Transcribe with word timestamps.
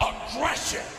Aggression. 0.00 0.97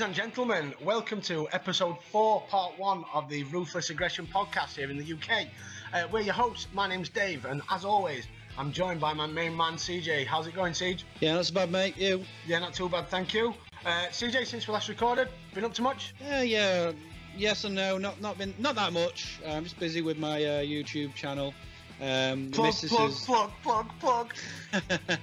Ladies 0.00 0.16
and 0.16 0.32
gentlemen, 0.32 0.72
welcome 0.82 1.20
to 1.20 1.46
episode 1.52 2.02
4, 2.10 2.40
part 2.48 2.78
1 2.78 3.04
of 3.12 3.28
the 3.28 3.42
Ruthless 3.44 3.90
Aggression 3.90 4.26
podcast 4.26 4.76
here 4.76 4.90
in 4.90 4.96
the 4.96 5.12
UK. 5.12 5.48
Uh, 5.92 6.08
we're 6.10 6.20
your 6.20 6.32
hosts, 6.32 6.68
my 6.72 6.88
name's 6.88 7.10
Dave, 7.10 7.44
and 7.44 7.60
as 7.68 7.84
always, 7.84 8.26
I'm 8.56 8.72
joined 8.72 8.98
by 8.98 9.12
my 9.12 9.26
main 9.26 9.54
man 9.54 9.74
CJ. 9.74 10.24
How's 10.24 10.46
it 10.46 10.54
going, 10.54 10.72
CJ? 10.72 11.02
Yeah, 11.20 11.34
not 11.34 11.44
so 11.44 11.52
bad, 11.52 11.70
mate. 11.70 11.98
You? 11.98 12.24
Yeah, 12.46 12.60
not 12.60 12.72
too 12.72 12.88
bad, 12.88 13.08
thank 13.08 13.34
you. 13.34 13.52
Uh, 13.84 14.06
CJ, 14.10 14.46
since 14.46 14.66
we 14.66 14.72
last 14.72 14.88
recorded, 14.88 15.28
been 15.52 15.64
up 15.64 15.74
to 15.74 15.82
much? 15.82 16.14
Yeah, 16.18 16.40
yeah. 16.40 16.92
Yes 17.36 17.64
and 17.64 17.74
no. 17.74 17.98
Not 17.98 18.22
not 18.22 18.38
been 18.38 18.54
not 18.58 18.76
that 18.76 18.94
much. 18.94 19.38
I'm 19.46 19.64
just 19.64 19.78
busy 19.78 20.00
with 20.00 20.16
my 20.16 20.42
uh, 20.42 20.62
YouTube 20.62 21.14
channel. 21.14 21.52
Um, 22.00 22.50
Plug, 22.50 22.68
missus 22.68 22.90
plug, 22.90 23.12
plug, 23.12 23.50
plug, 23.62 23.90
plug. 24.00 24.34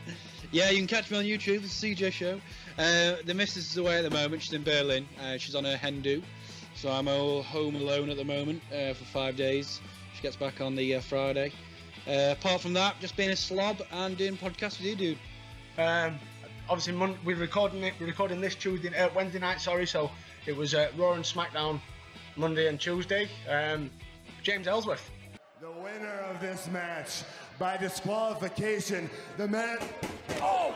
yeah, 0.52 0.70
you 0.70 0.78
can 0.78 0.88
catch 0.88 1.12
me 1.12 1.18
on 1.18 1.24
YouTube, 1.26 1.64
it's 1.64 1.80
the 1.80 1.96
CJ 1.96 2.12
Show. 2.12 2.40
Uh, 2.78 3.16
the 3.26 3.34
missus 3.34 3.72
is 3.72 3.78
away 3.78 3.98
at 3.98 4.04
the 4.04 4.10
moment. 4.10 4.42
She's 4.42 4.54
in 4.54 4.64
Berlin. 4.64 5.08
Uh, 5.22 5.38
she's 5.38 5.56
on 5.56 5.66
her 5.66 5.76
hen 5.76 6.02
do, 6.02 6.22
so 6.76 6.89
I'm 6.89 7.08
all 7.08 7.44
home 7.44 7.76
alone 7.76 8.09
at 8.09 8.17
the 8.17 8.23
moment 8.23 8.62
uh, 8.72 8.94
for 8.94 9.06
five 9.06 9.36
days. 9.36 9.81
She 10.16 10.22
gets 10.22 10.36
back 10.36 10.62
on 10.62 10.76
the 10.76 10.95
uh, 10.95 11.02
Friday. 11.02 11.52
Uh, 12.08 12.34
apart 12.38 12.62
from 12.62 12.73
that, 12.73 13.00
just 13.02 13.17
being 13.17 13.31
a 13.31 13.36
slob 13.36 13.81
and 13.92 14.17
doing 14.17 14.38
podcasts 14.38 14.80
with 14.80 14.86
you, 14.86 14.95
dude. 14.95 15.17
Um, 15.78 16.17
obviously, 16.70 16.94
Mon- 16.94 17.17
we're 17.26 17.36
recording 17.36 17.84
it. 17.84 17.94
We're 18.00 18.08
recording 18.08 18.39
this 18.39 18.56
Tuesday, 18.56 18.98
uh, 18.98 19.09
Wednesday 19.14 19.39
night. 19.39 19.59
Sorry, 19.59 19.86
so 19.86 20.09
it 20.45 20.56
was 20.56 20.73
uh, 20.73 20.89
Raw 20.98 21.14
and 21.14 21.23
SmackDown 21.23 21.82
Monday 22.38 22.67
and 22.67 22.80
Tuesday. 22.80 23.28
Um, 23.50 23.92
James 24.44 24.67
Ellsworth. 24.67 25.11
The 25.59 25.72
winner 25.72 26.20
of 26.32 26.39
this 26.39 26.67
match 26.67 27.23
by 27.59 27.77
disqualification, 27.77 29.09
the 29.38 29.47
man. 29.47 29.77
Oh! 30.41 30.73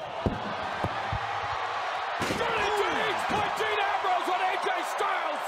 Dirty 2.19 2.69
James 2.81 3.21
put 3.27 3.49
Dean 3.57 3.79
Ambrose 3.91 4.29
on 4.29 4.41
AJ 4.51 4.69
Styles! 4.95 5.45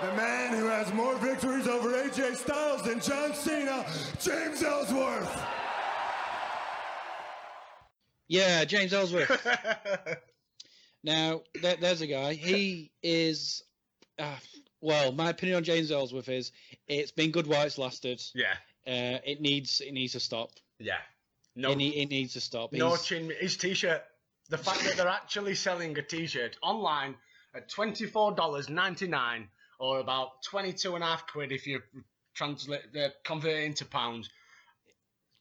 The 0.00 0.12
man 0.16 0.56
who 0.58 0.66
has 0.66 0.92
more 0.94 1.16
victories 1.16 1.66
over 1.66 1.90
AJ 1.90 2.36
Styles 2.36 2.82
than 2.82 3.00
John 3.00 3.34
Cena, 3.34 3.84
James 4.20 4.62
Ellsworth. 4.62 5.42
Yeah, 8.28 8.64
James 8.64 8.92
Ellsworth. 8.92 9.46
Now, 11.04 11.42
there, 11.62 11.76
there's 11.76 12.00
a 12.00 12.08
guy. 12.08 12.34
He 12.34 12.90
is, 13.04 13.62
uh, 14.18 14.34
well, 14.80 15.12
my 15.12 15.30
opinion 15.30 15.58
on 15.58 15.64
James 15.64 15.92
Ellsworth 15.92 16.28
is 16.28 16.50
it's 16.88 17.12
been 17.12 17.30
good 17.30 17.46
while 17.46 17.64
it's 17.64 17.78
lasted. 17.78 18.20
yeah, 18.34 18.54
Uh, 18.86 19.18
it 19.24 19.40
needs 19.40 19.80
it 19.80 19.92
needs 19.92 20.12
to 20.12 20.20
stop. 20.20 20.50
yeah. 20.78 20.98
No, 21.56 21.72
It, 21.72 21.76
need, 21.76 21.94
it 21.96 22.08
needs 22.10 22.34
to 22.34 22.40
stop. 22.40 22.72
no 22.72 22.90
He's- 22.90 23.04
chin. 23.06 23.32
His 23.40 23.56
T-shirt. 23.56 24.02
The 24.48 24.58
fact 24.58 24.84
that 24.84 24.96
they're 24.96 25.08
actually 25.08 25.56
selling 25.56 25.98
a 25.98 26.02
T-shirt 26.02 26.56
online 26.62 27.16
at 27.54 27.68
twenty 27.68 28.06
four 28.06 28.32
dollars 28.34 28.68
ninety 28.68 29.08
nine, 29.08 29.48
or 29.80 29.98
about 29.98 30.42
twenty 30.44 30.72
two 30.72 30.94
and 30.94 31.02
a 31.02 31.06
half 31.08 31.26
quid 31.26 31.50
if 31.52 31.66
you 31.66 31.80
translate 32.34 32.92
the 32.92 33.12
convert 33.24 33.56
it 33.56 33.64
into 33.64 33.84
pounds. 33.84 34.30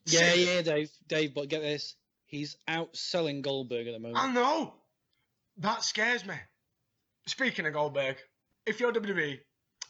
yeah, 0.08 0.34
yeah, 0.34 0.62
Dave, 0.62 0.90
Dave. 1.08 1.34
But 1.36 1.50
get 1.50 1.62
this, 1.62 1.96
he's 2.26 2.58
outselling 2.68 3.42
Goldberg 3.44 3.88
at 3.88 3.94
the 3.94 4.00
moment. 4.00 4.18
I 4.24 4.32
know. 4.34 4.74
That 5.60 5.84
scares 5.84 6.26
me. 6.26 6.36
Speaking 7.28 7.66
of 7.66 7.74
Goldberg, 7.74 8.18
if 8.66 8.80
you're 8.80 8.92
WWE 8.94 9.38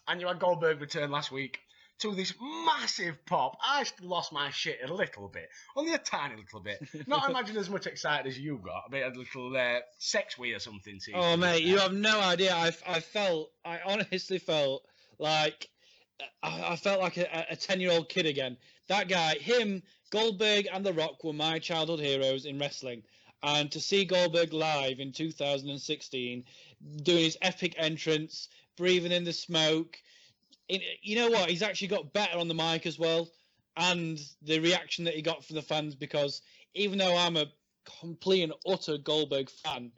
and 0.08 0.22
you 0.22 0.28
had 0.28 0.40
Goldberg 0.40 0.82
return 0.82 1.12
last 1.12 1.32
week 1.32 1.60
to 2.00 2.14
this 2.14 2.34
massive 2.66 3.24
pop, 3.26 3.58
I 3.62 3.86
lost 4.02 4.32
my 4.32 4.50
shit 4.50 4.80
a 4.88 4.94
little 4.94 5.28
bit. 5.28 5.50
Only 5.76 5.94
a 5.94 5.98
tiny 5.98 6.36
little 6.36 6.60
bit. 6.60 6.80
Not 7.08 7.30
imagine 7.30 7.58
as 7.58 7.70
much 7.70 7.88
excited 7.88 8.28
as 8.28 8.38
you 8.38 8.60
got. 8.64 8.84
A 8.88 8.92
bit 8.92 9.06
of 9.06 9.16
a 9.16 9.20
little 9.20 9.56
uh, 9.56 9.80
sex 9.98 10.38
wee 10.38 10.54
or 10.54 10.60
something. 10.60 11.00
To 11.06 11.12
Oh 11.14 11.38
mate, 11.38 11.64
you 11.64 11.78
have 11.80 11.94
no 11.94 12.20
idea. 12.20 12.54
I, 12.54 12.72
I 12.88 13.00
felt, 13.00 13.52
I 13.66 13.80
honestly 13.86 14.38
felt 14.38 14.86
like 15.18 15.70
I, 16.44 16.72
I 16.72 16.76
felt 16.76 17.02
like 17.02 17.18
a, 17.18 17.48
a 17.50 17.56
ten-year-old 17.56 18.10
kid 18.10 18.26
again. 18.26 18.58
That 18.88 19.10
guy, 19.10 19.36
him, 19.36 19.84
Goldberg, 20.12 20.68
and 20.72 20.86
The 20.86 20.94
Rock 20.94 21.24
were 21.24 21.34
my 21.34 21.60
childhood 21.60 22.00
heroes 22.00 22.46
in 22.46 22.60
wrestling. 22.60 23.04
And 23.44 23.72
to 23.72 23.80
see 23.80 24.06
Goldberg 24.06 24.52
live 24.54 25.00
in 25.00 25.12
2016, 25.12 26.44
doing 27.04 27.24
his 27.24 27.38
epic 27.42 27.76
entrance, 27.78 28.50
breathing 28.78 29.12
in 29.12 29.26
the 29.26 29.34
smoke, 29.34 30.00
you 30.70 31.16
know 31.16 31.30
what? 31.30 31.50
He's 31.50 31.62
actually 31.62 31.90
got 31.90 32.14
better 32.14 32.38
on 32.38 32.48
the 32.48 32.54
mic 32.54 32.86
as 32.86 33.00
well, 33.00 33.30
and 33.76 34.20
the 34.42 34.60
reaction 34.60 35.06
that 35.06 35.14
he 35.16 35.22
got 35.22 35.46
from 35.46 35.56
the 35.56 35.62
fans. 35.62 35.96
Because 35.96 36.42
even 36.74 36.98
though 36.98 37.16
I'm 37.16 37.38
a 37.38 37.46
complete 38.02 38.44
and 38.44 38.54
utter 38.68 38.98
Goldberg 38.98 39.50
fan, 39.50 39.92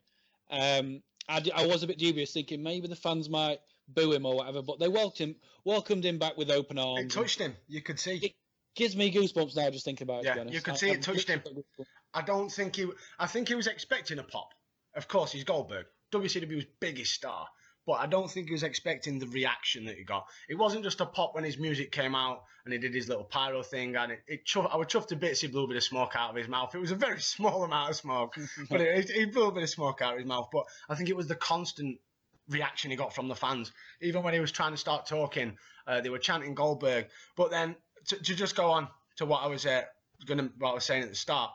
um, 0.52 1.02
I, 1.28 1.40
d- 1.40 1.52
I 1.52 1.66
was 1.68 1.84
a 1.84 1.88
bit 1.88 1.98
dubious, 1.98 2.32
thinking 2.34 2.64
maybe 2.64 2.88
the 2.88 2.96
fans 2.96 3.30
might 3.30 3.60
boo 3.88 4.12
him 4.14 4.26
or 4.26 4.36
whatever, 4.36 4.62
but 4.62 4.80
they 4.80 4.88
welcomed 4.88 5.30
him, 5.30 5.36
welcomed 5.66 6.06
him 6.06 6.20
back 6.20 6.38
with 6.38 6.52
open 6.52 6.78
arms. 6.78 7.06
It 7.06 7.12
touched 7.12 7.40
him. 7.40 7.56
You 7.68 7.82
could 7.82 8.00
see. 8.00 8.16
It 8.22 8.34
gives 8.76 8.96
me 8.96 9.12
goosebumps 9.12 9.56
now 9.56 9.70
just 9.70 9.86
thinking 9.86 10.06
about 10.06 10.26
it. 10.26 10.26
Yeah, 10.26 10.44
you 10.44 10.62
could 10.62 10.76
I- 10.76 10.78
see 10.78 10.90
it 10.90 10.96
I'm 10.96 11.02
touched 11.02 11.30
him. 11.30 11.40
literally 11.44 11.64
got 11.78 11.86
goosebumps. 11.86 11.88
I 12.14 12.22
don't 12.24 12.52
think 12.52 12.76
he. 12.76 12.88
I 13.20 13.28
think 13.28 13.48
he 13.48 13.56
was 13.56 13.68
expecting 13.68 14.18
a 14.20 14.24
pop. 14.24 14.50
Of 14.96 15.08
course, 15.08 15.32
he's 15.32 15.44
Goldberg, 15.44 15.86
WCW's 16.12 16.66
biggest 16.80 17.14
star. 17.14 17.48
But 17.90 18.02
I 18.02 18.06
don't 18.06 18.30
think 18.30 18.46
he 18.46 18.52
was 18.52 18.62
expecting 18.62 19.18
the 19.18 19.26
reaction 19.26 19.86
that 19.86 19.98
he 19.98 20.04
got. 20.04 20.28
It 20.48 20.60
wasn't 20.60 20.84
just 20.84 21.02
a 21.02 21.08
pop 21.08 21.34
when 21.34 21.44
his 21.44 21.58
music 21.58 21.92
came 21.92 22.14
out 22.14 22.44
and 22.64 22.72
he 22.72 22.78
did 22.78 22.94
his 22.94 23.10
little 23.10 23.24
pyro 23.24 23.64
thing, 23.64 23.96
and 23.96 24.12
it, 24.12 24.20
it 24.28 24.46
chuff, 24.46 24.70
I 24.72 24.78
was 24.78 24.86
chuffed 24.86 25.08
to 25.08 25.16
bits. 25.16 25.42
He 25.42 25.48
blew 25.48 25.64
a 25.64 25.68
bit 25.68 25.76
of 25.76 25.84
smoke 25.84 26.12
out 26.16 26.30
of 26.30 26.36
his 26.36 26.48
mouth. 26.48 26.76
It 26.76 26.78
was 26.78 26.92
a 26.92 26.96
very 26.96 27.20
small 27.36 27.64
amount 27.64 27.90
of 27.90 27.96
smoke, 27.96 28.36
but 28.70 28.80
it, 28.80 29.10
he 29.10 29.26
blew 29.26 29.48
a 29.48 29.52
bit 29.52 29.64
of 29.64 29.72
smoke 29.72 30.04
out 30.04 30.14
of 30.14 30.20
his 30.20 30.28
mouth. 30.28 30.50
But 30.54 30.66
I 30.88 30.94
think 30.94 31.10
it 31.10 31.16
was 31.16 31.26
the 31.26 31.34
constant 31.34 32.00
reaction 32.48 32.92
he 32.92 32.96
got 32.96 33.16
from 33.16 33.28
the 33.28 33.34
fans. 33.34 33.72
Even 34.02 34.22
when 34.22 34.36
he 34.36 34.40
was 34.40 34.52
trying 34.52 34.74
to 34.74 34.78
start 34.78 35.08
talking, 35.08 35.58
uh, 35.88 36.00
they 36.00 36.10
were 36.12 36.20
chanting 36.20 36.54
Goldberg. 36.54 37.08
But 37.36 37.50
then 37.50 37.76
to, 38.10 38.18
to 38.18 38.36
just 38.36 38.56
go 38.56 38.70
on 38.70 38.88
to 39.16 39.26
what 39.26 39.42
I 39.42 39.48
was 39.48 39.66
uh, 39.66 39.82
gonna, 40.28 40.52
what 40.60 40.70
I 40.70 40.74
was 40.76 40.86
saying 40.86 41.02
at 41.02 41.10
the 41.10 41.16
start. 41.16 41.50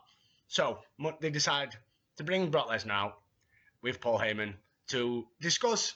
So 0.49 0.81
they 1.21 1.31
decide 1.31 1.77
to 2.17 2.25
bring 2.25 2.50
Brock 2.50 2.71
Lesnar 2.71 2.91
out 2.91 3.19
with 3.83 4.00
Paul 4.00 4.19
Heyman 4.19 4.55
to 4.89 5.28
discuss 5.41 5.94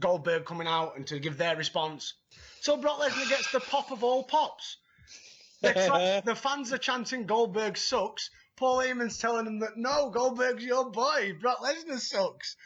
Goldberg 0.00 0.44
coming 0.44 0.66
out 0.66 0.96
and 0.96 1.06
to 1.08 1.18
give 1.18 1.38
their 1.38 1.56
response. 1.56 2.14
So 2.60 2.76
Brock 2.76 3.00
Lesnar 3.00 3.28
gets 3.28 3.52
the 3.52 3.60
pop 3.60 3.90
of 3.90 4.04
all 4.04 4.24
pops. 4.24 4.76
Tra- 5.64 6.22
the 6.24 6.34
fans 6.34 6.72
are 6.72 6.78
chanting 6.78 7.26
Goldberg 7.26 7.76
sucks. 7.76 8.30
Paul 8.56 8.78
Heyman's 8.78 9.18
telling 9.18 9.44
them 9.44 9.60
that 9.60 9.76
no, 9.76 10.10
Goldberg's 10.10 10.64
your 10.64 10.90
boy. 10.90 11.32
Brock 11.40 11.58
Lesnar 11.58 12.00
sucks. 12.00 12.56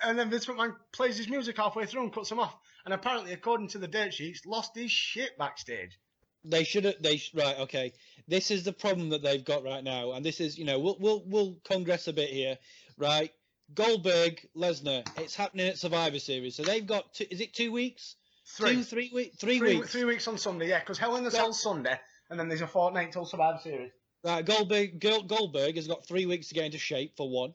And 0.00 0.18
then 0.18 0.30
Vince 0.30 0.46
McMahon 0.46 0.76
plays 0.92 1.18
his 1.18 1.28
music 1.28 1.56
halfway 1.56 1.86
through 1.86 2.02
and 2.02 2.12
cuts 2.12 2.30
him 2.30 2.38
off. 2.38 2.56
And 2.84 2.94
apparently, 2.94 3.32
according 3.32 3.68
to 3.68 3.78
the 3.78 3.88
dirt 3.88 4.14
sheets, 4.14 4.46
lost 4.46 4.76
his 4.76 4.90
shit 4.90 5.36
backstage. 5.38 5.98
They 6.44 6.64
should 6.64 6.84
have. 6.84 7.02
They 7.02 7.20
right. 7.34 7.58
Okay. 7.60 7.92
This 8.28 8.50
is 8.50 8.62
the 8.62 8.72
problem 8.72 9.10
that 9.10 9.22
they've 9.22 9.44
got 9.44 9.64
right 9.64 9.82
now, 9.82 10.12
and 10.12 10.24
this 10.24 10.40
is 10.40 10.56
you 10.56 10.64
know 10.64 10.78
we'll 10.78 10.96
we'll 11.00 11.22
we'll 11.26 11.58
congress 11.64 12.06
a 12.06 12.12
bit 12.12 12.30
here, 12.30 12.58
right? 12.96 13.32
Goldberg, 13.74 14.46
Lesnar. 14.56 15.06
It's 15.18 15.34
happening 15.34 15.68
at 15.68 15.78
Survivor 15.78 16.18
Series, 16.18 16.56
so 16.56 16.62
they've 16.62 16.86
got. 16.86 17.12
Two, 17.14 17.26
is 17.30 17.40
it 17.40 17.52
two 17.52 17.70
weeks? 17.72 18.16
Three. 18.46 18.76
Two, 18.76 18.82
three 18.82 19.10
weeks. 19.14 19.36
Three, 19.36 19.58
Three, 19.58 19.76
weeks. 19.76 19.92
three 19.92 20.04
weeks 20.04 20.26
on 20.26 20.38
Sunday, 20.38 20.68
yeah, 20.68 20.80
because 20.80 20.98
Hell 20.98 21.16
in 21.16 21.24
the 21.24 21.30
Cell's 21.30 21.62
Sunday, 21.62 21.98
and 22.30 22.40
then 22.40 22.48
there's 22.48 22.62
a 22.62 22.66
fortnight 22.66 23.12
till 23.12 23.26
Survivor 23.26 23.58
Series. 23.62 23.92
Right, 24.24 24.44
Goldberg 24.44 24.98
Goldberg 25.00 25.76
has 25.76 25.86
got 25.86 26.06
three 26.06 26.26
weeks 26.26 26.48
to 26.48 26.54
get 26.54 26.64
into 26.64 26.78
shape 26.78 27.16
for 27.16 27.28
one, 27.28 27.54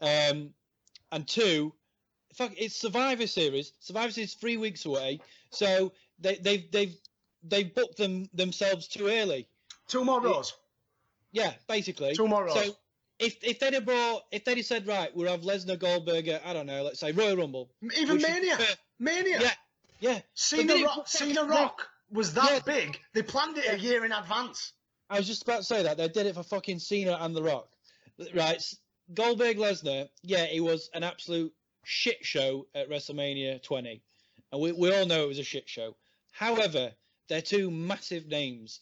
um, 0.00 0.50
and 1.12 1.28
two, 1.28 1.72
fuck, 2.34 2.52
it's 2.56 2.74
Survivor 2.74 3.26
Series. 3.26 3.72
Survivor 3.80 4.10
Series 4.12 4.30
is 4.30 4.34
three 4.34 4.56
weeks 4.56 4.86
away, 4.86 5.20
so 5.50 5.92
they 6.18 6.36
they've 6.36 6.70
they've 6.72 6.96
they've 7.44 7.74
booked 7.74 7.98
them 7.98 8.28
themselves 8.34 8.88
too 8.88 9.08
early. 9.08 9.46
Two 9.88 10.04
more 10.04 10.20
rows. 10.20 10.54
Yeah, 11.32 11.52
basically. 11.68 12.14
Two 12.14 12.28
more 12.28 12.44
rows. 12.44 12.54
So 12.54 12.74
if 13.22 13.36
if 13.42 13.58
they'd 13.60 13.74
have 13.74 13.84
brought 13.86 14.22
if 14.30 14.44
they'd 14.44 14.56
have 14.56 14.66
said 14.66 14.86
right, 14.86 15.14
we'll 15.14 15.30
have 15.30 15.42
Lesnar 15.42 15.78
Goldberg 15.78 16.28
I 16.28 16.52
don't 16.52 16.66
know, 16.66 16.82
let's 16.82 17.00
say 17.00 17.12
Royal 17.12 17.36
Rumble. 17.36 17.70
Even 17.96 18.16
which 18.16 18.24
is- 18.24 18.28
Mania. 18.28 18.58
Mania. 18.98 19.40
Yeah, 19.40 19.52
yeah. 20.00 20.20
Cena, 20.34 20.84
Rock, 20.84 21.08
Cena 21.08 21.44
Rock 21.44 21.88
was 22.10 22.34
that 22.34 22.50
Yeah. 22.50 22.60
big. 22.74 23.00
They 23.14 23.22
planned 23.22 23.56
it 23.58 23.72
a 23.72 23.78
year 23.78 24.04
in 24.04 24.12
advance. 24.12 24.72
I 25.08 25.18
was 25.18 25.26
just 25.26 25.42
about 25.42 25.58
to 25.58 25.64
say 25.64 25.82
that 25.82 25.96
they 25.96 26.08
did 26.08 26.26
it 26.26 26.34
for 26.34 26.42
fucking 26.42 26.78
Cena 26.78 27.16
and 27.20 27.34
The 27.34 27.42
Rock. 27.42 27.68
Right, 28.34 28.62
Goldberg 29.12 29.56
Lesnar. 29.56 30.08
Yeah, 30.22 30.44
it 30.44 30.60
was 30.60 30.90
an 30.94 31.02
absolute 31.02 31.52
shit 31.84 32.24
show 32.24 32.66
at 32.74 32.88
WrestleMania 32.88 33.62
20, 33.62 34.02
and 34.52 34.60
we 34.60 34.72
we 34.72 34.94
all 34.94 35.06
know 35.06 35.24
it 35.24 35.28
was 35.28 35.38
a 35.38 35.44
shit 35.44 35.68
show. 35.68 35.96
However, 36.30 36.92
they're 37.28 37.42
two 37.42 37.70
massive 37.70 38.26
names. 38.26 38.80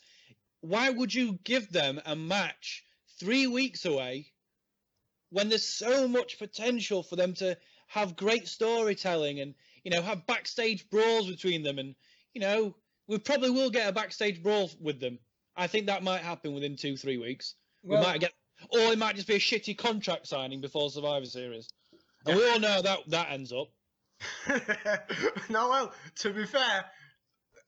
Why 0.60 0.90
would 0.90 1.14
you 1.14 1.38
give 1.44 1.70
them 1.72 2.00
a 2.04 2.14
match 2.14 2.84
three 3.20 3.46
weeks 3.46 3.84
away 3.84 4.32
when 5.30 5.48
there's 5.48 5.64
so 5.64 6.08
much 6.08 6.38
potential 6.38 7.02
for 7.02 7.16
them 7.16 7.34
to 7.34 7.56
have 7.86 8.16
great 8.16 8.48
storytelling 8.48 9.40
and 9.40 9.54
you 9.84 9.90
know 9.90 10.02
have 10.02 10.26
backstage 10.26 10.88
brawls 10.90 11.28
between 11.28 11.62
them 11.62 11.78
and 11.78 11.94
you 12.34 12.40
know 12.40 12.74
we 13.06 13.18
probably 13.18 13.50
will 13.50 13.70
get 13.70 13.88
a 13.88 13.92
backstage 13.92 14.42
brawl 14.42 14.70
with 14.80 15.00
them. 15.00 15.18
I 15.56 15.66
think 15.66 15.86
that 15.86 16.02
might 16.04 16.20
happen 16.20 16.54
within 16.54 16.76
two 16.76 16.96
three 16.96 17.18
weeks. 17.18 17.54
Well- 17.82 18.00
we 18.00 18.06
might 18.06 18.20
get, 18.20 18.32
or 18.70 18.92
it 18.92 18.98
might 18.98 19.16
just 19.16 19.28
be 19.28 19.34
a 19.34 19.40
shitty 19.40 19.76
contract 19.76 20.26
signing 20.26 20.60
before 20.60 20.90
Survivor 20.90 21.26
Series. 21.26 21.68
And 22.26 22.36
we 22.36 22.48
all 22.48 22.60
know 22.60 22.82
that 22.82 22.98
that 23.08 23.30
ends 23.30 23.52
up. 23.52 23.68
no, 25.48 25.70
well, 25.70 25.92
to 26.16 26.32
be 26.32 26.44
fair, 26.44 26.84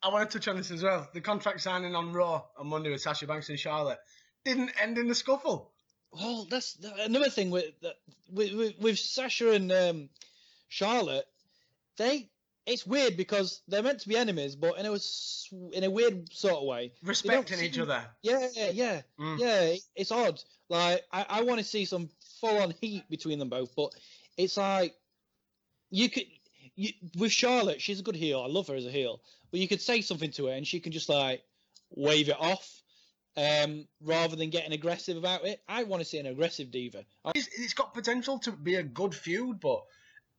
I 0.03 0.09
want 0.09 0.31
to 0.31 0.39
touch 0.39 0.49
on 0.49 0.57
this 0.57 0.71
as 0.71 0.83
well. 0.83 1.09
The 1.15 1.21
contract 1.23 1.61
signing 1.63 1.95
on 1.95 2.13
Raw 2.13 2.43
on 2.59 2.67
Monday 2.67 2.91
with 2.91 3.01
Sasha 3.01 3.27
Banks 3.27 3.49
and 3.49 3.59
Charlotte 3.59 3.99
didn't 4.45 4.73
end 4.81 4.99
in 4.99 5.11
a 5.11 5.15
scuffle. 5.15 5.71
Well, 6.13 6.47
that's 6.51 6.77
another 7.01 7.31
thing 7.31 7.51
with 7.51 7.73
with, 8.31 8.53
with, 8.53 8.79
with 8.79 8.99
Sasha 8.99 9.53
and 9.53 9.73
um, 9.73 10.09
Charlotte. 10.69 11.27
They 11.97 12.29
it's 12.67 12.87
weird 12.87 13.17
because 13.17 13.61
they're 13.67 13.83
meant 13.83 14.01
to 14.01 14.09
be 14.09 14.17
enemies, 14.17 14.55
but 14.55 14.79
in 14.79 14.87
a 14.87 14.97
in 15.77 15.85
a 15.85 15.91
weird 15.91 16.33
sort 16.33 16.55
of 16.55 16.65
way. 16.65 16.93
Respecting 17.03 17.61
each 17.61 17.79
other. 17.79 18.05
Yeah, 18.23 18.49
yeah, 18.55 19.03
Mm. 19.19 19.39
yeah. 19.39 19.75
It's 19.97 20.13
odd. 20.13 20.41
Like 20.69 21.03
I, 21.13 21.27
I 21.29 21.43
want 21.43 21.59
to 21.59 21.65
see 21.65 21.85
some 21.85 22.09
full 22.41 22.59
on 22.59 22.75
heat 22.81 23.09
between 23.09 23.39
them 23.39 23.49
both, 23.49 23.75
but 23.75 23.93
it's 24.37 24.57
like 24.57 24.95
you 25.91 26.09
could 26.09 26.25
you, 26.77 26.91
with 27.19 27.33
Charlotte. 27.33 27.81
She's 27.81 28.01
a 28.01 28.03
good 28.03 28.17
heel. 28.17 28.41
I 28.41 28.47
love 28.49 28.69
her 28.69 28.75
as 28.75 28.87
a 28.87 28.91
heel, 28.91 29.21
but 29.51 29.61
you 29.61 29.69
could 29.69 29.81
say 29.81 30.01
something 30.01 30.31
to 30.33 30.47
her 30.47 30.53
and 30.53 30.67
she 30.67 30.81
can 30.81 30.93
just 30.93 31.09
like 31.09 31.43
wave 31.91 32.29
it 32.29 32.37
off. 32.39 32.82
Um, 33.37 33.87
rather 34.03 34.37
than 34.37 34.51
getting 34.51 34.73
aggressive 34.73 35.17
about 35.17 35.47
it, 35.47 35.63
I 35.67 35.85
want 35.85 36.03
to 36.03 36.09
see 36.09 36.19
an 36.19 36.27
aggressive 36.27 36.71
diva. 36.71 37.05
It's, 37.35 37.49
it's 37.59 37.73
got 37.73 37.95
potential 37.95 38.39
to 38.41 38.53
be 38.53 38.75
a 38.75 38.83
good 38.83 39.15
feud, 39.15 39.59
but 39.59 39.83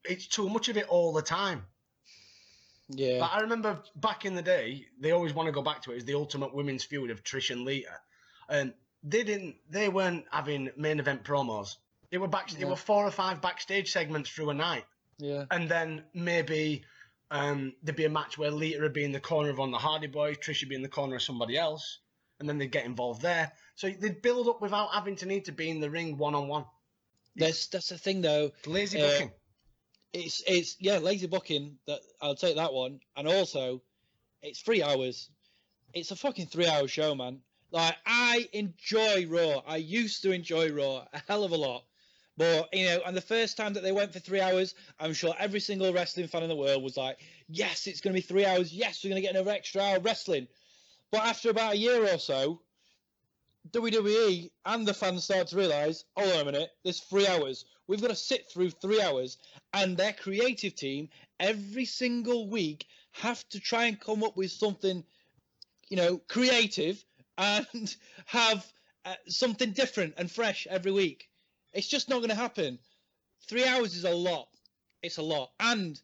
it's 0.03 0.27
too 0.27 0.47
much 0.47 0.69
of 0.69 0.77
it 0.77 0.87
all 0.89 1.11
the 1.11 1.23
time. 1.23 1.65
yeah, 2.89 3.19
But 3.19 3.31
I 3.33 3.39
remember 3.41 3.79
back 3.95 4.25
in 4.25 4.35
the 4.35 4.41
day, 4.43 4.85
they 4.99 5.11
always 5.11 5.33
want 5.33 5.47
to 5.47 5.51
go 5.51 5.63
back 5.63 5.81
to 5.83 5.91
it 5.91 5.97
as 5.97 6.05
the 6.05 6.13
ultimate 6.13 6.53
women's 6.53 6.83
feud 6.83 7.09
of 7.09 7.23
Trish 7.23 7.49
and 7.49 7.65
Lita, 7.65 7.99
and 8.47 8.73
they 9.03 9.23
didn't. 9.23 9.55
They 9.69 9.89
weren't 9.89 10.25
having 10.31 10.69
main 10.77 10.99
event 10.99 11.23
promos. 11.23 11.77
They 12.11 12.17
were 12.19 12.27
back. 12.27 12.51
They 12.51 12.59
Yeah. 12.61 12.69
were 12.69 12.75
four 12.75 13.05
or 13.07 13.11
five 13.11 13.41
backstage 13.41 13.91
segments 13.91 14.29
through 14.29 14.51
a 14.51 14.53
night, 14.53 14.85
yeah, 15.17 15.45
and 15.49 15.67
then 15.67 16.03
maybe 16.13 16.83
um, 17.31 17.73
there'd 17.81 17.95
be 17.95 18.05
a 18.05 18.09
match 18.09 18.37
where 18.37 18.51
Lita 18.51 18.81
would 18.81 18.93
be 18.93 19.03
in 19.03 19.13
the 19.13 19.19
corner 19.19 19.49
of 19.49 19.57
one 19.57 19.69
of 19.69 19.73
the 19.73 19.79
Hardy 19.79 20.07
Boys, 20.07 20.37
Trish 20.37 20.61
would 20.61 20.69
be 20.69 20.75
in 20.75 20.83
the 20.83 20.89
corner 20.89 21.15
of 21.15 21.21
somebody 21.23 21.57
else, 21.57 21.99
and 22.39 22.47
then 22.49 22.57
they'd 22.57 22.71
get 22.71 22.85
involved 22.85 23.21
there. 23.21 23.51
So 23.75 23.89
they'd 23.89 24.21
build 24.21 24.47
up 24.47 24.61
without 24.61 24.93
having 24.93 25.15
to 25.17 25.25
need 25.25 25.45
to 25.45 25.51
be 25.51 25.69
in 25.69 25.79
the 25.79 25.89
ring 25.89 26.17
one 26.17 26.35
on 26.35 26.47
one. 26.47 26.65
that's 27.35 27.67
that's 27.67 27.89
the 27.89 27.97
thing 27.97 28.21
though. 28.21 28.51
Lazy 28.65 29.01
Uh, 29.01 29.07
booking. 29.07 29.31
It's 30.13 30.43
it's 30.45 30.75
yeah, 30.79 30.99
lazy 30.99 31.27
booking. 31.27 31.77
That 31.87 31.99
I'll 32.21 32.35
take 32.35 32.55
that 32.57 32.73
one, 32.73 32.99
and 33.15 33.27
also 33.27 33.81
it's 34.41 34.61
three 34.61 34.83
hours. 34.83 35.29
It's 35.93 36.11
a 36.11 36.15
fucking 36.15 36.47
three-hour 36.47 36.87
show, 36.87 37.13
man. 37.15 37.41
Like 37.71 37.95
I 38.05 38.47
enjoy 38.53 39.27
Raw. 39.27 39.61
I 39.65 39.77
used 39.77 40.21
to 40.23 40.31
enjoy 40.31 40.71
Raw 40.71 41.05
a 41.11 41.21
hell 41.27 41.43
of 41.43 41.51
a 41.51 41.55
lot, 41.55 41.83
but 42.37 42.69
you 42.73 42.85
know, 42.85 43.01
and 43.05 43.15
the 43.17 43.21
first 43.21 43.57
time 43.57 43.73
that 43.73 43.83
they 43.83 43.91
went 43.91 44.13
for 44.13 44.19
three 44.19 44.41
hours, 44.41 44.75
I'm 44.99 45.13
sure 45.13 45.33
every 45.39 45.59
single 45.59 45.91
wrestling 45.93 46.27
fan 46.27 46.43
in 46.43 46.49
the 46.49 46.55
world 46.55 46.83
was 46.83 46.97
like, 46.97 47.17
"Yes, 47.47 47.87
it's 47.87 48.01
going 48.01 48.13
to 48.13 48.21
be 48.21 48.25
three 48.27 48.45
hours. 48.45 48.71
Yes, 48.71 49.03
we're 49.03 49.09
going 49.09 49.21
to 49.21 49.27
get 49.27 49.35
another 49.35 49.51
extra 49.51 49.81
hour 49.81 49.97
of 49.97 50.05
wrestling." 50.05 50.47
But 51.13 51.25
after 51.25 51.51
about 51.51 51.73
a 51.73 51.77
year 51.77 52.11
or 52.11 52.17
so, 52.17 52.59
WWE 53.69 54.49
and 54.65 54.87
the 54.87 54.95
fans 54.95 55.25
start 55.25 55.45
to 55.49 55.55
realize, 55.55 56.05
hold 56.17 56.33
on 56.33 56.41
a 56.41 56.45
minute, 56.45 56.71
there's 56.81 57.01
three 57.01 57.27
hours. 57.27 57.65
We've 57.85 58.01
got 58.01 58.07
to 58.07 58.15
sit 58.15 58.49
through 58.49 58.71
three 58.71 58.99
hours, 58.99 59.37
and 59.73 59.95
their 59.95 60.13
creative 60.13 60.73
team 60.73 61.09
every 61.39 61.85
single 61.85 62.49
week 62.49 62.87
have 63.11 63.47
to 63.49 63.59
try 63.59 63.85
and 63.85 63.99
come 63.99 64.23
up 64.23 64.35
with 64.35 64.51
something, 64.51 65.03
you 65.87 65.97
know, 65.97 66.17
creative 66.17 67.05
and 67.37 67.95
have 68.25 68.65
uh, 69.05 69.13
something 69.27 69.71
different 69.71 70.15
and 70.17 70.31
fresh 70.31 70.65
every 70.67 70.91
week. 70.91 71.29
It's 71.73 71.87
just 71.87 72.09
not 72.09 72.17
going 72.17 72.29
to 72.29 72.35
happen. 72.35 72.79
Three 73.47 73.67
hours 73.67 73.95
is 73.95 74.05
a 74.05 74.15
lot. 74.15 74.47
It's 75.03 75.17
a 75.17 75.21
lot, 75.21 75.51
and 75.59 76.01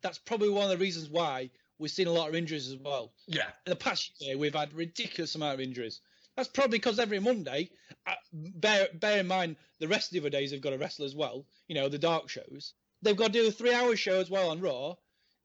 that's 0.00 0.18
probably 0.18 0.50
one 0.50 0.62
of 0.62 0.70
the 0.70 0.84
reasons 0.84 1.08
why 1.10 1.50
we've 1.78 1.90
seen 1.90 2.06
a 2.06 2.12
lot 2.12 2.28
of 2.28 2.34
injuries 2.34 2.68
as 2.68 2.76
well 2.76 3.12
Yeah. 3.26 3.46
in 3.66 3.70
the 3.70 3.76
past 3.76 4.12
year 4.20 4.36
we've 4.38 4.54
had 4.54 4.72
ridiculous 4.72 5.34
amount 5.34 5.54
of 5.54 5.60
injuries. 5.60 6.00
That's 6.36 6.48
probably 6.48 6.78
because 6.78 6.98
every 6.98 7.20
Monday, 7.20 7.70
uh, 8.06 8.14
bear 8.32 8.88
bear 8.94 9.20
in 9.20 9.28
mind 9.28 9.56
the 9.78 9.86
rest 9.88 10.08
of 10.08 10.12
the 10.14 10.18
other 10.20 10.30
days 10.30 10.50
they've 10.50 10.60
got 10.60 10.70
to 10.70 10.78
wrestle 10.78 11.04
as 11.04 11.14
well. 11.14 11.46
You 11.68 11.76
know 11.76 11.88
the 11.88 11.98
dark 11.98 12.28
shows. 12.28 12.74
They've 13.02 13.16
got 13.16 13.32
to 13.32 13.40
do 13.42 13.46
a 13.48 13.52
three-hour 13.52 13.94
show 13.96 14.18
as 14.20 14.30
well 14.30 14.50
on 14.50 14.60
Raw. 14.60 14.94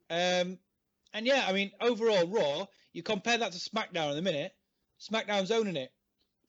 Um, 0.10 0.58
and 1.14 1.26
yeah, 1.26 1.46
I 1.48 1.54
mean 1.54 1.72
overall 1.80 2.26
Raw. 2.28 2.66
You 2.94 3.04
compare 3.04 3.38
that 3.38 3.52
to 3.52 3.60
SmackDown 3.60 4.14
in 4.14 4.18
a 4.18 4.22
minute. 4.24 4.52
SmackDown's 5.00 5.52
owning 5.52 5.76
it, 5.76 5.92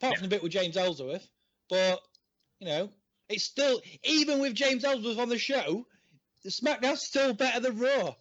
apart 0.00 0.16
from 0.16 0.24
the 0.24 0.30
bit 0.34 0.42
with 0.42 0.52
James 0.52 0.76
Ellsworth. 0.76 1.28
But 1.68 2.00
you 2.60 2.66
know, 2.68 2.90
it's 3.28 3.44
still 3.44 3.82
even 4.04 4.40
with 4.40 4.54
James 4.54 4.84
Ellsworth 4.84 5.18
on 5.18 5.28
the 5.28 5.38
show, 5.38 5.86
the 6.44 6.50
SmackDown's 6.50 7.02
still 7.02 7.34
better 7.34 7.60
than 7.60 7.78
Raw. 7.78 8.14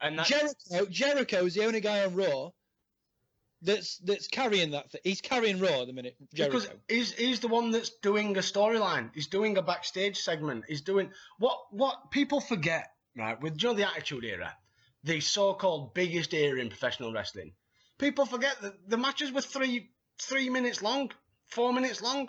And 0.00 0.18
that, 0.18 0.26
Jericho, 0.26 0.86
Jericho 0.90 1.46
is 1.46 1.54
the 1.54 1.64
only 1.64 1.80
guy 1.80 2.04
on 2.04 2.14
Raw 2.14 2.50
that's 3.62 3.98
that's 3.98 4.28
carrying 4.28 4.72
that. 4.72 4.90
Th- 4.90 5.02
he's 5.04 5.20
carrying 5.20 5.58
Raw 5.60 5.82
at 5.82 5.86
the 5.86 5.92
minute. 5.92 6.16
Jericho. 6.34 6.58
Because 6.58 6.70
he's 6.88 7.12
he's 7.12 7.40
the 7.40 7.48
one 7.48 7.70
that's 7.70 7.90
doing 8.02 8.36
a 8.36 8.40
storyline. 8.40 9.10
He's 9.14 9.28
doing 9.28 9.56
a 9.56 9.62
backstage 9.62 10.18
segment. 10.18 10.64
He's 10.68 10.82
doing 10.82 11.10
what 11.38 11.58
what 11.70 12.10
people 12.10 12.40
forget, 12.40 12.90
right? 13.16 13.40
With 13.40 13.62
you 13.62 13.68
know 13.68 13.74
the 13.74 13.86
Attitude 13.88 14.24
Era, 14.24 14.54
the 15.04 15.20
so-called 15.20 15.94
biggest 15.94 16.34
era 16.34 16.60
in 16.60 16.68
professional 16.68 17.12
wrestling. 17.12 17.52
People 17.98 18.26
forget 18.26 18.60
that 18.62 18.88
the 18.88 18.96
matches 18.98 19.32
were 19.32 19.40
three 19.40 19.90
three 20.20 20.50
minutes 20.50 20.82
long, 20.82 21.10
four 21.46 21.72
minutes 21.72 22.02
long. 22.02 22.28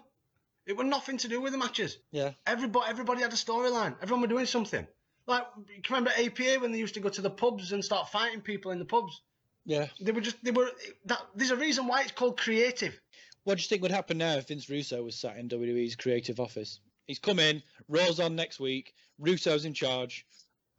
It 0.65 0.77
were 0.77 0.83
nothing 0.83 1.17
to 1.19 1.27
do 1.27 1.41
with 1.41 1.51
the 1.51 1.59
matches. 1.59 1.97
yeah, 2.11 2.31
Everybody 2.47 2.89
everybody 2.89 3.21
had 3.21 3.33
a 3.33 3.35
storyline. 3.35 3.95
Everyone 4.01 4.21
were 4.21 4.27
doing 4.27 4.45
something. 4.45 4.87
Like 5.27 5.45
you 5.75 5.81
can 5.81 5.95
remember 5.95 6.11
APA 6.17 6.59
when 6.61 6.71
they 6.71 6.77
used 6.77 6.93
to 6.95 6.99
go 6.99 7.09
to 7.09 7.21
the 7.21 7.29
pubs 7.29 7.71
and 7.71 7.83
start 7.83 8.09
fighting 8.09 8.41
people 8.41 8.71
in 8.71 8.79
the 8.79 8.85
pubs. 8.85 9.21
yeah. 9.65 9.87
They 9.99 10.11
were 10.11 10.21
just 10.21 10.43
they 10.43 10.51
were 10.51 10.69
that. 11.05 11.19
There's 11.35 11.51
a 11.51 11.55
reason 11.55 11.87
why 11.87 12.01
it's 12.03 12.11
called 12.11 12.39
creative. 12.39 12.99
What 13.43 13.57
do 13.57 13.61
you 13.61 13.67
think 13.67 13.81
would 13.83 13.91
happen 13.91 14.17
now 14.17 14.33
if 14.37 14.47
Vince 14.47 14.69
Russo 14.69 15.03
was 15.03 15.15
sat 15.15 15.37
in 15.37 15.49
WWE's 15.49 15.95
creative 15.95 16.39
office? 16.39 16.79
He's 17.07 17.19
come 17.19 17.37
in. 17.39 17.61
Raw's 17.87 18.19
on 18.19 18.35
next 18.35 18.59
week. 18.59 18.93
Russo's 19.19 19.65
in 19.65 19.73
charge. 19.73 20.25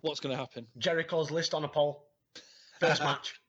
What's 0.00 0.18
going 0.20 0.32
to 0.32 0.36
happen? 0.38 0.66
Jericho's 0.78 1.30
list 1.30 1.54
on 1.54 1.62
a 1.64 1.68
poll. 1.68 2.04
First 2.80 3.00
match. 3.04 3.40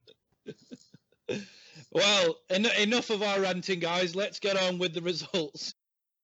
Well, 1.91 2.35
en- 2.49 2.65
enough 2.79 3.09
of 3.09 3.21
our 3.23 3.39
ranting, 3.41 3.79
guys. 3.79 4.15
Let's 4.15 4.39
get 4.39 4.57
on 4.57 4.77
with 4.77 4.93
the 4.93 5.01
results. 5.01 5.73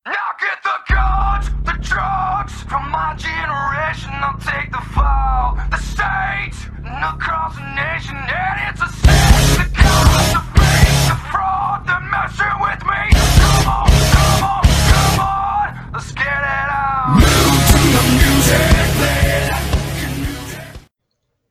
Now 0.06 0.12
get 0.38 0.62
the 0.64 0.94
guns, 0.94 1.50
the 1.64 1.82
drugs 1.82 2.52
from 2.64 2.92
my 2.92 3.16
generation. 3.16 4.12
I'll 4.12 4.38
take 4.38 4.70
the 4.70 4.84
fall, 4.92 5.56
the 5.72 5.78
state, 5.78 6.60
and 6.84 7.16
across 7.16 7.56
the 7.56 7.64
nation. 7.72 8.18
And 8.18 8.56
it's 8.68 8.82
a 8.82 8.90
sin, 9.00 9.64
the 9.64 9.72
cops, 9.74 10.34
the 10.36 10.44
fake, 10.60 11.08
the 11.08 11.16
fraud, 11.32 11.88
the 11.88 12.02
messing 12.12 12.52
with 12.60 12.84
me. 12.84 13.16
Come 13.16 13.68
on, 13.72 13.88
come 14.12 14.44
on, 14.44 14.64
come 14.92 15.20
on, 15.24 15.94
let's 15.94 16.12
get 16.12 16.28
it 16.28 16.70
on. 16.76 17.24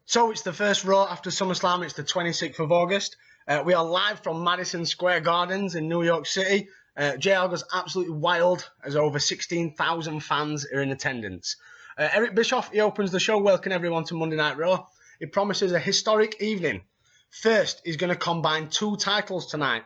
So 0.04 0.30
it's 0.30 0.42
the 0.42 0.52
first 0.52 0.84
Raw 0.84 1.04
after 1.04 1.30
SummerSlam. 1.30 1.82
It's 1.84 1.94
the 1.94 2.04
26th 2.04 2.58
of 2.58 2.70
August. 2.70 3.16
Uh, 3.48 3.62
we 3.64 3.72
are 3.72 3.82
live 3.82 4.20
from 4.20 4.44
Madison 4.44 4.84
Square 4.84 5.20
Gardens 5.20 5.74
in 5.74 5.88
New 5.88 6.02
York 6.02 6.26
City. 6.26 6.68
Uh, 6.96 7.16
JR 7.16 7.48
goes 7.48 7.64
absolutely 7.72 8.14
wild 8.14 8.68
as 8.84 8.96
over 8.96 9.18
16,000 9.18 10.20
fans 10.20 10.66
are 10.66 10.82
in 10.82 10.90
attendance. 10.90 11.56
Uh, 11.96 12.08
Eric 12.12 12.34
Bischoff, 12.34 12.70
he 12.70 12.80
opens 12.80 13.10
the 13.12 13.20
show, 13.20 13.38
welcoming 13.38 13.74
everyone 13.74 14.04
to 14.04 14.14
Monday 14.14 14.36
Night 14.36 14.58
Raw. 14.58 14.86
He 15.18 15.26
promises 15.26 15.72
a 15.72 15.78
historic 15.78 16.40
evening. 16.42 16.82
First, 17.30 17.80
he's 17.84 17.96
going 17.96 18.10
to 18.12 18.16
combine 18.16 18.68
two 18.68 18.96
titles 18.96 19.46
tonight. 19.46 19.84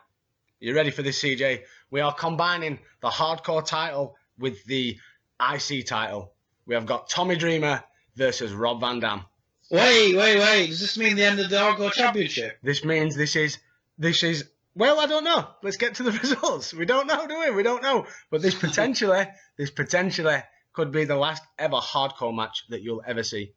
You 0.58 0.74
ready 0.74 0.90
for 0.90 1.02
this, 1.02 1.22
CJ? 1.22 1.62
We 1.90 2.00
are 2.00 2.12
combining 2.12 2.78
the 3.02 3.08
hardcore 3.08 3.64
title 3.64 4.16
with 4.38 4.64
the 4.64 4.98
IC 5.40 5.86
title. 5.86 6.32
We 6.66 6.74
have 6.74 6.86
got 6.86 7.08
Tommy 7.08 7.36
Dreamer 7.36 7.84
versus 8.16 8.52
Rob 8.52 8.80
Van 8.80 8.98
Dam. 8.98 9.24
Wait, 9.70 10.16
wait, 10.16 10.38
wait. 10.38 10.66
Does 10.68 10.80
this 10.80 10.98
mean 10.98 11.16
the 11.16 11.24
end 11.24 11.40
of 11.40 11.50
the 11.50 11.56
Hardcore 11.56 11.92
Championship? 11.92 12.58
This 12.62 12.84
means 12.84 13.16
this 13.16 13.36
is 13.36 13.58
this 13.98 14.22
is 14.22 14.48
Well, 14.76 15.00
I 15.00 15.06
don't 15.06 15.24
know. 15.24 15.48
Let's 15.62 15.78
get 15.78 15.94
to 15.96 16.02
the 16.02 16.12
results. 16.22 16.74
We 16.74 16.84
don't 16.84 17.06
know, 17.06 17.26
do 17.26 17.40
we? 17.40 17.50
We 17.50 17.62
don't 17.62 17.82
know. 17.82 18.06
But 18.30 18.42
this 18.42 18.54
potentially, 18.66 19.26
this 19.56 19.70
potentially 19.70 20.36
could 20.74 20.92
be 20.92 21.04
the 21.04 21.16
last 21.16 21.42
ever 21.58 21.76
hardcore 21.76 22.36
match 22.36 22.64
that 22.68 22.82
you'll 22.82 23.02
ever 23.06 23.22
see 23.22 23.54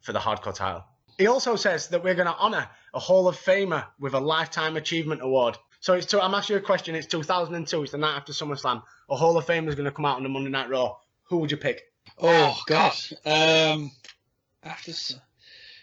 for 0.00 0.12
the 0.12 0.18
hardcore 0.18 0.54
title. 0.54 0.84
He 1.16 1.28
also 1.28 1.54
says 1.54 1.88
that 1.88 2.02
we're 2.02 2.14
going 2.14 2.26
to 2.26 2.36
honour 2.36 2.68
a 2.92 2.98
Hall 2.98 3.28
of 3.28 3.36
Famer 3.36 3.86
with 4.00 4.14
a 4.14 4.20
Lifetime 4.20 4.76
Achievement 4.76 5.22
Award. 5.22 5.56
So 5.80 5.94
it's 5.94 6.06
to, 6.06 6.22
I'm 6.22 6.34
asking 6.34 6.54
you 6.54 6.62
a 6.62 6.64
question. 6.64 6.96
It's 6.96 7.06
2002. 7.06 7.82
It's 7.82 7.92
the 7.92 7.98
night 7.98 8.16
after 8.16 8.32
SummerSlam. 8.32 8.82
A 9.10 9.16
Hall 9.16 9.36
of 9.38 9.46
Famer 9.46 9.68
is 9.68 9.76
going 9.76 9.84
to 9.84 9.92
come 9.92 10.04
out 10.04 10.16
on 10.16 10.24
the 10.24 10.28
Monday 10.28 10.50
Night 10.50 10.70
Raw. 10.70 10.96
Who 11.24 11.38
would 11.38 11.52
you 11.52 11.56
pick? 11.56 11.82
Oh 12.20 12.60
God. 12.66 12.94
Um, 13.24 13.92
after 14.64 14.92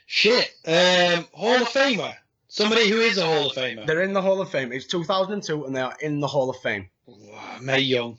shit. 0.05 0.53
Um, 0.65 1.27
Hall 1.33 1.61
of 1.61 1.69
Famer. 1.69 2.15
Somebody 2.47 2.89
who 2.89 2.99
is 2.99 3.17
a 3.17 3.25
Hall 3.25 3.47
of 3.47 3.53
Famer. 3.53 3.85
They're 3.85 4.03
in 4.03 4.13
the 4.13 4.21
Hall 4.21 4.39
of 4.41 4.49
Fame. 4.49 4.71
It's 4.71 4.85
2002, 4.85 5.65
and 5.65 5.75
they 5.75 5.81
are 5.81 5.95
in 6.01 6.19
the 6.19 6.27
Hall 6.27 6.49
of 6.49 6.57
Fame. 6.57 6.89
Wow, 7.07 7.57
Mae 7.61 7.79
Young. 7.79 8.17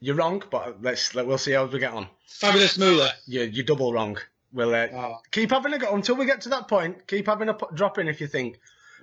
You're 0.00 0.14
wrong, 0.14 0.42
but 0.50 0.82
let's 0.82 1.14
let, 1.14 1.26
we'll 1.26 1.38
see 1.38 1.52
how 1.52 1.64
we 1.66 1.78
get 1.78 1.92
on. 1.92 2.06
Fabulous 2.28 2.78
Moolah. 2.78 3.10
You're, 3.26 3.44
you're 3.44 3.64
double 3.64 3.92
wrong. 3.92 4.18
We'll 4.52 4.74
uh, 4.74 4.88
Oh, 4.92 5.16
keep 5.30 5.50
having 5.50 5.72
a 5.74 5.78
go 5.78 5.94
until 5.94 6.16
we 6.16 6.26
get 6.26 6.42
to 6.42 6.48
that 6.50 6.68
point. 6.68 7.06
Keep 7.06 7.26
having 7.26 7.48
a 7.48 7.54
p- 7.54 7.66
drop 7.74 7.98
in 7.98 8.08
if 8.08 8.20
you 8.20 8.26
think. 8.26 8.58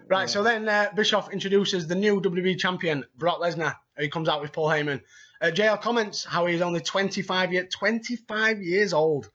Right, 0.08 0.30
so 0.30 0.44
then 0.44 0.68
uh, 0.68 0.90
Bischoff 0.96 1.32
introduces 1.32 1.88
the 1.88 1.96
new 1.96 2.20
WWE 2.22 2.58
champion, 2.60 3.06
Brock 3.18 3.40
Lesnar. 3.40 3.76
He 3.98 4.10
comes 4.10 4.28
out 4.28 4.42
with 4.42 4.52
Paul 4.52 4.68
Heyman. 4.68 5.02
Uh, 5.42 5.48
JL 5.48 5.82
comments 5.82 6.26
how 6.26 6.46
he's 6.46 6.62
only 6.62 6.82
25 6.82 7.54
year, 7.54 7.66
25 7.66 8.62
years 8.62 8.94
old. 8.94 9.30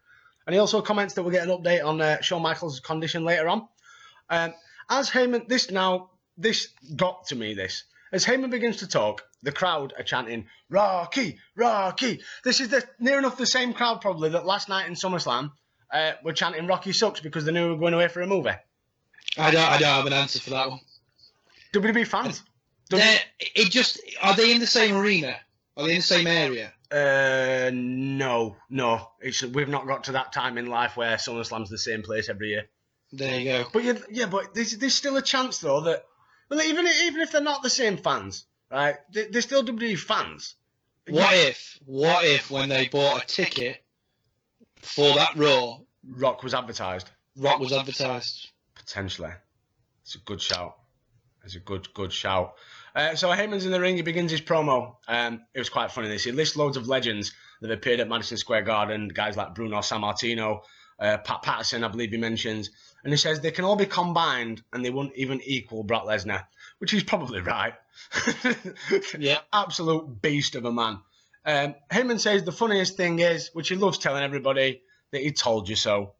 And 0.47 0.54
he 0.54 0.61
also 0.61 0.80
comments 0.83 1.14
that 1.14 1.23
we'll 1.23 1.33
get 1.33 1.49
an 1.49 1.50
update 1.57 1.85
on 1.85 2.00
uh, 2.00 2.21
Shawn 2.21 2.42
Michaels' 2.42 2.80
condition 2.80 3.25
later 3.25 3.49
on. 3.49 3.66
Um, 4.30 4.54
as 4.88 5.11
Heyman, 5.11 5.49
this 5.49 5.71
now, 5.71 6.11
this 6.37 6.68
got 6.97 7.26
to 7.26 7.37
me, 7.37 7.54
this. 7.54 7.85
As 8.12 8.25
Heyman 8.25 8.50
begins 8.50 8.78
to 8.78 8.87
talk, 8.88 9.23
the 9.42 9.52
crowd 9.52 9.92
are 9.97 10.02
chanting, 10.02 10.47
Rocky, 10.71 11.38
Rocky. 11.54 12.21
This 12.45 12.61
is 12.61 12.68
the 12.68 12.85
near 12.99 13.18
enough 13.18 13.37
the 13.37 13.47
same 13.47 13.75
crowd 13.75 14.00
probably 14.00 14.30
that 14.30 14.47
last 14.47 14.68
night 14.68 14.87
in 14.87 14.95
SummerSlam 14.95 15.52
uh, 15.92 16.12
were 16.25 16.33
chanting 16.33 16.66
Rocky 16.66 16.92
sucks 16.92 17.21
because 17.21 17.45
they 17.45 17.52
knew 17.52 17.66
we 17.66 17.75
were 17.75 17.80
going 17.80 17.95
away 17.95 18.09
for 18.09 18.23
a 18.23 18.26
movie. 18.26 18.50
I 19.37 19.50
don't. 19.50 19.62
I 19.62 19.78
don't 19.78 19.88
have 19.88 20.07
an 20.07 20.12
answer 20.12 20.40
for 20.40 20.50
that 20.50 20.71
one. 20.71 20.80
WWE 21.75 22.07
fans. 22.07 22.42
They're, 22.90 23.21
it 23.38 23.71
just 23.71 24.00
are 24.23 24.35
they 24.35 24.52
in 24.52 24.61
the 24.61 24.66
same 24.66 24.97
arena? 24.97 25.37
Are 25.76 25.85
they 25.85 25.92
in 25.92 25.99
the 25.99 26.02
same 26.02 26.26
area? 26.26 26.73
Uh, 26.90 27.71
no, 27.75 28.57
no. 28.71 29.11
It's 29.21 29.42
we've 29.42 29.68
not 29.68 29.87
got 29.87 30.04
to 30.04 30.12
that 30.12 30.33
time 30.33 30.57
in 30.57 30.66
life 30.66 30.97
where 30.97 31.16
SummerSlam's 31.16 31.68
the 31.68 31.78
same 31.78 32.02
place 32.02 32.30
every 32.30 32.49
year. 32.49 32.68
There 33.12 33.40
you 33.40 33.44
go. 33.50 33.68
But 33.72 33.84
you, 33.84 33.98
yeah, 34.10 34.26
but 34.26 34.54
there's, 34.54 34.76
there's 34.76 34.94
still 34.94 35.16
a 35.16 35.22
chance 35.22 35.58
though 35.58 35.82
that 35.82 36.04
well, 36.50 36.62
even 36.62 36.86
even 36.86 37.20
if 37.20 37.32
they're 37.32 37.40
not 37.40 37.62
the 37.62 37.70
same 37.70 37.96
fans, 37.96 38.44
right? 38.70 38.96
They, 39.12 39.28
they're 39.28 39.42
still 39.42 39.64
WWE 39.64 39.98
fans. 39.98 40.54
What 41.08 41.34
if? 41.34 41.78
What 41.86 42.24
if 42.24 42.50
when 42.50 42.68
they 42.68 42.88
bought 42.88 43.22
a 43.22 43.26
ticket 43.26 43.82
for 44.82 45.14
that 45.14 45.36
Raw, 45.36 45.78
Rock 46.06 46.42
was 46.42 46.52
advertised 46.52 47.10
Rock 47.36 47.60
was 47.60 47.72
advertised? 47.72 48.50
potentially? 48.74 49.32
It's 50.02 50.14
a 50.14 50.18
good 50.18 50.40
shout. 50.40 50.76
It's 51.44 51.54
a 51.54 51.60
good 51.60 51.92
good 51.94 52.12
shout. 52.12 52.54
Uh, 52.94 53.14
so 53.14 53.28
Heyman's 53.28 53.64
in 53.64 53.72
the 53.72 53.80
ring. 53.80 53.96
He 53.96 54.02
begins 54.02 54.30
his 54.30 54.40
promo. 54.40 54.96
Um, 55.06 55.42
it 55.54 55.58
was 55.58 55.68
quite 55.68 55.92
funny. 55.92 56.08
This 56.08 56.24
he 56.24 56.32
lists 56.32 56.56
loads 56.56 56.76
of 56.76 56.88
legends 56.88 57.32
that 57.60 57.70
have 57.70 57.78
appeared 57.78 58.00
at 58.00 58.08
Madison 58.08 58.36
Square 58.36 58.62
Garden. 58.62 59.08
Guys 59.08 59.36
like 59.36 59.54
Bruno 59.54 59.78
Sammartino, 59.78 60.60
uh, 60.98 61.18
Pat 61.18 61.42
Patterson, 61.42 61.84
I 61.84 61.88
believe 61.88 62.10
he 62.10 62.16
mentions. 62.16 62.70
And 63.04 63.12
he 63.12 63.16
says 63.16 63.40
they 63.40 63.50
can 63.50 63.64
all 63.64 63.76
be 63.76 63.86
combined 63.86 64.62
and 64.72 64.84
they 64.84 64.90
won't 64.90 65.14
even 65.14 65.40
equal 65.42 65.84
Brock 65.84 66.04
Lesnar, 66.04 66.44
which 66.78 66.90
he's 66.90 67.04
probably 67.04 67.40
right. 67.40 67.74
Yeah. 69.18 69.38
Absolute 69.52 70.20
beast 70.20 70.54
of 70.54 70.64
a 70.64 70.72
man. 70.72 71.00
Um, 71.44 71.74
Heyman 71.90 72.20
says 72.20 72.44
the 72.44 72.52
funniest 72.52 72.96
thing 72.96 73.20
is, 73.20 73.50
which 73.52 73.68
he 73.68 73.74
loves 73.74 73.98
telling 73.98 74.22
everybody, 74.22 74.82
that 75.12 75.22
he 75.22 75.32
told 75.32 75.68
you 75.68 75.76
so. 75.76 76.12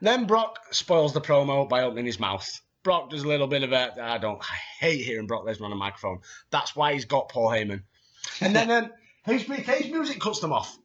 Then 0.00 0.26
Brock 0.26 0.58
spoils 0.70 1.14
the 1.14 1.20
promo 1.20 1.68
by 1.68 1.82
opening 1.82 2.06
his 2.06 2.20
mouth. 2.20 2.60
Brock 2.82 3.10
does 3.10 3.22
a 3.22 3.28
little 3.28 3.46
bit 3.46 3.62
of 3.62 3.72
a, 3.72 4.02
I 4.02 4.18
don't, 4.18 4.40
I 4.42 4.56
hate 4.78 5.04
hearing 5.04 5.26
Brock 5.26 5.46
Lesnar 5.46 5.62
on 5.62 5.72
a 5.72 5.76
microphone. 5.76 6.20
That's 6.50 6.76
why 6.76 6.92
he's 6.92 7.06
got 7.06 7.30
Paul 7.30 7.48
Heyman. 7.48 7.82
And 8.40 8.54
then 8.54 8.70
um, 8.70 8.90
HBK's 9.26 9.90
music 9.90 10.20
cuts 10.20 10.40
them 10.40 10.52
off. 10.52 10.76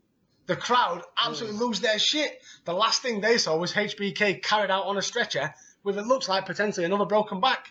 The 0.49 0.55
crowd 0.55 1.03
absolutely 1.15 1.59
lose 1.59 1.79
their 1.79 1.99
shit. 1.99 2.41
The 2.65 2.73
last 2.73 3.03
thing 3.03 3.21
they 3.21 3.37
saw 3.37 3.55
was 3.55 3.71
HBK 3.71 4.41
carried 4.41 4.71
out 4.71 4.85
on 4.85 4.97
a 4.97 5.01
stretcher 5.03 5.53
with 5.83 5.95
it 5.99 6.07
looks 6.07 6.27
like 6.27 6.47
potentially 6.47 6.87
another 6.87 7.05
broken 7.05 7.39
back. 7.39 7.67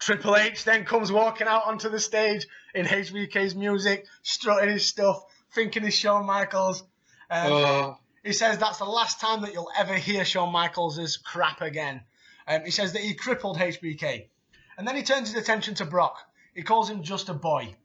Triple 0.00 0.34
H 0.34 0.64
then 0.64 0.84
comes 0.84 1.12
walking 1.12 1.46
out 1.46 1.66
onto 1.66 1.88
the 1.88 2.00
stage 2.00 2.44
in 2.74 2.86
HBK's 2.86 3.54
music, 3.54 4.04
strutting 4.24 4.68
his 4.68 4.84
stuff, 4.84 5.22
thinking 5.52 5.84
he's 5.84 5.94
Shawn 5.94 6.26
Michaels. 6.26 6.82
Um, 7.30 7.52
Oh, 7.52 7.98
he 8.24 8.32
says 8.32 8.58
that's 8.58 8.78
the 8.78 8.84
last 8.84 9.20
time 9.20 9.42
that 9.42 9.52
you'll 9.52 9.70
ever 9.78 9.94
hear 9.94 10.24
Shawn 10.24 10.50
Michaels' 10.50 11.18
crap 11.18 11.60
again. 11.60 12.00
Um, 12.48 12.64
he 12.64 12.72
says 12.72 12.94
that 12.94 13.02
he 13.02 13.14
crippled 13.14 13.58
HBK. 13.58 14.26
And 14.76 14.88
then 14.88 14.96
he 14.96 15.04
turns 15.04 15.32
his 15.32 15.40
attention 15.40 15.76
to 15.76 15.84
Brock. 15.84 16.18
He 16.52 16.64
calls 16.64 16.90
him 16.90 17.04
just 17.04 17.28
a 17.28 17.34
boy. 17.34 17.76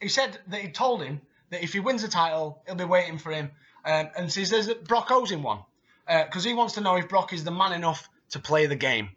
He 0.00 0.08
said 0.08 0.38
that 0.46 0.62
he 0.62 0.70
told 0.70 1.02
him 1.02 1.20
that 1.50 1.62
if 1.62 1.74
he 1.74 1.80
wins 1.80 2.00
the 2.00 2.08
title, 2.08 2.62
he'll 2.64 2.74
be 2.74 2.84
waiting 2.84 3.18
for 3.18 3.32
him. 3.32 3.50
Um, 3.86 4.10
and 4.16 4.30
he 4.30 4.44
says 4.44 4.66
that 4.66 4.84
Brock 4.84 5.10
owes 5.10 5.30
him 5.30 5.42
one. 5.42 5.60
Because 6.06 6.44
he 6.44 6.54
wants 6.54 6.74
to 6.74 6.80
know 6.80 6.96
if 6.96 7.08
Brock 7.08 7.32
is 7.32 7.42
the 7.42 7.50
man 7.50 7.72
enough 7.72 8.08
to 8.30 8.38
play 8.38 8.66
the 8.66 8.76
game. 8.76 9.10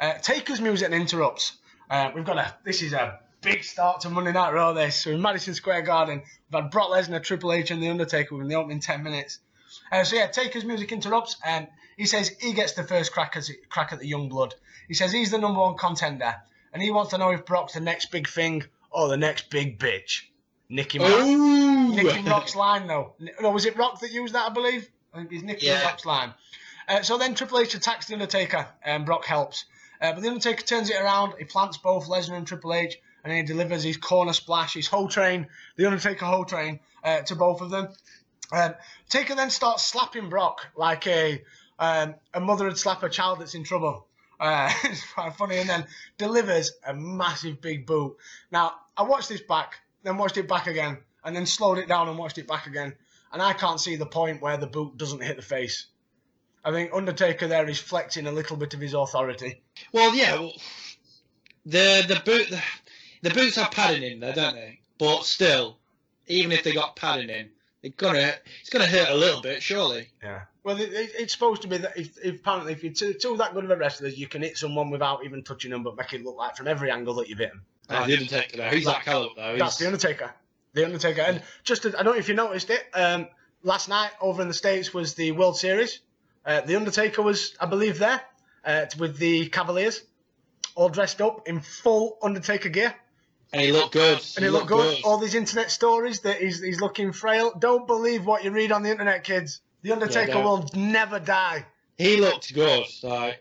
Uh, 0.00 0.14
Taker's 0.14 0.60
music 0.60 0.90
interrupts. 0.90 1.58
Uh, 1.90 2.10
we've 2.14 2.24
got 2.24 2.38
a. 2.38 2.54
This 2.64 2.82
is 2.82 2.92
a 2.92 3.20
big 3.42 3.64
start 3.64 4.00
to 4.02 4.10
Monday 4.10 4.32
Night 4.32 4.52
Raw. 4.52 4.72
This 4.72 5.02
so 5.02 5.10
in 5.10 5.20
Madison 5.20 5.54
Square 5.54 5.82
Garden, 5.82 6.22
we've 6.50 6.62
had 6.62 6.70
Brock 6.70 6.90
Lesnar, 6.90 7.22
Triple 7.22 7.52
H, 7.52 7.70
and 7.70 7.82
The 7.82 7.88
Undertaker 7.88 8.34
within 8.34 8.48
the 8.48 8.54
opening 8.54 8.80
ten 8.80 9.02
minutes. 9.02 9.40
Uh, 9.92 10.04
so 10.04 10.16
yeah, 10.16 10.28
Taker's 10.28 10.64
music 10.64 10.92
interrupts, 10.92 11.36
and 11.44 11.68
he 11.96 12.06
says 12.06 12.34
he 12.40 12.52
gets 12.52 12.72
the 12.72 12.84
first 12.84 13.12
crack 13.12 13.36
at 13.36 13.50
crack 13.68 13.92
at 13.92 13.98
the 13.98 14.06
young 14.06 14.28
blood. 14.28 14.54
He 14.86 14.94
says 14.94 15.12
he's 15.12 15.30
the 15.30 15.38
number 15.38 15.60
one 15.60 15.76
contender, 15.76 16.36
and 16.72 16.82
he 16.82 16.90
wants 16.90 17.10
to 17.10 17.18
know 17.18 17.30
if 17.30 17.44
Brock's 17.44 17.74
the 17.74 17.80
next 17.80 18.10
big 18.10 18.28
thing 18.28 18.64
or 18.90 19.08
the 19.08 19.16
next 19.16 19.50
big 19.50 19.78
bitch. 19.78 20.22
Nicky 20.68 20.98
Rock. 20.98 21.10
oh. 21.12 21.92
Nicky 21.94 22.28
Rock's 22.28 22.54
line 22.56 22.86
though. 22.86 23.14
No, 23.40 23.50
was 23.50 23.64
it 23.66 23.76
Rock 23.76 24.00
that 24.00 24.10
used 24.12 24.34
that? 24.34 24.50
I 24.50 24.52
believe. 24.52 24.88
I 25.12 25.18
think 25.18 25.32
it's 25.32 25.42
Nicky 25.42 25.66
Yeah. 25.66 25.82
Rock's 25.84 26.04
line. 26.04 26.34
Uh, 26.88 27.02
so 27.02 27.18
then 27.18 27.34
Triple 27.34 27.58
H 27.60 27.74
attacks 27.74 28.06
the 28.06 28.14
Undertaker, 28.14 28.66
and 28.82 29.04
Brock 29.06 29.24
helps. 29.24 29.64
Uh, 30.00 30.12
but 30.12 30.22
the 30.22 30.28
Undertaker 30.28 30.62
turns 30.62 30.90
it 30.90 30.96
around. 31.00 31.34
He 31.38 31.44
plants 31.44 31.76
both 31.78 32.06
Lesnar 32.08 32.36
and 32.36 32.46
Triple 32.46 32.72
H, 32.74 32.98
and 33.24 33.30
then 33.30 33.38
he 33.38 33.42
delivers 33.42 33.82
his 33.82 33.96
corner 33.96 34.32
splash, 34.32 34.74
his 34.74 34.86
whole 34.86 35.08
train, 35.08 35.48
the 35.76 35.86
Undertaker 35.86 36.24
whole 36.24 36.44
train, 36.44 36.80
uh, 37.04 37.20
to 37.22 37.34
both 37.34 37.60
of 37.60 37.70
them. 37.70 37.88
Um, 38.52 38.74
Taker 39.10 39.34
then 39.34 39.50
starts 39.50 39.84
slapping 39.84 40.28
Brock 40.30 40.66
like 40.76 41.06
a 41.06 41.42
um, 41.78 42.14
a 42.34 42.40
mother 42.40 42.64
would 42.64 42.78
slap 42.78 43.02
a 43.02 43.08
child 43.08 43.40
that's 43.40 43.54
in 43.54 43.64
trouble. 43.64 44.06
Uh, 44.40 44.72
it's 44.84 45.04
quite 45.12 45.34
funny, 45.36 45.58
and 45.58 45.68
then 45.68 45.86
delivers 46.16 46.72
a 46.86 46.94
massive 46.94 47.60
big 47.60 47.86
boot. 47.86 48.16
Now 48.50 48.74
I 48.96 49.02
watched 49.02 49.28
this 49.28 49.42
back, 49.42 49.74
then 50.02 50.16
watched 50.16 50.36
it 50.36 50.48
back 50.48 50.66
again, 50.66 50.98
and 51.24 51.34
then 51.34 51.46
slowed 51.46 51.78
it 51.78 51.88
down 51.88 52.08
and 52.08 52.18
watched 52.18 52.38
it 52.38 52.46
back 52.46 52.66
again, 52.66 52.94
and 53.32 53.42
I 53.42 53.52
can't 53.52 53.80
see 53.80 53.96
the 53.96 54.06
point 54.06 54.42
where 54.42 54.56
the 54.56 54.66
boot 54.66 54.96
doesn't 54.96 55.22
hit 55.22 55.36
the 55.36 55.42
face. 55.42 55.86
I 56.64 56.70
think 56.70 56.90
Undertaker 56.92 57.46
there 57.46 57.68
is 57.68 57.78
flexing 57.78 58.26
a 58.26 58.32
little 58.32 58.56
bit 58.56 58.74
of 58.74 58.80
his 58.80 58.94
authority. 58.94 59.62
Well, 59.92 60.14
yeah. 60.14 60.34
Well, 60.34 60.52
the 61.64 62.04
the 62.08 62.20
boot 62.24 62.48
the, 62.50 62.62
the 63.22 63.30
boots 63.30 63.56
have 63.56 63.70
padding 63.70 64.02
in 64.02 64.20
there, 64.20 64.34
don't 64.34 64.54
they? 64.54 64.80
But 64.98 65.24
still, 65.24 65.78
even 66.26 66.52
if 66.52 66.64
they 66.64 66.72
got 66.72 66.96
padding 66.96 67.30
in, 67.30 67.50
they're 67.82 67.92
gonna 67.96 68.34
it's 68.60 68.70
gonna 68.70 68.86
hurt 68.86 69.08
a 69.10 69.14
little 69.14 69.40
bit, 69.40 69.62
surely. 69.62 70.08
Yeah. 70.22 70.42
Well, 70.64 70.78
it, 70.80 70.92
it, 70.92 71.10
it's 71.18 71.32
supposed 71.32 71.62
to 71.62 71.68
be 71.68 71.78
that 71.78 71.96
if, 71.96 72.18
if 72.22 72.40
apparently 72.40 72.72
if 72.72 72.82
you're 72.82 72.92
two, 72.92 73.14
two 73.14 73.36
that 73.38 73.54
good 73.54 73.64
of 73.64 73.70
a 73.70 73.76
wrestlers, 73.76 74.18
you 74.18 74.26
can 74.26 74.42
hit 74.42 74.58
someone 74.58 74.90
without 74.90 75.24
even 75.24 75.42
touching 75.42 75.70
them, 75.70 75.82
but 75.82 75.96
make 75.96 76.12
it 76.12 76.24
look 76.24 76.36
like 76.36 76.56
from 76.56 76.68
every 76.68 76.90
angle 76.90 77.14
that 77.14 77.28
you've 77.28 77.38
hit 77.38 77.50
them. 77.50 77.64
Oh, 77.90 78.06
the 78.06 78.12
Undertaker 78.14 78.56
though, 78.56 78.68
who's 78.68 78.84
that 78.84 79.04
caliber 79.04 79.34
though? 79.36 79.56
That's 79.58 79.78
the 79.78 79.86
Undertaker. 79.86 80.32
The 80.74 80.84
Undertaker. 80.84 81.22
And 81.22 81.42
just, 81.64 81.82
to, 81.82 81.98
I 81.98 82.02
don't 82.02 82.14
know 82.14 82.18
if 82.18 82.28
you 82.28 82.34
noticed 82.34 82.70
it, 82.70 82.84
um, 82.94 83.28
last 83.62 83.88
night 83.88 84.10
over 84.20 84.42
in 84.42 84.48
the 84.48 84.54
States 84.54 84.92
was 84.92 85.14
the 85.14 85.32
World 85.32 85.56
Series. 85.56 86.00
Uh, 86.44 86.60
the 86.60 86.76
Undertaker 86.76 87.22
was, 87.22 87.54
I 87.60 87.66
believe, 87.66 87.98
there 87.98 88.20
uh, 88.64 88.86
with 88.98 89.18
the 89.18 89.48
Cavaliers, 89.48 90.02
all 90.74 90.88
dressed 90.88 91.20
up 91.20 91.48
in 91.48 91.60
full 91.60 92.18
Undertaker 92.22 92.68
gear. 92.68 92.94
and 93.52 93.62
he 93.62 93.72
looked 93.72 93.92
good. 93.92 94.20
And 94.36 94.44
he 94.44 94.50
looked 94.50 94.68
good. 94.68 94.98
All 95.04 95.18
these 95.18 95.34
internet 95.34 95.70
stories 95.70 96.20
that 96.20 96.40
he's, 96.40 96.62
he's 96.62 96.80
looking 96.80 97.12
frail. 97.12 97.52
Don't 97.58 97.86
believe 97.86 98.26
what 98.26 98.44
you 98.44 98.50
read 98.50 98.70
on 98.72 98.82
the 98.82 98.90
internet, 98.90 99.24
kids. 99.24 99.60
The 99.82 99.92
Undertaker 99.92 100.32
don't. 100.32 100.44
will 100.44 100.70
never 100.74 101.18
die. 101.18 101.64
He 101.96 102.18
looked 102.18 102.52
good. 102.54 102.86
So 102.86 103.32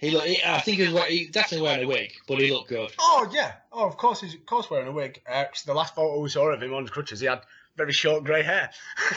he 0.00 0.10
looked. 0.10 0.26
He, 0.26 0.40
I 0.44 0.60
think 0.60 0.78
he 0.78 0.92
was 0.92 1.04
he 1.04 1.26
definitely 1.26 1.66
wearing 1.66 1.84
a 1.84 1.88
wig, 1.88 2.12
but 2.26 2.40
he 2.40 2.50
looked 2.52 2.68
good. 2.70 2.90
Oh 2.98 3.30
yeah. 3.32 3.52
Oh, 3.72 3.86
of 3.86 3.96
course 3.96 4.20
he's 4.22 4.34
of 4.34 4.44
course 4.46 4.68
wearing 4.70 4.88
a 4.88 4.92
wig. 4.92 5.20
Uh, 5.28 5.44
'cause 5.44 5.62
the 5.64 5.74
last 5.74 5.94
photo 5.94 6.18
we 6.20 6.28
saw 6.28 6.48
of 6.50 6.62
him 6.62 6.74
on 6.74 6.88
crutches, 6.88 7.20
he 7.20 7.26
had 7.26 7.42
very 7.76 7.92
short 7.92 8.24
grey 8.24 8.42
hair. 8.42 8.70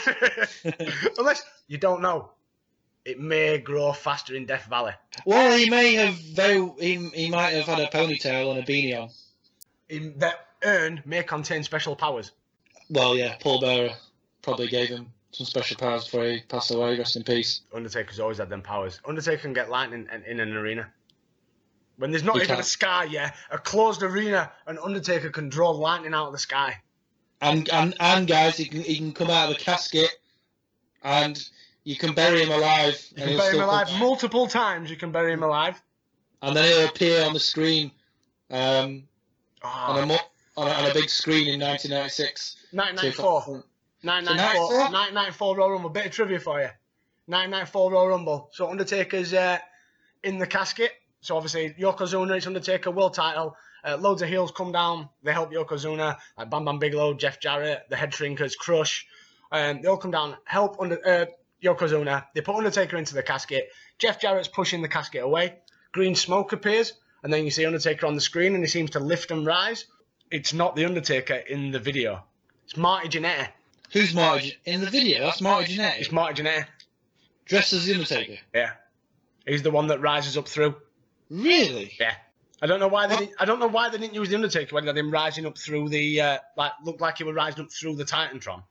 Unless 1.17 1.43
you 1.67 1.77
don't 1.77 2.01
know. 2.01 2.31
it 3.05 3.19
may 3.19 3.57
grow 3.57 3.91
faster 3.93 4.35
in 4.35 4.45
Death 4.45 4.65
Valley. 4.69 4.93
Well, 5.25 5.57
he 5.57 5.69
may 5.69 5.93
have 5.95 6.15
very 6.15 6.69
he, 6.79 7.09
he 7.13 7.29
might 7.29 7.51
have 7.51 7.65
had 7.65 7.79
a 7.79 7.87
ponytail 7.87 8.51
and 8.51 8.59
a 8.59 8.63
beanie 8.63 9.01
on. 9.01 9.09
In, 9.89 10.17
that 10.19 10.47
urn 10.63 11.01
may 11.05 11.23
contain 11.23 11.63
special 11.63 11.95
powers. 11.95 12.31
Well, 12.89 13.15
yeah, 13.15 13.35
Paul 13.39 13.59
Bearer 13.61 13.91
probably 14.41 14.67
gave 14.67 14.89
him 14.89 15.12
some 15.33 15.45
special 15.45 15.77
powers 15.77 16.05
before 16.05 16.25
he 16.25 16.41
passed 16.41 16.71
away. 16.71 16.97
Rest 16.97 17.15
in 17.15 17.23
peace. 17.23 17.61
Undertaker's 17.73 18.19
always 18.19 18.37
had 18.37 18.49
them 18.49 18.61
powers. 18.61 18.99
Undertaker 19.07 19.41
can 19.41 19.53
get 19.53 19.69
lightning 19.69 20.07
in, 20.13 20.23
in 20.23 20.39
an 20.39 20.55
arena. 20.55 20.87
When 21.97 22.11
there's 22.11 22.23
not 22.23 22.37
He 22.37 22.43
even 22.43 22.59
a 22.59 22.63
sky, 22.63 23.03
yeah, 23.05 23.31
a 23.51 23.57
closed 23.57 24.01
arena, 24.03 24.51
an 24.67 24.79
Undertaker 24.83 25.29
can 25.29 25.49
draw 25.49 25.71
lightning 25.71 26.13
out 26.13 26.27
of 26.27 26.33
the 26.33 26.39
sky. 26.39 26.77
And 27.41 27.69
and 27.69 27.93
and 27.99 28.27
guys, 28.27 28.57
he 28.57 28.65
can 28.65 28.81
he 28.81 28.95
can 28.97 29.11
come 29.11 29.29
out 29.29 29.49
of 29.51 29.57
the 29.57 29.61
casket, 29.63 30.09
and 31.03 31.37
you 31.83 31.95
can 31.97 32.13
bury 32.13 32.41
him 32.41 32.51
alive. 32.51 33.05
You 33.17 33.23
can 33.25 33.37
bury 33.37 33.55
him 33.57 33.63
alive 33.63 33.87
come- 33.87 33.99
multiple 33.99 34.47
times. 34.47 34.89
You 34.89 34.95
can 34.97 35.11
bury 35.11 35.33
him 35.33 35.43
alive. 35.43 35.81
and 36.41 36.55
then 36.55 36.63
he'll 36.65 36.87
appear 36.87 37.23
on 37.25 37.33
the 37.33 37.39
screen, 37.39 37.91
um, 38.49 39.03
on 39.61 39.97
a 39.97 40.01
Oh, 40.01 40.05
mo- 40.05 40.17
on 40.57 40.67
a, 40.67 40.71
on 40.71 40.91
a 40.91 40.93
big 40.93 41.09
screen 41.09 41.47
in 41.47 41.59
1996. 41.59 42.55
1994. 42.71 43.63
994, 44.03 44.69
94? 44.69 44.91
994 44.91 45.57
Royal 45.57 45.71
Rumble. 45.71 45.89
Bit 45.89 46.05
of 46.07 46.11
trivia 46.11 46.39
for 46.39 46.61
you. 46.61 46.69
994 47.27 47.91
Royal 47.91 48.07
Rumble. 48.09 48.49
So 48.51 48.69
Undertaker's 48.69 49.33
uh, 49.33 49.57
in 50.23 50.37
the 50.37 50.47
casket. 50.47 50.91
So 51.21 51.37
obviously 51.37 51.73
Yokozuna, 51.79 52.35
it's 52.35 52.47
Undertaker 52.47 52.91
world 52.91 53.13
title. 53.13 53.55
Uh, 53.85 53.97
loads 53.97 54.21
of 54.21 54.29
heels 54.29 54.51
come 54.51 54.71
down. 54.71 55.09
They 55.23 55.31
help 55.31 55.51
Yokozuna, 55.51 56.17
like 56.37 56.49
Bam 56.49 56.65
Bam 56.65 56.79
Bigelow, 56.79 57.13
Jeff 57.13 57.39
Jarrett, 57.39 57.83
the 57.89 57.95
Head 57.95 58.11
Shrinkers, 58.11 58.57
Crush. 58.57 59.07
Um, 59.51 59.81
they 59.81 59.87
all 59.87 59.97
come 59.97 60.11
down, 60.11 60.35
help 60.45 60.81
under 60.81 60.99
uh, 61.05 61.25
Yokozuna. 61.63 62.25
They 62.33 62.41
put 62.41 62.55
Undertaker 62.55 62.97
into 62.97 63.13
the 63.13 63.23
casket. 63.23 63.69
Jeff 63.99 64.19
Jarrett's 64.19 64.47
pushing 64.47 64.81
the 64.81 64.87
casket 64.87 65.23
away. 65.23 65.59
Green 65.91 66.15
smoke 66.15 66.53
appears, 66.53 66.93
and 67.23 67.31
then 67.31 67.45
you 67.45 67.51
see 67.51 67.65
Undertaker 67.65 68.05
on 68.05 68.15
the 68.15 68.21
screen, 68.21 68.55
and 68.55 68.63
he 68.63 68.69
seems 68.69 68.91
to 68.91 68.99
lift 68.99 69.31
and 69.31 69.45
rise. 69.45 69.85
It's 70.31 70.53
not 70.53 70.75
the 70.75 70.85
Undertaker 70.85 71.35
in 71.35 71.71
the 71.71 71.79
video. 71.79 72.23
It's 72.65 72.75
Marty 72.75 73.09
Jannetty. 73.09 73.47
Who's 73.93 74.13
Marty 74.13 74.57
in 74.65 74.81
the 74.81 74.89
video? 74.89 75.19
That's 75.23 75.39
Marty 75.41 75.75
Jannetty, 75.75 75.99
It's 75.99 76.11
Marty 76.11 76.41
Jannetty. 76.41 76.65
dressed 77.45 77.73
as 77.73 77.85
the 77.85 77.93
Undertaker. 77.93 78.37
Yeah, 78.53 78.71
he's 79.45 79.61
the 79.63 79.71
one 79.71 79.87
that 79.87 80.01
rises 80.01 80.37
up 80.37 80.47
through. 80.47 80.75
Really? 81.29 81.93
Yeah, 81.99 82.15
I 82.61 82.65
don't 82.67 82.79
know 82.79 82.87
why 82.87 83.07
they. 83.07 83.17
Didn't, 83.17 83.31
I 83.39 83.45
don't 83.45 83.59
know 83.59 83.67
why 83.67 83.89
they 83.89 83.97
didn't 83.99 84.15
use 84.15 84.29
the 84.29 84.35
Undertaker 84.35 84.73
when 84.75 84.83
they 84.85 84.89
had 84.89 84.97
him 84.97 85.11
rising 85.11 85.45
up 85.45 85.57
through 85.57 85.89
the 85.89 86.19
uh, 86.21 86.37
like 86.57 86.71
looked 86.83 87.01
like 87.01 87.17
he 87.19 87.23
was 87.23 87.35
rising 87.35 87.65
up 87.65 87.71
through 87.71 87.95
the 87.95 88.05
Titantron. 88.05 88.63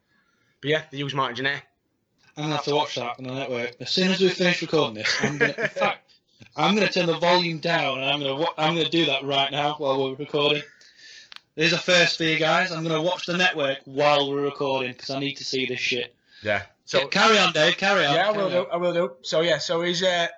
But 0.60 0.70
yeah, 0.70 0.82
they 0.90 0.98
used 0.98 1.14
Marty 1.14 1.40
Jannetty. 1.42 1.62
I'm 2.36 2.44
gonna 2.44 2.56
have 2.56 2.64
to 2.64 2.74
watch 2.74 2.94
that 2.96 3.16
on 3.18 3.24
the 3.24 3.34
network 3.34 3.76
as 3.80 3.90
soon 3.90 4.10
as 4.10 4.20
we 4.20 4.28
finish 4.30 4.60
recording 4.62 4.94
this. 4.94 5.16
I'm 5.20 5.38
gonna, 5.38 5.54
in 5.56 5.68
fact, 5.68 6.10
I'm 6.56 6.74
gonna 6.74 6.88
turn 6.90 7.06
the 7.06 7.18
volume 7.18 7.58
down 7.58 7.98
and 8.00 8.10
I'm 8.10 8.20
gonna 8.20 8.44
I'm 8.58 8.74
gonna 8.74 8.88
do 8.88 9.04
that 9.06 9.22
right 9.24 9.52
now 9.52 9.74
while 9.78 10.02
we're 10.02 10.16
recording. 10.16 10.62
There's 11.54 11.72
a 11.72 11.78
first 11.78 12.16
for 12.16 12.24
you 12.24 12.38
guys. 12.38 12.70
I'm 12.72 12.82
gonna 12.82 13.02
watch 13.02 13.26
the 13.26 13.36
network 13.36 13.78
while 13.84 14.30
we're 14.30 14.42
recording 14.42 14.92
because 14.92 15.10
I 15.10 15.18
need 15.18 15.34
to 15.34 15.44
see 15.44 15.66
this 15.66 15.80
shit. 15.80 16.14
Yeah. 16.42 16.62
So 16.84 17.00
So 17.00 17.06
carry 17.08 17.38
on, 17.38 17.52
Dave. 17.52 17.76
Carry 17.76 18.04
on. 18.06 18.14
yeah, 18.14 18.28
I 18.28 18.32
will 18.32 18.50
do. 18.50 18.66
I 18.72 18.76
will 18.76 18.92
do. 18.92 19.12
So 19.22 19.40
yeah, 19.42 19.58
so 19.58 19.82
he's 19.82 20.02
uh, 20.02 20.28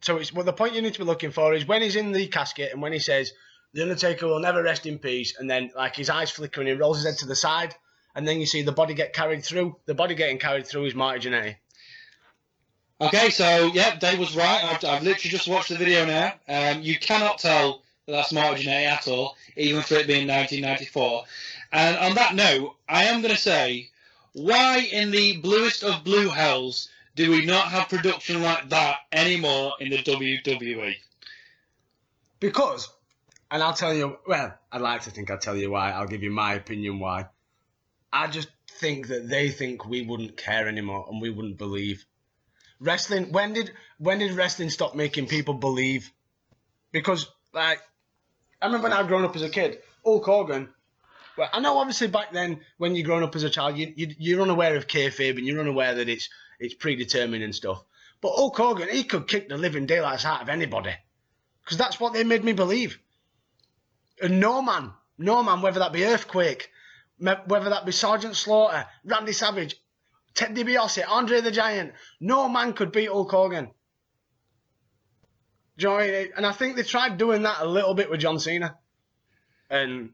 so 0.00 0.16
it's 0.16 0.32
well 0.32 0.44
the 0.44 0.52
point 0.52 0.74
you 0.74 0.82
need 0.82 0.94
to 0.94 0.98
be 0.98 1.04
looking 1.04 1.30
for 1.30 1.54
is 1.54 1.66
when 1.66 1.82
he's 1.82 1.96
in 1.96 2.12
the 2.12 2.26
casket 2.26 2.72
and 2.72 2.80
when 2.82 2.92
he 2.92 2.98
says 2.98 3.32
the 3.74 3.82
Undertaker 3.82 4.26
will 4.26 4.40
never 4.40 4.62
rest 4.62 4.86
in 4.86 4.98
peace, 4.98 5.36
and 5.38 5.48
then 5.50 5.70
like 5.76 5.96
his 5.96 6.08
eyes 6.08 6.30
flicker 6.30 6.60
and 6.60 6.68
he 6.68 6.74
rolls 6.74 6.98
his 6.98 7.06
head 7.06 7.18
to 7.18 7.26
the 7.26 7.36
side, 7.36 7.74
and 8.14 8.26
then 8.26 8.40
you 8.40 8.46
see 8.46 8.62
the 8.62 8.72
body 8.72 8.94
get 8.94 9.12
carried 9.12 9.44
through. 9.44 9.76
The 9.86 9.94
body 9.94 10.14
getting 10.14 10.38
carried 10.38 10.66
through 10.66 10.86
is 10.86 10.94
Marty 10.94 11.28
Jannetty. 11.28 11.56
Okay, 13.00 13.30
so 13.30 13.70
yeah, 13.74 13.96
Dave 13.96 14.18
was 14.18 14.36
right. 14.36 14.64
I've, 14.64 14.84
I've 14.84 15.02
literally 15.02 15.30
just 15.30 15.48
watched 15.48 15.68
the 15.68 15.76
video 15.76 16.06
now. 16.06 16.32
Um, 16.48 16.80
you 16.82 16.98
cannot 16.98 17.38
tell 17.38 17.82
that's 18.06 18.32
Marty 18.32 18.64
Jannetty 18.64 18.86
eh, 18.86 18.90
at 18.90 19.08
all, 19.08 19.36
even 19.56 19.82
for 19.82 19.94
it 19.94 20.06
being 20.06 20.28
1994. 20.28 21.24
And 21.72 21.96
on 21.96 22.14
that 22.14 22.34
note, 22.34 22.76
I 22.88 23.04
am 23.04 23.22
going 23.22 23.34
to 23.34 23.40
say, 23.40 23.90
why 24.32 24.78
in 24.78 25.10
the 25.10 25.38
bluest 25.38 25.82
of 25.82 26.04
blue 26.04 26.28
hells 26.28 26.88
do 27.14 27.30
we 27.30 27.46
not 27.46 27.68
have 27.68 27.88
production 27.88 28.42
like 28.42 28.68
that 28.70 28.98
anymore 29.12 29.74
in 29.80 29.90
the? 29.90 29.98
WWE? 29.98 30.94
Because, 32.40 32.88
and 33.50 33.62
I'll 33.62 33.72
tell 33.72 33.94
you, 33.94 34.18
well, 34.26 34.54
I'd 34.70 34.80
like 34.80 35.02
to 35.02 35.10
think 35.10 35.30
I'll 35.30 35.38
tell 35.38 35.56
you 35.56 35.70
why. 35.70 35.92
I'll 35.92 36.06
give 36.06 36.22
you 36.22 36.30
my 36.30 36.54
opinion 36.54 36.98
why. 36.98 37.26
I 38.12 38.26
just 38.26 38.48
think 38.80 39.08
that 39.08 39.28
they 39.28 39.50
think 39.50 39.86
we 39.86 40.02
wouldn't 40.02 40.36
care 40.36 40.68
anymore 40.68 41.06
and 41.08 41.22
we 41.22 41.30
wouldn't 41.30 41.56
believe. 41.56 42.04
Wrestling, 42.80 43.32
when 43.32 43.52
did 43.52 43.72
when 43.98 44.18
did 44.18 44.32
wrestling 44.32 44.68
stop 44.68 44.94
making 44.94 45.28
people 45.28 45.54
believe? 45.54 46.10
Because, 46.92 47.26
like, 47.52 47.80
I 48.64 48.66
remember 48.66 48.88
when 48.88 48.96
I 48.96 49.06
growing 49.06 49.26
up 49.26 49.36
as 49.36 49.42
a 49.42 49.50
kid, 49.50 49.80
Hulk 50.06 50.24
Hogan. 50.24 50.70
Well, 51.36 51.50
I 51.52 51.60
know 51.60 51.76
obviously 51.76 52.06
back 52.06 52.32
then 52.32 52.60
when 52.78 52.96
you're 52.96 53.04
growing 53.04 53.22
up 53.22 53.36
as 53.36 53.42
a 53.42 53.50
child, 53.50 53.76
you, 53.76 53.92
you, 53.94 54.14
you're 54.18 54.40
unaware 54.40 54.74
of 54.74 54.86
kayfabe 54.86 55.36
and 55.36 55.46
you're 55.46 55.60
unaware 55.60 55.96
that 55.96 56.08
it's 56.08 56.30
it's 56.58 56.72
predetermined 56.72 57.44
and 57.44 57.54
stuff. 57.54 57.84
But 58.22 58.32
Hulk 58.32 58.56
Hogan, 58.56 58.88
he 58.88 59.04
could 59.04 59.28
kick 59.28 59.50
the 59.50 59.58
living 59.58 59.84
daylights 59.84 60.24
out 60.24 60.40
of 60.40 60.48
anybody 60.48 60.94
because 61.62 61.76
that's 61.76 62.00
what 62.00 62.14
they 62.14 62.24
made 62.24 62.42
me 62.42 62.54
believe. 62.54 62.98
And 64.22 64.40
no 64.40 64.62
man, 64.62 64.92
no 65.18 65.42
man, 65.42 65.60
whether 65.60 65.80
that 65.80 65.92
be 65.92 66.06
Earthquake, 66.06 66.70
whether 67.18 67.68
that 67.68 67.84
be 67.84 67.92
Sergeant 67.92 68.34
Slaughter, 68.34 68.86
Randy 69.04 69.32
Savage, 69.32 69.76
Ted 70.32 70.56
DiBiase, 70.56 71.04
Andre 71.06 71.42
the 71.42 71.50
Giant, 71.50 71.92
no 72.18 72.48
man 72.48 72.72
could 72.72 72.92
beat 72.92 73.10
Hulk 73.10 73.30
Hogan. 73.30 73.72
Do 75.76 75.82
you 75.82 75.88
know 75.88 75.98
I 75.98 76.10
mean? 76.10 76.32
And 76.36 76.46
I 76.46 76.52
think 76.52 76.76
they 76.76 76.82
tried 76.82 77.18
doing 77.18 77.42
that 77.42 77.60
a 77.60 77.66
little 77.66 77.94
bit 77.94 78.10
with 78.10 78.20
John 78.20 78.38
Cena. 78.38 78.76
And 79.70 80.10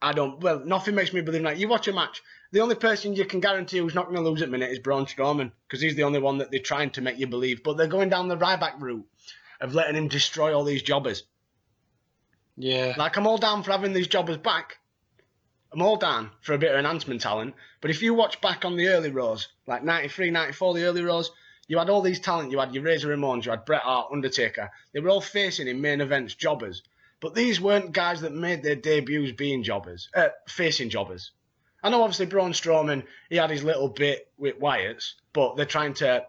I 0.00 0.12
don't, 0.12 0.40
well, 0.40 0.60
nothing 0.64 0.94
makes 0.94 1.12
me 1.12 1.20
believe 1.20 1.42
that. 1.42 1.58
You 1.58 1.68
watch 1.68 1.88
a 1.88 1.92
match, 1.92 2.22
the 2.52 2.60
only 2.60 2.74
person 2.74 3.14
you 3.14 3.24
can 3.24 3.40
guarantee 3.40 3.78
who's 3.78 3.94
not 3.94 4.06
going 4.06 4.22
to 4.22 4.28
lose 4.28 4.42
at 4.42 4.50
minute 4.50 4.70
is 4.70 4.78
Braun 4.78 5.06
Strowman 5.06 5.52
because 5.66 5.80
he's 5.80 5.96
the 5.96 6.04
only 6.04 6.20
one 6.20 6.38
that 6.38 6.50
they're 6.50 6.60
trying 6.60 6.90
to 6.90 7.00
make 7.00 7.18
you 7.18 7.26
believe. 7.26 7.62
But 7.62 7.76
they're 7.76 7.86
going 7.86 8.08
down 8.08 8.28
the 8.28 8.36
Ryback 8.36 8.80
route 8.80 9.06
of 9.60 9.74
letting 9.74 9.96
him 9.96 10.08
destroy 10.08 10.54
all 10.54 10.64
these 10.64 10.82
jobbers. 10.82 11.24
Yeah. 12.56 12.94
Like, 12.96 13.16
I'm 13.16 13.26
all 13.26 13.38
down 13.38 13.62
for 13.62 13.72
having 13.72 13.92
these 13.92 14.08
jobbers 14.08 14.36
back. 14.36 14.78
I'm 15.72 15.82
all 15.82 15.96
down 15.96 16.30
for 16.40 16.52
a 16.52 16.58
bit 16.58 16.72
of 16.72 16.78
enhancement 16.78 17.20
talent. 17.20 17.54
But 17.80 17.90
if 17.90 18.02
you 18.02 18.14
watch 18.14 18.40
back 18.40 18.64
on 18.64 18.76
the 18.76 18.88
early 18.88 19.10
Raws, 19.10 19.48
like 19.66 19.84
93, 19.84 20.30
94, 20.30 20.74
the 20.74 20.84
early 20.84 21.02
Raws, 21.02 21.30
you 21.70 21.78
had 21.78 21.88
all 21.88 22.02
these 22.02 22.18
talent. 22.18 22.50
You 22.50 22.58
had 22.58 22.74
your 22.74 22.82
Razor 22.82 23.16
Ramones, 23.16 23.44
you 23.44 23.52
had 23.52 23.64
Bret 23.64 23.82
Hart, 23.82 24.08
Undertaker. 24.12 24.72
They 24.92 24.98
were 24.98 25.08
all 25.08 25.20
facing 25.20 25.68
in 25.68 25.80
main 25.80 26.00
events 26.00 26.34
jobbers. 26.34 26.82
But 27.20 27.36
these 27.36 27.60
weren't 27.60 27.92
guys 27.92 28.22
that 28.22 28.32
made 28.32 28.64
their 28.64 28.74
debuts 28.74 29.30
being 29.36 29.62
jobbers, 29.62 30.08
uh, 30.12 30.30
facing 30.48 30.90
jobbers. 30.90 31.30
I 31.80 31.90
know 31.90 32.02
obviously 32.02 32.26
Braun 32.26 32.54
Strowman, 32.54 33.04
he 33.28 33.36
had 33.36 33.50
his 33.50 33.62
little 33.62 33.86
bit 33.86 34.32
with 34.36 34.58
Wyatt's, 34.58 35.14
but 35.32 35.56
they're 35.56 35.64
trying 35.64 35.94
to, 35.94 36.26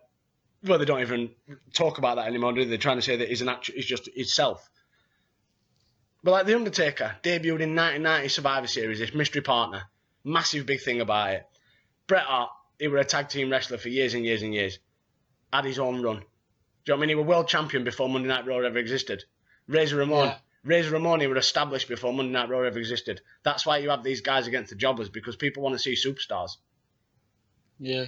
well, 0.63 0.77
they 0.77 0.86
don't 0.86 1.01
even 1.01 1.32
talk 1.73 1.97
about 1.97 2.17
that 2.17 2.27
anymore, 2.27 2.54
do 2.54 2.63
they? 2.63 2.69
They're 2.69 2.77
trying 2.77 2.99
to 2.99 3.01
say 3.01 3.17
that 3.17 3.27
he's 3.27 3.41
an 3.41 3.49
actual, 3.49 3.73
he's 3.73 3.88
just 3.88 4.10
himself. 4.13 4.69
But 6.23 6.32
like 6.32 6.45
The 6.45 6.56
Undertaker, 6.56 7.15
debuted 7.23 7.62
in 7.62 7.75
1990 7.75 8.27
Survivor 8.27 8.67
Series, 8.67 8.99
this 8.99 9.15
mystery 9.15 9.41
partner. 9.41 9.82
Massive 10.23 10.67
big 10.67 10.82
thing 10.82 11.01
about 11.01 11.32
it. 11.32 11.47
Bret 12.06 12.25
Hart, 12.25 12.51
he 12.77 12.88
was 12.88 13.01
a 13.01 13.06
tag 13.06 13.30
team 13.30 13.49
wrestler 13.49 13.80
for 13.80 13.89
years 13.89 14.13
and 14.13 14.23
years 14.23 14.43
and 14.43 14.54
years. 14.54 14.77
Had 15.53 15.65
his 15.65 15.79
own 15.79 16.01
run. 16.01 16.17
Do 16.17 16.21
you 16.21 16.25
know 16.87 16.95
what 16.95 16.97
I 16.97 16.99
mean? 17.01 17.09
He 17.09 17.15
was 17.15 17.25
world 17.25 17.47
champion 17.47 17.83
before 17.83 18.09
Monday 18.09 18.27
Night 18.27 18.47
Raw 18.47 18.59
ever 18.59 18.77
existed. 18.77 19.23
Razor 19.67 19.97
Ramon, 19.97 20.27
Yeah. 20.27 20.37
Razor 20.63 20.91
Ramon, 20.91 21.19
he 21.21 21.27
was 21.27 21.43
established 21.43 21.87
before 21.87 22.13
Monday 22.13 22.31
Night 22.31 22.49
Raw 22.49 22.61
ever 22.61 22.79
existed. 22.79 23.21
That's 23.43 23.65
why 23.65 23.77
you 23.77 23.89
have 23.89 24.03
these 24.03 24.21
guys 24.21 24.47
against 24.47 24.69
the 24.69 24.75
jobbers 24.75 25.09
because 25.09 25.35
people 25.35 25.63
want 25.63 25.73
to 25.73 25.79
see 25.79 25.93
superstars. 25.93 26.51
Yeah. 27.79 28.05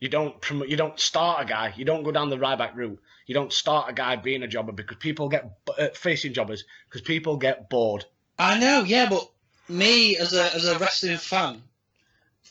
You 0.00 0.08
don't 0.08 0.38
promote, 0.40 0.68
you 0.68 0.76
don't 0.76 0.98
start 1.00 1.42
a 1.42 1.48
guy. 1.48 1.72
You 1.76 1.84
don't 1.84 2.02
go 2.02 2.12
down 2.12 2.28
the 2.28 2.36
Ryback 2.36 2.74
route. 2.76 3.00
You 3.26 3.34
don't 3.34 3.52
start 3.52 3.90
a 3.90 3.94
guy 3.94 4.16
being 4.16 4.42
a 4.42 4.48
jobber 4.48 4.72
because 4.72 4.98
people 4.98 5.28
get 5.28 5.58
uh, 5.78 5.88
facing 5.94 6.34
jobbers 6.34 6.64
because 6.88 7.00
people 7.00 7.38
get 7.38 7.70
bored. 7.70 8.04
I 8.38 8.58
know, 8.58 8.82
yeah, 8.84 9.08
but 9.08 9.26
me 9.68 10.16
as 10.16 10.34
a 10.34 10.54
as 10.54 10.66
a 10.66 10.78
wrestling 10.78 11.16
fan, 11.16 11.62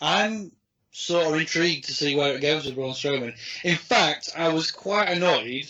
I'm 0.02 0.52
sort 0.96 1.28
of 1.28 1.34
intrigued 1.40 1.86
to 1.86 1.94
see 1.94 2.16
where 2.16 2.36
it 2.36 2.42
goes 2.42 2.66
with 2.66 2.76
Braun 2.76 2.94
Strowman. 2.94 3.36
In 3.64 3.76
fact, 3.76 4.30
I 4.36 4.48
was 4.48 4.72
quite 4.72 5.10
annoyed 5.10 5.70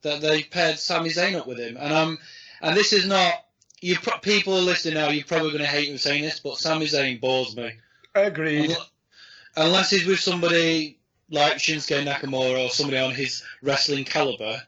that 0.00 0.22
they 0.22 0.42
paired 0.42 0.78
Sami 0.78 1.10
Zayn 1.10 1.38
up 1.38 1.46
with 1.46 1.58
him, 1.58 1.76
and 1.78 1.92
um, 1.92 2.18
and 2.62 2.74
this 2.74 2.94
is 2.94 3.06
not 3.06 3.34
you. 3.82 3.96
Pro- 3.98 4.18
people 4.18 4.56
are 4.56 4.62
listening 4.62 4.94
now. 4.94 5.10
You're 5.10 5.26
probably 5.26 5.50
going 5.50 5.62
to 5.62 5.66
hate 5.68 5.90
me 5.90 5.98
saying 5.98 6.22
this, 6.22 6.40
but 6.40 6.56
Sami 6.56 6.86
Zayn 6.86 7.20
bores 7.20 7.54
me. 7.54 7.72
Agreed. 8.14 8.70
Unle- 8.70 8.86
Unless 9.54 9.90
he's 9.90 10.06
with 10.06 10.20
somebody 10.20 10.98
like 11.28 11.58
Shinsuke 11.58 12.06
Nakamura 12.06 12.66
or 12.66 12.70
somebody 12.70 12.98
on 12.98 13.12
his 13.12 13.42
wrestling 13.60 14.04
caliber, 14.04 14.62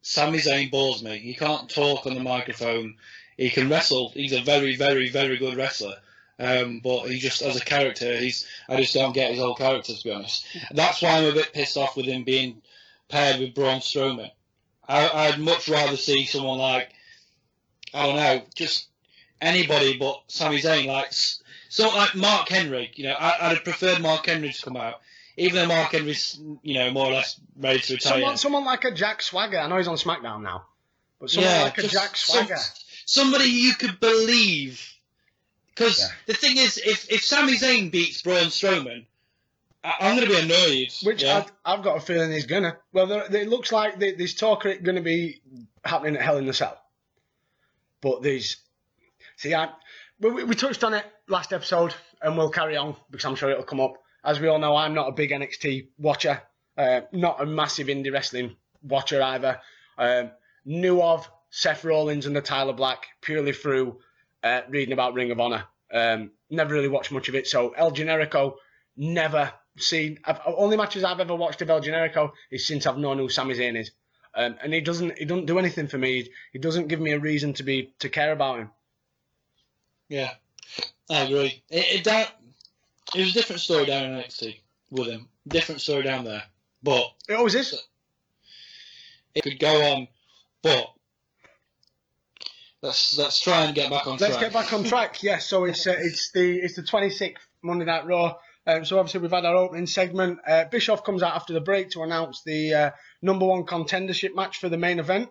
Sami 0.00 0.38
Zayn 0.38 0.70
bores 0.70 1.02
me. 1.02 1.18
He 1.18 1.34
can't 1.34 1.68
talk 1.68 2.06
on 2.06 2.14
the 2.14 2.20
microphone. 2.20 2.96
He 3.36 3.50
can 3.50 3.68
wrestle. 3.68 4.10
He's 4.14 4.32
a 4.32 4.40
very, 4.40 4.74
very, 4.76 5.10
very 5.10 5.36
good 5.36 5.56
wrestler. 5.56 5.96
Um, 6.40 6.80
but 6.82 7.02
he 7.10 7.18
just, 7.18 7.42
as 7.42 7.56
a 7.56 7.60
character, 7.64 8.16
he's. 8.16 8.46
I 8.68 8.76
just 8.76 8.94
don't 8.94 9.12
get 9.12 9.30
his 9.30 9.40
whole 9.40 9.54
character, 9.54 9.94
to 9.94 10.04
be 10.04 10.10
honest. 10.10 10.46
That's 10.72 11.02
why 11.02 11.10
I'm 11.18 11.26
a 11.26 11.32
bit 11.32 11.52
pissed 11.52 11.76
off 11.76 11.96
with 11.96 12.06
him 12.06 12.24
being 12.24 12.62
paired 13.08 13.40
with 13.40 13.54
Braun 13.54 13.80
Strowman. 13.80 14.30
I, 14.88 15.08
I'd 15.28 15.38
much 15.38 15.68
rather 15.68 15.96
see 15.96 16.24
someone 16.24 16.58
like 16.58 16.92
I 17.92 18.06
don't 18.06 18.16
know, 18.16 18.42
just 18.54 18.86
anybody 19.40 19.96
but 19.96 20.22
Sami 20.28 20.60
Zayn, 20.60 20.86
like 20.86 21.12
sort 21.12 21.90
of 21.90 21.96
like 21.96 22.14
Mark 22.14 22.48
Henry. 22.48 22.90
You 22.94 23.04
know, 23.04 23.14
I, 23.14 23.36
I'd 23.48 23.54
have 23.56 23.64
preferred 23.64 24.00
Mark 24.00 24.26
Henry 24.26 24.52
to 24.52 24.62
come 24.62 24.76
out, 24.76 25.00
even 25.36 25.56
though 25.56 25.74
Mark 25.74 25.92
Henry's 25.92 26.40
you 26.62 26.74
know 26.74 26.90
more 26.90 27.06
or 27.06 27.12
less 27.12 27.38
ready 27.56 27.80
to 27.80 27.94
retire. 27.94 28.12
Someone, 28.14 28.36
someone 28.36 28.64
like 28.64 28.84
a 28.84 28.90
Jack 28.92 29.22
Swagger. 29.22 29.58
I 29.58 29.68
know 29.68 29.76
he's 29.76 29.88
on 29.88 29.96
SmackDown 29.96 30.42
now, 30.42 30.64
but 31.20 31.30
someone 31.30 31.52
Yeah, 31.52 31.62
like 31.64 31.78
a 31.78 31.86
Jack 31.86 32.16
some- 32.16 32.46
Swagger. 32.46 32.60
somebody 33.04 33.44
you 33.44 33.74
could 33.74 34.00
believe. 34.00 34.86
Because 35.74 36.00
Yeah. 36.00 36.08
the 36.26 36.34
thing 36.34 36.56
is, 36.56 36.78
if 36.78 37.10
if 37.10 37.24
Sami 37.24 37.54
Zayn 37.54 37.90
beats 37.90 38.22
Braun 38.22 38.46
Strowman, 38.46 39.06
I, 39.82 39.94
I'm 40.00 40.16
going 40.16 40.28
to 40.28 40.34
be 40.34 40.40
annoyed. 40.40 40.92
Which 41.02 41.22
yeah? 41.22 41.44
I, 41.64 41.72
I've 41.74 41.82
got 41.82 41.96
a 41.96 42.00
feeling 42.00 42.32
he's 42.32 42.46
gonna. 42.46 42.76
Well, 42.92 43.06
there, 43.06 43.34
it 43.34 43.48
looks 43.48 43.72
like 43.72 43.98
there's 43.98 44.34
talk 44.34 44.64
of 44.66 44.72
it 44.72 44.82
going 44.82 44.96
to 44.96 45.02
be 45.02 45.40
happening 45.84 46.16
at 46.16 46.22
Hell 46.22 46.36
in 46.36 46.46
the 46.46 46.52
Cell. 46.52 46.76
But 48.00 48.22
there's, 48.22 48.56
see, 49.36 49.54
I, 49.54 49.68
we, 50.20 50.30
we- 50.30 50.44
we 50.44 50.54
touched 50.54 50.84
on 50.84 50.94
it 50.94 51.04
last 51.28 51.52
episode, 51.52 51.94
and 52.22 52.36
we'll 52.36 52.50
carry 52.50 52.76
on 52.76 52.96
because 53.10 53.24
I'm 53.24 53.36
sure 53.36 53.50
it'll 53.50 53.62
come 53.64 53.80
up. 53.80 53.94
As 54.24 54.38
we 54.40 54.48
all 54.48 54.58
know, 54.58 54.76
I'm 54.76 54.94
not 54.94 55.08
a 55.08 55.12
big 55.12 55.30
NXT 55.30 55.88
watcher, 55.98 56.42
uh, 56.76 57.02
not 57.12 57.40
a 57.40 57.46
massive 57.46 57.86
indie 57.86 58.12
wrestling 58.12 58.56
watcher 58.82 59.22
either. 59.22 59.60
Um, 59.96 60.30
knew 60.66 61.00
of 61.02 61.26
Seth 61.50 61.84
Rollins 61.84 62.26
and 62.26 62.36
the 62.36 62.42
Tyler 62.42 62.74
Black 62.74 63.06
purely 63.22 63.52
through 63.52 63.98
uh, 64.42 64.62
reading 64.68 64.92
about 64.92 65.14
Ring 65.14 65.30
of 65.30 65.40
Honor. 65.40 65.64
Um, 65.92 66.30
never 66.50 66.74
really 66.74 66.88
watched 66.88 67.12
much 67.12 67.28
of 67.28 67.34
it, 67.34 67.46
so 67.46 67.70
El 67.70 67.90
Generico 67.92 68.54
never 68.96 69.52
seen. 69.76 70.18
I've, 70.24 70.40
only 70.46 70.76
matches 70.76 71.04
I've 71.04 71.20
ever 71.20 71.34
watched 71.34 71.62
of 71.62 71.70
El 71.70 71.80
Generico 71.80 72.32
is 72.50 72.66
since 72.66 72.86
I've 72.86 72.98
known 72.98 73.18
who 73.18 73.28
Sami 73.28 73.54
Zayn 73.54 73.78
is, 73.78 73.90
um, 74.34 74.56
and 74.62 74.72
he 74.72 74.80
doesn't 74.80 75.18
he 75.18 75.24
doesn't 75.24 75.46
do 75.46 75.58
anything 75.58 75.88
for 75.88 75.98
me. 75.98 76.28
He 76.52 76.58
doesn't 76.58 76.88
give 76.88 77.00
me 77.00 77.12
a 77.12 77.18
reason 77.18 77.52
to 77.54 77.62
be 77.62 77.92
to 77.98 78.08
care 78.08 78.32
about 78.32 78.60
him. 78.60 78.70
Yeah, 80.08 80.32
I 81.10 81.22
agree. 81.22 81.62
It, 81.70 82.00
it, 82.00 82.04
down, 82.04 82.26
it 83.14 83.20
was 83.20 83.30
a 83.30 83.34
different 83.34 83.60
story 83.60 83.86
down 83.86 84.04
in 84.04 84.18
NXT 84.20 84.58
with 84.90 85.08
him. 85.08 85.28
Different 85.46 85.80
story 85.80 86.02
down 86.02 86.24
there. 86.24 86.42
But 86.82 87.04
It 87.28 87.34
always 87.34 87.54
is. 87.54 87.80
it 89.34 89.42
could 89.42 89.58
go 89.58 89.92
on. 89.92 90.08
But 90.62 90.92
let's 92.82 93.16
let's 93.18 93.40
try 93.40 93.64
and 93.64 93.74
get 93.74 93.90
back 93.90 94.06
on 94.06 94.18
track. 94.18 94.30
Let's 94.30 94.38
track. 94.38 94.52
get 94.52 94.52
back 94.52 94.72
on 94.72 94.84
track. 94.84 95.18
Yes, 95.22 95.46
so 95.46 95.64
it's 95.64 95.86
uh, 95.86 95.96
it's 95.98 96.30
the 96.32 96.58
it's 96.58 96.76
the 96.76 96.82
26th 96.82 97.36
Monday 97.62 97.84
Night 97.84 98.06
Raw. 98.06 98.36
Um, 98.66 98.84
so 98.84 98.98
obviously 98.98 99.20
we've 99.20 99.30
had 99.30 99.44
our 99.44 99.56
opening 99.56 99.86
segment. 99.86 100.38
Uh, 100.46 100.64
Bischoff 100.64 101.04
comes 101.04 101.22
out 101.22 101.34
after 101.34 101.52
the 101.52 101.60
break 101.60 101.90
to 101.90 102.02
announce 102.02 102.42
the 102.42 102.74
uh, 102.74 102.90
number 103.22 103.46
one 103.46 103.64
contendership 103.64 104.34
match 104.34 104.58
for 104.58 104.68
the 104.68 104.76
main 104.76 104.98
event. 104.98 105.30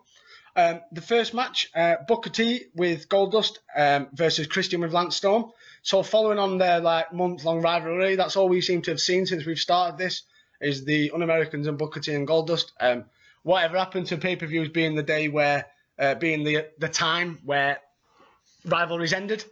Um, 0.55 0.81
the 0.91 1.01
first 1.01 1.33
match, 1.33 1.69
uh, 1.75 1.97
Booker 2.07 2.31
T 2.31 2.65
with 2.75 3.07
Goldust 3.07 3.59
um, 3.75 4.07
versus 4.13 4.47
Christian 4.47 4.81
with 4.81 4.93
Lance 4.93 5.15
Storm. 5.15 5.51
So 5.83 6.03
following 6.03 6.39
on 6.39 6.57
their 6.57 6.79
like 6.79 7.13
month 7.13 7.45
long 7.45 7.61
rivalry, 7.61 8.15
that's 8.15 8.35
all 8.35 8.49
we 8.49 8.61
seem 8.61 8.81
to 8.83 8.91
have 8.91 8.99
seen 8.99 9.25
since 9.25 9.45
we've 9.45 9.59
started 9.59 9.97
this 9.97 10.23
is 10.59 10.83
the 10.83 11.11
Un-Americans 11.11 11.67
and 11.67 11.77
Booker 11.77 11.99
T 11.99 12.13
and 12.13 12.27
Goldust. 12.27 12.71
Um, 12.79 13.05
whatever 13.43 13.77
happened 13.77 14.07
to 14.07 14.17
pay 14.17 14.35
per 14.35 14.47
views 14.47 14.69
being 14.69 14.95
the 14.95 15.03
day 15.03 15.29
where 15.29 15.65
uh, 15.99 16.15
being 16.15 16.43
the 16.43 16.67
the 16.79 16.89
time 16.89 17.39
where 17.43 17.79
rivalries 18.65 19.13
ended. 19.13 19.43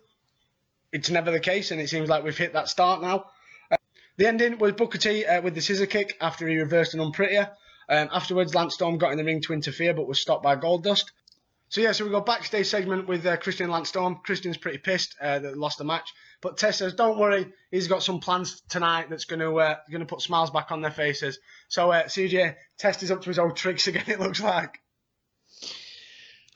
It's 0.91 1.10
never 1.10 1.31
the 1.31 1.39
case, 1.39 1.71
and 1.71 1.81
it 1.81 1.89
seems 1.89 2.10
like 2.10 2.23
we've 2.23 2.38
hit 2.38 2.53
that 2.53 2.69
start 2.69 3.01
now. 3.01 3.25
Uh, 3.69 3.77
the 4.15 4.27
ending 4.27 4.57
was 4.57 4.71
Booker 4.71 4.97
T 4.97 5.25
uh, 5.25 5.41
with 5.41 5.53
the 5.53 5.62
scissor 5.62 5.86
kick 5.86 6.15
after 6.21 6.47
he 6.47 6.57
reversed 6.57 6.93
an 6.93 7.01
unprettier. 7.01 7.51
Um, 7.89 8.10
afterwards, 8.12 8.55
Lance 8.55 8.73
Storm 8.73 8.97
got 8.97 9.12
in 9.12 9.17
the 9.17 9.23
ring 9.23 9.41
to 9.41 9.53
interfere, 9.53 9.93
but 9.93 10.07
was 10.07 10.19
stopped 10.19 10.43
by 10.43 10.55
Goldust. 10.55 11.05
So 11.69 11.81
yeah, 11.81 11.91
so 11.91 12.05
we 12.05 12.12
go 12.12 12.21
backstage 12.21 12.67
segment 12.67 13.07
with 13.07 13.25
uh, 13.25 13.36
Christian 13.38 13.69
Lance 13.69 13.89
Storm. 13.89 14.19
Christian's 14.23 14.57
pretty 14.57 14.77
pissed 14.77 15.15
uh, 15.21 15.39
that 15.39 15.57
lost 15.57 15.77
the 15.77 15.83
match, 15.83 16.13
but 16.41 16.57
Test 16.57 16.79
says, 16.79 16.93
"Don't 16.93 17.19
worry, 17.19 17.51
he's 17.71 17.89
got 17.89 18.03
some 18.03 18.21
plans 18.21 18.62
tonight 18.69 19.10
that's 19.10 19.25
going 19.25 19.41
to 19.41 19.60
uh, 19.60 19.75
going 19.91 19.99
to 19.99 20.05
put 20.05 20.21
smiles 20.21 20.49
back 20.49 20.71
on 20.71 20.81
their 20.81 20.91
faces." 20.91 21.39
So 21.67 21.91
uh, 21.91 22.03
CJ 22.03 22.55
Test 22.77 23.03
is 23.03 23.12
up 23.12 23.21
to 23.23 23.29
his 23.29 23.39
old 23.39 23.57
tricks 23.57 23.88
again. 23.88 24.05
It 24.07 24.19
looks 24.21 24.41
like. 24.41 24.79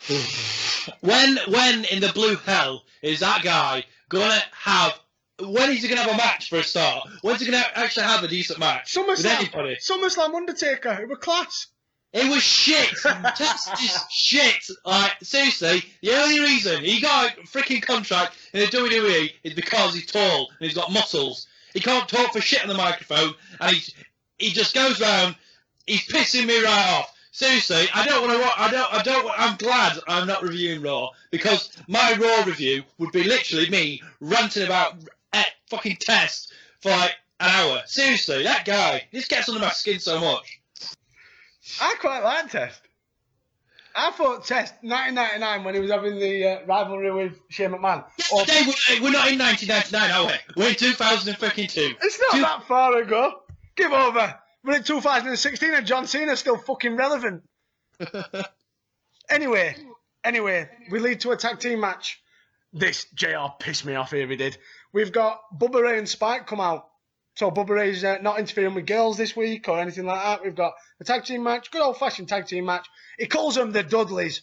when 1.01 1.37
when 1.47 1.85
in 1.85 2.01
the 2.01 2.11
blue 2.13 2.35
hell 2.35 2.83
is 3.01 3.19
that 3.19 3.43
guy 3.43 3.83
gonna 4.09 4.41
have? 4.51 4.99
When 5.39 5.71
is 5.71 5.81
he 5.81 5.89
gonna 5.89 6.01
have 6.01 6.13
a 6.13 6.17
match 6.17 6.49
for 6.49 6.57
a 6.57 6.63
start? 6.63 7.07
When's 7.21 7.39
he 7.39 7.45
gonna 7.49 7.63
actually 7.75 8.05
have 8.05 8.23
a 8.23 8.27
decent 8.27 8.59
match 8.59 8.95
with 8.95 9.19
SummerSlam, 9.19 9.39
anybody? 9.39 9.75
SummerSlam 9.75 10.35
Undertaker. 10.35 10.99
It 11.01 11.09
was 11.09 11.17
class. 11.19 11.67
It 12.13 12.29
was 12.29 12.43
shit. 12.43 12.89
Test 13.35 13.73
is 13.81 13.97
shit. 14.09 14.67
Like 14.85 15.13
seriously, 15.23 15.83
the 16.01 16.13
only 16.13 16.39
reason 16.41 16.83
he 16.83 16.99
got 16.99 17.37
a 17.37 17.41
freaking 17.41 17.81
contract 17.81 18.35
in 18.53 18.59
the 18.59 18.65
WWE 18.65 19.31
is 19.43 19.53
because 19.53 19.93
he's 19.93 20.07
tall 20.07 20.49
and 20.59 20.67
he's 20.67 20.73
got 20.75 20.91
muscles. 20.91 21.47
He 21.73 21.79
can't 21.79 22.09
talk 22.09 22.33
for 22.33 22.41
shit 22.41 22.61
on 22.63 22.67
the 22.67 22.73
microphone, 22.73 23.33
and 23.59 23.75
he 23.75 23.93
he 24.37 24.49
just 24.49 24.75
goes 24.75 24.99
round. 24.99 25.35
He's 25.87 26.05
pissing 26.07 26.45
me 26.45 26.61
right 26.61 26.89
off. 26.89 27.13
Seriously, 27.31 27.85
I 27.93 28.05
don't 28.05 28.27
want 28.27 28.41
to. 28.41 28.61
I 28.61 28.71
don't. 28.71 28.93
I 28.93 29.01
don't. 29.01 29.31
I'm 29.37 29.55
glad 29.57 29.97
I'm 30.07 30.27
not 30.27 30.43
reviewing 30.43 30.81
Raw 30.81 31.09
because 31.31 31.71
my 31.87 32.13
Raw 32.19 32.43
review 32.43 32.83
would 32.97 33.13
be 33.13 33.23
literally 33.23 33.69
me 33.69 34.01
ranting 34.19 34.63
about 34.65 34.95
fucking 35.69 35.95
Test 35.95 36.53
for 36.81 36.89
like 36.89 37.15
an 37.39 37.49
hour. 37.49 37.81
Seriously, 37.85 38.43
that 38.43 38.65
guy. 38.65 39.07
This 39.11 39.27
gets 39.27 39.47
under 39.47 39.61
my 39.61 39.71
skin 39.71 39.99
so 39.99 40.19
much. 40.19 40.59
I 41.81 41.95
quite 41.99 42.21
like 42.21 42.51
Test. 42.51 42.81
I 43.95 44.11
thought 44.11 44.45
Test 44.45 44.73
1999 44.81 45.63
when 45.63 45.73
he 45.73 45.79
was 45.81 45.91
having 45.91 46.19
the 46.19 46.47
uh, 46.47 46.65
rivalry 46.65 47.11
with 47.11 47.39
Shane 47.49 47.71
McMahon. 47.71 48.05
Or, 48.31 48.41
Today 48.41 48.61
we're, 48.65 49.03
we're 49.03 49.11
not 49.11 49.31
in 49.31 49.39
1999, 49.39 50.11
are 50.11 50.27
we? 50.27 50.61
We're 50.61 50.69
in 50.69 50.75
2052. 50.75 51.95
it's 52.01 52.19
not 52.21 52.31
Two- 52.31 52.41
that 52.41 52.63
far 52.67 52.97
ago. 52.97 53.43
Give 53.75 53.91
over. 53.91 54.37
We're 54.63 54.75
in 54.75 54.83
2016 54.83 55.73
and 55.73 55.85
John 55.85 56.07
Cena's 56.07 56.39
still 56.39 56.57
fucking 56.57 56.95
relevant. 56.95 57.43
Anyway, 59.31 59.73
anyway, 60.25 60.69
we 60.89 60.99
lead 60.99 61.21
to 61.21 61.31
a 61.31 61.37
tag 61.37 61.59
team 61.59 61.79
match. 61.79 62.21
This 62.73 63.05
JR 63.15 63.47
pissed 63.59 63.85
me 63.85 63.95
off 63.95 64.11
here, 64.11 64.27
he 64.27 64.35
did. 64.35 64.57
We've 64.91 65.11
got 65.11 65.39
Bubba 65.57 65.81
Ray 65.81 65.97
and 65.97 66.07
Spike 66.07 66.47
come 66.47 66.59
out. 66.59 66.89
So 67.35 67.49
Bubba 67.49 67.69
Ray's 67.69 68.03
uh, 68.03 68.17
not 68.21 68.39
interfering 68.39 68.75
with 68.75 68.85
girls 68.85 69.17
this 69.17 69.35
week 69.35 69.69
or 69.69 69.79
anything 69.79 70.05
like 70.05 70.21
that. 70.21 70.43
We've 70.43 70.55
got 70.55 70.73
a 70.99 71.05
tag 71.05 71.23
team 71.23 71.43
match, 71.43 71.71
good 71.71 71.81
old 71.81 71.97
fashioned 71.97 72.27
tag 72.27 72.45
team 72.45 72.65
match. 72.65 72.87
He 73.17 73.25
calls 73.25 73.55
them 73.55 73.71
the 73.71 73.83
Dudleys. 73.83 74.41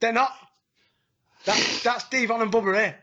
They're 0.00 0.12
not. 0.12 0.32
That, 1.46 1.80
that's 1.82 2.08
Devon 2.10 2.42
and 2.42 2.52
Bubba 2.52 2.72
Ray. 2.72 2.94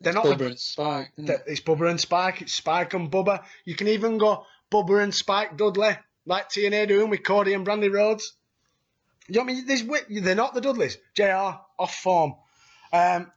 They're 0.00 0.12
not. 0.12 0.24
the- 0.24 0.34
Bubba 0.34 0.46
and 0.46 0.58
Spike. 0.58 1.12
isn't 1.16 1.30
it? 1.30 1.44
that 1.44 1.50
it's 1.50 1.60
Bubba 1.60 1.90
and 1.90 2.00
Spike, 2.00 2.42
it's 2.42 2.52
Spike 2.52 2.94
and 2.94 3.10
Bubba. 3.10 3.44
You 3.64 3.74
can 3.74 3.88
even 3.88 4.18
go 4.18 4.44
Bubba 4.70 5.02
and 5.02 5.14
Spike 5.14 5.56
Dudley, 5.56 5.96
like 6.26 6.48
TNA 6.48 6.88
doing 6.88 7.10
with 7.10 7.22
Cody 7.22 7.54
and 7.54 7.66
Brandi 7.66 7.92
Rhodes. 7.92 8.32
You 9.28 9.36
know 9.36 9.44
what 9.44 9.50
I 9.50 9.54
mean? 9.54 9.66
There's, 9.66 10.24
they're 10.24 10.34
not 10.34 10.54
the 10.54 10.60
Dudleys. 10.60 10.98
JR, 11.14 11.58
off 11.78 11.94
form. 11.94 12.34
Um, 12.92 13.30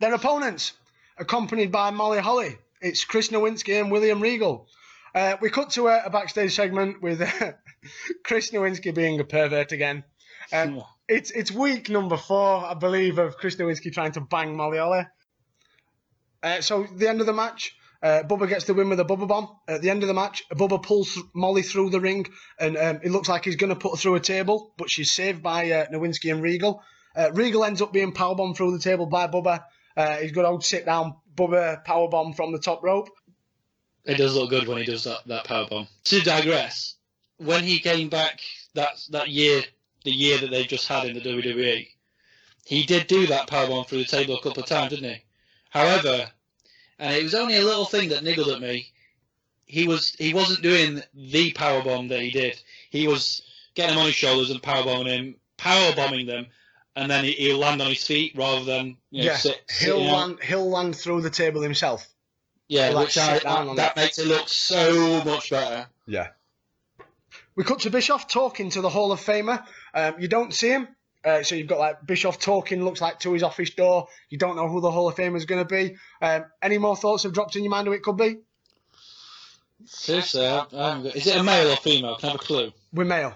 their 0.00 0.12
opponents, 0.12 0.72
accompanied 1.16 1.72
by 1.72 1.90
Molly 1.90 2.18
Holly. 2.18 2.56
It's 2.80 3.04
Chris 3.04 3.28
Nowinski 3.28 3.80
and 3.80 3.90
William 3.90 4.20
Regal. 4.20 4.68
Uh, 5.14 5.36
we 5.40 5.50
cut 5.50 5.70
to 5.70 5.88
a, 5.88 6.02
a 6.04 6.10
backstage 6.10 6.54
segment 6.54 7.00
with 7.02 7.20
uh, 7.22 7.52
Chris 8.24 8.50
Nowinski 8.50 8.94
being 8.94 9.18
a 9.20 9.24
pervert 9.24 9.72
again. 9.72 10.04
Um, 10.52 10.82
it's 11.08 11.30
it's 11.30 11.50
week 11.50 11.88
number 11.88 12.16
four, 12.16 12.64
I 12.64 12.74
believe, 12.74 13.18
of 13.18 13.36
Chris 13.36 13.56
Nowinski 13.56 13.92
trying 13.92 14.12
to 14.12 14.20
bang 14.20 14.56
Molly 14.56 14.78
Holly. 14.78 15.06
Uh, 16.42 16.60
so 16.60 16.86
the 16.94 17.08
end 17.08 17.20
of 17.20 17.26
the 17.26 17.32
match, 17.32 17.74
uh, 18.02 18.22
Bubba 18.22 18.48
gets 18.48 18.64
the 18.64 18.74
win 18.74 18.88
with 18.88 19.00
a 19.00 19.04
Bubba 19.04 19.26
bomb. 19.26 19.48
At 19.66 19.82
the 19.82 19.90
end 19.90 20.02
of 20.02 20.08
the 20.08 20.14
match, 20.14 20.42
Bubba 20.50 20.82
pulls 20.82 21.18
Molly 21.34 21.62
through 21.62 21.90
the 21.90 22.00
ring, 22.00 22.26
and 22.58 22.76
um, 22.76 23.00
it 23.02 23.10
looks 23.10 23.28
like 23.28 23.44
he's 23.44 23.56
going 23.56 23.70
to 23.70 23.76
put 23.76 23.92
her 23.92 23.96
through 23.96 24.14
a 24.14 24.20
table, 24.20 24.72
but 24.76 24.90
she's 24.90 25.12
saved 25.12 25.42
by 25.42 25.70
uh, 25.70 25.86
Nowinski 25.86 26.32
and 26.32 26.42
Regal. 26.42 26.82
Uh, 27.16 27.32
Regal 27.32 27.64
ends 27.64 27.82
up 27.82 27.92
being 27.92 28.12
powerbombed 28.12 28.56
through 28.56 28.72
the 28.72 28.78
table 28.78 29.06
by 29.06 29.26
Bubba. 29.26 29.64
Uh, 29.96 30.16
he's 30.18 30.32
got 30.32 30.44
old 30.44 30.64
sit 30.64 30.86
down 30.86 31.16
Bubba 31.34 31.84
powerbomb 31.84 32.36
from 32.36 32.52
the 32.52 32.58
top 32.58 32.82
rope. 32.84 33.08
It 34.04 34.16
does 34.16 34.34
look 34.36 34.50
good 34.50 34.68
when 34.68 34.78
he 34.78 34.84
does 34.84 35.04
that, 35.04 35.26
that 35.26 35.44
power 35.44 35.66
bomb. 35.68 35.88
To 36.04 36.20
digress, 36.20 36.94
when 37.38 37.64
he 37.64 37.80
came 37.80 38.08
back 38.08 38.40
that 38.74 38.96
that 39.10 39.28
year, 39.28 39.62
the 40.04 40.12
year 40.12 40.38
that 40.38 40.50
they've 40.50 40.68
just 40.68 40.86
had 40.86 41.06
in 41.06 41.14
the 41.14 41.20
WWE, 41.20 41.88
he 42.64 42.86
did 42.86 43.06
do 43.06 43.26
that 43.26 43.48
power 43.48 43.66
bomb 43.66 43.84
through 43.84 43.98
the 43.98 44.04
table 44.04 44.36
a 44.36 44.42
couple 44.42 44.62
of 44.62 44.68
times, 44.68 44.90
didn't 44.90 45.10
he? 45.10 45.24
However, 45.70 46.30
and 46.98 47.14
it 47.14 47.22
was 47.22 47.34
only 47.34 47.56
a 47.56 47.64
little 47.64 47.84
thing 47.84 48.08
that 48.10 48.24
niggled 48.24 48.48
at 48.48 48.60
me. 48.60 48.90
He 49.66 49.86
was 49.86 50.14
he 50.18 50.32
wasn't 50.32 50.62
doing 50.62 51.02
the 51.14 51.52
power 51.52 51.82
bomb 51.82 52.08
that 52.08 52.20
he 52.20 52.30
did. 52.30 52.60
He 52.90 53.06
was 53.06 53.42
getting 53.74 53.94
them 53.94 54.00
on 54.00 54.06
his 54.06 54.14
shoulders 54.14 54.50
and 54.50 54.62
power 54.62 54.84
bombing 54.84 55.06
him, 55.06 55.34
power 55.56 55.94
bombing 55.94 56.26
them, 56.26 56.46
and 56.96 57.10
then 57.10 57.24
he, 57.24 57.32
he'll 57.32 57.58
land 57.58 57.80
on 57.82 57.88
his 57.88 58.04
feet 58.06 58.32
rather 58.34 58.64
than 58.64 58.96
you 59.10 59.24
know, 59.24 59.30
yeah, 59.30 59.36
sit, 59.36 59.62
he'll 59.80 60.02
land, 60.02 60.38
he'll 60.42 60.68
land 60.68 60.96
through 60.96 61.20
the 61.20 61.30
table 61.30 61.60
himself. 61.60 62.08
Yeah, 62.66 62.90
like 62.90 63.06
which 63.06 63.18
I, 63.18 63.38
on 63.38 63.76
that 63.76 63.96
makes 63.96 64.18
it 64.18 64.26
look 64.26 64.48
so 64.48 65.24
much 65.24 65.50
better. 65.50 65.86
Yeah. 66.06 66.28
We 67.54 67.64
cut 67.64 67.80
to 67.80 67.90
Bischoff 67.90 68.28
talking 68.28 68.70
to 68.70 68.80
the 68.80 68.88
Hall 68.88 69.10
of 69.10 69.20
Famer. 69.20 69.64
Um, 69.94 70.14
you 70.18 70.28
don't 70.28 70.54
see 70.54 70.68
him. 70.68 70.88
Uh, 71.24 71.42
so 71.42 71.54
you've 71.54 71.66
got 71.66 71.78
like 71.78 72.06
Bischoff 72.06 72.38
talking, 72.38 72.84
looks 72.84 73.00
like 73.00 73.18
to 73.20 73.32
his 73.32 73.42
office 73.42 73.70
door. 73.70 74.06
You 74.30 74.38
don't 74.38 74.56
know 74.56 74.68
who 74.68 74.80
the 74.80 74.90
Hall 74.90 75.08
of 75.08 75.16
Famer 75.16 75.36
is 75.36 75.44
going 75.46 75.66
to 75.66 75.68
be. 75.68 75.96
Um, 76.22 76.44
any 76.62 76.78
more 76.78 76.96
thoughts 76.96 77.24
have 77.24 77.32
dropped 77.32 77.56
in 77.56 77.64
your 77.64 77.70
mind 77.70 77.86
who 77.88 77.92
it 77.92 78.02
could 78.02 78.16
be? 78.16 78.36
Seriously, 79.84 80.46
I- 80.46 80.66
I 80.72 80.88
haven't 80.88 81.02
got- 81.04 81.16
is 81.16 81.26
it 81.26 81.36
a 81.36 81.42
male 81.42 81.70
or 81.72 81.76
female? 81.76 82.16
Can 82.16 82.28
I 82.28 82.32
have 82.32 82.40
a 82.40 82.44
clue? 82.44 82.72
We're 82.92 83.04
male. 83.04 83.34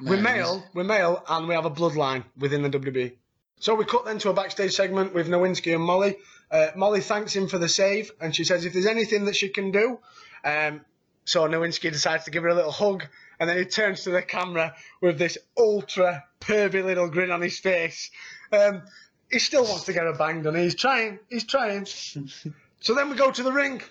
We're 0.00 0.20
male, 0.20 0.64
we're 0.74 0.84
male, 0.84 1.24
and 1.28 1.48
we 1.48 1.54
have 1.54 1.64
a 1.64 1.70
bloodline 1.70 2.24
within 2.36 2.62
the 2.62 2.70
WB. 2.70 3.14
So 3.58 3.74
we 3.74 3.84
cut 3.84 4.04
then 4.04 4.18
to 4.20 4.30
a 4.30 4.32
backstage 4.32 4.72
segment 4.72 5.12
with 5.12 5.26
Nowinski 5.28 5.74
and 5.74 5.82
Molly. 5.82 6.16
Uh, 6.52 6.68
Molly 6.76 7.00
thanks 7.00 7.34
him 7.34 7.48
for 7.48 7.58
the 7.58 7.68
save, 7.68 8.12
and 8.20 8.34
she 8.34 8.44
says 8.44 8.64
if 8.64 8.72
there's 8.72 8.86
anything 8.86 9.24
that 9.24 9.34
she 9.34 9.48
can 9.48 9.72
do. 9.72 9.98
Um, 10.44 10.84
so 11.24 11.48
Nowinski 11.48 11.90
decides 11.90 12.24
to 12.24 12.30
give 12.30 12.44
her 12.44 12.48
a 12.48 12.54
little 12.54 12.70
hug, 12.70 13.04
and 13.40 13.48
then 13.48 13.58
he 13.58 13.64
turns 13.64 14.04
to 14.04 14.10
the 14.10 14.22
camera 14.22 14.74
with 15.00 15.18
this 15.18 15.38
ultra 15.56 16.24
pervy 16.40 16.84
little 16.84 17.08
grin 17.08 17.30
on 17.30 17.40
his 17.40 17.58
face. 17.58 18.10
Um, 18.52 18.82
he 19.30 19.38
still 19.38 19.64
wants 19.64 19.84
to 19.84 19.92
get 19.92 20.06
a 20.06 20.12
banged 20.12 20.46
on. 20.46 20.54
He's 20.54 20.74
trying. 20.74 21.18
He's 21.28 21.44
trying. 21.44 21.86
so 22.80 22.94
then 22.94 23.10
we 23.10 23.16
go 23.16 23.30
to 23.30 23.42
the 23.42 23.52
ring, 23.52 23.82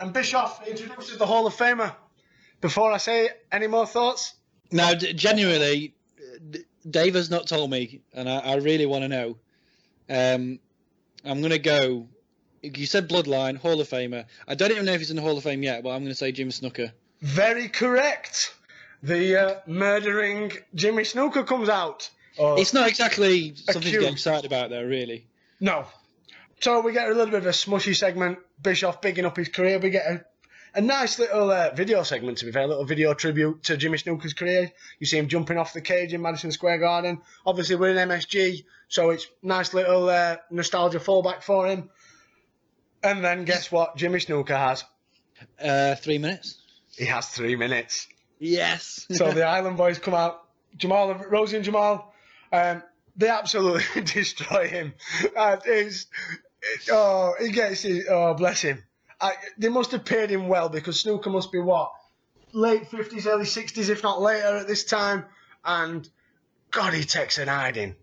and 0.00 0.12
Bischoff 0.12 0.66
introduces 0.66 1.18
the 1.18 1.26
Hall 1.26 1.46
of 1.46 1.54
Famer. 1.54 1.94
Before 2.60 2.92
I 2.92 2.98
say 2.98 3.30
any 3.50 3.66
more 3.66 3.86
thoughts? 3.86 4.34
Now, 4.70 4.94
d- 4.94 5.12
genuinely, 5.14 5.94
D- 6.50 6.64
Dave 6.88 7.14
has 7.14 7.28
not 7.30 7.46
told 7.46 7.70
me, 7.70 8.02
and 8.14 8.28
I, 8.28 8.38
I 8.38 8.54
really 8.56 8.86
want 8.86 9.02
to 9.02 9.08
know. 9.08 9.36
Um, 10.08 10.60
I'm 11.24 11.40
going 11.40 11.50
to 11.52 11.58
go. 11.58 12.08
You 12.62 12.86
said 12.86 13.08
Bloodline, 13.08 13.56
Hall 13.56 13.80
of 13.80 13.88
Famer. 13.88 14.26
I 14.46 14.54
don't 14.54 14.70
even 14.70 14.84
know 14.84 14.92
if 14.92 15.00
he's 15.00 15.10
in 15.10 15.16
the 15.16 15.22
Hall 15.22 15.36
of 15.36 15.42
Fame 15.42 15.62
yet, 15.62 15.82
but 15.82 15.90
I'm 15.90 16.02
going 16.02 16.12
to 16.12 16.14
say 16.14 16.30
Jim 16.30 16.50
Snuka. 16.50 16.92
Very 17.20 17.68
correct. 17.68 18.54
The 19.02 19.36
uh, 19.36 19.60
murdering 19.66 20.52
Jimmy 20.74 21.02
Snuka 21.02 21.46
comes 21.46 21.68
out. 21.68 22.08
Oh, 22.38 22.54
It's 22.60 22.72
not 22.72 22.88
exactly 22.88 23.54
something 23.56 23.82
to 23.82 23.88
Accused. 23.88 24.00
get 24.04 24.12
excited 24.12 24.44
about, 24.46 24.70
though, 24.70 24.84
really. 24.84 25.26
no. 25.60 25.86
So 26.60 26.80
we 26.80 26.92
get 26.92 27.06
a 27.08 27.10
little 27.10 27.26
bit 27.26 27.40
of 27.40 27.46
a 27.46 27.50
smushy 27.50 27.96
segment. 27.96 28.38
Bischoff 28.62 29.00
bigging 29.00 29.24
up 29.24 29.36
his 29.36 29.48
career. 29.48 29.80
We 29.80 29.90
get 29.90 30.06
a, 30.06 30.24
a 30.76 30.80
nice 30.80 31.18
little 31.18 31.50
uh, 31.50 31.70
video 31.74 32.04
segment, 32.04 32.38
to 32.38 32.44
be 32.46 32.52
fair, 32.52 32.62
a 32.62 32.66
little 32.68 32.84
video 32.84 33.14
tribute 33.14 33.64
to 33.64 33.76
Jimmy 33.76 33.98
Snuka's 33.98 34.32
career. 34.32 34.70
You 35.00 35.06
see 35.06 35.18
him 35.18 35.26
jumping 35.26 35.58
off 35.58 35.72
the 35.72 35.80
cage 35.80 36.14
in 36.14 36.22
Madison 36.22 36.52
Square 36.52 36.78
Garden. 36.78 37.20
Obviously, 37.44 37.74
we're 37.74 37.90
in 37.96 38.08
MSG, 38.08 38.64
so 38.86 39.10
it's 39.10 39.26
nice 39.42 39.74
little 39.74 40.08
uh, 40.08 40.36
nostalgia 40.52 41.00
fallback 41.00 41.42
for 41.42 41.66
him. 41.66 41.90
And 43.02 43.24
then 43.24 43.44
guess 43.44 43.72
what? 43.72 43.96
Jimmy 43.96 44.20
Snuka 44.20 44.56
has. 44.56 44.84
Uh, 45.60 45.96
three 45.96 46.18
minutes. 46.18 46.58
He 46.96 47.06
has 47.06 47.26
three 47.26 47.56
minutes. 47.56 48.06
Yes. 48.42 49.06
So 49.12 49.30
the 49.32 49.44
Island 49.44 49.76
Boys 49.76 49.98
come 49.98 50.14
out. 50.14 50.44
Jamal, 50.76 51.14
Rosey 51.14 51.56
and 51.56 51.64
Jamal, 51.64 52.12
um, 52.52 52.82
they 53.16 53.28
absolutely 53.28 54.02
destroy 54.04 54.66
him. 54.68 54.94
And 55.36 55.60
it's, 55.66 56.06
it- 56.62 56.88
oh, 56.90 57.34
he 57.40 57.50
gets 57.52 57.84
it. 57.84 58.06
Oh, 58.10 58.34
bless 58.34 58.62
him. 58.62 58.82
I, 59.20 59.34
they 59.58 59.68
must 59.68 59.92
have 59.92 60.04
paid 60.04 60.30
him 60.30 60.48
well 60.48 60.68
because 60.68 61.02
Snuka 61.04 61.30
must 61.30 61.52
be 61.52 61.60
what 61.60 61.92
late 62.52 62.88
fifties, 62.88 63.26
early 63.26 63.44
sixties, 63.44 63.88
if 63.88 64.02
not 64.02 64.20
later 64.20 64.56
at 64.56 64.66
this 64.66 64.84
time. 64.84 65.24
And 65.64 66.08
God, 66.72 66.92
he 66.94 67.04
takes 67.04 67.38
an 67.38 67.46
hiding, 67.48 67.94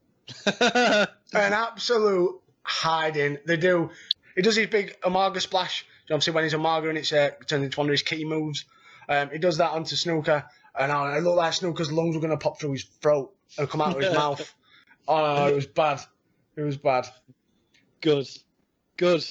an 0.46 1.08
absolute 1.32 2.40
hiding. 2.62 3.38
They 3.46 3.56
do. 3.58 3.90
He 4.34 4.40
does 4.42 4.56
his 4.56 4.68
big 4.68 4.98
Umaga 5.02 5.40
splash. 5.42 5.84
Obviously, 6.10 6.32
when 6.32 6.44
he's 6.44 6.54
Umaga 6.54 6.88
and 6.88 6.96
it's 6.98 7.12
uh, 7.12 7.30
turned 7.46 7.64
into 7.64 7.78
one 7.78 7.88
of 7.88 7.92
his 7.92 8.02
key 8.02 8.24
moves. 8.24 8.64
Um, 9.08 9.30
he 9.30 9.38
does 9.38 9.58
that 9.58 9.70
onto 9.70 9.96
Snuka, 9.96 10.44
and 10.78 10.92
I, 10.92 11.16
it 11.18 11.22
looked 11.22 11.36
like 11.36 11.52
Snuka's 11.52 11.90
lungs 11.92 12.14
were 12.14 12.20
going 12.20 12.30
to 12.30 12.36
pop 12.36 12.58
through 12.60 12.72
his 12.72 12.84
throat 12.84 13.34
and 13.58 13.68
come 13.68 13.80
out 13.80 13.96
of 13.96 14.02
his 14.02 14.14
mouth. 14.14 14.54
Oh, 15.08 15.34
no, 15.36 15.46
it 15.48 15.54
was 15.54 15.66
bad. 15.66 16.00
It 16.56 16.62
was 16.62 16.76
bad. 16.76 17.06
Good. 18.00 18.28
Good. 18.96 19.24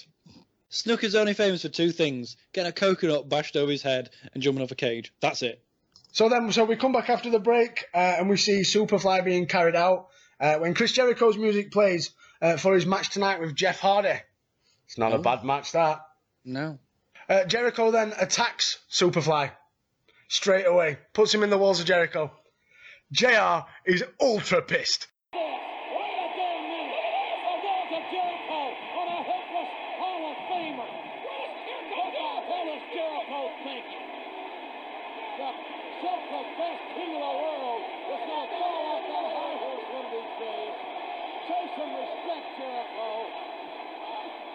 Snuka's 0.69 1.15
only 1.15 1.33
famous 1.33 1.61
for 1.63 1.69
two 1.69 1.91
things 1.91 2.37
getting 2.53 2.69
a 2.69 2.73
coconut 2.73 3.27
bashed 3.27 3.55
over 3.57 3.71
his 3.71 3.81
head 3.81 4.09
and 4.33 4.41
jumping 4.41 4.63
off 4.63 4.71
a 4.71 4.75
cage. 4.75 5.13
That's 5.21 5.41
it. 5.41 5.61
So 6.13 6.29
then, 6.29 6.51
so 6.51 6.65
we 6.65 6.75
come 6.75 6.91
back 6.93 7.09
after 7.09 7.29
the 7.29 7.39
break, 7.39 7.85
uh, 7.93 7.97
and 7.97 8.29
we 8.29 8.37
see 8.37 8.61
Superfly 8.61 9.23
being 9.23 9.47
carried 9.47 9.75
out. 9.75 10.07
Uh, 10.39 10.55
when 10.55 10.73
Chris 10.73 10.91
Jericho's 10.91 11.37
music 11.37 11.71
plays 11.71 12.11
uh, 12.41 12.57
for 12.57 12.73
his 12.73 12.85
match 12.85 13.11
tonight 13.11 13.39
with 13.39 13.55
Jeff 13.55 13.79
Hardy, 13.79 14.19
it's 14.87 14.97
not 14.97 15.13
a 15.13 15.19
bad 15.19 15.43
match. 15.45 15.71
That 15.73 16.01
No. 16.43 16.79
uh, 17.29 17.45
Jericho 17.45 17.91
then 17.91 18.13
attacks 18.19 18.79
Superfly 18.91 19.51
straight 20.31 20.65
away, 20.65 20.97
puts 21.13 21.33
him 21.33 21.43
in 21.43 21.49
the 21.49 21.57
walls 21.57 21.81
of 21.81 21.85
Jericho. 21.85 22.31
Jr. 23.11 23.67
is 23.85 24.03
ultra 24.19 24.61
pissed. 24.61 25.07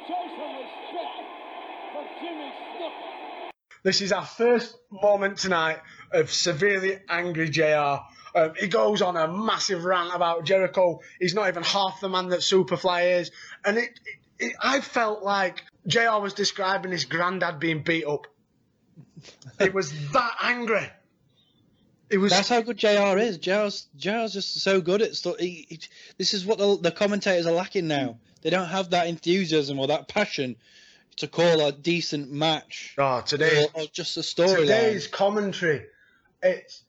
Show 0.07 0.23
some 0.39 0.55
respect 0.57 1.19
for 1.93 2.05
Jimmy 2.23 2.51
Snuka. 2.79 3.26
This 3.87 4.01
is 4.01 4.11
our 4.11 4.27
first 4.27 4.77
moment 4.91 5.39
tonight 5.39 5.79
of 6.11 6.33
severely 6.33 6.99
angry 7.09 7.49
JR. 7.49 8.01
Um, 8.35 8.53
he 8.59 8.67
goes 8.67 9.01
on 9.01 9.17
a 9.17 9.29
massive 9.29 9.85
rant 9.85 10.13
about 10.13 10.45
Jericho. 10.45 10.99
He's 11.21 11.35
not 11.35 11.47
even 11.47 11.63
half 11.63 12.01
the 12.01 12.09
man 12.09 12.31
that 12.31 12.41
Superfly 12.41 13.21
is. 13.21 13.31
And 13.65 13.79
it, 13.79 13.91
it, 14.05 14.47
it, 14.47 14.57
I 14.61 14.81
felt 14.81 15.23
like 15.23 15.63
JR 15.87 16.19
was 16.21 16.35
describing 16.35 16.91
his 16.91 17.05
granddad 17.05 17.61
being 17.61 17.85
beat 17.85 18.05
up. 18.05 18.27
It 19.61 19.73
was 19.73 19.93
that 20.11 20.33
angry. 20.43 20.91
It 22.11 22.19
was. 22.19 22.33
That's 22.33 22.49
how 22.49 22.63
good 22.63 22.79
JR 22.79 23.17
is. 23.19 23.39
JR's, 23.39 23.87
JR's 23.97 24.33
just 24.33 24.63
so 24.63 24.81
good 24.81 25.01
at 25.01 25.15
stuff. 25.15 25.37
He, 25.39 25.65
he, 25.69 25.81
this 26.19 26.35
is 26.35 26.45
what 26.45 26.59
the, 26.59 26.77
the 26.77 26.91
commentators 26.91 27.47
are 27.47 27.53
lacking 27.53 27.87
now. 27.87 28.19
They 28.43 28.51
don't 28.51 28.67
have 28.67 28.91
that 28.91 29.07
enthusiasm 29.07 29.79
or 29.79 29.87
that 29.87 30.09
passion 30.09 30.57
to 31.17 31.27
call 31.27 31.67
a 31.67 31.73
decent 31.73 32.31
match 32.31 32.95
ah, 32.99 33.19
oh, 33.19 33.21
today. 33.23 33.67
or, 33.75 33.83
or 33.83 33.87
just 33.93 34.17
a 34.17 34.21
storyline. 34.21 34.57
Today's 34.57 35.07
commentary. 35.07 35.87
It's. 36.43 36.83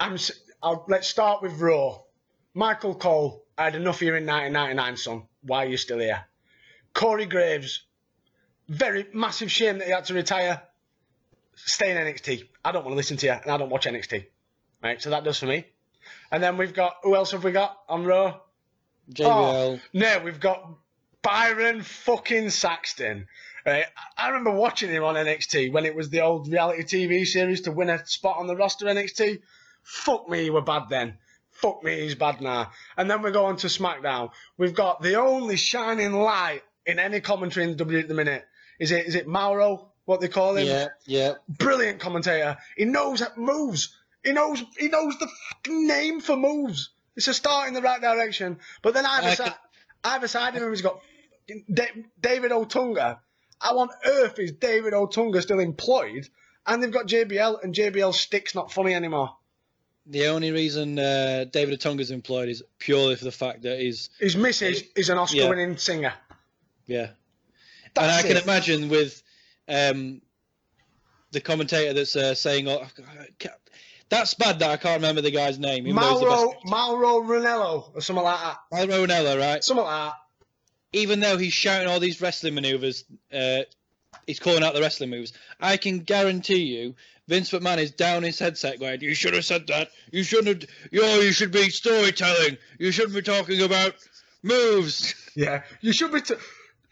I'm. 0.00 0.16
I'll, 0.62 0.84
let's 0.88 1.08
start 1.08 1.42
with 1.42 1.60
Raw. 1.60 2.00
Michael 2.54 2.94
Cole. 2.94 3.44
I 3.58 3.64
had 3.64 3.74
enough 3.74 4.00
here 4.00 4.16
in 4.16 4.26
1999, 4.26 4.96
son. 4.96 5.22
Why 5.42 5.64
are 5.64 5.68
you 5.68 5.76
still 5.76 5.98
here? 5.98 6.24
Corey 6.92 7.26
Graves. 7.26 7.82
Very 8.68 9.06
massive 9.12 9.50
shame 9.50 9.78
that 9.78 9.86
he 9.86 9.92
had 9.92 10.06
to 10.06 10.14
retire. 10.14 10.62
Stay 11.54 11.90
in 11.90 11.96
NXT. 11.98 12.48
I 12.64 12.72
don't 12.72 12.84
want 12.84 12.92
to 12.92 12.96
listen 12.96 13.16
to 13.18 13.26
you, 13.26 13.32
and 13.32 13.50
I 13.50 13.56
don't 13.58 13.68
watch 13.68 13.86
NXT. 13.86 14.26
Right, 14.82 15.00
so 15.00 15.10
that 15.10 15.24
does 15.24 15.38
for 15.38 15.46
me. 15.46 15.66
And 16.30 16.42
then 16.42 16.56
we've 16.56 16.74
got 16.74 16.96
who 17.02 17.14
else 17.14 17.30
have 17.32 17.44
we 17.44 17.52
got 17.52 17.78
on 17.88 18.04
Raw? 18.04 18.40
JBL. 19.12 19.26
Oh, 19.26 19.80
no, 19.92 20.20
we've 20.24 20.40
got 20.40 20.68
Byron 21.24 21.82
fucking 21.82 22.50
Saxton. 22.50 23.26
Right? 23.66 23.86
I 24.18 24.28
remember 24.28 24.50
watching 24.50 24.90
him 24.90 25.04
on 25.04 25.14
NXT 25.14 25.72
when 25.72 25.86
it 25.86 25.94
was 25.96 26.10
the 26.10 26.20
old 26.20 26.48
reality 26.48 26.82
TV 26.82 27.26
series 27.26 27.62
to 27.62 27.72
win 27.72 27.88
a 27.90 28.06
spot 28.06 28.36
on 28.36 28.46
the 28.46 28.54
roster 28.54 28.84
NXT. 28.86 29.40
Fuck 29.82 30.28
me, 30.28 30.42
he 30.44 30.50
were 30.50 30.60
bad 30.62 30.84
then. 30.90 31.16
Fuck 31.50 31.82
me, 31.82 32.00
he's 32.00 32.14
bad 32.14 32.40
now. 32.40 32.70
And 32.96 33.10
then 33.10 33.22
we 33.22 33.30
go 33.30 33.46
on 33.46 33.56
to 33.58 33.68
SmackDown. 33.68 34.30
We've 34.58 34.74
got 34.74 35.00
the 35.02 35.14
only 35.16 35.56
shining 35.56 36.12
light 36.12 36.62
in 36.84 36.98
any 36.98 37.20
commentary 37.20 37.64
in 37.64 37.76
the 37.76 37.84
WWE 37.84 38.00
at 38.02 38.08
the 38.08 38.14
minute. 38.14 38.44
Is 38.78 38.90
it 38.90 39.06
is 39.06 39.14
it 39.14 39.26
Mauro? 39.26 39.88
What 40.04 40.20
they 40.20 40.28
call 40.28 40.56
him? 40.56 40.66
Yeah, 40.66 40.88
yeah. 41.06 41.32
Brilliant 41.48 42.00
commentator. 42.00 42.58
He 42.76 42.84
knows 42.84 43.20
that 43.20 43.38
moves. 43.38 43.96
He 44.22 44.32
knows 44.32 44.62
he 44.76 44.88
knows 44.88 45.18
the 45.18 45.28
fucking 45.50 45.86
name 45.86 46.20
for 46.20 46.36
moves. 46.36 46.90
It's 47.16 47.28
a 47.28 47.32
start 47.34 47.68
in 47.68 47.74
the 47.74 47.80
right 47.80 48.00
direction. 48.00 48.58
But 48.82 48.92
then 48.92 49.06
either 49.06 49.28
I 49.28 49.34
side, 49.34 49.44
can- 49.46 49.54
either 50.04 50.28
side 50.28 50.56
of 50.56 50.62
him 50.62 50.70
he's 50.70 50.82
got 50.82 51.00
Da- 51.72 52.02
David 52.20 52.50
Otunga. 52.52 53.18
How 53.60 53.78
on 53.78 53.88
earth 54.06 54.38
is 54.38 54.52
David 54.52 54.92
Otunga 54.92 55.40
still 55.42 55.60
employed? 55.60 56.28
And 56.66 56.82
they've 56.82 56.90
got 56.90 57.06
JBL, 57.06 57.62
and 57.62 57.74
JBL 57.74 58.14
stick's 58.14 58.54
not 58.54 58.72
funny 58.72 58.94
anymore. 58.94 59.36
The 60.06 60.26
only 60.26 60.50
reason 60.50 60.98
uh, 60.98 61.44
David 61.50 61.80
Otunga's 61.80 62.10
employed 62.10 62.48
is 62.48 62.62
purely 62.78 63.16
for 63.16 63.24
the 63.24 63.32
fact 63.32 63.62
that 63.62 63.78
he's 63.80 64.10
His 64.18 64.36
missus 64.36 64.82
is 64.94 65.08
an 65.08 65.18
Oscar-winning 65.18 65.76
singer. 65.78 66.12
yeah. 66.86 67.10
and 67.96 68.10
I 68.10 68.22
That's 68.22 68.28
can 68.28 68.36
imagine 68.36 68.88
with 68.90 69.22
um, 69.68 70.20
the 71.32 71.40
commentator 71.40 71.94
that's 71.94 72.16
uh, 72.16 72.34
saying, 72.34 72.68
oh, 72.68 72.86
"That's 74.10 74.34
bad." 74.34 74.58
That 74.58 74.70
I 74.70 74.76
can't 74.76 74.96
remember 74.96 75.20
the 75.22 75.30
guy's 75.30 75.58
name. 75.58 75.92
Mauro 75.94 76.54
Mauro 76.64 77.20
Ranello 77.22 77.94
or 77.94 78.00
something 78.00 78.24
like 78.24 78.40
that. 78.40 78.58
Mauro 78.72 79.06
Ranella, 79.06 79.38
right? 79.40 79.64
Something 79.64 79.84
like 79.84 80.10
that. 80.10 80.14
Even 80.94 81.20
though 81.20 81.36
he's 81.36 81.52
shouting 81.52 81.88
all 81.88 82.00
these 82.00 82.20
wrestling 82.20 82.54
maneuvers, 82.54 83.04
uh, 83.32 83.60
he's 84.26 84.38
calling 84.38 84.62
out 84.62 84.74
the 84.74 84.80
wrestling 84.80 85.10
moves. 85.10 85.32
I 85.60 85.76
can 85.76 86.00
guarantee 86.00 86.62
you 86.62 86.94
Vince 87.26 87.50
McMahon 87.50 87.78
is 87.78 87.90
down 87.90 88.22
his 88.22 88.38
headset 88.38 88.80
going, 88.80 89.00
"You 89.00 89.14
should 89.14 89.34
have 89.34 89.44
said 89.44 89.66
that. 89.68 89.90
You 90.10 90.22
shouldn't. 90.22 90.62
Have, 90.62 90.70
yo, 90.90 91.20
you 91.20 91.32
should 91.32 91.52
be 91.52 91.70
storytelling. 91.70 92.58
You 92.78 92.92
shouldn't 92.92 93.14
be 93.14 93.22
talking 93.22 93.60
about 93.62 93.94
moves." 94.42 95.14
Yeah, 95.36 95.64
you 95.80 95.92
should 95.92 96.12
be. 96.12 96.20
T- 96.20 96.36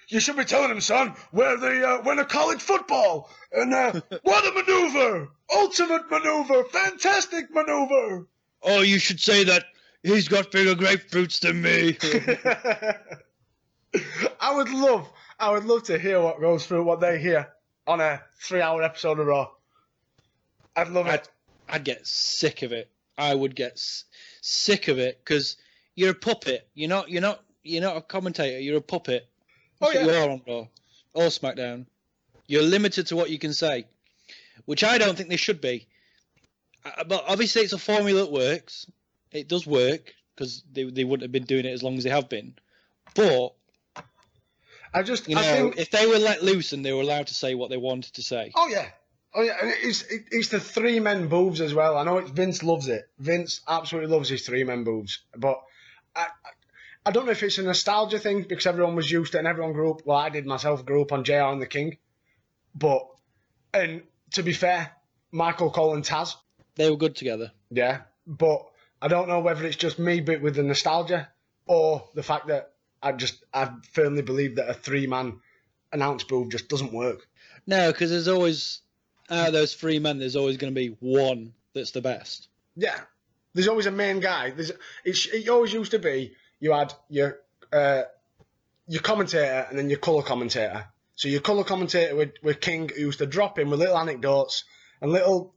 you 0.08 0.18
should 0.18 0.36
be 0.36 0.44
telling 0.44 0.72
him, 0.72 0.80
son, 0.80 1.14
where 1.30 1.56
they 1.58 1.80
uh, 1.80 2.02
win 2.04 2.18
a 2.18 2.24
college 2.24 2.60
football, 2.60 3.30
and 3.52 3.72
uh, 3.72 4.00
what 4.24 4.44
a 4.44 4.50
maneuver! 4.50 5.28
Ultimate 5.54 6.10
maneuver! 6.10 6.64
Fantastic 6.64 7.54
maneuver! 7.54 8.26
Oh, 8.64 8.80
you 8.80 8.98
should 8.98 9.20
say 9.20 9.44
that 9.44 9.64
he's 10.02 10.26
got 10.26 10.50
bigger 10.50 10.74
grapefruits 10.74 11.38
than 11.38 11.62
me. 11.62 11.98
I 14.40 14.54
would 14.54 14.70
love, 14.70 15.08
I 15.38 15.50
would 15.50 15.64
love 15.64 15.84
to 15.84 15.98
hear 15.98 16.20
what 16.20 16.40
goes 16.40 16.66
through 16.66 16.84
what 16.84 17.00
they 17.00 17.18
hear 17.20 17.48
on 17.86 18.00
a 18.00 18.22
three-hour 18.40 18.82
episode 18.82 19.18
of 19.18 19.26
Raw. 19.26 19.50
I'd 20.74 20.88
love 20.88 21.06
I'd, 21.06 21.14
it. 21.20 21.28
I'd 21.68 21.84
get 21.84 22.06
sick 22.06 22.62
of 22.62 22.72
it. 22.72 22.90
I 23.18 23.34
would 23.34 23.54
get 23.54 23.72
s- 23.72 24.04
sick 24.40 24.88
of 24.88 24.98
it 24.98 25.20
because 25.22 25.56
you're 25.94 26.10
a 26.12 26.14
puppet. 26.14 26.66
You're 26.74 26.88
not. 26.88 27.10
You're 27.10 27.20
not. 27.22 27.42
You're 27.62 27.82
not 27.82 27.96
a 27.96 28.00
commentator. 28.00 28.58
You're 28.58 28.78
a 28.78 28.82
puppet. 28.82 29.28
Oh 29.80 29.86
That's 29.92 29.96
what 29.96 30.06
yeah, 30.06 30.12
you 30.12 30.24
are 30.26 30.30
on 30.30 30.42
Raw 30.46 30.66
or 31.14 31.28
SmackDown. 31.28 31.86
You're 32.46 32.62
limited 32.62 33.08
to 33.08 33.16
what 33.16 33.30
you 33.30 33.38
can 33.38 33.52
say, 33.52 33.86
which 34.64 34.82
I 34.82 34.96
don't 34.98 35.16
think 35.16 35.28
they 35.28 35.36
should 35.36 35.60
be. 35.60 35.86
Uh, 36.84 37.04
But 37.04 37.24
obviously, 37.28 37.62
it's 37.62 37.72
a 37.74 37.78
formula 37.78 38.22
that 38.22 38.32
works. 38.32 38.86
It 39.30 39.48
does 39.48 39.66
work 39.66 40.14
because 40.34 40.62
they, 40.72 40.84
they 40.84 41.04
wouldn't 41.04 41.22
have 41.22 41.32
been 41.32 41.44
doing 41.44 41.66
it 41.66 41.72
as 41.72 41.82
long 41.82 41.98
as 41.98 42.04
they 42.04 42.10
have 42.10 42.28
been. 42.28 42.54
But 43.14 43.54
I 44.94 45.02
just, 45.02 45.28
you 45.28 45.36
know, 45.36 45.42
think, 45.42 45.78
if 45.78 45.90
they 45.90 46.06
were 46.06 46.18
let 46.18 46.42
loose 46.42 46.72
and 46.72 46.84
they 46.84 46.92
were 46.92 47.02
allowed 47.02 47.28
to 47.28 47.34
say 47.34 47.54
what 47.54 47.70
they 47.70 47.76
wanted 47.76 48.14
to 48.14 48.22
say, 48.22 48.52
oh 48.54 48.68
yeah, 48.68 48.88
oh 49.34 49.42
yeah, 49.42 49.56
and 49.60 49.72
it's 49.82 50.02
it, 50.02 50.24
it's 50.30 50.48
the 50.48 50.60
three 50.60 51.00
men 51.00 51.28
boobs 51.28 51.60
as 51.60 51.72
well. 51.72 51.96
I 51.96 52.04
know 52.04 52.18
it, 52.18 52.28
Vince 52.28 52.62
loves 52.62 52.88
it. 52.88 53.08
Vince 53.18 53.60
absolutely 53.66 54.14
loves 54.14 54.28
his 54.28 54.44
three 54.44 54.64
men 54.64 54.84
boobs, 54.84 55.22
but 55.36 55.60
I, 56.14 56.22
I 56.22 56.50
I 57.06 57.10
don't 57.10 57.26
know 57.26 57.32
if 57.32 57.42
it's 57.42 57.58
a 57.58 57.62
nostalgia 57.62 58.18
thing 58.18 58.42
because 58.42 58.66
everyone 58.66 58.94
was 58.94 59.10
used 59.10 59.32
to 59.32 59.38
it 59.38 59.40
and 59.40 59.48
everyone 59.48 59.72
grew 59.72 59.90
up. 59.92 60.02
Well, 60.04 60.18
I 60.18 60.28
did 60.28 60.46
myself 60.46 60.84
grew 60.84 61.02
up 61.02 61.12
on 61.12 61.24
Jr. 61.24 61.32
and 61.34 61.62
the 61.62 61.66
King, 61.66 61.96
but 62.74 63.08
and 63.74 64.02
to 64.32 64.42
be 64.42 64.52
fair, 64.52 64.92
Michael 65.30 65.70
Cole 65.70 65.94
and 65.94 66.04
Taz, 66.04 66.36
they 66.76 66.90
were 66.90 66.96
good 66.96 67.16
together. 67.16 67.50
yeah, 67.70 68.02
but 68.26 68.66
I 69.00 69.08
don't 69.08 69.28
know 69.28 69.40
whether 69.40 69.64
it's 69.64 69.76
just 69.76 69.98
me 69.98 70.20
bit 70.20 70.42
with 70.42 70.54
the 70.54 70.62
nostalgia 70.62 71.28
or 71.66 72.08
the 72.14 72.22
fact 72.22 72.48
that 72.48 72.71
I 73.02 73.12
just 73.12 73.44
I 73.52 73.70
firmly 73.92 74.22
believe 74.22 74.56
that 74.56 74.68
a 74.68 74.74
three 74.74 75.06
man 75.06 75.40
announce 75.92 76.24
booth 76.24 76.50
just 76.50 76.68
doesn't 76.68 76.92
work. 76.92 77.26
No, 77.66 77.92
because 77.92 78.10
there's 78.10 78.28
always 78.28 78.80
out 79.30 79.48
of 79.48 79.52
those 79.52 79.74
three 79.74 79.98
men, 79.98 80.18
there's 80.18 80.36
always 80.36 80.56
going 80.56 80.72
to 80.72 80.80
be 80.80 80.96
one 81.00 81.52
that's 81.74 81.92
the 81.92 82.00
best. 82.00 82.48
Yeah, 82.76 82.98
there's 83.54 83.68
always 83.68 83.86
a 83.86 83.90
main 83.90 84.20
guy. 84.20 84.50
There's 84.50 84.70
it, 85.04 85.26
it 85.32 85.48
always 85.48 85.72
used 85.72 85.92
to 85.92 85.98
be 85.98 86.34
you 86.60 86.72
had 86.72 86.94
your 87.08 87.38
uh, 87.72 88.02
your 88.86 89.02
commentator 89.02 89.66
and 89.68 89.78
then 89.78 89.90
your 89.90 89.98
colour 89.98 90.22
commentator. 90.22 90.86
So 91.14 91.28
your 91.28 91.40
colour 91.40 91.64
commentator 91.64 92.16
with, 92.16 92.32
with 92.42 92.60
King 92.60 92.88
who 92.88 93.00
used 93.00 93.18
to 93.18 93.26
drop 93.26 93.58
in 93.58 93.70
with 93.70 93.80
little 93.80 93.98
anecdotes 93.98 94.64
and 95.00 95.12
little 95.12 95.54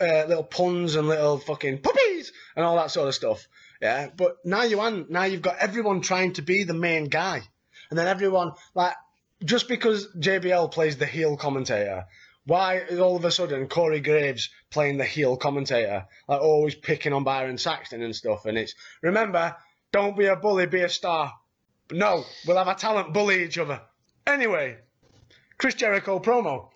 uh, 0.00 0.24
little 0.28 0.44
puns 0.44 0.94
and 0.94 1.08
little 1.08 1.38
fucking 1.38 1.78
puppies 1.78 2.32
and 2.54 2.64
all 2.64 2.76
that 2.76 2.90
sort 2.90 3.08
of 3.08 3.14
stuff. 3.14 3.48
Yeah, 3.80 4.08
but 4.16 4.36
now 4.44 4.62
you 4.62 4.80
and 4.80 5.10
now 5.10 5.24
you've 5.24 5.42
got 5.42 5.58
everyone 5.58 6.00
trying 6.00 6.32
to 6.34 6.42
be 6.42 6.64
the 6.64 6.74
main 6.74 7.04
guy, 7.04 7.42
and 7.90 7.98
then 7.98 8.08
everyone 8.08 8.52
like 8.74 8.94
just 9.44 9.68
because 9.68 10.08
JBL 10.18 10.72
plays 10.72 10.96
the 10.96 11.06
heel 11.06 11.36
commentator, 11.36 12.06
why 12.46 12.76
is 12.76 12.98
all 12.98 13.16
of 13.16 13.24
a 13.24 13.30
sudden 13.30 13.68
Corey 13.68 14.00
Graves 14.00 14.48
playing 14.70 14.98
the 14.98 15.04
heel 15.04 15.36
commentator, 15.36 16.06
like 16.28 16.40
always 16.40 16.74
picking 16.74 17.12
on 17.12 17.24
Byron 17.24 17.58
Saxton 17.58 18.02
and 18.02 18.16
stuff? 18.16 18.46
And 18.46 18.56
it's 18.56 18.74
remember, 19.02 19.56
don't 19.92 20.16
be 20.16 20.26
a 20.26 20.36
bully, 20.36 20.66
be 20.66 20.82
a 20.82 20.88
star. 20.88 21.34
But 21.88 21.98
no, 21.98 22.24
we'll 22.46 22.56
have 22.56 22.68
a 22.68 22.74
talent 22.74 23.12
bully 23.12 23.44
each 23.44 23.58
other. 23.58 23.80
Anyway, 24.26 24.78
Chris 25.58 25.74
Jericho 25.74 26.18
promo. 26.18 26.70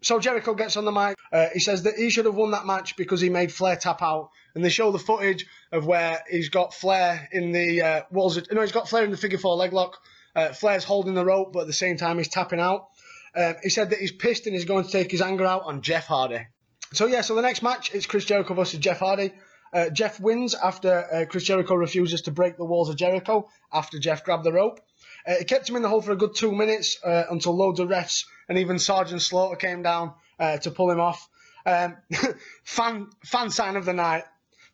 So 0.00 0.18
Jericho 0.20 0.54
gets 0.54 0.76
on 0.76 0.84
the 0.84 0.92
mic. 0.92 1.16
Uh, 1.32 1.46
he 1.52 1.60
says 1.60 1.82
that 1.82 1.96
he 1.96 2.10
should 2.10 2.26
have 2.26 2.34
won 2.34 2.52
that 2.52 2.66
match 2.66 2.96
because 2.96 3.20
he 3.20 3.30
made 3.30 3.52
Flair 3.52 3.76
tap 3.76 4.02
out, 4.02 4.30
and 4.54 4.64
they 4.64 4.68
show 4.68 4.92
the 4.92 4.98
footage 4.98 5.46
of 5.72 5.86
where 5.86 6.22
he's 6.30 6.48
got 6.48 6.72
Flair 6.72 7.28
in 7.32 7.52
the 7.52 7.82
uh, 7.82 8.02
walls. 8.10 8.36
Of, 8.36 8.46
no, 8.52 8.60
he's 8.60 8.72
got 8.72 8.88
Flair 8.88 9.04
in 9.04 9.10
the 9.10 9.16
figure 9.16 9.38
four 9.38 9.56
leg 9.56 9.72
lock. 9.72 9.98
Uh, 10.34 10.52
Flair's 10.52 10.84
holding 10.84 11.14
the 11.14 11.24
rope, 11.24 11.52
but 11.52 11.60
at 11.60 11.66
the 11.66 11.72
same 11.72 11.96
time 11.96 12.18
he's 12.18 12.28
tapping 12.28 12.60
out. 12.60 12.88
Um, 13.34 13.54
he 13.62 13.70
said 13.70 13.90
that 13.90 13.98
he's 13.98 14.12
pissed 14.12 14.46
and 14.46 14.54
he's 14.54 14.64
going 14.64 14.84
to 14.84 14.90
take 14.90 15.10
his 15.10 15.20
anger 15.20 15.44
out 15.44 15.64
on 15.64 15.82
Jeff 15.82 16.06
Hardy. 16.06 16.46
So 16.92 17.06
yeah, 17.06 17.20
so 17.20 17.34
the 17.34 17.42
next 17.42 17.62
match 17.62 17.92
it's 17.92 18.06
Chris 18.06 18.24
Jericho 18.24 18.54
versus 18.54 18.78
Jeff 18.78 19.00
Hardy. 19.00 19.32
Uh, 19.72 19.90
Jeff 19.90 20.18
wins 20.18 20.54
after 20.54 21.04
uh, 21.12 21.24
Chris 21.26 21.44
Jericho 21.44 21.74
refuses 21.74 22.22
to 22.22 22.30
break 22.30 22.56
the 22.56 22.64
walls 22.64 22.88
of 22.88 22.96
Jericho 22.96 23.48
after 23.72 23.98
Jeff 23.98 24.24
grabbed 24.24 24.44
the 24.44 24.52
rope. 24.52 24.80
Uh, 25.28 25.34
it 25.40 25.46
kept 25.46 25.68
him 25.68 25.76
in 25.76 25.82
the 25.82 25.88
hole 25.88 26.00
for 26.00 26.12
a 26.12 26.16
good 26.16 26.34
two 26.34 26.52
minutes 26.52 26.98
uh, 27.04 27.24
until 27.30 27.54
loads 27.54 27.80
of 27.80 27.88
refs 27.88 28.24
and 28.48 28.58
even 28.58 28.78
Sergeant 28.78 29.20
Slaughter 29.20 29.56
came 29.56 29.82
down 29.82 30.14
uh, 30.38 30.56
to 30.58 30.70
pull 30.70 30.90
him 30.90 31.00
off. 31.00 31.28
Um, 31.66 31.96
fan 32.64 33.08
fan 33.24 33.50
sign 33.50 33.76
of 33.76 33.84
the 33.84 33.92
night. 33.92 34.24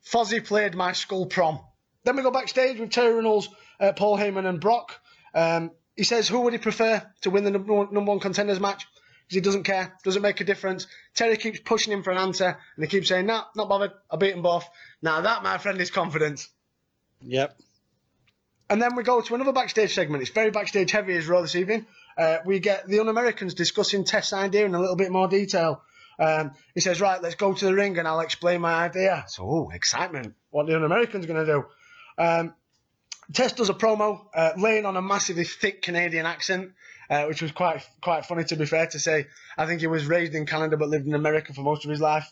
Fozzy 0.05 0.45
played 0.45 0.75
my 0.75 0.93
school 0.93 1.27
prom. 1.27 1.61
Then 2.05 2.17
we 2.17 2.23
go 2.23 2.31
backstage 2.31 2.79
with 2.79 2.91
Terri 2.91 3.15
Runnels, 3.15 3.49
uh, 3.81 3.93
Paul 3.93 4.19
Heyman, 4.19 4.47
and 4.47 4.61
Brock. 4.61 5.01
Um, 5.35 5.71
he 5.97 6.05
says 6.05 6.29
who 6.29 6.41
would 6.43 6.53
he 6.53 6.59
prefer 6.59 7.03
to 7.23 7.31
win 7.31 7.45
the 7.45 7.51
number 7.51 7.73
one, 7.73 7.93
number 7.93 8.11
one 8.11 8.21
contenders 8.21 8.61
match? 8.61 8.87
Because 9.23 9.35
he 9.37 9.41
doesn't 9.41 9.63
care, 9.65 9.95
doesn't 10.05 10.21
make 10.21 10.41
a 10.41 10.45
difference. 10.45 10.87
Terry 11.15 11.39
keeps 11.39 11.59
pushing 11.61 11.93
him 11.93 12.03
for 12.03 12.11
an 12.11 12.19
answer, 12.19 12.59
and 12.77 12.85
he 12.85 12.89
keeps 12.89 13.09
saying, 13.09 13.27
"Nah, 13.27 13.45
not 13.57 13.69
bothered. 13.69 13.93
I 14.11 14.17
beat 14.17 14.33
them 14.33 14.43
both." 14.43 14.69
Now 15.01 15.23
that, 15.23 15.43
my 15.43 15.59
friend, 15.59 15.81
is 15.81 15.91
confidence. 15.91 16.51
Yep. 17.23 17.59
And 18.71 18.81
then 18.81 18.97
we 18.97 19.03
go 19.03 19.21
to 19.21 19.35
another 19.35 19.53
backstage 19.53 19.95
segment. 19.95 20.23
It's 20.23 20.31
very 20.31 20.51
backstage 20.51 20.91
heavy 20.91 21.17
as 21.17 21.29
well 21.29 21.43
this 21.43 21.55
evening. 21.55 21.87
Uh, 22.17 22.39
we 22.45 22.61
get 22.61 22.87
the 22.87 23.01
Un-Americans 23.01 23.55
discussing 23.55 24.05
Test's 24.05 24.33
idea 24.33 24.65
in 24.65 24.75
a 24.75 24.81
little 24.81 24.97
bit 24.97 25.11
more 25.11 25.29
detail. 25.29 25.83
Um, 26.19 26.53
he 26.75 26.81
says, 26.81 27.01
right, 27.01 27.21
let's 27.21 27.35
go 27.35 27.53
to 27.53 27.65
the 27.65 27.75
ring 27.75 27.99
and 27.99 28.07
I'll 28.07 28.21
explain 28.21 28.61
my 28.61 28.73
idea. 28.73 29.25
So, 29.29 29.71
excitement. 29.73 30.35
What 30.51 30.67
the 30.67 30.77
Un-Americans 30.77 31.27
going 31.27 31.45
to 31.45 31.53
do. 31.53 31.65
Um, 32.17 32.55
Test 33.33 33.57
does 33.57 33.71
a 33.71 33.75
promo, 33.75 34.27
uh, 34.35 34.53
laying 34.59 34.85
on 34.85 34.97
a 34.97 35.03
massively 35.03 35.45
thick 35.45 35.83
Canadian 35.83 36.27
accent, 36.27 36.73
uh, 37.09 37.25
which 37.25 37.41
was 37.41 37.53
quite 37.53 37.87
quite 38.03 38.27
funny 38.27 38.45
to 38.45 38.57
be 38.57 38.67
fair 38.67 38.87
to 38.87 38.99
say. 38.99 39.27
I 39.57 39.67
think 39.67 39.81
he 39.81 39.87
was 39.87 40.05
raised 40.05 40.35
in 40.35 40.45
Canada 40.47 40.77
but 40.77 40.89
lived 40.89 41.07
in 41.07 41.15
America 41.15 41.55
for 41.55 41.63
most 41.63 41.85
of 41.85 41.91
his 41.91 42.01
life. 42.01 42.31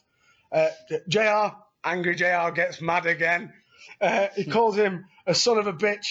Uh, 0.50 0.68
JR, 1.08 1.56
angry 1.82 2.14
JR 2.14 2.50
gets 2.54 2.80
mad 2.82 3.06
again. 3.06 3.52
Uh, 4.00 4.28
he 4.34 4.44
calls 4.44 4.76
him 4.76 5.04
a 5.26 5.34
son 5.34 5.58
of 5.58 5.66
a 5.66 5.72
bitch. 5.72 6.06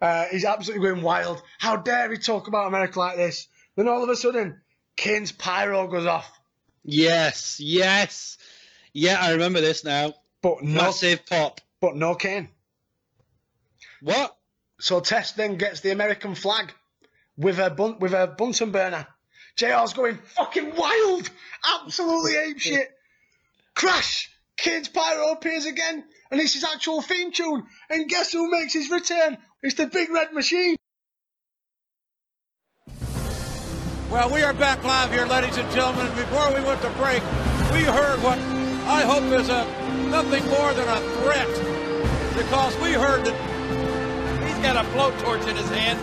Uh, 0.00 0.26
he's 0.30 0.44
absolutely 0.44 0.88
going 0.88 1.02
wild. 1.02 1.42
How 1.58 1.76
dare 1.76 2.10
he 2.10 2.18
talk 2.18 2.48
about 2.48 2.68
America 2.68 2.98
like 2.98 3.16
this? 3.16 3.48
Then 3.76 3.88
all 3.88 4.02
of 4.02 4.08
a 4.08 4.16
sudden, 4.16 4.60
Kane's 4.96 5.32
pyro 5.32 5.86
goes 5.88 6.06
off. 6.06 6.30
Yes. 6.84 7.60
Yes. 7.60 8.38
Yeah, 8.92 9.18
I 9.20 9.32
remember 9.32 9.60
this 9.60 9.84
now. 9.84 10.14
But 10.42 10.62
no, 10.62 10.82
Massive 10.82 11.24
pop. 11.26 11.60
but 11.80 11.96
no 11.96 12.14
Kane. 12.14 12.48
What? 14.02 14.34
So 14.80 15.00
Test 15.00 15.36
then 15.36 15.56
gets 15.56 15.80
the 15.80 15.90
American 15.90 16.34
flag 16.34 16.72
with 17.36 17.58
a 17.58 17.70
bun- 17.70 17.98
with 17.98 18.12
a 18.14 18.26
Bunsen 18.26 18.70
burner. 18.70 19.06
JR's 19.56 19.92
going 19.92 20.16
fucking 20.36 20.74
wild, 20.74 21.28
absolutely 21.82 22.36
ape 22.36 22.58
shit. 22.60 22.90
Crash! 23.74 24.30
Kane's 24.56 24.88
pyro 24.88 25.32
appears 25.32 25.66
again, 25.66 26.04
and 26.30 26.40
it's 26.40 26.54
his 26.54 26.64
actual 26.64 27.02
theme 27.02 27.32
tune. 27.32 27.64
And 27.88 28.08
guess 28.08 28.32
who 28.32 28.50
makes 28.50 28.72
his 28.72 28.90
return? 28.90 29.38
It's 29.62 29.74
the 29.74 29.86
Big 29.86 30.10
Red 30.10 30.32
Machine. 30.32 30.76
Well, 34.10 34.30
we 34.32 34.42
are 34.42 34.52
back 34.52 34.82
live 34.82 35.12
here, 35.12 35.26
ladies 35.26 35.56
and 35.56 35.70
gentlemen. 35.70 36.08
Before 36.16 36.48
we 36.52 36.60
went 36.62 36.82
to 36.82 36.90
break, 36.90 37.22
we 37.72 37.82
heard 37.82 38.20
what 38.22 38.38
I 38.88 39.02
hope 39.02 39.22
is 39.38 39.48
a 39.48 39.64
nothing 40.08 40.44
more 40.50 40.74
than 40.74 40.88
a 40.88 41.00
threat, 41.22 41.46
because 42.34 42.76
we 42.78 42.92
heard 42.92 43.24
that 43.24 43.36
he's 44.48 44.58
got 44.58 44.74
a 44.74 44.88
blowtorch 44.90 45.46
in 45.46 45.54
his 45.54 45.68
hand. 45.70 46.00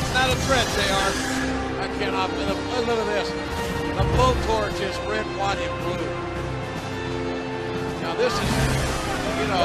It's 0.00 0.12
not 0.12 0.28
a 0.28 0.36
threat, 0.46 0.66
Jr. 0.74 1.10
I 1.80 1.86
cannot 1.98 2.30
believe. 2.30 2.48
Look, 2.48 2.86
look 2.88 2.98
at 2.98 3.06
this. 3.06 3.28
The 3.30 4.02
blowtorch 4.16 4.80
is 4.80 4.96
red, 5.06 5.26
white, 5.38 5.58
and 5.58 5.84
blue. 5.84 6.04
Now 8.02 8.14
this 8.16 8.32
is, 8.32 8.99
you 9.40 9.46
know, 9.48 9.64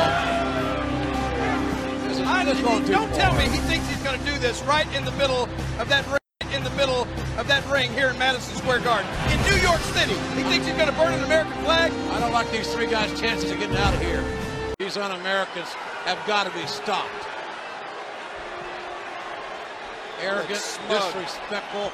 this 2.07 2.19
is. 2.19 2.25
I, 2.27 2.45
this 2.45 2.57
is 2.59 2.63
don't 2.63 3.13
tell 3.13 3.31
far. 3.31 3.39
me 3.39 3.45
he 3.49 3.57
thinks 3.67 3.87
he's 3.89 4.01
going 4.03 4.17
to 4.19 4.25
do 4.25 4.37
this 4.39 4.61
right 4.63 4.87
in 4.95 5.03
the 5.05 5.11
middle 5.11 5.49
of 5.79 5.89
that 5.89 6.05
ring, 6.07 6.53
in 6.53 6.63
the 6.63 6.69
middle 6.71 7.07
of 7.37 7.47
that 7.47 7.65
ring 7.69 7.91
here 7.91 8.09
in 8.09 8.17
Madison 8.17 8.55
Square 8.55 8.79
Garden 8.81 9.09
in 9.31 9.39
New 9.43 9.61
York 9.61 9.81
City. 9.91 10.13
He 10.35 10.43
thinks 10.43 10.65
he's 10.65 10.75
going 10.77 10.89
to 10.89 10.95
burn 10.95 11.13
an 11.13 11.23
American 11.23 11.53
flag. 11.63 11.91
I 12.11 12.19
don't 12.19 12.31
like 12.31 12.49
these 12.51 12.73
three 12.73 12.87
guys' 12.87 13.19
chances 13.19 13.51
of 13.51 13.59
getting 13.59 13.75
out 13.77 13.93
of 13.93 14.01
here. 14.01 14.23
These 14.79 14.97
un-Americans 14.97 15.69
have 16.05 16.25
got 16.27 16.45
to 16.47 16.53
be 16.57 16.65
stopped. 16.67 17.09
Arrogant, 20.21 20.79
disrespectful. 20.87 21.91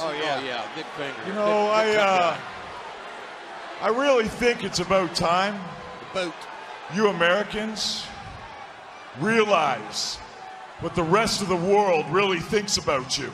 Oh, 0.00 0.12
yeah. 0.12 0.38
oh 0.40 0.44
yeah, 0.44 0.66
big 0.74 0.84
finger. 0.96 1.16
You 1.26 1.32
know, 1.32 1.72
Big- 1.76 1.92
big 1.92 1.98
I 1.98 2.02
uh. 2.02 2.36
I 3.82 3.88
really 3.88 4.26
think 4.26 4.64
it's 4.64 4.78
about 4.80 5.14
time 5.14 5.60
Boat. 6.14 6.32
You 6.94 7.08
Americans 7.08 8.06
realize 9.20 10.16
what 10.80 10.94
the 10.94 11.02
rest 11.02 11.42
of 11.42 11.48
the 11.48 11.56
world 11.56 12.06
really 12.10 12.38
thinks 12.40 12.76
about 12.76 13.18
you. 13.18 13.30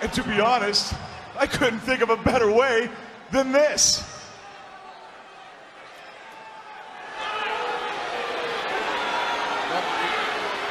And 0.00 0.12
to 0.14 0.22
be 0.24 0.40
honest, 0.40 0.94
I 1.38 1.46
couldn't 1.46 1.80
think 1.80 2.00
of 2.02 2.10
a 2.10 2.16
better 2.16 2.50
way 2.50 2.90
than 3.30 3.52
this. 3.52 4.02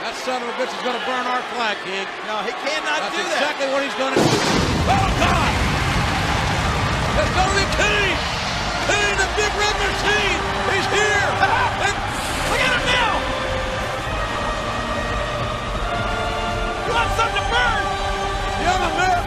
That 0.01 0.15
son 0.25 0.41
of 0.41 0.49
a 0.49 0.51
bitch 0.53 0.75
is 0.75 0.83
going 0.83 0.99
to 0.99 1.05
burn 1.05 1.25
our 1.25 1.41
flag, 1.53 1.77
King. 1.85 2.07
No, 2.27 2.43
he 2.43 2.51
cannot 2.51 2.99
That's 2.99 3.15
do 3.15 3.23
that. 3.23 3.55
That's 3.55 3.55
exactly 3.55 3.67
what 3.71 3.83
he's 3.83 3.95
going 3.95 4.13
to 4.13 4.19
do. 4.19 4.27
Oh, 4.27 5.07
God! 5.19 5.60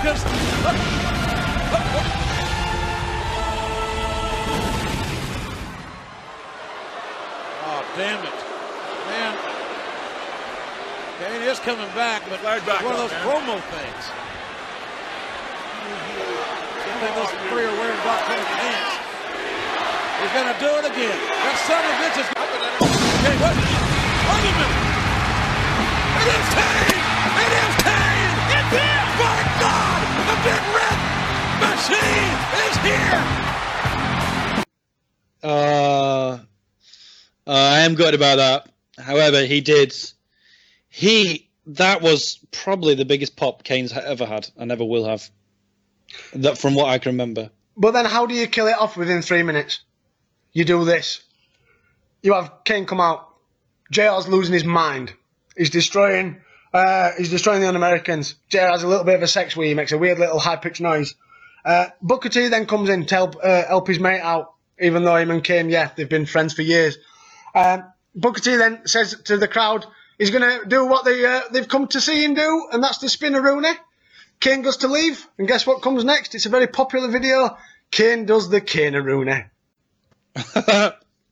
Americans... 0.05 0.24
oh, 7.64 7.80
damn 7.96 8.20
it. 8.20 8.38
Man. 9.09 9.32
Kane 11.18 11.48
is 11.48 11.59
coming 11.61 11.88
back, 11.94 12.22
but 12.28 12.40
Flag 12.40 12.66
back 12.66 12.80
it's 12.80 12.84
one 12.84 12.92
of 12.92 13.00
those 13.00 13.12
man. 13.12 13.24
promo 13.24 13.57
things. 13.72 14.05
Good 16.84 16.96
thing 17.00 17.14
those 17.16 17.32
three 17.48 17.64
are 17.64 17.76
wearing 17.80 18.00
black 18.05 18.28
pants. 18.28 18.92
He's 20.20 20.32
going 20.36 20.52
to 20.52 20.59
do 20.61 20.68
it 20.68 20.84
again. 20.84 21.16
That 21.16 21.57
son 21.64 21.80
of 21.80 21.88
a 21.88 22.05
bitch 22.05 22.20
is... 22.20 22.28
Okay, 23.24 23.36
what? 23.40 23.57
Wait 24.28 24.44
a 24.44 24.52
minute. 24.52 24.84
It 26.20 26.28
is 26.28 26.48
Kane! 26.92 27.03
Machine 31.89 32.39
is 32.70 32.76
here! 32.78 34.64
Uh, 35.43 36.39
I 37.47 37.80
am 37.80 37.95
good 37.95 38.14
about 38.14 38.37
that. 38.37 38.68
However, 38.99 39.45
he 39.45 39.61
did. 39.61 39.95
He 40.89 41.51
that 41.66 42.03
was 42.03 42.39
probably 42.51 42.95
the 42.95 43.05
biggest 43.05 43.37
pop 43.37 43.64
Kane's 43.64 43.93
ever 43.93 44.26
had, 44.26 44.49
and 44.57 44.72
ever 44.72 44.85
will 44.85 45.05
have. 45.07 45.28
That 46.35 46.59
from 46.59 46.74
what 46.74 46.89
I 46.89 46.99
can 46.99 47.12
remember. 47.12 47.51
But 47.76 47.91
then 47.91 48.05
how 48.05 48.26
do 48.26 48.35
you 48.35 48.47
kill 48.47 48.68
it 48.68 48.78
off 48.78 48.97
within 48.97 49.20
three 49.20 49.43
minutes? 49.43 49.80
You 50.53 50.64
do 50.64 50.85
this. 50.85 51.22
You 52.22 52.35
have 52.35 52.53
Kane 52.64 52.87
come 52.87 53.01
out. 53.01 53.28
JR's 53.91 54.28
losing 54.28 54.55
his 54.55 54.64
mind. 54.64 55.12
He's 55.57 55.70
destroying. 55.70 56.41
Uh, 56.72 57.11
he's 57.18 57.30
destroying 57.30 57.61
the 57.61 57.68
un-Americans. 57.68 58.37
JR 58.49 58.59
has 58.59 58.82
a 58.82 58.89
little 58.89 59.05
bit 59.05 59.16
of 59.16 59.22
a 59.22 59.28
sex 59.28 59.57
wee. 59.57 59.68
He 59.68 59.74
makes 59.74 59.93
a 59.93 59.99
weird 59.99 60.18
little 60.18 60.39
high-pitched 60.39 60.80
noise. 60.80 61.14
Uh, 61.64 61.86
Booker 62.02 62.28
T 62.28 62.48
then 62.48 62.66
comes 62.66 62.88
in 62.88 63.06
to 63.06 63.14
help, 63.14 63.36
uh, 63.42 63.64
help 63.66 63.88
his 63.88 63.98
mate 63.98 64.20
out, 64.20 64.54
even 64.80 65.04
though 65.04 65.16
him 65.16 65.30
and 65.30 65.42
Kane, 65.42 65.70
yeah, 65.70 65.90
they've 65.96 66.08
been 66.08 66.26
friends 66.26 66.52
for 66.52 66.62
years. 66.62 66.98
Um, 67.54 67.84
Booker 68.14 68.40
T 68.40 68.56
then 68.56 68.86
says 68.86 69.20
to 69.24 69.36
the 69.36 69.48
crowd, 69.48 69.86
he's 70.18 70.30
going 70.30 70.42
to 70.42 70.66
do 70.68 70.86
what 70.86 71.04
they, 71.04 71.24
uh, 71.24 71.40
they've 71.50 71.68
come 71.68 71.88
to 71.88 72.00
see 72.00 72.24
him 72.24 72.34
do, 72.34 72.68
and 72.72 72.82
that's 72.82 72.98
the 72.98 73.06
Spinaroonie. 73.06 73.76
Kane 74.40 74.62
goes 74.62 74.78
to 74.78 74.88
leave, 74.88 75.26
and 75.38 75.48
guess 75.48 75.66
what 75.66 75.80
comes 75.80 76.04
next? 76.04 76.34
It's 76.34 76.46
a 76.46 76.50
very 76.50 76.66
popular 76.66 77.08
video. 77.08 77.56
Kane 77.90 78.26
does 78.26 78.50
the 78.50 78.60
Kane 78.60 78.94
Rooney. 78.94 79.44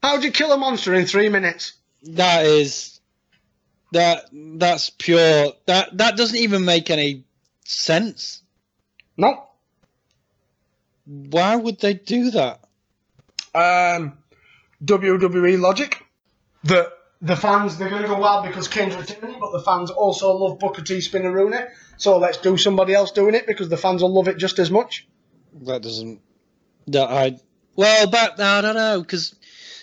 How'd 0.03 0.23
you 0.23 0.31
kill 0.31 0.51
a 0.51 0.57
monster 0.57 0.93
in 0.93 1.05
three 1.05 1.29
minutes? 1.29 1.73
that 2.03 2.45
is 2.45 2.99
that 3.91 4.25
that's 4.31 4.89
pure. 4.89 5.53
That 5.65 5.97
that 5.97 6.17
doesn't 6.17 6.37
even 6.37 6.65
make 6.65 6.89
any 6.89 7.23
sense. 7.63 8.41
No. 9.17 9.47
Why 11.05 11.55
would 11.55 11.79
they 11.79 11.93
do 11.93 12.31
that? 12.31 12.61
Um, 13.53 14.17
WWE 14.83 15.59
logic. 15.59 16.05
The 16.63 16.91
the 17.21 17.35
fans 17.35 17.77
they're 17.77 17.89
gonna 17.89 18.07
go 18.07 18.17
wild 18.17 18.45
because 18.45 18.67
Kane's 18.67 18.95
returning, 18.95 19.39
but 19.39 19.51
the 19.51 19.61
fans 19.61 19.91
also 19.91 20.33
love 20.33 20.59
Booker 20.59 20.81
T 20.81 20.97
Spinaroonie. 20.97 21.67
So 21.97 22.17
let's 22.17 22.37
do 22.37 22.57
somebody 22.57 22.93
else 22.93 23.11
doing 23.11 23.35
it 23.35 23.47
because 23.47 23.69
the 23.69 23.77
fans 23.77 24.01
will 24.01 24.13
love 24.13 24.27
it 24.27 24.37
just 24.37 24.59
as 24.59 24.71
much. 24.71 25.07
That 25.61 25.81
doesn't. 25.81 26.21
That 26.87 27.09
I. 27.09 27.39
Well, 27.75 28.07
but 28.09 28.39
I 28.39 28.61
don't 28.61 28.75
know 28.75 29.01
because 29.01 29.35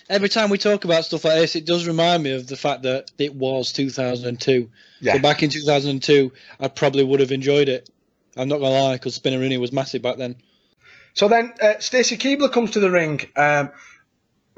every 0.09 0.29
time 0.29 0.49
we 0.49 0.57
talk 0.57 0.85
about 0.85 1.05
stuff 1.05 1.23
like 1.23 1.35
this, 1.35 1.55
it 1.55 1.65
does 1.65 1.87
remind 1.87 2.23
me 2.23 2.33
of 2.33 2.47
the 2.47 2.57
fact 2.57 2.83
that 2.83 3.11
it 3.17 3.33
was 3.33 3.71
2002. 3.73 4.69
Yeah. 4.99 5.13
So 5.13 5.19
back 5.19 5.41
in 5.43 5.49
2002, 5.49 6.31
I 6.59 6.67
probably 6.67 7.03
would 7.03 7.21
have 7.21 7.31
enjoyed 7.31 7.69
it. 7.69 7.89
I'm 8.35 8.47
not 8.47 8.59
gonna 8.59 8.79
lie, 8.79 8.95
because 8.95 9.17
Spinaroonie 9.17 9.59
was 9.59 9.71
massive 9.71 10.01
back 10.01 10.17
then. 10.17 10.35
So 11.13 11.27
then 11.27 11.53
uh, 11.61 11.79
Stacy 11.79 12.17
Keibler 12.17 12.51
comes 12.51 12.71
to 12.71 12.79
the 12.79 12.89
ring. 12.91 13.21
Um, 13.35 13.71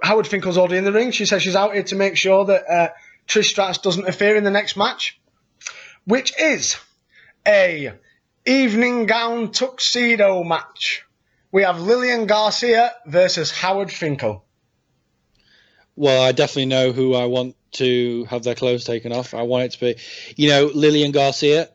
Howard 0.02 0.28
Finkel's 0.28 0.58
already 0.58 0.78
in 0.78 0.84
the 0.84 0.92
ring. 0.92 1.12
She 1.12 1.26
says 1.26 1.42
she's 1.42 1.56
out 1.56 1.74
here 1.74 1.84
to 1.84 1.96
make 1.96 2.18
sure 2.18 2.46
that 2.46 2.70
uh, 2.70 2.90
Trish 3.28 3.46
Stratus 3.50 3.78
doesn't 3.80 4.04
interfere 4.04 4.36
in 4.36 4.44
the 4.44 4.52
next 4.52 4.76
match, 4.78 5.20
which 6.06 6.34
is 6.40 6.76
a 7.48 7.94
evening 8.46 9.06
gown 9.06 9.52
tuxedo 9.52 10.44
match. 10.44 11.04
We 11.52 11.64
have 11.64 11.80
Lillian 11.80 12.26
Garcia 12.26 12.92
versus 13.06 13.52
Howard 13.52 13.92
Finkel. 13.92 14.44
Well, 15.96 16.22
I 16.22 16.32
definitely 16.32 16.66
know 16.66 16.92
who 16.92 17.14
I 17.14 17.26
want 17.26 17.56
to 17.74 18.26
have 18.26 18.44
their 18.44 18.56
clothes 18.56 18.84
taken 18.84 19.12
off. 19.12 19.34
I 19.34 19.44
want 19.44 19.66
it 19.66 19.72
to 19.74 19.80
be, 19.80 19.96
you 20.36 20.50
know, 20.50 20.72
Lillian 20.74 21.12
Garcia. 21.12 21.70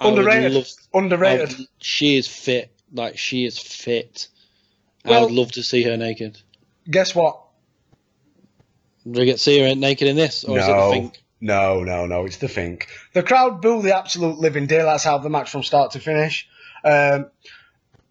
Underrated. 0.00 0.52
love- 0.52 0.66
Underrated. 0.92 1.58
Would- 1.58 1.68
she 1.80 2.16
is 2.16 2.26
fit. 2.26 2.71
Like 2.92 3.18
she 3.18 3.44
is 3.44 3.58
fit. 3.58 4.28
I 5.04 5.20
would 5.22 5.32
love 5.32 5.52
to 5.52 5.62
see 5.62 5.82
her 5.82 5.96
naked. 5.96 6.38
Guess 6.90 7.14
what? 7.14 7.40
Do 9.04 9.18
we 9.20 9.24
get 9.26 9.32
to 9.34 9.38
see 9.38 9.58
her 9.60 9.74
naked 9.74 10.06
in 10.08 10.16
this, 10.16 10.44
or 10.44 10.58
is 10.58 10.64
it 10.68 10.68
the 10.68 10.92
Fink? 10.92 11.22
No, 11.40 11.82
no, 11.82 12.06
no, 12.06 12.24
it's 12.24 12.36
the 12.36 12.48
Fink. 12.48 12.86
The 13.14 13.22
crowd 13.22 13.60
booed 13.60 13.84
the 13.84 13.96
absolute 13.96 14.38
living 14.38 14.66
daylights 14.66 15.06
out 15.06 15.16
of 15.16 15.22
the 15.24 15.30
match 15.30 15.50
from 15.50 15.64
start 15.64 15.92
to 15.92 15.98
finish. 16.00 16.48
Um, 16.84 17.30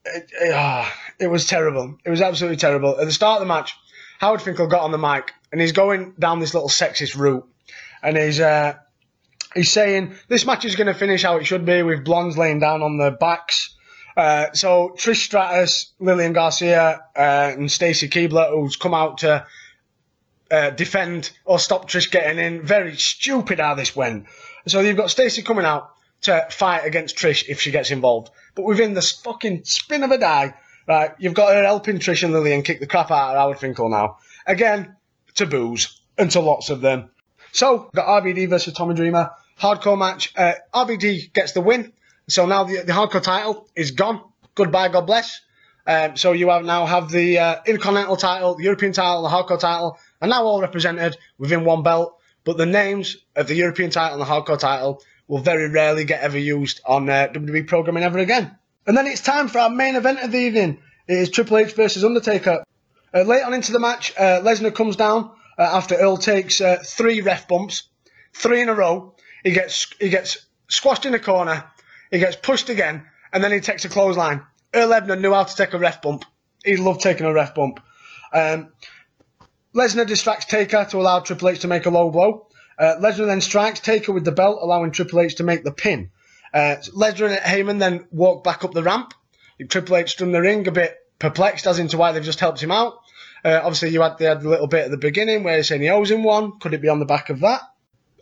it, 0.05 0.29
it- 0.41 0.53
ah, 0.53 0.93
it 1.19 1.27
was 1.27 1.45
terrible. 1.47 1.97
It 2.03 2.09
was 2.09 2.21
absolutely 2.21 2.57
terrible. 2.57 2.99
At 2.99 3.05
the 3.05 3.11
start 3.13 3.41
of 3.41 3.47
the 3.47 3.53
match, 3.53 3.73
Howard 4.19 4.41
Finkel 4.41 4.67
got 4.67 4.81
on 4.81 4.91
the 4.91 4.97
mic 4.97 5.31
and 5.51 5.61
he's 5.61 5.71
going 5.71 6.13
down 6.19 6.39
this 6.39 6.53
little 6.53 6.69
sexist 6.69 7.15
route, 7.17 7.47
and 8.03 8.17
he's 8.17 8.39
uh, 8.41 8.73
he's 9.55 9.71
saying 9.71 10.15
this 10.27 10.45
match 10.45 10.65
is 10.65 10.75
going 10.75 10.87
to 10.87 10.93
finish 10.93 11.23
how 11.23 11.37
it 11.37 11.45
should 11.45 11.65
be 11.65 11.83
with 11.83 12.03
blondes 12.03 12.37
laying 12.37 12.59
down 12.59 12.81
on 12.81 12.97
their 12.97 13.11
backs. 13.11 13.75
Uh, 14.15 14.51
so 14.53 14.93
Trish 14.97 15.23
Stratus, 15.23 15.93
Lillian 15.99 16.33
Garcia, 16.33 17.01
uh, 17.15 17.53
and 17.57 17.71
Stacy 17.71 18.09
Keibler, 18.09 18.49
who's 18.51 18.75
come 18.75 18.93
out 18.93 19.19
to 19.19 19.45
uh, 20.51 20.69
defend 20.71 21.31
or 21.45 21.59
stop 21.59 21.89
Trish 21.89 22.11
getting 22.11 22.39
in. 22.39 22.65
Very 22.65 22.97
stupid 22.97 23.59
how 23.59 23.75
this 23.75 23.95
went. 23.95 24.25
So 24.67 24.81
you've 24.81 24.97
got 24.97 25.09
Stacy 25.09 25.41
coming 25.41 25.65
out 25.65 25.91
to 26.21 26.47
fight 26.51 26.85
against 26.85 27.15
Trish 27.15 27.47
if 27.47 27.61
she 27.61 27.71
gets 27.71 27.91
involved. 27.91 28.29
But 28.53 28.63
within 28.63 28.93
the 28.93 29.01
fucking 29.01 29.63
spin 29.63 30.03
of 30.03 30.11
a 30.11 30.17
die, 30.17 30.53
right, 30.87 31.11
you've 31.17 31.33
got 31.33 31.55
her 31.55 31.63
helping 31.63 31.99
Trish 31.99 32.23
and 32.23 32.33
Lillian 32.33 32.63
kick 32.63 32.79
the 32.79 32.87
crap 32.87 33.11
out 33.11 33.31
of 33.31 33.37
Howard 33.37 33.59
Finkel 33.59 33.89
now. 33.89 34.17
Again, 34.45 34.95
to 35.35 35.45
boos 35.45 36.01
and 36.17 36.29
to 36.31 36.41
lots 36.41 36.69
of 36.69 36.81
them. 36.81 37.09
So, 37.53 37.89
got 37.93 38.23
RVD 38.23 38.49
versus 38.49 38.73
Tommy 38.73 38.95
Dreamer. 38.95 39.31
Hardcore 39.59 39.97
match. 39.97 40.33
Uh, 40.35 40.53
RVD 40.73 41.33
gets 41.33 41.51
the 41.51 41.61
win. 41.61 41.93
So 42.27 42.45
now 42.45 42.63
the, 42.63 42.83
the 42.83 42.93
hardcore 42.93 43.23
title 43.23 43.67
is 43.75 43.91
gone. 43.91 44.21
Goodbye, 44.55 44.89
God 44.89 45.07
bless. 45.07 45.41
Um, 45.87 46.15
so 46.15 46.31
you 46.31 46.49
have 46.49 46.63
now 46.63 46.85
have 46.85 47.09
the 47.09 47.39
uh, 47.39 47.55
Intercontinental 47.65 48.15
title, 48.15 48.55
the 48.55 48.63
European 48.63 48.93
title, 48.93 49.23
the 49.23 49.29
Hardcore 49.29 49.59
title, 49.59 49.97
and 50.21 50.29
now 50.29 50.43
all 50.43 50.61
represented 50.61 51.17
within 51.37 51.65
one 51.65 51.83
belt. 51.83 52.17
But 52.43 52.57
the 52.57 52.65
names 52.65 53.17
of 53.35 53.47
the 53.47 53.55
European 53.55 53.89
title 53.89 54.19
and 54.19 54.21
the 54.21 54.31
Hardcore 54.31 54.59
title 54.59 55.01
will 55.27 55.39
very 55.39 55.69
rarely 55.69 56.05
get 56.05 56.21
ever 56.21 56.37
used 56.37 56.81
on 56.85 57.09
uh, 57.09 57.29
WWE 57.33 57.67
programming 57.67 58.03
ever 58.03 58.19
again. 58.19 58.57
And 58.85 58.97
then 58.97 59.07
it's 59.07 59.21
time 59.21 59.47
for 59.47 59.59
our 59.59 59.69
main 59.69 59.95
event 59.95 60.19
of 60.19 60.31
the 60.31 60.39
evening. 60.39 60.79
It 61.07 61.17
is 61.17 61.29
Triple 61.29 61.57
H 61.57 61.73
versus 61.73 62.03
Undertaker. 62.03 62.63
Uh, 63.13 63.21
late 63.21 63.43
on 63.43 63.53
into 63.53 63.71
the 63.71 63.79
match, 63.79 64.13
uh, 64.17 64.41
Lesnar 64.41 64.73
comes 64.73 64.95
down 64.95 65.31
uh, 65.57 65.63
after 65.63 65.95
Earl 65.95 66.17
takes 66.17 66.61
uh, 66.61 66.77
three 66.83 67.21
ref 67.21 67.47
bumps, 67.47 67.83
three 68.33 68.61
in 68.61 68.69
a 68.69 68.73
row. 68.73 69.15
He 69.43 69.51
gets 69.51 69.87
he 69.99 70.09
gets 70.09 70.45
squashed 70.67 71.05
in 71.05 71.13
a 71.13 71.19
corner. 71.19 71.65
He 72.11 72.19
gets 72.19 72.35
pushed 72.35 72.69
again, 72.69 73.05
and 73.33 73.43
then 73.43 73.51
he 73.51 73.61
takes 73.61 73.85
a 73.85 73.89
clothesline. 73.89 74.43
Earl 74.73 74.89
Hebner 74.89 75.19
knew 75.19 75.33
how 75.33 75.43
to 75.43 75.55
take 75.55 75.73
a 75.73 75.79
ref 75.79 76.01
bump. 76.01 76.25
He 76.63 76.77
loved 76.77 77.01
taking 77.01 77.25
a 77.25 77.33
ref 77.33 77.55
bump. 77.55 77.79
Um, 78.33 78.73
Lesnar 79.73 80.05
distracts 80.05 80.45
Taker 80.45 80.85
to 80.89 80.97
allow 80.97 81.21
Triple 81.21 81.49
H 81.49 81.59
to 81.61 81.67
make 81.67 81.85
a 81.85 81.89
low 81.89 82.09
blow. 82.09 82.47
Uh, 82.77 82.95
Lesnar 82.99 83.25
then 83.25 83.41
strikes 83.41 83.79
Taker 83.79 84.11
with 84.11 84.25
the 84.25 84.31
belt, 84.31 84.59
allowing 84.61 84.91
Triple 84.91 85.21
H 85.21 85.35
to 85.35 85.43
make 85.43 85.63
the 85.63 85.71
pin. 85.71 86.11
Uh, 86.53 86.75
Lesnar 86.93 87.29
and 87.29 87.39
Heyman 87.39 87.79
then 87.79 88.05
walk 88.11 88.43
back 88.43 88.63
up 88.63 88.73
the 88.73 88.83
ramp. 88.83 89.13
Triple 89.69 89.95
H 89.95 90.19
in 90.19 90.31
the 90.31 90.41
ring 90.41 90.67
a 90.67 90.71
bit 90.71 90.97
perplexed 91.19 91.67
as 91.67 91.79
into 91.79 91.97
why 91.97 92.11
they've 92.11 92.23
just 92.23 92.39
helped 92.39 92.61
him 92.61 92.71
out. 92.71 92.99
Uh, 93.45 93.59
obviously, 93.63 93.89
you 93.89 94.01
had, 94.01 94.17
they 94.17 94.25
had 94.25 94.41
the 94.41 94.49
little 94.49 94.67
bit 94.67 94.85
at 94.85 94.91
the 94.91 94.97
beginning 94.97 95.43
where 95.43 95.57
he's 95.57 95.67
saying 95.67 95.81
he 95.81 95.89
owes 95.89 96.11
him 96.11 96.23
one. 96.23 96.59
Could 96.59 96.73
it 96.73 96.81
be 96.81 96.89
on 96.89 96.99
the 96.99 97.05
back 97.05 97.29
of 97.29 97.39
that? 97.39 97.61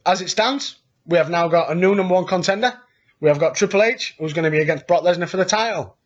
As 0.06 0.22
it 0.22 0.30
stands, 0.30 0.78
we 1.06 1.18
have 1.18 1.30
now 1.30 1.48
got 1.48 1.72
a 1.72 1.76
new 1.76 1.96
number 1.96 2.14
one 2.14 2.26
contender. 2.26 2.74
We 3.22 3.30
have 3.30 3.39
got 3.39 3.55
Triple 3.55 3.84
H, 3.84 4.15
who's 4.17 4.34
going 4.34 4.45
to 4.45 4.51
be 4.51 4.61
against 4.61 4.88
Brock 4.88 5.03
Lesnar 5.03 5.28
for 5.28 5.38
the 5.38 5.45
title. 5.45 5.97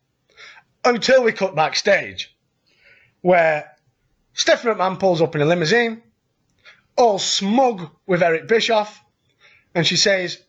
Until 0.84 1.22
we 1.22 1.32
cut 1.32 1.54
backstage, 1.54 2.36
where 3.20 3.70
Stephanie 4.32 4.74
McMahon 4.74 4.98
pulls 4.98 5.22
up 5.22 5.34
in 5.34 5.40
a 5.40 5.46
limousine, 5.46 6.02
all 6.96 7.18
smug 7.18 7.90
with 8.06 8.22
Eric 8.22 8.48
Bischoff, 8.48 9.02
and 9.74 9.86
she 9.86 9.96
says, 9.96 10.42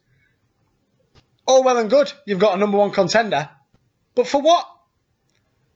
All 1.48 1.64
well 1.64 1.78
and 1.78 1.90
good, 1.90 2.12
you've 2.26 2.40
got 2.40 2.56
a 2.56 2.58
number 2.58 2.78
one 2.78 2.92
contender, 2.92 3.50
but 4.16 4.28
for 4.28 4.42
what? 4.42 4.68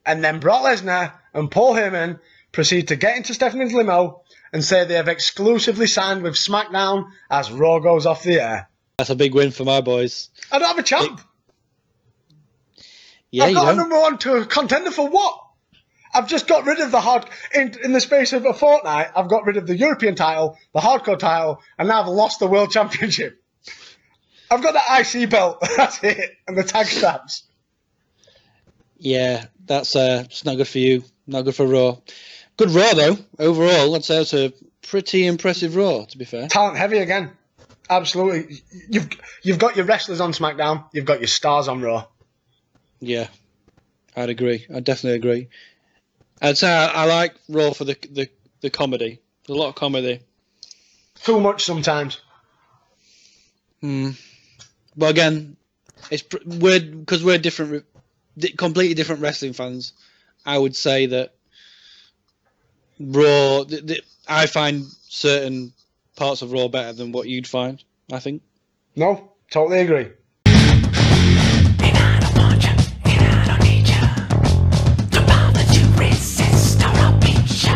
And 0.04 0.24
then 0.24 0.40
Brock 0.40 0.62
Lesnar 0.62 1.12
and 1.34 1.50
Paul 1.50 1.74
Heyman 1.74 2.20
proceed 2.52 2.88
to 2.88 2.96
get 2.96 3.16
into 3.16 3.34
Stephanie's 3.34 3.72
limo 3.72 4.22
and 4.52 4.64
say 4.64 4.84
they 4.84 4.94
have 4.94 5.08
exclusively 5.08 5.86
signed 5.86 6.22
with 6.22 6.34
SmackDown 6.34 7.10
as 7.30 7.52
Raw 7.52 7.78
goes 7.78 8.06
off 8.06 8.24
the 8.24 8.40
air. 8.40 8.69
That's 9.00 9.08
a 9.08 9.16
big 9.16 9.34
win 9.34 9.50
for 9.50 9.64
my 9.64 9.80
boys. 9.80 10.28
I 10.52 10.58
don't 10.58 10.68
have 10.68 10.78
a 10.78 10.82
champ. 10.82 11.22
Yeah, 13.30 13.44
I've 13.44 13.54
got 13.54 13.72
a 13.72 13.76
number 13.76 13.98
one 13.98 14.18
to 14.18 14.44
contender 14.44 14.90
for 14.90 15.08
what? 15.08 15.40
I've 16.12 16.28
just 16.28 16.46
got 16.46 16.66
rid 16.66 16.80
of 16.80 16.90
the 16.90 17.00
hard 17.00 17.24
in 17.54 17.74
in 17.82 17.92
the 17.92 18.00
space 18.02 18.34
of 18.34 18.44
a 18.44 18.52
fortnight. 18.52 19.06
I've 19.16 19.30
got 19.30 19.46
rid 19.46 19.56
of 19.56 19.66
the 19.66 19.74
European 19.74 20.16
title, 20.16 20.58
the 20.74 20.80
hardcore 20.80 21.18
title, 21.18 21.62
and 21.78 21.88
now 21.88 22.02
I've 22.02 22.08
lost 22.08 22.40
the 22.40 22.46
world 22.46 22.72
championship. 22.72 23.42
I've 24.50 24.62
got 24.62 24.74
the 24.74 25.20
IC 25.22 25.30
belt. 25.30 25.66
That's 25.78 26.04
it, 26.04 26.36
and 26.46 26.58
the 26.58 26.62
tag 26.62 26.84
straps. 26.84 27.44
Yeah, 28.98 29.46
that's 29.64 29.96
uh, 29.96 30.24
it's 30.26 30.44
not 30.44 30.56
good 30.58 30.68
for 30.68 30.78
you. 30.78 31.04
Not 31.26 31.46
good 31.46 31.54
for 31.54 31.66
Raw. 31.66 31.96
Good 32.58 32.70
Raw 32.70 32.92
though. 32.92 33.16
Overall, 33.38 33.94
I'd 33.94 34.04
say 34.04 34.20
it's 34.20 34.34
a 34.34 34.52
pretty 34.82 35.26
impressive 35.26 35.74
Raw. 35.74 36.04
To 36.04 36.18
be 36.18 36.26
fair. 36.26 36.48
Talent 36.48 36.76
heavy 36.76 36.98
again. 36.98 37.30
Absolutely. 37.90 38.62
You've 38.88 39.08
you've 39.42 39.58
got 39.58 39.74
your 39.74 39.84
wrestlers 39.84 40.20
on 40.20 40.32
SmackDown. 40.32 40.84
You've 40.92 41.04
got 41.04 41.18
your 41.18 41.26
stars 41.26 41.66
on 41.66 41.82
Raw. 41.82 42.06
Yeah, 43.00 43.26
I'd 44.16 44.30
agree. 44.30 44.64
I 44.72 44.78
definitely 44.78 45.16
agree. 45.16 45.48
I'd 46.40 46.56
say 46.56 46.70
I, 46.70 46.86
I 46.86 47.04
like 47.06 47.34
Raw 47.48 47.72
for 47.72 47.84
the 47.84 47.96
the 48.12 48.28
the 48.60 48.70
comedy. 48.70 49.20
There's 49.44 49.56
a 49.56 49.60
lot 49.60 49.70
of 49.70 49.74
comedy. 49.74 50.20
Too 51.24 51.40
much 51.40 51.64
sometimes. 51.64 52.20
Hmm. 53.80 54.10
But 54.96 55.10
again, 55.10 55.56
it's 56.12 56.22
we're 56.46 56.80
because 56.80 57.24
we're 57.24 57.38
different, 57.38 57.84
completely 58.56 58.94
different 58.94 59.20
wrestling 59.20 59.52
fans. 59.52 59.94
I 60.46 60.56
would 60.56 60.76
say 60.76 61.06
that 61.06 61.34
Raw. 63.00 63.64
Th- 63.64 63.84
th- 63.84 64.04
I 64.28 64.46
find 64.46 64.84
certain 65.08 65.72
parts 66.20 66.42
of 66.42 66.52
Raw 66.52 66.68
better 66.68 66.92
than 66.92 67.12
what 67.12 67.28
you'd 67.28 67.46
find. 67.46 67.82
I 68.12 68.18
think. 68.18 68.42
No, 68.94 69.32
totally 69.50 69.80
agree. 69.80 70.10
And 70.44 71.96
I 71.96 72.20
don't 72.20 72.36
want 72.36 72.62
you, 72.62 72.68
and 73.06 73.22
I 73.24 73.46
don't 73.46 73.62
need 73.62 73.88
you 73.88 74.04
to 75.16 75.26
bother 75.26 75.62
to 75.62 75.82
resist 75.98 76.82
or 76.82 76.88
I'll 76.88 77.18
beat 77.20 77.64
you. 77.64 77.72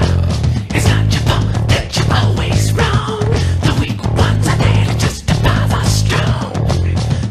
It's 0.76 0.86
not 0.86 1.11
your 1.11 1.22
fault 1.22 1.68
that 1.72 1.97
you're 1.97 2.12
always 2.14 2.72
wrong. 2.74 3.20
The 3.64 3.76
weak 3.80 4.03
ones 4.14 4.47
are 4.47 4.59
there 4.59 4.84
to 4.92 4.99
just 4.99 5.26
to 5.26 5.34
bother 5.42 5.84
strong. 5.86 6.53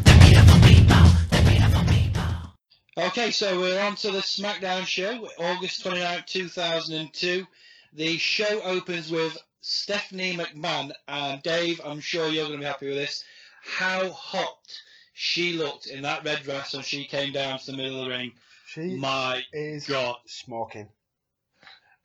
The 0.09 0.15
beautiful 0.25 0.59
people, 0.67 1.03
the 1.29 1.41
beautiful 1.47 1.83
people. 1.93 3.05
Okay, 3.09 3.29
so 3.29 3.59
we're 3.59 3.79
on 3.79 3.95
to 3.97 4.09
the 4.09 4.17
SmackDown 4.17 4.87
show, 4.87 5.29
August 5.37 5.83
29th, 5.85 6.25
2002. 6.25 7.45
The 7.93 8.17
show 8.17 8.61
opens 8.63 9.11
with 9.11 9.37
Stephanie 9.63 10.35
McMahon. 10.37 10.91
And 11.07 11.41
Dave, 11.41 11.81
I'm 11.83 12.01
sure 12.01 12.27
you're 12.27 12.45
going 12.45 12.59
to 12.59 12.63
be 12.63 12.65
happy 12.65 12.87
with 12.87 12.97
this. 12.97 13.23
How 13.63 14.09
hot 14.11 14.79
she 15.13 15.53
looked 15.53 15.87
in 15.87 16.03
that 16.03 16.23
red 16.25 16.43
dress 16.43 16.73
when 16.73 16.83
she 16.83 17.05
came 17.05 17.31
down 17.33 17.57
to 17.59 17.71
the 17.71 17.77
middle 17.77 17.99
of 17.99 18.05
the 18.05 18.11
ring. 18.11 18.33
She 18.67 18.95
My 18.95 19.41
is 19.53 19.87
God. 19.87 20.17
smoking. 20.25 20.89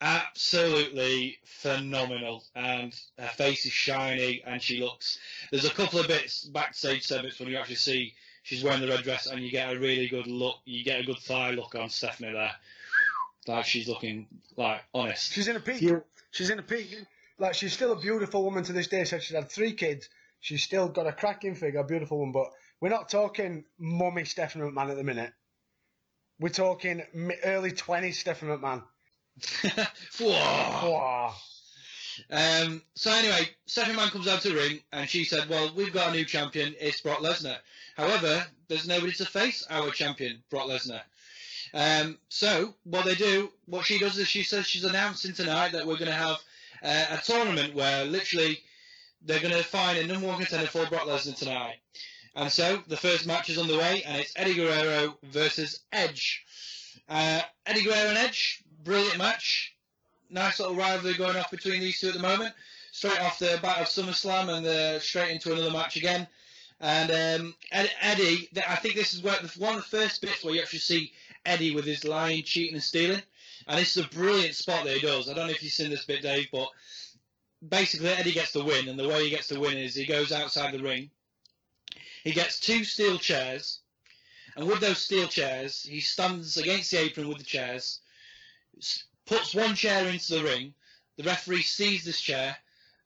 absolutely 0.00 1.38
phenomenal 1.44 2.44
and 2.54 2.94
her 3.18 3.26
face 3.28 3.66
is 3.66 3.72
shiny 3.72 4.40
and 4.46 4.62
she 4.62 4.78
looks 4.80 5.18
there's 5.50 5.64
a 5.64 5.70
couple 5.70 5.98
of 5.98 6.06
bits 6.06 6.44
backstage 6.44 7.04
segments 7.04 7.40
when 7.40 7.48
you 7.48 7.56
actually 7.56 7.74
see 7.74 8.14
she's 8.44 8.62
wearing 8.62 8.80
the 8.80 8.86
red 8.86 9.02
dress 9.02 9.26
and 9.26 9.42
you 9.42 9.50
get 9.50 9.74
a 9.74 9.78
really 9.80 10.06
good 10.06 10.28
look 10.28 10.54
you 10.66 10.84
get 10.84 11.00
a 11.00 11.02
good 11.02 11.18
thigh 11.18 11.50
look 11.50 11.74
on 11.74 11.88
Stephanie 11.90 12.32
there 12.32 12.52
like 13.48 13.64
she's 13.64 13.88
looking 13.88 14.28
like 14.56 14.82
honest 14.94 15.32
She's 15.32 15.48
in 15.48 15.56
a 15.56 15.60
peak. 15.60 15.82
She's 16.30 16.50
in 16.50 16.60
a 16.60 16.62
peak. 16.62 16.94
Like 17.38 17.54
she's 17.54 17.72
still 17.72 17.92
a 17.92 18.00
beautiful 18.00 18.44
woman 18.44 18.64
to 18.64 18.72
this 18.72 18.88
day. 18.88 19.04
So 19.04 19.18
she's 19.18 19.36
had 19.36 19.48
three 19.48 19.72
kids. 19.72 20.08
She's 20.40 20.62
still 20.62 20.88
got 20.88 21.06
a 21.06 21.12
cracking 21.12 21.54
figure, 21.54 21.80
a 21.80 21.84
beautiful 21.84 22.18
one. 22.18 22.32
But 22.32 22.50
we're 22.80 22.88
not 22.88 23.08
talking 23.08 23.64
mummy 23.78 24.24
Stephanie 24.24 24.70
McMahon 24.70 24.90
at 24.90 24.96
the 24.96 25.04
minute. 25.04 25.32
We're 26.40 26.50
talking 26.50 27.02
early 27.44 27.72
twenties 27.72 28.18
Stephanie 28.18 28.52
McMahon. 28.52 28.82
Whoa. 30.18 30.28
Wow. 30.30 31.34
Um, 32.30 32.82
so 32.94 33.12
anyway, 33.12 33.48
Stephanie 33.66 33.96
Man 33.96 34.08
comes 34.08 34.26
out 34.26 34.40
to 34.42 34.48
the 34.48 34.56
ring 34.56 34.80
and 34.92 35.08
she 35.08 35.24
said, 35.24 35.48
"Well, 35.48 35.72
we've 35.76 35.92
got 35.92 36.08
a 36.08 36.12
new 36.12 36.24
champion. 36.24 36.74
It's 36.80 37.00
Brock 37.00 37.18
Lesnar. 37.18 37.56
However, 37.96 38.44
there's 38.68 38.88
nobody 38.88 39.12
to 39.12 39.24
face 39.24 39.66
our 39.70 39.90
champion, 39.90 40.42
Brock 40.50 40.68
Lesnar." 40.68 41.02
Um, 41.74 42.18
so 42.28 42.74
what 42.84 43.04
they 43.04 43.14
do, 43.14 43.50
what 43.66 43.84
she 43.84 43.98
does 43.98 44.18
is 44.18 44.28
she 44.28 44.42
says 44.42 44.66
she's 44.66 44.84
announcing 44.84 45.34
tonight 45.34 45.72
that 45.72 45.86
we're 45.86 45.98
going 45.98 46.06
to 46.06 46.12
have 46.12 46.38
uh, 46.82 47.06
a 47.10 47.18
tournament 47.24 47.74
where 47.74 48.04
literally 48.04 48.60
they're 49.24 49.40
going 49.40 49.54
to 49.54 49.62
find 49.64 49.98
a 49.98 50.06
number 50.06 50.26
one 50.26 50.38
contender 50.38 50.66
for 50.66 50.86
Brock 50.86 51.02
Lesnar 51.02 51.36
tonight. 51.36 51.76
And 52.34 52.50
so 52.50 52.82
the 52.86 52.96
first 52.96 53.26
match 53.26 53.50
is 53.50 53.58
on 53.58 53.66
the 53.66 53.76
way, 53.76 54.02
and 54.06 54.20
it's 54.20 54.32
Eddie 54.36 54.54
Guerrero 54.54 55.18
versus 55.24 55.80
Edge. 55.92 56.44
Uh, 57.08 57.40
Eddie 57.66 57.82
Guerrero 57.82 58.10
and 58.10 58.18
Edge, 58.18 58.62
brilliant 58.84 59.18
match 59.18 59.74
nice 60.30 60.60
little 60.60 60.74
rivalry 60.74 61.14
going 61.14 61.36
off 61.36 61.50
between 61.50 61.80
these 61.80 62.00
two 62.00 62.08
at 62.08 62.14
the 62.14 62.20
moment. 62.20 62.54
Straight 62.92 63.20
off 63.20 63.38
the 63.38 63.58
bat 63.62 63.80
of 63.80 63.86
SummerSlam 63.86 64.56
and 64.56 64.66
uh, 64.66 65.00
straight 65.00 65.30
into 65.30 65.52
another 65.52 65.70
match 65.70 65.96
again. 65.96 66.26
And 66.80 67.10
um, 67.10 67.54
Ed- 67.72 67.90
Eddie, 68.00 68.48
I 68.68 68.76
think 68.76 68.94
this 68.94 69.14
is 69.14 69.22
where 69.22 69.36
one 69.58 69.76
of 69.76 69.80
the 69.80 69.96
first 69.96 70.20
bits 70.22 70.44
where 70.44 70.54
you 70.54 70.60
actually 70.60 70.78
see 70.80 71.12
Eddie 71.44 71.74
with 71.74 71.84
his 71.84 72.04
lying, 72.04 72.42
cheating, 72.42 72.74
and 72.74 72.82
stealing. 72.82 73.22
And 73.68 73.78
is 73.78 73.96
a 73.98 74.08
brilliant 74.08 74.54
spot 74.54 74.84
that 74.84 74.96
he 74.96 75.06
does. 75.06 75.28
I 75.28 75.34
don't 75.34 75.46
know 75.46 75.52
if 75.52 75.62
you've 75.62 75.72
seen 75.72 75.90
this 75.90 76.06
bit, 76.06 76.22
Dave, 76.22 76.48
but 76.50 76.68
basically 77.66 78.08
Eddie 78.08 78.32
gets 78.32 78.52
the 78.52 78.64
win, 78.64 78.88
and 78.88 78.98
the 78.98 79.06
way 79.06 79.24
he 79.24 79.30
gets 79.30 79.48
the 79.48 79.60
win 79.60 79.76
is 79.76 79.94
he 79.94 80.06
goes 80.06 80.32
outside 80.32 80.72
the 80.72 80.82
ring. 80.82 81.10
He 82.24 82.32
gets 82.32 82.60
two 82.60 82.84
steel 82.84 83.18
chairs, 83.18 83.80
and 84.56 84.66
with 84.66 84.80
those 84.80 84.98
steel 84.98 85.28
chairs, 85.28 85.82
he 85.82 86.00
stands 86.00 86.56
against 86.56 86.90
the 86.90 86.98
apron 86.98 87.28
with 87.28 87.38
the 87.38 87.44
chairs, 87.44 88.00
puts 89.26 89.54
one 89.54 89.74
chair 89.74 90.08
into 90.08 90.36
the 90.36 90.44
ring. 90.44 90.72
The 91.18 91.24
referee 91.24 91.62
sees 91.62 92.04
this 92.04 92.20
chair, 92.20 92.56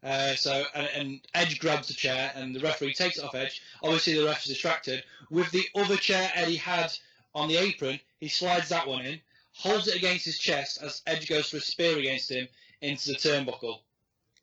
uh, 0.04 0.34
so 0.36 0.64
and, 0.74 0.88
and 0.94 1.20
Edge 1.34 1.58
grabs 1.58 1.88
the 1.88 1.94
chair, 1.94 2.32
and 2.36 2.54
the 2.54 2.60
referee 2.60 2.94
takes 2.94 3.18
it 3.18 3.24
off 3.24 3.34
Edge. 3.34 3.62
Obviously, 3.82 4.14
the 4.14 4.24
ref 4.24 4.44
is 4.44 4.52
distracted. 4.52 5.02
With 5.30 5.50
the 5.50 5.66
other 5.74 5.96
chair 5.96 6.30
Eddie 6.34 6.56
had 6.56 6.92
on 7.34 7.48
the 7.48 7.56
apron, 7.56 7.98
he 8.20 8.28
slides 8.28 8.68
that 8.68 8.86
one 8.86 9.04
in, 9.04 9.20
holds 9.52 9.88
it 9.88 9.96
against 9.96 10.24
his 10.24 10.38
chest 10.38 10.82
as 10.82 11.02
Edge 11.06 11.28
goes 11.28 11.50
for 11.50 11.58
a 11.58 11.60
spear 11.60 11.98
against 11.98 12.30
him 12.30 12.48
into 12.80 13.10
the 13.10 13.16
turnbuckle, 13.16 13.78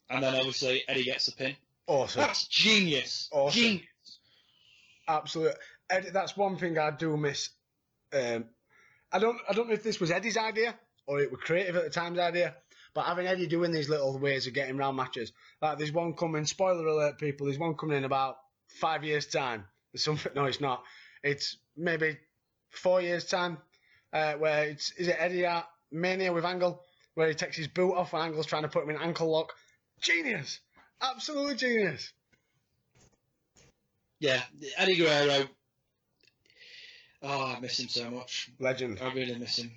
and 0.09 0.23
then 0.23 0.35
obviously 0.35 0.83
Eddie 0.87 1.03
gets 1.03 1.25
the 1.25 1.33
pin. 1.33 1.55
Awesome. 1.87 2.21
That's 2.21 2.47
genius. 2.47 3.29
Awesome. 3.31 3.59
Genius. 3.61 3.85
Absolutely. 5.07 5.55
Eddie, 5.89 6.09
that's 6.11 6.37
one 6.37 6.57
thing 6.57 6.77
I 6.77 6.91
do 6.91 7.17
miss. 7.17 7.49
Um, 8.13 8.45
I 9.11 9.19
don't. 9.19 9.37
I 9.49 9.53
don't 9.53 9.67
know 9.67 9.73
if 9.73 9.83
this 9.83 9.99
was 9.99 10.11
Eddie's 10.11 10.37
idea 10.37 10.75
or 11.07 11.19
it 11.19 11.31
was 11.31 11.41
creative 11.41 11.75
at 11.75 11.83
the 11.83 11.89
time's 11.89 12.19
idea. 12.19 12.55
But 12.93 13.05
having 13.05 13.27
Eddie 13.27 13.47
doing 13.47 13.71
these 13.71 13.89
little 13.89 14.17
ways 14.17 14.47
of 14.47 14.53
getting 14.53 14.77
round 14.77 14.97
matches, 14.97 15.31
like 15.61 15.77
there's 15.77 15.91
one 15.91 16.13
coming. 16.13 16.45
Spoiler 16.45 16.85
alert, 16.85 17.17
people. 17.17 17.47
There's 17.47 17.59
one 17.59 17.75
coming 17.75 17.97
in 17.97 18.03
about 18.03 18.37
five 18.67 19.03
years' 19.03 19.25
time. 19.25 19.65
There's 19.91 20.03
something. 20.03 20.31
No, 20.35 20.45
it's 20.45 20.61
not. 20.61 20.83
It's 21.23 21.57
maybe 21.75 22.17
four 22.69 23.01
years' 23.01 23.25
time. 23.25 23.57
Uh, 24.11 24.33
where 24.33 24.65
it's 24.65 24.91
is 24.93 25.07
it 25.07 25.17
Eddie 25.19 25.45
at 25.45 25.67
Mania 25.91 26.33
with 26.33 26.45
Angle, 26.45 26.83
where 27.13 27.27
he 27.27 27.33
takes 27.33 27.57
his 27.57 27.67
boot 27.67 27.93
off 27.93 28.13
and 28.13 28.23
Angle's 28.23 28.45
trying 28.45 28.63
to 28.63 28.69
put 28.69 28.83
him 28.83 28.89
in 28.89 28.97
ankle 28.97 29.29
lock. 29.29 29.53
Genius. 30.01 30.59
Absolutely 31.01 31.55
genius. 31.55 32.11
Yeah, 34.19 34.41
Eddie 34.77 34.97
Guerrero. 34.97 35.47
Oh, 37.21 37.55
I 37.55 37.59
miss 37.59 37.79
him 37.79 37.89
so 37.89 38.09
much. 38.09 38.49
Legend. 38.59 38.99
I 39.01 39.13
really 39.13 39.37
miss 39.37 39.57
him. 39.59 39.71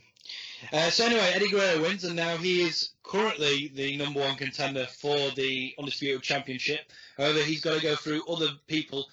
Uh, 0.72 0.91
so 0.91 1.07
anyway, 1.07 1.33
Eddie 1.35 1.51
Guerrero 1.51 1.83
wins, 1.83 2.05
and 2.05 2.14
now 2.14 2.37
he 2.37 2.62
is 2.62 2.91
currently 3.03 3.72
the 3.74 3.97
number 3.97 4.20
one 4.20 4.37
contender 4.37 4.87
for 4.87 5.16
the 5.30 5.74
undisputed 5.78 6.22
championship. 6.22 6.80
However, 7.16 7.41
he's 7.41 7.61
got 7.61 7.76
to 7.76 7.83
go 7.83 7.97
through 7.97 8.24
other 8.26 8.49
people, 8.68 9.07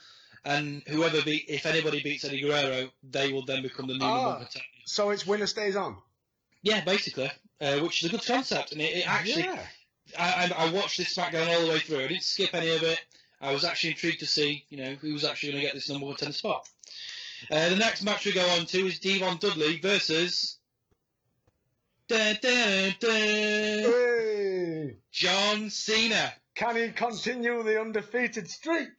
and 0.50 0.82
whoever 0.88 1.22
beat, 1.22 1.46
if 1.48 1.66
anybody 1.66 2.02
beats 2.02 2.26
Eddie 2.26 2.42
Guerrero, 2.42 2.90
they 3.04 3.32
will 3.32 3.46
then 3.46 3.62
become 3.62 3.88
the 3.88 3.94
new 3.94 4.00
number 4.00 4.20
Ah. 4.20 4.30
one 4.34 4.38
contender. 4.46 4.66
So 4.86 5.10
it's 5.12 5.26
winner 5.28 5.48
stays 5.48 5.76
on. 5.76 5.98
Yeah, 6.62 6.84
basically, 6.84 7.32
uh, 7.62 7.80
which 7.80 8.04
is 8.04 8.10
a 8.10 8.12
good 8.12 8.26
concept, 8.26 8.72
and 8.74 8.82
it, 8.82 8.98
it 8.98 9.08
actually 9.08 9.44
yeah. 9.44 9.66
I, 10.18 10.52
I, 10.58 10.66
I 10.66 10.72
watched 10.72 10.98
this 10.98 11.16
SmackDown 11.16 11.48
all 11.48 11.62
the 11.66 11.70
way 11.72 11.80
through. 11.80 12.04
I 12.04 12.08
didn't 12.08 12.24
skip 12.24 12.54
any 12.56 12.70
of 12.76 12.82
it. 12.84 13.00
I 13.40 13.54
was 13.54 13.64
actually 13.64 13.92
intrigued 13.92 14.20
to 14.22 14.26
see, 14.26 14.66
you 14.70 14.78
know, 14.84 14.96
who 14.96 15.14
was 15.14 15.24
actually 15.24 15.52
going 15.52 15.62
to 15.62 15.68
get 15.68 15.76
this 15.76 15.88
number 15.90 16.08
one 16.08 16.16
ten 16.16 16.34
spot. 16.34 16.68
Uh, 17.50 17.70
the 17.70 17.76
next 17.78 18.02
match 18.04 18.26
we 18.26 18.34
go 18.34 18.46
on 18.58 18.66
to 18.66 18.88
is 18.88 19.00
D-Von 19.00 19.38
Dudley 19.38 19.78
versus 19.80 20.58
dun, 22.08 22.38
dun, 22.42 22.96
Hey! 23.00 24.96
John 25.12 25.70
Cena. 25.70 26.34
Can 26.56 26.76
he 26.76 26.90
continue 26.90 27.64
the 27.64 27.80
undefeated 27.80 28.50
streak? 28.50 28.90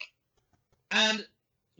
And 0.90 1.26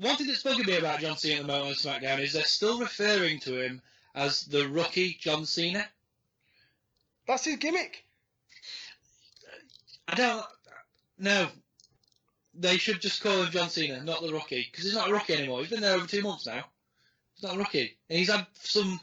one 0.01 0.17
thing 0.17 0.27
that's 0.27 0.43
bugging 0.43 0.67
me 0.67 0.77
about 0.77 1.01
John 1.01 1.17
Cena 1.17 1.37
at 1.37 1.43
the 1.43 1.53
moment 1.53 1.69
on 1.69 1.75
SmackDown 1.75 2.21
is 2.21 2.33
they're 2.33 2.43
still 2.45 2.79
referring 2.79 3.39
to 3.41 3.61
him 3.61 3.83
as 4.15 4.45
the 4.45 4.67
rookie 4.69 5.17
John 5.21 5.45
Cena. 5.45 5.87
That's 7.27 7.45
his 7.45 7.57
gimmick. 7.57 8.05
I 10.09 10.15
don't. 10.15 10.47
No. 11.19 11.49
They 12.55 12.79
should 12.79 13.01
just 13.01 13.23
call 13.23 13.43
him 13.43 13.51
John 13.53 13.69
Cena, 13.69 14.03
not 14.03 14.23
the 14.23 14.33
rookie, 14.33 14.67
because 14.71 14.85
he's 14.85 14.95
not 14.95 15.09
a 15.09 15.13
rookie 15.13 15.35
anymore. 15.35 15.61
He's 15.61 15.71
been 15.71 15.81
there 15.81 15.95
over 15.95 16.07
two 16.07 16.23
months 16.23 16.47
now. 16.47 16.65
He's 17.35 17.45
not 17.45 17.55
a 17.55 17.59
rookie, 17.59 17.97
and 18.09 18.19
he's 18.19 18.31
had 18.31 18.47
some, 18.55 19.01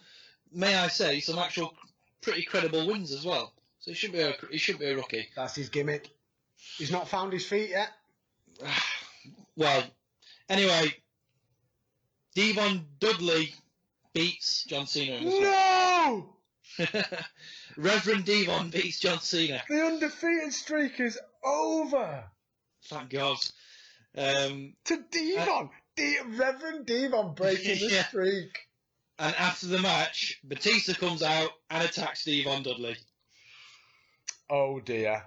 may 0.51 0.75
I 0.75 0.87
say, 0.89 1.19
some 1.19 1.39
actual 1.39 1.73
pretty 2.21 2.43
credible 2.43 2.85
wins 2.85 3.11
as 3.11 3.23
well. 3.23 3.53
So 3.79 3.91
he 3.91 3.95
shouldn't 3.95 4.19
be 4.19 4.23
a 4.23 4.51
he 4.51 4.57
shouldn't 4.57 4.81
be 4.81 4.87
a 4.87 4.95
rookie. 4.95 5.29
That's 5.35 5.55
his 5.55 5.69
gimmick. 5.69 6.09
He's 6.77 6.91
not 6.91 7.07
found 7.07 7.31
his 7.33 7.45
feet 7.45 7.69
yet. 7.69 7.89
well, 9.55 9.83
anyway, 10.49 10.93
D-Von 12.35 12.85
Dudley 12.99 13.53
beats 14.13 14.63
John 14.65 14.85
Cena. 14.87 15.19
No! 15.21 16.33
Reverend 17.77 18.25
D-Von 18.25 18.69
beats 18.69 18.99
John 18.99 19.19
Cena. 19.19 19.63
The 19.67 19.85
undefeated 19.85 20.53
streak 20.53 20.99
is 20.99 21.17
over. 21.43 22.23
Thank 22.85 23.09
God. 23.11 23.37
Um, 24.17 24.73
To 24.85 25.03
D-Von. 25.11 25.69
De- 25.95 26.17
Reverend 26.25 26.85
D-Von 26.85 27.33
breaking 27.35 27.79
the 27.87 27.93
Yeah. 27.93 28.05
streak. 28.07 28.57
and 29.19 29.33
after 29.35 29.65
the 29.67 29.79
match, 29.79 30.39
Batista 30.43 30.93
comes 30.93 31.23
out 31.23 31.49
and 31.71 31.83
attacks 31.83 32.23
D-Von 32.23 32.63
Dudley. 32.63 32.95
Oh 34.49 34.79
dear. 34.79 35.23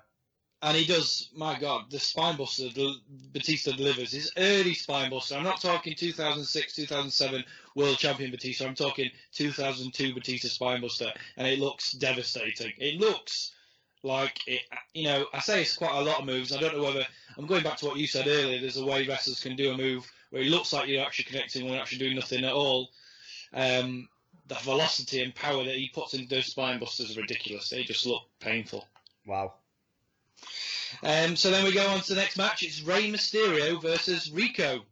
And 0.62 0.76
he 0.76 0.84
does, 0.84 1.30
my 1.34 1.58
God, 1.58 1.90
the 1.90 1.96
spinebuster 1.96 2.94
Batista 3.32 3.72
delivers. 3.72 4.12
His 4.12 4.30
early 4.36 4.74
spinebuster. 4.74 5.36
I'm 5.36 5.42
not 5.42 5.62
talking 5.62 5.94
2006, 5.94 6.74
2007 6.74 7.44
World 7.74 7.96
Champion 7.96 8.30
Batista. 8.30 8.66
I'm 8.66 8.74
talking 8.74 9.10
2002 9.32 10.12
Batista 10.14 10.48
spinebuster. 10.48 11.12
And 11.38 11.46
it 11.46 11.58
looks 11.58 11.92
devastating. 11.92 12.72
It 12.76 13.00
looks 13.00 13.52
like 14.02 14.40
it, 14.46 14.60
you 14.92 15.04
know, 15.04 15.26
I 15.32 15.40
say 15.40 15.62
it's 15.62 15.76
quite 15.76 15.94
a 15.94 16.02
lot 16.02 16.20
of 16.20 16.26
moves. 16.26 16.54
I 16.54 16.60
don't 16.60 16.76
know 16.76 16.84
whether, 16.84 17.06
I'm 17.38 17.46
going 17.46 17.62
back 17.62 17.78
to 17.78 17.86
what 17.86 17.96
you 17.96 18.06
said 18.06 18.26
earlier. 18.26 18.60
There's 18.60 18.76
a 18.76 18.84
way 18.84 19.06
wrestlers 19.06 19.40
can 19.40 19.56
do 19.56 19.72
a 19.72 19.76
move 19.78 20.10
where 20.28 20.42
it 20.42 20.48
looks 20.48 20.74
like 20.74 20.88
you're 20.88 21.04
actually 21.04 21.24
connecting 21.24 21.64
when 21.64 21.72
you're 21.72 21.82
actually 21.82 21.98
doing 21.98 22.16
nothing 22.16 22.44
at 22.44 22.52
all. 22.52 22.90
Um, 23.54 24.08
the 24.46 24.56
velocity 24.56 25.22
and 25.22 25.34
power 25.34 25.64
that 25.64 25.76
he 25.76 25.88
puts 25.88 26.12
into 26.12 26.28
those 26.28 26.52
spinebusters 26.52 27.16
are 27.16 27.20
ridiculous. 27.20 27.70
They 27.70 27.82
just 27.82 28.04
look 28.04 28.22
painful. 28.40 28.86
Wow. 29.26 29.54
Um, 31.02 31.36
so 31.36 31.50
then 31.50 31.64
we 31.64 31.72
go 31.72 31.86
on 31.88 32.00
to 32.00 32.14
the 32.14 32.20
next 32.20 32.36
match. 32.36 32.62
It's 32.62 32.82
Rey 32.82 33.10
Mysterio 33.10 33.80
versus 33.80 34.30
Rico. 34.30 34.82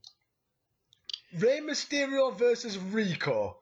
Rey 1.38 1.61
Mysterio 1.61 2.36
versus 2.36 2.78
Rico. 2.78 3.59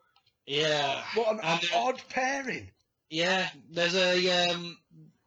Yeah. 0.47 1.03
What 1.14 1.34
an 1.34 1.41
And, 1.43 1.61
uh, 1.74 1.78
odd 1.78 2.03
pairing. 2.09 2.70
Yeah, 3.11 3.49
there's 3.70 3.95
a 3.95 4.51
um, 4.51 4.76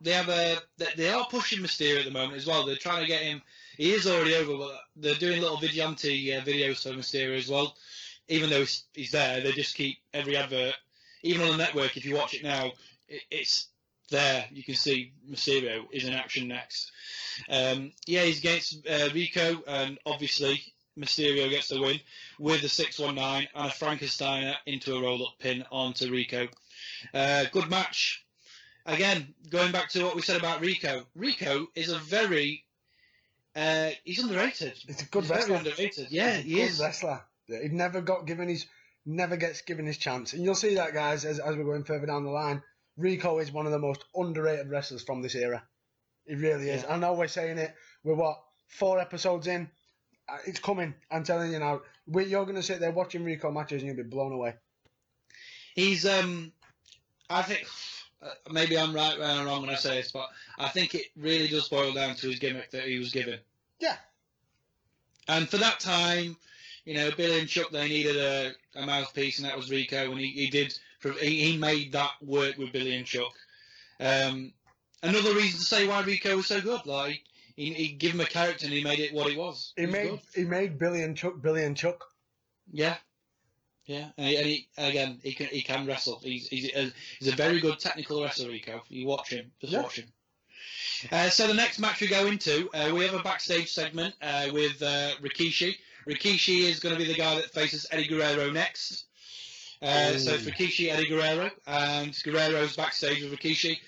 they 0.01 0.11
have 0.11 0.29
a 0.29 0.57
they, 0.95 1.09
are 1.09 1.25
pushing 1.29 1.59
Mysterio 1.59 1.99
at 1.99 2.05
the 2.05 2.11
moment 2.11 2.35
as 2.35 2.45
well. 2.45 2.65
They're 2.65 2.75
trying 2.75 3.01
to 3.01 3.07
get 3.07 3.21
him. 3.21 3.41
He 3.77 3.91
is 3.91 4.07
already 4.07 4.35
over, 4.35 4.57
but 4.57 4.79
they're 4.97 5.15
doing 5.15 5.41
little 5.41 5.57
vigilante 5.57 6.35
uh, 6.35 6.41
videos 6.41 6.83
for 6.83 6.97
Mysterio 6.97 7.37
as 7.37 7.49
well. 7.49 7.75
Even 8.27 8.49
though 8.49 8.59
he's, 8.59 8.83
he's 8.93 9.11
there, 9.11 9.41
they 9.41 9.51
just 9.53 9.75
keep 9.75 9.97
every 10.13 10.37
advert, 10.37 10.75
even 11.23 11.41
on 11.43 11.51
the 11.51 11.57
network. 11.57 11.97
If 11.97 12.05
you 12.05 12.15
watch 12.15 12.33
it 12.33 12.43
now, 12.43 12.73
it, 13.07 13.21
it's 13.31 13.67
there. 14.09 14.45
You 14.51 14.63
can 14.63 14.75
see 14.75 15.13
Mysterio 15.29 15.85
is 15.91 16.05
in 16.05 16.13
action 16.13 16.47
next. 16.47 16.91
Um, 17.49 17.91
yeah, 18.05 18.23
he's 18.23 18.39
against 18.39 18.85
uh, 18.87 19.09
Rico, 19.13 19.63
and 19.67 19.97
obviously 20.05 20.61
Mysterio 20.97 21.49
gets 21.49 21.69
the 21.69 21.81
win 21.81 21.99
with 22.39 22.63
a 22.63 22.69
619 22.69 23.47
and 23.55 23.67
a 23.67 23.73
Frankensteiner 23.73 24.55
into 24.65 24.95
a 24.95 25.01
roll 25.01 25.25
up 25.27 25.33
pin 25.39 25.63
onto 25.71 26.11
Rico. 26.11 26.47
Uh, 27.13 27.45
good 27.51 27.69
match. 27.69 28.25
Again, 28.85 29.33
going 29.49 29.71
back 29.71 29.89
to 29.89 30.03
what 30.03 30.15
we 30.15 30.21
said 30.21 30.37
about 30.37 30.61
Rico, 30.61 31.05
Rico 31.15 31.67
is 31.75 31.89
a 31.91 31.97
very 31.99 32.65
uh, 33.55 33.89
he's 34.03 34.19
underrated. 34.23 34.73
He's 34.87 35.01
a 35.01 35.05
good 35.05 35.23
He's 35.23 35.31
wrestler. 35.31 35.55
underrated. 35.57 36.07
Yeah, 36.11 36.37
He's 36.37 36.45
a 36.45 36.47
he 36.47 36.55
good 36.55 36.61
is. 36.69 36.79
wrestler. 36.79 37.21
He 37.47 37.67
never 37.69 38.01
got 38.01 38.25
given 38.27 38.47
his 38.47 38.65
never 39.05 39.37
gets 39.37 39.61
given 39.61 39.85
his 39.85 39.97
chance. 39.97 40.33
And 40.33 40.43
you'll 40.43 40.55
see 40.55 40.75
that 40.75 40.93
guys 40.93 41.25
as, 41.25 41.39
as 41.39 41.55
we're 41.55 41.63
going 41.63 41.83
further 41.83 42.05
down 42.05 42.23
the 42.23 42.29
line. 42.29 42.61
Rico 42.99 43.39
is 43.39 43.51
one 43.51 43.65
of 43.65 43.71
the 43.71 43.79
most 43.79 44.03
underrated 44.13 44.69
wrestlers 44.69 45.03
from 45.03 45.21
this 45.21 45.35
era. 45.35 45.63
He 46.27 46.35
really 46.35 46.69
is. 46.69 46.83
Yeah. 46.83 46.93
I 46.93 46.97
know 46.97 47.13
we're 47.13 47.27
saying 47.27 47.57
it. 47.57 47.73
We're 48.03 48.15
what, 48.15 48.41
four 48.67 48.99
episodes 48.99 49.47
in? 49.47 49.69
Uh, 50.27 50.37
It's 50.45 50.59
coming. 50.59 50.93
I'm 51.09 51.23
telling 51.23 51.51
you 51.51 51.59
now. 51.59 51.81
We, 52.07 52.25
you're 52.25 52.43
going 52.43 52.55
to 52.57 52.63
sit 52.63 52.79
there 52.79 52.91
watching 52.91 53.23
Rico 53.23 53.51
matches 53.51 53.81
and 53.81 53.87
you'll 53.87 54.03
be 54.03 54.09
blown 54.09 54.33
away. 54.33 54.55
He's 55.75 56.05
um, 56.05 56.51
I 57.29 57.41
think 57.41 57.65
uh, 58.21 58.29
maybe 58.51 58.77
I'm 58.77 58.93
right 58.93 59.17
or 59.17 59.23
I'm 59.23 59.45
wrong 59.45 59.61
when 59.61 59.69
I 59.69 59.75
say 59.75 59.97
this, 59.97 60.11
but 60.11 60.27
I 60.57 60.67
think 60.67 60.93
it 60.93 61.05
really 61.15 61.47
does 61.47 61.69
boil 61.69 61.93
down 61.93 62.15
to 62.15 62.27
his 62.27 62.39
gimmick 62.39 62.71
that 62.71 62.83
he 62.83 62.99
was 62.99 63.11
given. 63.11 63.39
Yeah. 63.79 63.95
And 65.27 65.47
for 65.47 65.57
that 65.57 65.79
time, 65.79 66.35
you 66.85 66.95
know, 66.95 67.11
Billy 67.15 67.39
and 67.39 67.47
Chuck 67.47 67.69
they 67.71 67.87
needed 67.87 68.17
a, 68.17 68.51
a 68.75 68.85
mouthpiece, 68.85 69.39
and 69.39 69.47
that 69.47 69.55
was 69.55 69.69
Rico, 69.69 70.11
and 70.11 70.19
he, 70.19 70.31
he 70.31 70.49
did. 70.49 70.77
He, 71.03 71.51
he 71.51 71.57
made 71.57 71.93
that 71.93 72.11
work 72.21 72.57
with 72.57 72.71
Billy 72.71 72.95
and 72.95 73.05
Chuck. 73.05 73.33
Um, 73.99 74.53
another 75.03 75.33
reason 75.33 75.59
to 75.59 75.65
say 75.65 75.87
why 75.87 76.01
Rico 76.03 76.35
was 76.37 76.47
so 76.47 76.61
good, 76.61 76.85
like 76.85 77.21
he, 77.55 77.73
he 77.73 77.87
gave 77.89 78.13
him 78.13 78.21
a 78.21 78.25
character 78.25 78.65
and 78.65 78.73
he 78.73 78.83
made 78.83 78.99
it 78.99 79.13
what 79.13 79.29
he 79.29 79.37
was. 79.37 79.73
He 79.75 79.85
was 79.85 79.93
made 79.93 80.09
good. 80.09 80.19
he 80.35 80.43
made 80.43 80.77
Billy 80.77 81.03
and 81.03 81.15
Chuck 81.17 81.41
Billy 81.41 81.63
and 81.63 81.75
Chuck. 81.75 82.05
Yeah, 82.71 82.97
yeah, 83.85 84.09
and, 84.17 84.27
he, 84.27 84.37
and 84.37 84.47
he, 84.47 84.67
again, 84.77 85.19
he 85.23 85.33
can 85.33 85.47
he 85.47 85.61
can 85.61 85.85
wrestle. 85.87 86.19
He's 86.23 86.47
he's 86.47 86.73
a, 86.75 86.91
he's 87.19 87.33
a 87.33 87.35
very 87.35 87.59
good 87.59 87.79
technical 87.79 88.21
wrestler, 88.23 88.49
Rico. 88.49 88.81
You 88.89 89.07
watch 89.07 89.29
him, 89.29 89.51
just 89.59 89.73
Yeah. 89.73 89.81
watch 89.81 89.97
him. 89.99 90.07
Uh, 91.11 91.29
so 91.29 91.47
the 91.47 91.53
next 91.53 91.79
match 91.79 92.01
we 92.01 92.07
go 92.07 92.27
into, 92.27 92.69
uh, 92.73 92.93
we 92.93 93.05
have 93.05 93.13
a 93.15 93.23
backstage 93.23 93.71
segment 93.71 94.13
uh, 94.21 94.47
with 94.51 94.81
uh, 94.81 95.11
Rikishi. 95.21 95.75
Rikishi 96.07 96.61
is 96.63 96.79
going 96.79 96.93
to 96.93 96.99
be 96.99 97.07
the 97.07 97.17
guy 97.17 97.35
that 97.35 97.51
faces 97.51 97.87
Eddie 97.91 98.07
Guerrero 98.07 98.51
next. 98.51 99.05
Uh, 99.81 100.17
so 100.17 100.33
it's 100.33 100.43
Rikishi, 100.43 100.91
Eddie 100.91 101.07
Guerrero, 101.07 101.49
and 101.67 102.13
Guerrero's 102.23 102.75
backstage 102.75 103.23
with 103.23 103.31
Rikishi, 103.39 103.79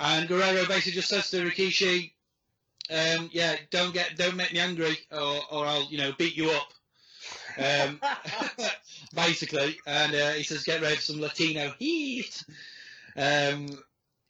and 0.00 0.26
Guerrero 0.28 0.66
basically 0.66 0.92
just 0.92 1.08
says 1.08 1.28
to 1.30 1.44
Rikishi, 1.48 2.12
um, 2.90 3.28
"Yeah, 3.32 3.56
don't 3.70 3.92
get, 3.92 4.16
don't 4.16 4.36
make 4.36 4.52
me 4.52 4.60
angry, 4.60 4.96
or, 5.12 5.40
or 5.50 5.66
I'll, 5.66 5.84
you 5.90 5.98
know, 5.98 6.12
beat 6.12 6.36
you 6.36 6.50
up." 6.50 6.72
Um, 7.58 8.00
basically, 9.14 9.78
and 9.86 10.14
uh, 10.14 10.30
he 10.32 10.42
says, 10.44 10.64
"Get 10.64 10.80
ready 10.80 10.96
for 10.96 11.02
some 11.02 11.20
Latino 11.20 11.72
heat." 11.78 12.42
Um, 13.16 13.68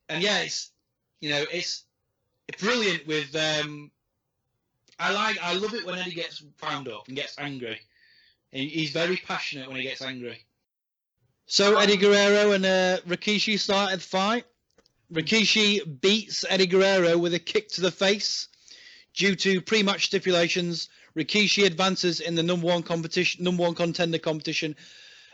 and 0.08 0.22
yeah, 0.22 0.40
it's 0.40 0.72
you 1.20 1.30
know, 1.30 1.44
it's 1.50 1.84
brilliant 2.58 3.06
with. 3.06 3.34
Um, 3.36 3.90
I 4.98 5.12
like, 5.12 5.38
I 5.42 5.54
love 5.54 5.74
it 5.74 5.84
when 5.84 5.98
Eddie 5.98 6.14
gets 6.14 6.42
wound 6.62 6.88
up 6.88 7.08
and 7.08 7.16
gets 7.16 7.36
angry. 7.38 7.80
He- 8.52 8.68
He's 8.68 8.90
very 8.90 9.16
passionate 9.16 9.66
when 9.68 9.76
he 9.78 9.82
gets 9.82 10.02
angry. 10.02 10.43
So 11.46 11.78
Eddie 11.78 11.96
Guerrero 11.96 12.52
and 12.52 12.64
uh, 12.64 12.98
Rikishi 13.06 13.58
started 13.58 14.00
the 14.00 14.04
fight. 14.04 14.44
Rikishi 15.12 16.00
beats 16.00 16.44
Eddie 16.48 16.66
Guerrero 16.66 17.18
with 17.18 17.34
a 17.34 17.38
kick 17.38 17.68
to 17.70 17.80
the 17.80 17.90
face. 17.90 18.48
Due 19.14 19.36
to 19.36 19.60
pre-match 19.60 20.06
stipulations, 20.06 20.88
Rikishi 21.16 21.64
advances 21.64 22.20
in 22.20 22.34
the 22.34 22.42
number 22.42 22.66
one 22.66 22.82
competition, 22.82 23.44
number 23.44 23.62
one 23.62 23.74
contender 23.74 24.18
competition. 24.18 24.74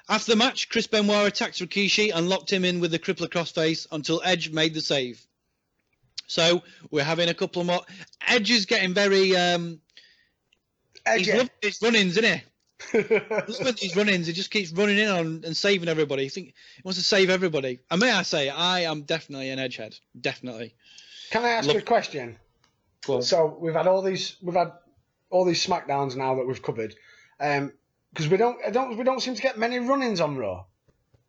After 0.09 0.33
the 0.33 0.37
match, 0.37 0.69
Chris 0.69 0.87
Benoit 0.87 1.29
attacked 1.29 1.61
Rikishi 1.61 2.11
and 2.15 2.29
locked 2.29 2.53
him 2.53 2.65
in 2.65 2.81
with 2.81 2.91
the 2.91 2.99
crippler 2.99 3.29
crossface 3.29 3.87
until 3.93 4.21
Edge 4.25 4.51
made 4.51 4.75
the 4.75 4.81
save. 4.81 5.25
So 6.27 6.63
we're 6.91 7.05
having 7.05 7.29
a 7.29 7.35
couple 7.35 7.65
more. 7.65 7.81
Edge 8.27 8.51
is 8.51 8.67
getting 8.67 8.93
very. 8.93 9.37
Um, 9.37 9.81
he's 11.17 11.29
Edgy. 11.29 11.33
loving 11.33 11.51
his 11.63 11.83
run-ins, 11.83 12.17
isn't 12.17 12.39
he? 12.39 12.43
Look 12.95 13.11
at 13.11 13.77
these 13.77 13.95
run-ins. 13.97 14.27
He 14.27 14.33
just 14.33 14.51
keeps 14.51 14.73
running 14.73 14.99
in 14.99 15.09
on 15.09 15.43
and 15.45 15.57
saving 15.57 15.89
everybody. 15.89 16.25
He 16.25 16.29
think 16.29 16.47
he 16.49 16.83
wants 16.85 16.99
to 16.99 17.05
save 17.05 17.31
everybody. 17.31 17.81
And 17.91 18.01
may 18.01 18.11
I 18.11 18.23
say, 18.23 18.49
I 18.49 18.81
am 18.81 19.03
definitely 19.03 19.51
an 19.51 19.59
edgehead. 19.59 19.99
Definitely. 20.21 20.75
Can 21.31 21.45
I 21.45 21.51
ask 21.51 21.69
Look- 21.69 21.77
a 21.77 21.83
question? 21.83 22.37
Go 23.07 23.17
on. 23.17 23.23
So 23.23 23.57
we've 23.61 23.75
had 23.75 23.87
all 23.87 24.03
these 24.03 24.37
we've 24.43 24.55
had 24.57 24.73
all 25.31 25.45
these 25.45 25.65
smackdowns 25.65 26.17
now 26.17 26.35
that 26.37 26.47
we've 26.47 26.63
covered, 26.63 26.95
because 27.39 28.29
we 28.29 28.37
don't 28.37 28.59
I 28.67 28.71
don't 28.71 28.97
we 28.99 29.05
don't 29.05 29.21
seem 29.21 29.35
to 29.35 29.43
get 29.43 29.57
many 29.59 29.79
run-ins 29.79 30.21
on 30.21 30.37
Raw. 30.37 30.65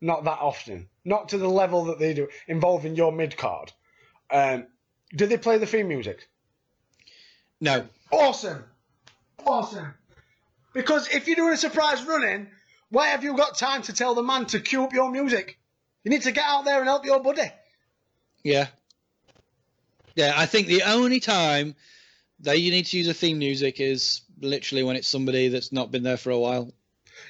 not 0.01 0.23
that 0.25 0.39
often, 0.39 0.89
not 1.05 1.29
to 1.29 1.37
the 1.37 1.47
level 1.47 1.85
that 1.85 1.99
they 1.99 2.13
do, 2.13 2.27
involving 2.47 2.95
your 2.95 3.11
mid 3.11 3.37
card. 3.37 3.71
Um, 4.31 4.65
do 5.15 5.27
they 5.27 5.37
play 5.37 5.57
the 5.59 5.65
theme 5.67 5.87
music? 5.87 6.27
No. 7.61 7.87
Awesome, 8.11 8.63
awesome. 9.45 9.93
Because 10.73 11.07
if 11.09 11.27
you're 11.27 11.35
doing 11.35 11.53
a 11.53 11.57
surprise 11.57 12.03
running, 12.05 12.47
why 12.89 13.07
have 13.07 13.23
you 13.23 13.35
got 13.35 13.57
time 13.57 13.81
to 13.83 13.93
tell 13.93 14.15
the 14.15 14.23
man 14.23 14.45
to 14.47 14.59
cue 14.59 14.83
up 14.83 14.93
your 14.93 15.11
music? 15.11 15.57
You 16.03 16.11
need 16.11 16.23
to 16.23 16.31
get 16.31 16.43
out 16.45 16.65
there 16.65 16.79
and 16.79 16.87
help 16.87 17.05
your 17.05 17.21
buddy. 17.21 17.51
Yeah. 18.43 18.67
Yeah, 20.15 20.33
I 20.35 20.45
think 20.45 20.67
the 20.67 20.83
only 20.83 21.19
time 21.19 21.75
that 22.41 22.59
you 22.59 22.71
need 22.71 22.85
to 22.87 22.97
use 22.97 23.07
a 23.07 23.13
theme 23.13 23.39
music 23.39 23.79
is 23.79 24.21
literally 24.39 24.83
when 24.83 24.95
it's 24.95 25.07
somebody 25.07 25.47
that's 25.49 25.71
not 25.71 25.91
been 25.91 26.03
there 26.03 26.17
for 26.17 26.31
a 26.31 26.39
while. 26.39 26.71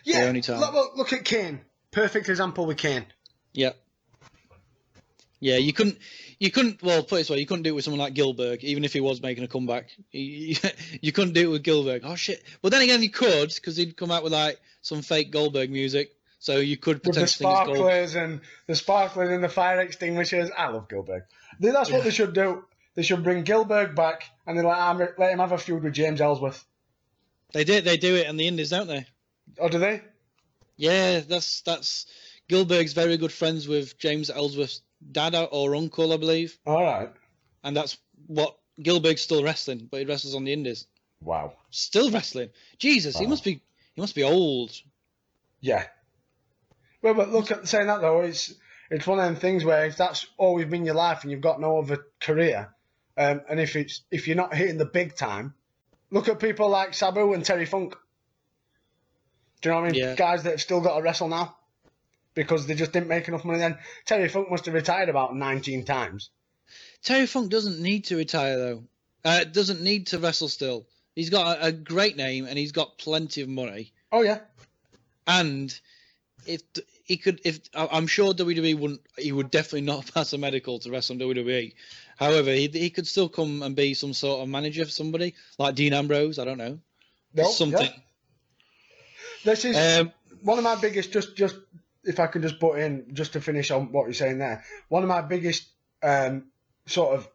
Yeah, 0.03 0.21
The 0.21 0.27
only 0.27 0.41
time. 0.41 0.59
Look, 0.59 0.73
look, 0.73 0.97
look 0.97 1.13
at 1.13 1.25
Kane. 1.25 1.61
Perfect 1.91 2.29
example 2.29 2.65
with 2.65 2.77
Kane. 2.77 3.05
Yeah. 3.53 3.71
Yeah, 5.41 5.57
you 5.57 5.73
couldn't, 5.73 5.97
you 6.39 6.51
couldn't. 6.51 6.83
Well, 6.83 7.01
put 7.01 7.15
it 7.15 7.17
this 7.19 7.29
way, 7.31 7.39
you 7.39 7.47
couldn't 7.47 7.63
do 7.63 7.71
it 7.71 7.73
with 7.73 7.83
someone 7.83 7.99
like 7.99 8.13
Gillberg, 8.13 8.59
even 8.59 8.85
if 8.85 8.93
he 8.93 9.01
was 9.01 9.21
making 9.23 9.43
a 9.43 9.47
comeback. 9.47 9.89
You, 10.11 10.55
you 11.01 11.11
couldn't 11.11 11.33
do 11.33 11.49
it 11.49 11.51
with 11.51 11.63
Gillberg. 11.63 12.01
Oh 12.03 12.15
shit! 12.15 12.43
But 12.61 12.71
then 12.71 12.83
again, 12.83 13.01
you 13.01 13.09
could 13.09 13.49
because 13.53 13.75
he'd 13.75 13.97
come 13.97 14.11
out 14.11 14.23
with 14.23 14.33
like 14.33 14.61
some 14.81 15.01
fake 15.01 15.31
Goldberg 15.31 15.71
music, 15.71 16.15
so 16.37 16.57
you 16.57 16.77
could 16.77 17.01
potentially. 17.01 17.47
With 17.47 17.65
the 17.65 17.65
potentially 17.65 17.65
think 17.65 17.69
it's 17.69 17.79
Gold. 17.79 17.87
sparklers 17.87 18.15
and 18.15 18.41
the 18.67 18.75
sparklers 18.75 19.29
and 19.31 19.43
the 19.43 19.49
fire 19.49 19.81
extinguishers. 19.81 20.51
I 20.55 20.67
love 20.67 20.87
Gillberg. 20.87 21.23
That's 21.59 21.91
what 21.91 22.03
they 22.03 22.11
should 22.11 22.33
do. 22.33 22.63
They 22.93 23.01
should 23.01 23.23
bring 23.23 23.43
Gillberg 23.43 23.95
back 23.95 24.23
and 24.45 24.57
then 24.57 24.65
let 24.65 24.77
him, 24.77 25.07
let 25.17 25.31
him 25.31 25.39
have 25.39 25.53
a 25.53 25.57
feud 25.57 25.83
with 25.83 25.93
James 25.93 26.21
Ellsworth. 26.21 26.65
They 27.53 27.63
did, 27.63 27.83
they 27.83 27.97
do 27.97 28.15
it 28.15 28.27
in 28.27 28.37
the 28.37 28.47
Indies, 28.47 28.69
don't 28.69 28.87
they? 28.87 29.05
Or 29.57 29.69
do 29.69 29.79
they? 29.79 30.01
Yeah, 30.77 31.21
that's 31.21 31.61
that's 31.61 32.05
Gillberg's 32.49 32.93
very 32.93 33.17
good 33.17 33.31
friends 33.31 33.67
with 33.67 33.97
James 33.97 34.29
Ellsworth's 34.29 34.81
dad 35.11 35.35
or 35.51 35.75
uncle, 35.75 36.13
I 36.13 36.17
believe, 36.17 36.57
All 36.65 36.83
right. 36.83 37.11
and 37.63 37.75
that's 37.75 37.97
what 38.27 38.57
Gillberg's 38.81 39.21
still 39.21 39.43
wrestling, 39.43 39.87
but 39.89 39.99
he 39.99 40.05
wrestles 40.05 40.35
on 40.35 40.43
the 40.43 40.53
Indies. 40.53 40.87
Wow. 41.21 41.53
Still 41.69 42.09
wrestling. 42.11 42.49
Jesus, 42.77 43.17
he 43.17 43.27
must 43.27 43.43
be 43.43 43.61
he 43.93 44.01
must 44.01 44.15
be 44.15 44.23
old. 44.23 44.71
Yeah. 45.59 45.85
Well, 47.01 47.13
but 47.13 47.29
look 47.31 47.51
at 47.51 47.67
saying 47.67 47.87
that 47.87 48.01
though, 48.01 48.21
it's 48.21 48.53
it's 48.89 49.05
one 49.07 49.19
of 49.19 49.25
them 49.25 49.35
things 49.35 49.63
where 49.63 49.85
if 49.85 49.97
that's 49.97 50.25
always 50.37 50.65
been 50.65 50.85
your 50.85 50.95
life 50.95 51.21
and 51.21 51.31
you've 51.31 51.41
got 51.41 51.61
no 51.61 51.79
other 51.79 52.05
career, 52.19 52.73
um, 53.17 53.41
and 53.49 53.59
if 53.59 53.75
it's 53.75 54.01
if 54.11 54.27
you're 54.27 54.37
not 54.37 54.55
hitting 54.55 54.77
the 54.77 54.85
big 54.85 55.15
time, 55.15 55.53
look 56.09 56.27
at 56.27 56.39
people 56.39 56.69
like 56.69 56.93
Sabu 56.93 57.33
and 57.33 57.45
Terry 57.45 57.65
Funk. 57.65 57.95
Do 59.61 59.69
you 59.69 59.75
know 59.75 59.81
what 59.81 59.89
I 59.89 59.91
mean? 59.91 60.01
Yeah. 60.01 60.15
Guys 60.15 60.43
that 60.43 60.51
have 60.51 60.61
still 60.61 60.81
got 60.81 60.97
to 60.97 61.03
wrestle 61.03 61.27
now 61.27 61.55
because 62.34 62.65
they 62.67 62.75
just 62.75 62.91
didn't 62.93 63.07
make 63.07 63.27
enough 63.27 63.43
money 63.45 63.59
then. 63.59 63.77
Terry 64.05 64.29
Funk 64.29 64.49
must 64.49 64.65
have 64.65 64.73
retired 64.73 65.09
about 65.09 65.36
19 65.36 65.84
times. 65.86 66.29
Terry 67.03 67.25
Funk 67.27 67.49
doesn't 67.51 67.79
need 67.79 68.05
to 68.05 68.15
retire 68.17 68.57
though. 68.57 68.84
Uh, 69.23 69.43
doesn't 69.43 69.82
need 69.82 70.07
to 70.07 70.19
wrestle 70.19 70.47
still. 70.49 70.88
He's 71.15 71.29
got 71.29 71.57
a, 71.57 71.65
a 71.67 71.71
great 71.71 72.15
name 72.17 72.45
and 72.45 72.57
he's 72.57 72.71
got 72.71 72.97
plenty 72.97 73.41
of 73.41 73.49
money. 73.49 73.91
Oh 74.11 74.21
yeah. 74.21 74.39
And 75.27 75.77
if 76.47 76.61
he 77.03 77.17
could, 77.17 77.41
if 77.43 77.59
I'm 77.75 78.07
sure 78.07 78.34
WWE 78.34 78.79
wouldn't, 78.79 79.01
he 79.17 79.32
would 79.32 79.51
definitely 79.51 79.82
not 79.82 80.11
pass 80.13 80.34
a 80.34 80.38
medical 80.38 80.79
to 80.79 80.89
wrestle 80.89 81.21
in 81.21 81.36
WWE. 81.36 81.73
However, 82.17 82.51
he 82.51 82.67
he 82.67 82.89
could 82.89 83.07
still 83.07 83.29
come 83.29 83.61
and 83.61 83.75
be 83.75 83.93
some 83.93 84.13
sort 84.13 84.41
of 84.41 84.49
manager 84.49 84.86
for 84.86 84.91
somebody 84.91 85.36
like 85.59 85.75
Dean 85.75 85.93
Ambrose. 85.93 86.39
I 86.39 86.45
don't 86.45 86.57
know, 86.57 86.79
No, 87.34 87.43
something. 87.49 87.82
yeah. 87.86 87.91
This 89.43 89.65
is 89.65 89.75
Um, 89.99 90.11
one 90.41 90.57
of 90.57 90.63
my 90.63 90.75
biggest 90.75 91.11
just 91.11 91.36
just 91.36 91.55
if 92.03 92.19
I 92.19 92.27
can 92.27 92.41
just 92.41 92.59
put 92.59 92.79
in 92.79 93.13
just 93.13 93.33
to 93.33 93.41
finish 93.41 93.71
on 93.71 93.91
what 93.91 94.05
you're 94.05 94.13
saying 94.13 94.39
there. 94.39 94.63
One 94.89 95.03
of 95.03 95.09
my 95.09 95.21
biggest 95.21 95.67
um, 96.03 96.47
sort 96.85 97.15
of 97.15 97.27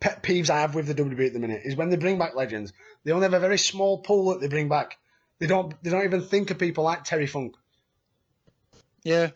pet 0.00 0.22
peeves 0.22 0.50
I 0.50 0.60
have 0.60 0.74
with 0.74 0.86
the 0.86 0.94
WWE 0.94 1.26
at 1.26 1.32
the 1.32 1.38
minute 1.38 1.62
is 1.64 1.76
when 1.76 1.90
they 1.90 1.96
bring 1.96 2.18
back 2.18 2.34
legends. 2.34 2.72
They 3.04 3.12
only 3.12 3.24
have 3.24 3.34
a 3.34 3.40
very 3.40 3.58
small 3.58 3.98
pool 3.98 4.30
that 4.30 4.40
they 4.40 4.48
bring 4.48 4.68
back. 4.68 4.98
They 5.38 5.46
don't 5.46 5.74
they 5.82 5.90
don't 5.90 6.04
even 6.04 6.22
think 6.22 6.50
of 6.50 6.58
people 6.58 6.84
like 6.84 7.04
Terry 7.04 7.26
Funk. 7.26 7.54
yeah, 9.04 9.30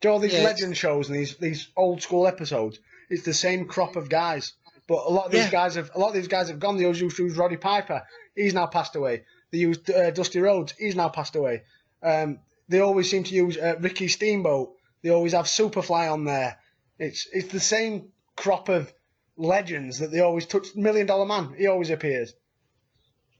Do 0.00 0.08
all 0.10 0.18
these 0.18 0.32
Yeah, 0.32 0.40
it's- 0.40 0.54
legend 0.60 0.76
shows 0.76 1.08
and 1.08 1.16
these 1.18 1.36
these 1.36 1.68
old 1.76 2.02
school 2.02 2.26
episodes? 2.26 2.78
It's 3.08 3.24
the 3.24 3.34
same 3.34 3.66
crop 3.66 3.96
of 3.96 4.08
guys. 4.08 4.54
But 4.88 5.04
a 5.06 5.10
lot 5.10 5.26
of 5.26 5.32
these 5.32 5.44
Yeah. 5.44 5.50
guys 5.50 5.74
have 5.76 5.90
a 5.94 5.98
lot 5.98 6.08
of 6.08 6.14
these 6.14 6.28
guys 6.28 6.48
have 6.48 6.58
gone. 6.58 6.76
They 6.76 6.82
used 6.84 7.16
to 7.16 7.22
use 7.24 7.36
Roddy 7.36 7.56
Piper. 7.56 8.02
He's 8.34 8.52
now 8.54 8.66
passed 8.66 8.96
away. 8.96 9.24
They 9.50 9.58
used 9.58 9.90
uh, 9.90 10.10
Dusty 10.10 10.40
Rhodes. 10.40 10.72
He's 10.78 10.96
now 10.96 11.08
passed 11.08 11.36
away. 11.36 11.62
Um, 12.02 12.40
they 12.72 12.80
always 12.80 13.10
seem 13.10 13.24
to 13.24 13.34
use 13.34 13.56
uh, 13.56 13.76
Ricky 13.80 14.08
Steamboat. 14.08 14.74
They 15.02 15.10
always 15.10 15.32
have 15.32 15.46
Superfly 15.46 16.10
on 16.10 16.24
there. 16.24 16.58
It's 16.98 17.28
it's 17.32 17.52
the 17.52 17.60
same 17.60 18.08
crop 18.36 18.68
of 18.68 18.92
legends 19.36 19.98
that 19.98 20.10
they 20.10 20.20
always 20.20 20.46
touch. 20.46 20.74
Million 20.74 21.06
Dollar 21.06 21.26
Man. 21.26 21.54
He 21.56 21.66
always 21.66 21.90
appears. 21.90 22.34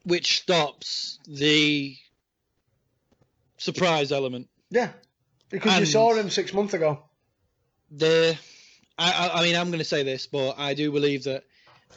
which 0.04 0.40
stops 0.40 1.18
the 1.26 1.96
surprise 3.56 4.10
element. 4.12 4.48
Yeah, 4.70 4.90
because 5.48 5.80
you 5.80 5.86
saw 5.86 6.14
him 6.14 6.30
six 6.30 6.52
months 6.52 6.74
ago. 6.74 7.02
the 7.90 8.36
I, 8.98 9.12
I, 9.12 9.40
I 9.40 9.42
mean 9.44 9.56
I'm 9.56 9.68
going 9.68 9.78
to 9.78 9.84
say 9.84 10.02
this, 10.02 10.26
but 10.26 10.58
I 10.58 10.74
do 10.74 10.90
believe 10.90 11.24
that 11.24 11.44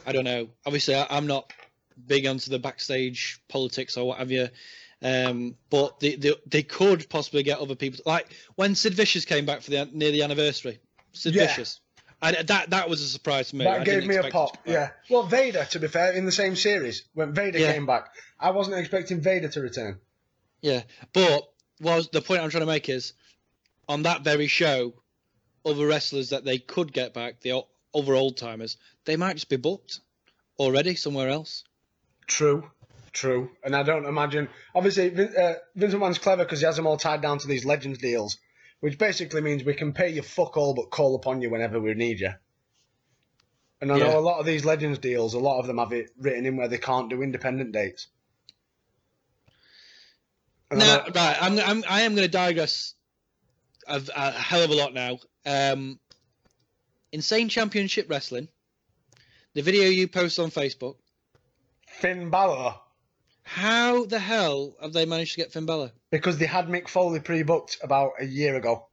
I 0.06 0.12
don't 0.12 0.24
know. 0.24 0.48
Obviously, 0.64 0.94
I, 0.94 1.06
I'm 1.10 1.26
not 1.26 1.52
big 2.06 2.26
onto 2.26 2.50
the 2.50 2.58
backstage 2.58 3.40
politics 3.48 3.96
or 3.96 4.06
what 4.06 4.18
have 4.18 4.30
you. 4.30 4.48
Um, 5.02 5.56
but 5.68 6.00
they, 6.00 6.14
they 6.16 6.34
they 6.46 6.62
could 6.62 7.08
possibly 7.10 7.42
get 7.42 7.58
other 7.58 7.74
people 7.74 8.00
like 8.06 8.28
when 8.54 8.74
Sid 8.74 8.94
Vicious 8.94 9.24
came 9.26 9.44
back 9.44 9.60
for 9.60 9.70
the 9.70 9.88
near 9.92 10.10
the 10.10 10.22
anniversary. 10.22 10.80
Sid 11.12 11.34
Yeah. 11.34 11.46
Vicious, 11.48 11.80
I, 12.22 12.32
that 12.42 12.70
that 12.70 12.88
was 12.88 13.02
a 13.02 13.08
surprise 13.08 13.50
to 13.50 13.56
me. 13.56 13.66
I 13.66 13.78
That 13.78 13.86
gave 13.86 14.06
me 14.06 14.16
a 14.16 14.24
pop. 14.30 14.56
Yeah. 14.64 14.90
Well, 15.10 15.24
Vader, 15.24 15.66
to 15.72 15.78
be 15.78 15.88
fair, 15.88 16.12
in 16.12 16.24
the 16.24 16.32
same 16.32 16.56
series 16.56 17.04
when 17.12 17.34
Vader 17.34 17.58
Yeah. 17.58 17.72
came 17.72 17.84
back, 17.84 18.06
I 18.40 18.50
wasn't 18.52 18.76
expecting 18.78 19.20
Vader 19.20 19.48
to 19.48 19.60
return. 19.60 20.00
yeah. 20.62 20.82
But 21.12 21.42
was 21.78 22.08
the 22.08 22.22
point 22.22 22.40
I'm 22.40 22.48
trying 22.48 22.62
to 22.62 22.66
make 22.66 22.88
is 22.88 23.12
on 23.88 24.02
that 24.04 24.22
very 24.22 24.46
show, 24.46 24.94
other 25.64 25.86
wrestlers 25.86 26.30
that 26.30 26.44
they 26.44 26.58
could 26.58 26.90
get 26.90 27.12
back, 27.12 27.40
the 27.42 27.62
other 27.94 28.14
old 28.14 28.38
timers, 28.38 28.78
they 29.04 29.16
might 29.16 29.34
just 29.34 29.50
be 29.50 29.56
booked 29.56 30.00
already 30.58 30.94
somewhere 30.94 31.28
else. 31.28 31.64
True, 32.26 32.70
true. 33.16 33.50
And 33.64 33.74
I 33.74 33.82
don't 33.82 34.04
imagine. 34.06 34.48
Obviously, 34.74 35.08
Vin, 35.08 35.34
uh, 35.36 35.54
Vince 35.74 35.94
McMahon's 35.94 36.18
clever 36.18 36.44
because 36.44 36.60
he 36.60 36.66
has 36.66 36.76
them 36.76 36.86
all 36.86 36.96
tied 36.96 37.20
down 37.22 37.38
to 37.38 37.48
these 37.48 37.64
Legends 37.64 37.98
deals, 37.98 38.38
which 38.80 38.98
basically 38.98 39.40
means 39.40 39.64
we 39.64 39.74
can 39.74 39.92
pay 39.92 40.08
you 40.10 40.22
fuck 40.22 40.56
all 40.56 40.74
but 40.74 40.90
call 40.90 41.14
upon 41.16 41.40
you 41.42 41.50
whenever 41.50 41.80
we 41.80 41.94
need 41.94 42.20
you. 42.20 42.30
And 43.80 43.92
I 43.92 43.96
Yeah. 43.98 44.04
know 44.04 44.18
a 44.18 44.20
lot 44.20 44.38
of 44.40 44.46
these 44.46 44.64
Legends 44.64 44.98
deals, 44.98 45.34
a 45.34 45.38
lot 45.38 45.58
of 45.60 45.66
them 45.66 45.78
have 45.78 45.92
it 45.92 46.10
written 46.18 46.46
in 46.46 46.56
where 46.56 46.68
they 46.68 46.78
can't 46.78 47.10
do 47.10 47.22
independent 47.22 47.72
dates. 47.72 48.06
And 50.70 50.82
I 50.82 50.86
No, 50.86 50.96
know- 50.96 51.04
right. 51.14 51.36
I'm, 51.40 51.58
I'm 51.60 51.84
I 51.88 52.02
am 52.02 52.14
going 52.14 52.26
to 52.26 52.30
digress 52.32 52.94
a, 53.86 54.02
a 54.14 54.30
hell 54.32 54.62
of 54.62 54.70
a 54.70 54.74
lot 54.74 54.94
now. 54.94 55.18
Um, 55.44 55.98
Insane 57.12 57.48
Championship 57.48 58.10
Wrestling. 58.10 58.48
The 59.54 59.62
video 59.62 59.88
you 59.88 60.08
post 60.08 60.38
on 60.38 60.50
Facebook. 60.50 60.96
Finn 61.86 62.28
Balor, 62.30 62.74
How 63.48 64.04
the 64.04 64.18
hell 64.18 64.74
have 64.82 64.92
they 64.92 65.06
managed 65.06 65.34
to 65.34 65.36
get 65.38 65.52
Finn 65.52 65.66
Balor 65.66 65.92
because 66.10 66.36
they 66.38 66.46
had 66.46 66.66
Mick 66.66 66.88
Foley 66.88 67.20
pre-booked 67.20 67.78
about 67.82 68.12
a 68.18 68.24
year 68.26 68.56
ago. 68.56 68.88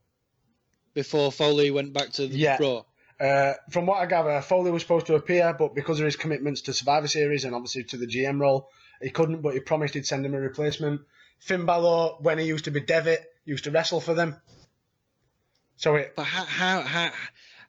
before 0.93 1.31
Foley 1.31 1.71
went 1.71 1.91
back 1.91 2.11
to 2.13 2.27
the 2.27 2.37
Yeah. 2.37 2.57
Raw? 2.61 2.83
Uh, 3.19 3.53
from 3.71 3.87
what 3.87 3.99
I 3.99 4.05
gather, 4.05 4.39
Foley 4.41 4.69
was 4.69 4.83
supposed 4.83 5.07
to 5.07 5.15
appear, 5.15 5.55
but 5.57 5.73
because 5.73 5.99
of 5.99 6.05
his 6.05 6.15
commitments 6.15 6.61
to 6.61 6.73
Survivor 6.73 7.07
Series 7.07 7.45
and 7.45 7.55
obviously 7.55 7.83
to 7.85 7.97
the 7.97 8.05
GM 8.05 8.39
role, 8.39 8.69
he 9.01 9.09
couldn't. 9.09 9.41
But 9.41 9.55
he 9.55 9.59
promised 9.59 9.95
he'd 9.95 10.05
send 10.05 10.23
him 10.25 10.35
a 10.35 10.39
replacement. 10.39 11.01
Finn 11.39 11.65
Balor, 11.65 12.17
when 12.19 12.37
he 12.37 12.45
used 12.45 12.65
to 12.65 12.71
be 12.71 12.79
Devitt, 12.79 13.25
used 13.45 13.63
to 13.63 13.71
wrestle 13.71 14.01
for 14.01 14.13
them. 14.13 14.39
So 15.77 15.95
it, 15.95 16.13
But 16.15 16.25
how 16.25 16.45
how 16.45 16.81
how, 16.81 17.11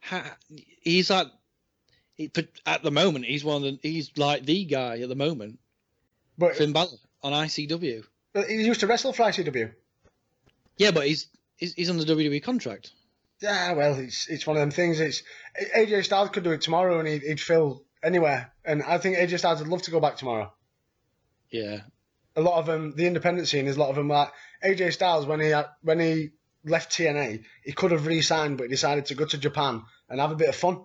how 0.01 0.25
he's 0.83 1.09
like 1.09 1.29
he, 2.15 2.31
at 2.67 2.83
the 2.83 2.91
moment 2.91 3.25
he's 3.25 3.43
one 3.43 3.57
of 3.57 3.63
the 3.63 3.79
he's 3.83 4.11
like 4.17 4.45
the 4.45 4.65
guy 4.67 4.99
at 5.01 5.09
the 5.09 5.15
moment. 5.17 5.59
But 6.39 6.57
Finn 6.57 6.73
Balor 6.73 6.97
on 7.23 7.33
ICW. 7.33 8.05
he 8.49 8.55
used 8.65 8.81
to 8.81 8.87
wrestle 8.87 9.13
for 9.13 9.25
ICW. 9.25 9.73
Yeah, 10.77 10.91
but 10.91 11.07
he's 11.07 11.29
he's, 11.57 11.75
he's 11.75 11.91
on 11.91 11.97
the 11.97 12.05
WWE 12.05 12.43
contract. 12.43 12.91
Yeah, 13.41 13.73
well, 13.73 13.95
it's 13.99 14.29
it's 14.29 14.47
one 14.47 14.57
of 14.57 14.61
them 14.61 14.71
things. 14.71 15.01
It's 15.01 15.23
AJ 15.77 16.05
Styles 16.05 16.31
could 16.31 16.45
do 16.45 16.53
it 16.53 16.61
tomorrow 16.61 16.99
and 16.99 17.09
he'd, 17.09 17.23
he'd 17.23 17.41
fill 17.41 17.85
anywhere. 18.03 18.53
And 18.65 18.83
I 18.83 18.99
think 18.99 19.17
AJ 19.17 19.39
Styles 19.39 19.61
would 19.61 19.69
love 19.69 19.83
to 19.83 19.91
go 19.91 20.01
back 20.01 20.17
tomorrow. 20.17 20.53
Yeah. 21.51 21.81
a 22.37 22.41
lot 22.41 22.59
of 22.59 22.67
them, 22.67 22.95
the 22.97 23.07
independent 23.07 23.49
scene 23.49 23.67
is 23.67 23.77
a 23.77 23.81
lot 23.81 23.91
of 23.91 23.97
them 23.97 24.09
like 24.09 24.31
AJ 24.65 24.93
Styles 24.95 25.27
when 25.27 25.41
he 25.41 25.49
had, 25.49 25.67
when 25.83 26.01
he 26.01 26.31
left 26.65 26.93
TNA, 26.93 27.45
he 27.63 27.73
could 27.73 27.93
have 27.93 28.07
re-signed, 28.07 28.57
but 28.57 28.65
he 28.65 28.71
decided 28.71 29.07
to 29.07 29.15
go 29.15 29.25
to 29.25 29.39
Japan 29.39 29.83
and 30.09 30.21
have 30.21 30.33
a 30.33 30.37
bit 30.37 30.49
of 30.49 30.57
fun. 30.57 30.85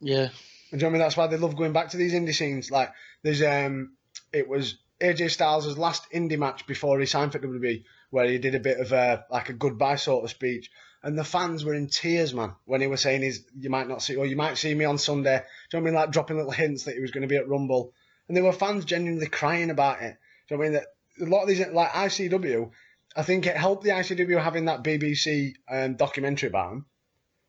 Yeah. 0.00 0.28
And 0.70 0.78
do 0.78 0.78
you 0.78 0.82
know 0.82 0.86
what 0.86 0.90
I 0.90 0.92
mean? 0.92 1.00
That's 1.00 1.16
why 1.16 1.26
they 1.26 1.38
love 1.38 1.56
going 1.56 1.72
back 1.72 1.90
to 1.90 1.96
these 1.96 2.12
indie 2.12 2.34
scenes. 2.34 2.70
Like 2.70 2.92
there's 3.22 3.42
um, 3.42 3.96
it 4.32 4.48
was 4.48 4.76
AJ 5.00 5.30
Styles' 5.30 5.78
last 5.78 6.10
indie 6.12 6.38
match 6.38 6.66
before 6.66 6.98
he 6.98 7.06
signed 7.06 7.32
for 7.32 7.38
WWE 7.38 7.84
where 8.10 8.26
he 8.26 8.38
did 8.38 8.54
a 8.54 8.60
bit 8.60 8.80
of 8.80 8.92
a 8.92 9.24
like 9.30 9.48
a 9.48 9.52
goodbye 9.52 9.96
sort 9.96 10.24
of 10.24 10.30
speech, 10.30 10.70
and 11.02 11.18
the 11.18 11.24
fans 11.24 11.64
were 11.64 11.74
in 11.74 11.88
tears, 11.88 12.34
man, 12.34 12.54
when 12.64 12.80
he 12.80 12.86
was 12.86 13.00
saying 13.00 13.22
he's 13.22 13.44
you 13.58 13.70
might 13.70 13.88
not 13.88 14.02
see 14.02 14.16
or 14.16 14.26
you 14.26 14.36
might 14.36 14.58
see 14.58 14.74
me 14.74 14.84
on 14.84 14.98
Sunday. 14.98 15.38
Do 15.70 15.76
you 15.76 15.80
know 15.80 15.84
what 15.84 15.88
I 15.88 15.90
mean? 15.90 15.94
Like 15.94 16.10
dropping 16.10 16.36
little 16.36 16.52
hints 16.52 16.84
that 16.84 16.94
he 16.94 17.00
was 17.00 17.10
going 17.10 17.22
to 17.22 17.28
be 17.28 17.36
at 17.36 17.48
Rumble, 17.48 17.92
and 18.26 18.36
there 18.36 18.44
were 18.44 18.52
fans 18.52 18.84
genuinely 18.84 19.28
crying 19.28 19.70
about 19.70 20.02
it. 20.02 20.16
Do 20.48 20.54
you 20.54 20.56
know 20.56 20.58
what 20.58 20.64
I 20.64 20.68
mean? 20.68 20.72
That 20.72 21.26
a 21.26 21.30
lot 21.30 21.42
of 21.42 21.48
these 21.48 21.66
like 21.66 21.90
ICW, 21.90 22.70
I 23.16 23.22
think 23.22 23.46
it 23.46 23.56
helped 23.56 23.84
the 23.84 23.90
ICW 23.90 24.42
having 24.42 24.66
that 24.66 24.82
BBC 24.82 25.54
um, 25.70 25.94
documentary 25.94 26.48
about 26.48 26.72
him 26.72 26.86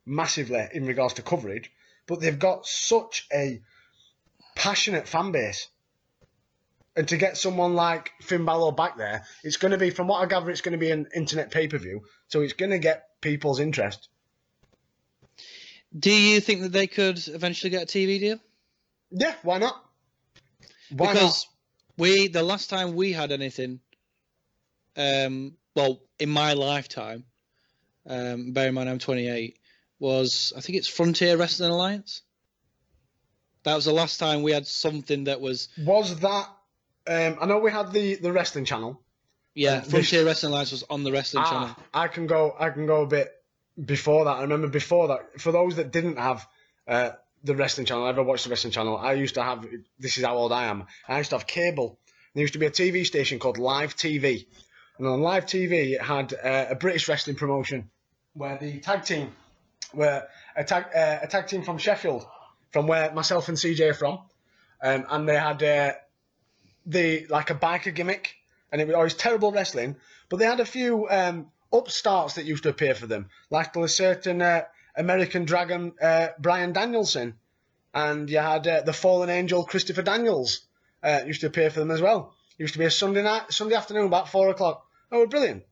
massively 0.06 0.68
in 0.74 0.86
regards 0.86 1.14
to 1.16 1.22
coverage, 1.22 1.72
but 2.08 2.20
they've 2.20 2.40
got 2.40 2.66
such 2.66 3.28
a 3.32 3.62
passionate 4.56 5.08
fan 5.08 5.32
base. 5.32 5.68
And 7.00 7.08
to 7.08 7.16
get 7.16 7.38
someone 7.38 7.76
like 7.76 8.12
Finn 8.20 8.44
Balor 8.44 8.74
back 8.74 8.98
there, 8.98 9.24
it's 9.42 9.56
going 9.56 9.72
to 9.72 9.78
be, 9.78 9.90
from 9.90 10.08
what 10.08 10.22
I 10.22 10.26
gather, 10.26 10.52
it's 10.52 10.60
going 10.60 10.74
to 10.74 10.78
be 10.78 10.92
an 10.92 11.08
internet 11.16 11.50
pay 11.50 11.66
per 11.66 11.78
view. 11.78 12.02
So 12.28 12.42
it's 12.42 12.52
going 12.52 12.72
to 12.72 12.78
get 12.78 13.22
people's 13.22 13.62
interest. 13.62 14.10
Do 15.98 16.12
you 16.12 16.42
think 16.42 16.60
that 16.60 16.74
they 16.74 16.88
could 16.88 17.26
eventually 17.30 17.70
get 17.70 17.84
a 17.84 17.86
TV 17.86 18.20
deal? 18.20 18.38
Yeah, 19.12 19.34
why 19.44 19.60
not? 19.60 19.82
Why 20.90 21.14
because 21.14 21.48
we 21.98 22.28
the 22.28 22.44
last 22.44 22.70
time 22.70 22.96
we 22.96 23.14
had 23.14 23.32
anything, 23.32 23.80
um, 24.98 25.56
well, 25.78 26.02
in 26.20 26.30
my 26.30 26.52
lifetime, 26.52 27.24
um, 28.08 28.52
bear 28.52 28.68
in 28.68 28.74
mind 28.74 28.90
I'm 28.90 29.00
28, 29.00 29.58
was 30.00 30.52
I 30.58 30.60
think 30.60 30.78
it's 30.78 30.90
Frontier 30.90 31.38
Wrestling 31.38 31.72
Alliance. 31.72 32.24
That 33.64 33.76
was 33.76 33.86
the 33.86 33.94
last 33.94 34.20
time 34.20 34.44
we 34.44 34.52
had 34.52 34.68
something 34.68 35.24
that 35.24 35.40
was? 35.40 35.70
Was 35.78 36.20
that? 36.20 36.50
Um, 37.08 37.38
I 37.42 37.46
know 37.46 37.60
we 37.60 37.72
had 37.72 37.92
the 37.92 38.16
the 38.16 38.32
wrestling 38.32 38.66
channel. 38.66 39.02
yeah. 39.56 39.82
Frontier 39.82 40.26
Wrestling 40.26 40.52
Alliance 40.52 40.72
was 40.72 40.84
on 40.90 41.04
the 41.04 41.12
wrestling 41.12 41.44
channel. 41.44 41.70
Ah, 41.70 41.84
I 41.94 42.08
can 42.08 42.28
go. 42.28 42.56
I 42.60 42.70
can 42.70 42.86
go 42.86 43.02
a 43.02 43.08
bit 43.08 43.32
before 43.84 44.26
that. 44.26 44.38
I 44.38 44.42
remember 44.42 44.68
before 44.68 45.08
that. 45.10 45.42
For 45.42 45.52
those 45.52 45.76
that 45.78 45.92
didn't 45.92 46.18
have 46.18 46.48
uh, 46.88 47.12
the 47.44 47.56
wrestling 47.56 47.86
channel, 47.88 48.08
ever 48.08 48.24
watched 48.24 48.44
the 48.44 48.50
wrestling 48.50 48.72
channel, 48.74 48.98
I 48.98 49.14
used 49.14 49.36
to 49.36 49.44
have. 49.44 49.66
This 50.00 50.18
is 50.18 50.26
how 50.26 50.36
old 50.36 50.52
I 50.52 50.66
am. 50.66 50.86
I 51.08 51.18
used 51.18 51.32
to 51.32 51.38
have 51.38 51.48
cable. 51.48 52.00
There 52.34 52.42
used 52.42 52.54
to 52.54 52.60
be 52.60 52.68
a 52.68 52.72
TV 52.72 53.06
station 53.06 53.40
called 53.40 53.58
Live 53.58 53.96
TV, 53.96 54.46
and 54.98 55.08
on 55.08 55.22
Live 55.22 55.46
TV 55.46 55.94
it 55.94 56.02
had 56.02 56.34
uh, 56.34 56.68
a 56.70 56.76
British 56.76 57.08
wrestling 57.08 57.36
promotion 57.36 57.90
where 58.34 58.58
the 58.58 58.80
tag 58.80 59.04
team 59.04 59.32
were 59.94 60.28
a 60.56 60.64
tag 60.64 60.86
uh, 60.96 61.20
a 61.24 61.28
tag 61.28 61.48
team 61.48 61.64
from 61.64 61.78
Sheffield, 61.80 62.26
from 62.72 62.86
where 62.88 63.12
myself 63.14 63.50
and 63.50 63.58
CJ 63.58 63.90
are 63.90 63.94
from, 63.94 64.20
um, 64.84 65.06
and 65.10 65.28
they 65.28 65.38
had 65.38 65.64
uh, 65.64 65.94
the 66.86 67.26
like 67.30 67.50
a 67.50 67.56
biker 67.56 67.94
gimmick, 67.94 68.36
and 68.72 68.82
it 68.82 68.88
was 68.88 68.96
always 68.96 69.14
terrible 69.14 69.52
wrestling. 69.52 69.96
But 70.30 70.38
they 70.38 70.46
had 70.46 70.60
a 70.60 70.66
few 70.66 71.08
um, 71.10 71.52
upstarts 71.72 72.36
that 72.36 72.46
used 72.46 72.64
to 72.64 72.70
appear 72.70 72.96
for 72.96 73.08
them, 73.08 73.30
like 73.50 73.74
there 73.74 73.82
was 73.82 73.96
certain 73.96 74.42
uh, 74.42 74.64
American 74.96 75.46
Dragon 75.46 75.94
uh, 76.02 76.30
Bryan 76.40 76.74
Danielson, 76.74 77.36
and 77.94 78.30
you 78.30 78.40
had 78.40 78.68
uh, 78.68 78.82
the 78.82 78.94
Fallen 78.94 79.30
Angel 79.30 79.64
Christopher 79.66 80.02
Daniels 80.02 80.62
uh, 81.04 81.22
used 81.26 81.42
to 81.42 81.48
appear 81.48 81.70
for 81.70 81.80
them 81.80 81.92
as 81.92 82.02
well. 82.02 82.34
It 82.58 82.64
used 82.64 82.74
to 82.74 82.80
be 82.80 82.86
a 82.86 82.92
Sunday 82.92 83.24
night, 83.24 83.52
Sunday 83.52 83.76
afternoon, 83.76 84.06
about 84.06 84.30
four 84.30 84.50
o'clock. 84.50 84.86
Oh, 85.12 85.26
brilliant! 85.26 85.64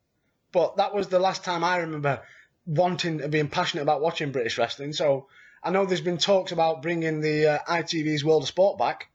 But 0.51 0.77
that 0.77 0.93
was 0.93 1.07
the 1.07 1.19
last 1.19 1.43
time 1.43 1.63
I 1.63 1.77
remember 1.77 2.21
wanting 2.65 3.21
and 3.21 3.31
being 3.31 3.49
passionate 3.49 3.83
about 3.83 4.01
watching 4.01 4.31
British 4.31 4.57
wrestling. 4.57 4.93
So 4.93 5.27
I 5.63 5.71
know 5.71 5.85
there's 5.85 6.01
been 6.01 6.17
talks 6.17 6.51
about 6.51 6.81
bringing 6.81 7.21
the 7.21 7.47
uh, 7.47 7.59
ITV's 7.67 8.23
World 8.23 8.43
of 8.43 8.47
Sport 8.49 8.77
back. 8.77 9.09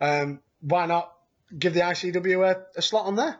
Um, 0.00 0.40
why 0.60 0.86
not 0.86 1.12
give 1.56 1.74
the 1.74 1.80
ICW 1.80 2.48
a, 2.50 2.64
a 2.76 2.82
slot 2.82 3.06
on 3.06 3.16
there? 3.16 3.36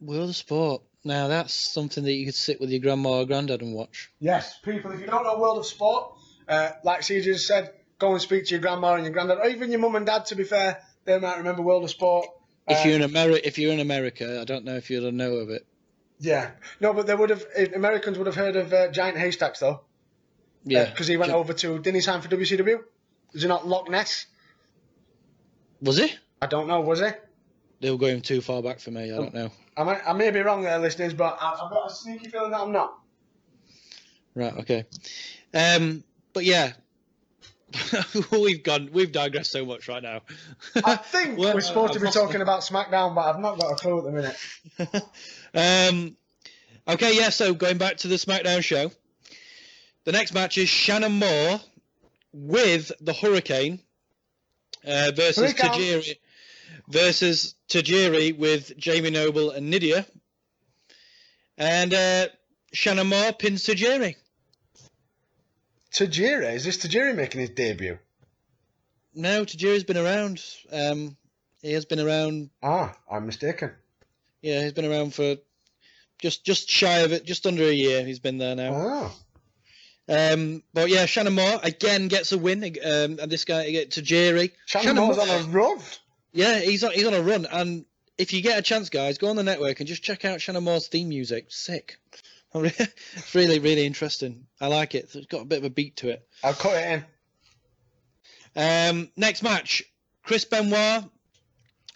World 0.00 0.30
of 0.30 0.36
Sport. 0.36 0.82
Now 1.04 1.28
that's 1.28 1.54
something 1.54 2.04
that 2.04 2.12
you 2.12 2.26
could 2.26 2.34
sit 2.34 2.60
with 2.60 2.70
your 2.70 2.80
grandma 2.80 3.20
or 3.20 3.26
granddad 3.26 3.62
and 3.62 3.74
watch. 3.74 4.10
Yes, 4.20 4.58
people, 4.58 4.92
if 4.92 5.00
you 5.00 5.06
don't 5.06 5.24
know 5.24 5.38
World 5.38 5.58
of 5.58 5.66
Sport, 5.66 6.12
uh, 6.48 6.70
like 6.84 7.00
CJ 7.00 7.38
said, 7.38 7.72
go 7.98 8.12
and 8.12 8.20
speak 8.20 8.46
to 8.46 8.50
your 8.50 8.60
grandma 8.60 8.94
and 8.94 9.04
your 9.04 9.12
granddad, 9.12 9.38
or 9.38 9.46
even 9.48 9.70
your 9.70 9.80
mum 9.80 9.96
and 9.96 10.06
dad, 10.06 10.26
to 10.26 10.34
be 10.34 10.44
fair. 10.44 10.82
They 11.04 11.18
might 11.18 11.38
remember 11.38 11.62
World 11.62 11.84
of 11.84 11.90
Sport. 11.90 12.26
If 12.68 12.78
Uh, 12.84 12.88
you're 12.88 12.96
in 12.96 13.02
America, 13.02 13.46
if 13.46 13.58
you're 13.58 13.72
in 13.72 13.80
America, 13.80 14.40
I 14.40 14.44
don't 14.44 14.64
know 14.64 14.76
if 14.76 14.90
you'll 14.90 15.10
know 15.12 15.34
of 15.36 15.48
it. 15.50 15.66
Yeah. 16.18 16.50
No, 16.80 16.92
but 16.92 17.06
they 17.06 17.14
would 17.14 17.30
have, 17.30 17.44
eh, 17.54 17.68
Americans 17.74 18.18
would 18.18 18.26
have 18.26 18.36
heard 18.36 18.56
of 18.56 18.72
uh, 18.72 18.88
Giant 18.90 19.16
Haystacks, 19.16 19.60
though. 19.60 19.80
Yeah, 20.64 20.84
Because 20.84 21.06
he 21.06 21.16
went 21.16 21.32
over 21.32 21.54
to, 21.54 21.78
didn't 21.78 21.94
he 21.94 22.00
sign 22.02 22.20
for 22.20 22.28
WCW? 22.28 22.80
Is 23.32 23.42
he 23.42 23.48
not 23.48 23.66
Loch 23.66 23.88
Ness? 23.88 24.26
Was 25.82 25.98
he? 25.98 26.12
I 26.42 26.46
don't 26.46 26.68
know, 26.68 26.80
was 26.80 27.00
he? 27.00 27.08
They 27.80 27.90
were 27.90 27.98
going 27.98 28.20
too 28.20 28.40
far 28.40 28.62
back 28.62 28.78
for 28.80 28.90
me. 28.90 29.12
I 29.12 29.16
don't 29.16 29.32
know. 29.32 29.50
I, 29.76 29.84
might, 29.84 30.00
I 30.06 30.12
may 30.12 30.30
be 30.30 30.40
wrong 30.40 30.62
there, 30.62 30.78
listeners, 30.78 31.14
but 31.14 31.38
I, 31.40 31.52
I've 31.52 31.70
got 31.70 31.90
a 31.90 31.94
sneaky 31.94 32.28
feeling 32.28 32.50
that 32.50 32.60
I'm 32.60 32.72
not. 32.72 32.98
Right. 34.34 34.52
Okay. 34.58 34.84
Um. 35.54 36.04
But 36.32 36.44
yeah, 36.44 36.72
we've 38.30 38.62
gone. 38.62 38.90
We've 38.92 39.10
digressed 39.10 39.50
so 39.50 39.64
much 39.64 39.88
right 39.88 40.02
now. 40.02 40.20
I 40.84 40.96
think 40.96 41.38
Well, 41.38 41.54
we're 41.54 41.60
supposed 41.60 41.94
to 41.94 42.00
be 42.00 42.10
talking 42.10 42.40
about 42.40 42.60
SmackDown, 42.60 43.14
but 43.14 43.22
I've 43.22 43.40
not 43.40 43.58
got 43.58 43.72
a 43.72 43.74
clue 43.74 43.98
at 43.98 44.04
the 44.04 44.12
minute. 44.12 45.08
um. 45.88 46.16
Okay. 46.86 47.16
Yeah. 47.16 47.30
So 47.30 47.54
going 47.54 47.78
back 47.78 47.96
to 47.98 48.08
the 48.08 48.16
SmackDown 48.16 48.62
show, 48.62 48.92
the 50.04 50.12
next 50.12 50.32
match 50.32 50.58
is 50.58 50.68
Shannon 50.68 51.12
Moore 51.12 51.60
with 52.32 52.92
the 53.00 53.12
Hurricane 53.12 53.80
uh, 54.86 55.12
versus. 55.14 55.54
Tajiri 55.54 56.16
versus 56.90 57.54
Tajiri 57.68 58.36
with 58.36 58.76
Jamie 58.76 59.10
Noble 59.10 59.50
and 59.50 59.72
Nidia, 59.72 60.04
and 61.56 61.94
uh, 61.94 62.26
Shannon 62.72 63.06
Moore 63.06 63.32
pins 63.32 63.64
Tajiri. 63.64 64.16
Tajiri, 65.92 66.54
is 66.54 66.64
this 66.64 66.78
Tajiri 66.78 67.14
making 67.14 67.40
his 67.40 67.50
debut? 67.50 67.98
No, 69.14 69.44
Tajiri's 69.44 69.84
been 69.84 69.96
around. 69.96 70.42
Um, 70.70 71.16
he 71.62 71.72
has 71.72 71.84
been 71.84 72.00
around. 72.00 72.50
Ah, 72.62 72.94
I'm 73.10 73.26
mistaken. 73.26 73.72
Yeah, 74.40 74.62
he's 74.62 74.72
been 74.72 74.90
around 74.90 75.14
for 75.14 75.36
just 76.18 76.44
just 76.44 76.70
shy 76.70 76.98
of 76.98 77.12
it, 77.12 77.24
just 77.24 77.46
under 77.46 77.64
a 77.64 77.72
year. 77.72 78.04
He's 78.04 78.20
been 78.20 78.38
there 78.38 78.56
now. 78.56 78.72
Oh. 78.74 79.12
Um, 80.08 80.62
but 80.74 80.88
yeah, 80.88 81.06
Shannon 81.06 81.34
Moore 81.34 81.60
again 81.62 82.08
gets 82.08 82.32
a 82.32 82.38
win, 82.38 82.64
um, 82.64 83.18
and 83.20 83.30
this 83.30 83.44
guy 83.44 83.70
get 83.70 83.90
Tajiri. 83.90 84.52
Shannon 84.66 84.96
Moore's 84.96 85.18
on 85.18 85.28
a 85.28 85.42
run. 85.48 85.78
Yeah, 86.32 86.58
he's 86.58 86.82
on 86.84 86.92
he's 86.92 87.06
on 87.06 87.14
a 87.14 87.22
run, 87.22 87.46
and 87.46 87.84
if 88.18 88.32
you 88.32 88.42
get 88.42 88.58
a 88.58 88.62
chance, 88.62 88.88
guys, 88.90 89.18
go 89.18 89.28
on 89.28 89.36
the 89.36 89.42
network 89.42 89.80
and 89.80 89.88
just 89.88 90.02
check 90.02 90.24
out 90.24 90.40
Shannon 90.40 90.64
Moore's 90.64 90.88
theme 90.88 91.08
music. 91.08 91.46
Sick. 91.48 91.98
it's 92.54 93.34
really 93.34 93.60
really 93.60 93.86
interesting. 93.86 94.46
I 94.60 94.66
like 94.66 94.94
it. 94.94 95.08
It's 95.14 95.26
got 95.26 95.42
a 95.42 95.46
bit 95.46 95.58
of 95.58 95.64
a 95.64 95.70
beat 95.70 95.96
to 95.96 96.10
it. 96.10 96.26
I'll 96.42 96.54
cut 96.54 96.74
it 96.74 97.04
in. 98.56 98.92
Um, 98.96 99.10
next 99.16 99.42
match: 99.42 99.84
Chris 100.24 100.44
Benoit 100.44 101.04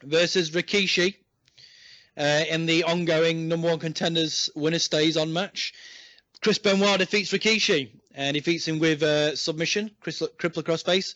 versus 0.02 0.50
Rikishi 0.50 1.16
uh, 2.16 2.44
in 2.48 2.66
the 2.66 2.84
ongoing 2.84 3.48
number 3.48 3.68
one 3.68 3.78
contenders 3.78 4.50
winner 4.54 4.78
stays 4.78 5.16
on 5.16 5.32
match. 5.32 5.72
Chris 6.44 6.58
Benoit 6.58 6.98
defeats 6.98 7.32
Rikishi 7.32 7.88
and 8.14 8.34
defeats 8.34 8.68
him 8.68 8.78
with 8.78 9.02
uh, 9.02 9.34
submission, 9.34 9.90
Chris, 10.00 10.20
crippler 10.38 10.62
crossface. 10.62 11.14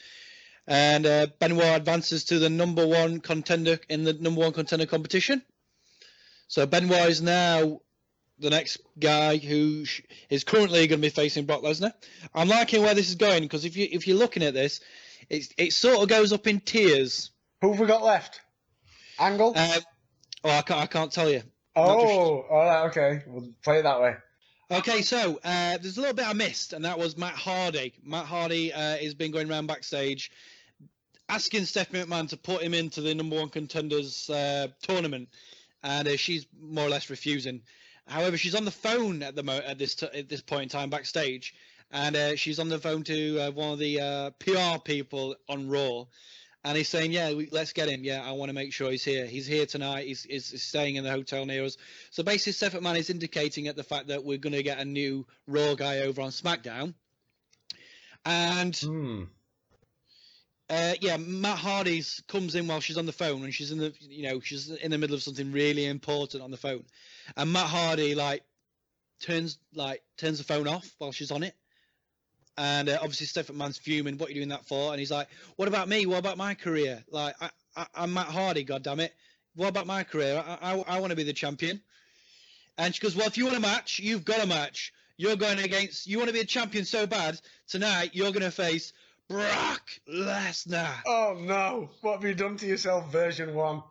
And 0.67 1.05
uh, 1.05 1.27
Benoit 1.39 1.77
advances 1.77 2.25
to 2.25 2.39
the 2.39 2.49
number 2.49 2.87
one 2.87 3.21
contender 3.21 3.79
in 3.91 4.05
the 4.05 4.15
number 4.15 4.41
one 4.41 4.55
contender 4.55 4.87
competition. 4.87 5.43
So 6.47 6.65
Benoit 6.65 7.11
is 7.11 7.21
now 7.21 7.83
the 8.39 8.49
next 8.49 8.79
guy 8.99 9.37
who 9.37 9.85
sh- 9.85 10.01
is 10.31 10.45
currently 10.45 10.87
going 10.87 11.01
to 11.01 11.07
be 11.07 11.11
facing 11.11 11.45
Brock 11.45 11.61
Lesnar. 11.61 11.93
I'm 12.35 12.49
liking 12.49 12.81
where 12.81 12.95
this 12.95 13.11
is 13.11 13.17
going 13.17 13.43
because 13.43 13.67
if 13.67 13.77
you 13.77 13.87
if 13.91 14.07
you're 14.07 14.17
looking 14.17 14.43
at 14.43 14.55
this, 14.55 14.81
it's, 15.29 15.53
it 15.59 15.75
sort 15.75 16.03
of 16.03 16.09
goes 16.09 16.33
up 16.33 16.47
in 16.47 16.61
tiers. 16.61 17.33
Who 17.61 17.73
have 17.73 17.81
we 17.81 17.87
got 17.87 18.03
left? 18.03 18.41
Angle? 19.19 19.49
Um, 19.59 19.81
oh, 20.45 20.51
I 20.51 20.63
can't, 20.63 20.81
I 20.81 20.87
can't 20.87 21.13
tell 21.13 21.29
you. 21.29 21.43
oh, 21.77 22.47
all 22.51 22.65
right, 22.65 22.87
okay. 22.87 23.25
We'll 23.27 23.51
play 23.63 23.81
it 23.81 23.83
that 23.83 24.01
way. 24.01 24.17
Okay, 24.71 25.01
so 25.01 25.41
uh, 25.45 25.79
there's 25.79 25.97
a 25.97 26.01
little 26.01 26.15
bit 26.15 26.29
I 26.29 26.35
missed, 26.35 26.75
and 26.75 26.85
that 26.85 26.99
was 26.99 27.17
Matt 27.17 27.33
Hardy. 27.33 27.95
Matt 28.05 28.27
Hardy 28.27 28.71
uh, 28.71 28.99
has 28.99 29.15
been 29.15 29.31
going 29.31 29.51
around 29.51 29.67
backstage 29.67 30.31
asking 31.31 31.65
Stephanie 31.65 32.05
McMahon 32.05 32.29
to 32.29 32.37
put 32.37 32.61
him 32.61 32.75
into 32.75 33.01
the 33.01 33.15
number 33.15 33.37
one 33.37 33.49
contenders 33.49 34.29
uh, 34.29 34.67
tournament, 34.83 35.31
and 35.83 36.07
uh, 36.07 36.17
she's 36.19 36.47
more 36.61 36.85
or 36.85 36.91
less 36.91 37.09
refusing. 37.09 37.63
However, 38.07 38.37
she's 38.37 38.55
on 38.55 38.67
the 38.67 38.71
phone 38.71 39.23
at 39.23 39.35
the 39.35 39.43
mo- 39.43 39.63
at 39.67 39.79
this 39.79 39.95
t- 39.95 40.07
at 40.13 40.29
this 40.29 40.43
point 40.43 40.65
in 40.65 40.69
time 40.69 40.91
backstage, 40.91 41.55
and 41.91 42.15
uh, 42.15 42.37
she's 42.37 42.59
on 42.59 42.69
the 42.69 42.79
phone 42.79 43.05
to 43.05 43.39
uh, 43.39 43.51
one 43.53 43.73
of 43.73 43.79
the 43.79 44.35
PR 44.39 44.79
people 44.81 45.35
on 45.49 45.71
Raw, 45.71 46.05
and 46.65 46.77
he's 46.77 46.89
saying, 46.89 47.13
"Yeah, 47.13 47.33
we, 47.35 47.49
let's 47.51 47.73
get 47.73 47.89
him. 47.89 48.05
Yeah, 48.05 48.23
I 48.25 48.33
want 48.33 48.49
to 48.51 48.55
make 48.55 48.73
sure 48.73 48.91
he's 48.91 49.05
here. 49.05 49.27
He's 49.27 49.47
here 49.47 49.67
tonight. 49.67 50.07
He's, 50.07 50.25
he's, 50.25 50.51
he's 50.51 50.63
staying 50.63 50.97
in 50.97 51.05
the 51.05 51.11
hotel 51.11 51.47
near 51.47 51.65
us." 51.65 51.77
So 52.11 52.23
basically, 52.23 52.53
Steph 52.53 52.73
McMahon 52.73 52.99
is 52.99 53.11
indicating 53.11 53.69
at 53.69 53.77
the 53.77 53.85
fact 53.85 54.09
that 54.09 54.25
we're 54.25 54.39
going 54.39 54.55
to 54.55 54.63
get 54.63 54.79
a 54.79 54.85
new 54.85 55.27
Raw 55.47 55.75
guy 55.75 56.01
over 56.01 56.23
on 56.23 56.31
SmackDown, 56.31 56.95
and 58.25 58.77
Hmm. 58.77 59.25
Uh, 60.71 60.95
yeah, 61.01 61.17
Matt 61.17 61.57
Hardy's 61.57 62.23
comes 62.29 62.55
in 62.55 62.67
while 62.67 62.81
she's 62.81 62.99
on 62.99 63.07
the 63.07 63.13
phone 63.13 63.43
and 63.43 63.55
she's 63.55 63.73
in 63.73 63.79
the 63.79 63.95
you 64.01 64.25
know 64.25 64.41
she's 64.41 64.69
in 64.69 64.91
the 64.91 64.99
middle 64.99 65.17
of 65.17 65.23
something 65.23 65.51
really 65.51 65.87
important 65.87 66.43
on 66.43 66.51
the 66.51 66.59
phone, 66.59 66.85
and 67.37 67.53
Matt 67.53 67.69
Hardy 67.69 68.15
like 68.15 68.43
turns 69.23 69.59
like 69.75 70.03
turns 70.19 70.39
the 70.39 70.45
phone 70.45 70.69
off 70.69 70.95
while 70.99 71.13
she's 71.13 71.31
on 71.31 71.43
it, 71.43 71.55
and 72.59 72.89
uh, 72.89 72.99
obviously 73.01 73.27
Steph 73.27 73.47
McMahon's 73.47 73.79
fuming. 73.79 74.19
What 74.19 74.29
are 74.29 74.33
you 74.33 74.41
doing 74.41 74.49
that 74.49 74.67
for? 74.67 74.91
And 74.91 74.99
he's 74.99 75.11
like, 75.11 75.29
"What 75.57 75.69
about 75.69 75.89
me? 75.89 76.05
What 76.05 76.19
about 76.19 76.37
my 76.37 76.55
career? 76.55 77.03
Like 77.11 77.37
I, 77.41 77.51
I 77.77 77.87
I'm 77.95 78.13
Matt 78.13 78.27
Hardy. 78.27 78.65
God 78.65 78.83
damn 78.83 79.01
it! 79.01 79.15
What 79.55 79.69
about 79.69 79.87
my 79.87 80.03
career? 80.03 80.45
I 80.47 80.75
I, 80.75 80.97
I 80.97 81.01
want 81.01 81.11
to 81.11 81.17
be 81.17 81.23
the 81.23 81.33
champion." 81.33 81.81
And 82.77 82.95
she 82.95 83.01
goes, 83.01 83.17
"Well, 83.17 83.27
if 83.27 83.39
you 83.39 83.45
want 83.45 83.57
a 83.57 83.61
match, 83.61 84.01
you've 84.01 84.25
got 84.25 84.43
a 84.43 84.47
match. 84.47 84.93
You're 85.17 85.37
going 85.37 85.59
against. 85.61 86.07
You 86.07 86.19
want 86.19 86.29
to 86.29 86.35
be 86.35 86.41
a 86.41 86.45
champion 86.45 86.85
so 86.85 87.07
bad 87.07 87.41
tonight. 87.69 88.11
You're 88.13 88.33
going 88.33 88.43
to 88.43 88.51
face." 88.51 88.93
Brock 89.29 89.91
Lesnar. 90.09 91.03
Oh 91.07 91.37
no! 91.39 91.91
What 92.01 92.15
have 92.15 92.25
you 92.25 92.35
done 92.35 92.57
to 92.57 92.67
yourself, 92.67 93.13
version 93.13 93.55
one? 93.55 93.83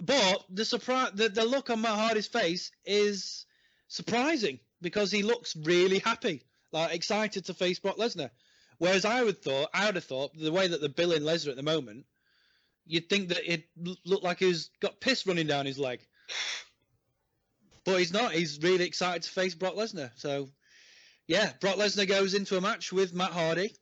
But 0.00 0.44
the 0.50 0.64
surprise, 0.64 1.12
the, 1.14 1.28
the 1.28 1.44
look 1.44 1.70
on 1.70 1.82
Matt 1.82 1.96
Hardy's 1.96 2.26
face 2.26 2.72
is 2.84 3.46
surprising 3.86 4.58
because 4.80 5.12
he 5.12 5.22
looks 5.22 5.54
really 5.54 6.00
happy, 6.00 6.42
like 6.72 6.94
excited 6.94 7.46
to 7.46 7.54
face 7.54 7.78
Brock 7.78 7.96
Lesnar. 7.96 8.30
Whereas 8.78 9.04
I 9.04 9.22
would 9.22 9.42
thought, 9.42 9.68
I 9.74 9.86
would 9.86 9.96
have 9.96 10.04
thought, 10.04 10.32
the 10.34 10.52
way 10.52 10.66
that 10.66 10.80
they're 10.80 10.88
billing 10.88 11.22
Lesnar 11.22 11.50
at 11.50 11.56
the 11.56 11.62
moment, 11.62 12.06
you'd 12.86 13.08
think 13.08 13.28
that 13.28 13.52
it 13.52 13.64
looked 14.04 14.24
like 14.24 14.38
he's 14.38 14.70
got 14.80 15.00
piss 15.00 15.26
running 15.26 15.46
down 15.46 15.66
his 15.66 15.78
leg. 15.78 16.00
But 17.84 17.98
he's 17.98 18.12
not. 18.12 18.32
He's 18.32 18.58
really 18.62 18.84
excited 18.84 19.22
to 19.22 19.30
face 19.30 19.54
Brock 19.54 19.74
Lesnar. 19.74 20.10
So, 20.16 20.48
yeah, 21.26 21.52
Brock 21.60 21.76
Lesnar 21.76 22.08
goes 22.08 22.34
into 22.34 22.56
a 22.56 22.60
match 22.60 22.92
with 22.92 23.14
Matt 23.14 23.32
Hardy, 23.32 23.74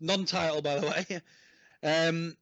non-title 0.00 0.62
by 0.62 0.78
the 0.78 0.86
way. 0.86 1.20
Um, 1.80 2.36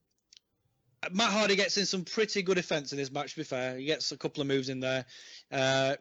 Matt 1.11 1.31
Hardy 1.31 1.55
gets 1.55 1.77
in 1.77 1.85
some 1.85 2.03
pretty 2.03 2.41
good 2.41 2.57
offense 2.57 2.91
in 2.91 2.97
this 2.97 3.11
match. 3.11 3.33
To 3.33 3.41
be 3.41 3.43
fair, 3.43 3.77
he 3.77 3.85
gets 3.85 4.11
a 4.11 4.17
couple 4.17 4.41
of 4.41 4.47
moves 4.47 4.69
in 4.69 4.79
there. 4.79 5.05
Uh, 5.51 5.95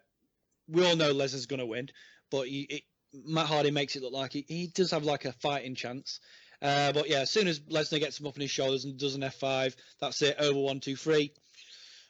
we 0.69 0.85
all 0.87 0.97
know 0.97 1.13
Lesnar's 1.13 1.45
going 1.45 1.61
to 1.61 1.67
win, 1.67 1.91
but 2.31 2.49
he, 2.49 2.63
it, 2.63 2.83
Matt 3.25 3.47
Hardy 3.47 3.71
makes 3.71 3.97
it 3.97 4.03
look 4.03 4.13
like 4.13 4.33
he, 4.33 4.45
he 4.49 4.67
does 4.69 4.91
have 4.91 5.05
like 5.05 5.25
a 5.25 5.33
fighting 5.33 5.75
chance. 5.75 6.21
Uh, 6.61 6.93
but 6.93 7.09
yeah, 7.09 7.21
as 7.21 7.31
soon 7.31 7.49
as 7.49 7.61
Lesnar 7.61 8.01
gets 8.01 8.19
him 8.19 8.27
up 8.27 8.37
on 8.37 8.41
his 8.41 8.51
shoulders 8.51 8.85
and 8.85 8.99
does 8.99 9.15
an 9.15 9.23
F5, 9.23 9.75
that's 10.01 10.23
it. 10.23 10.37
Over 10.39 10.59
one, 10.59 10.81
two, 10.81 10.97
three. 10.97 11.33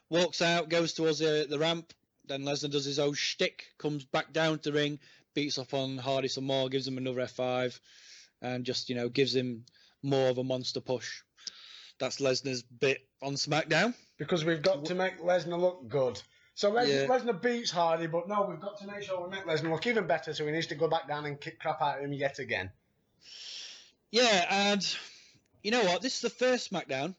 Walks 0.09 0.41
out, 0.41 0.69
goes 0.69 0.93
towards 0.93 1.19
the, 1.19 1.47
the 1.49 1.59
ramp. 1.59 1.93
Then 2.27 2.43
Lesnar 2.43 2.71
does 2.71 2.85
his 2.85 2.99
own 2.99 3.15
shtick, 3.15 3.67
comes 3.79 4.05
back 4.05 4.33
down 4.33 4.59
to 4.61 4.71
the 4.71 4.77
ring, 4.77 4.99
beats 5.35 5.59
up 5.59 5.75
on 5.75 5.99
Hardy 5.99 6.29
some 6.29 6.45
more, 6.45 6.69
gives 6.69 6.87
him 6.87 6.99
another 6.99 7.21
F5, 7.21 7.79
and 8.43 8.65
just 8.65 8.89
you 8.89 8.97
know 8.97 9.09
gives 9.09 9.35
him 9.35 9.65
more 10.03 10.29
of 10.29 10.39
a 10.39 10.45
monster 10.45 10.81
push. 10.81 11.23
That's 11.99 12.21
Lesnar's 12.21 12.63
bit 12.63 13.07
on 13.23 13.35
SmackDown. 13.35 13.95
Because 14.19 14.45
we've 14.45 14.63
got 14.63 14.87
to 14.87 14.95
make 14.95 15.21
Lesnar 15.21 15.59
look 15.59 15.89
good. 15.89 16.21
So 16.57 16.71
Les- 16.71 16.89
Yeah. 16.89 17.07
Lesnar 17.07 17.41
beats 17.41 17.71
Hardy, 17.71 18.07
but 18.07 18.27
no, 18.29 18.47
we've 18.49 18.59
got 18.59 18.79
to 18.79 18.87
make 18.87 19.03
sure 19.03 19.23
we 19.23 19.29
make 19.31 19.45
Lesnar 19.45 19.71
look 19.71 19.87
even 19.87 20.07
better. 20.07 20.33
So 20.35 20.47
he 20.47 20.53
needs 20.53 20.67
to 20.69 20.75
go 20.75 20.89
back 20.89 21.07
down 21.07 21.27
and 21.27 21.39
kick 21.41 21.61
crap 21.61 21.81
out 21.83 21.99
of 21.99 22.05
him 22.05 22.13
yet 22.15 22.39
again. 22.39 22.71
Yeah, 24.11 24.47
and 24.49 24.97
you 25.63 25.71
know 25.71 25.85
what? 25.85 26.01
This 26.01 26.15
is 26.17 26.21
the 26.23 26.31
first 26.31 26.71
SmackDown 26.73 27.15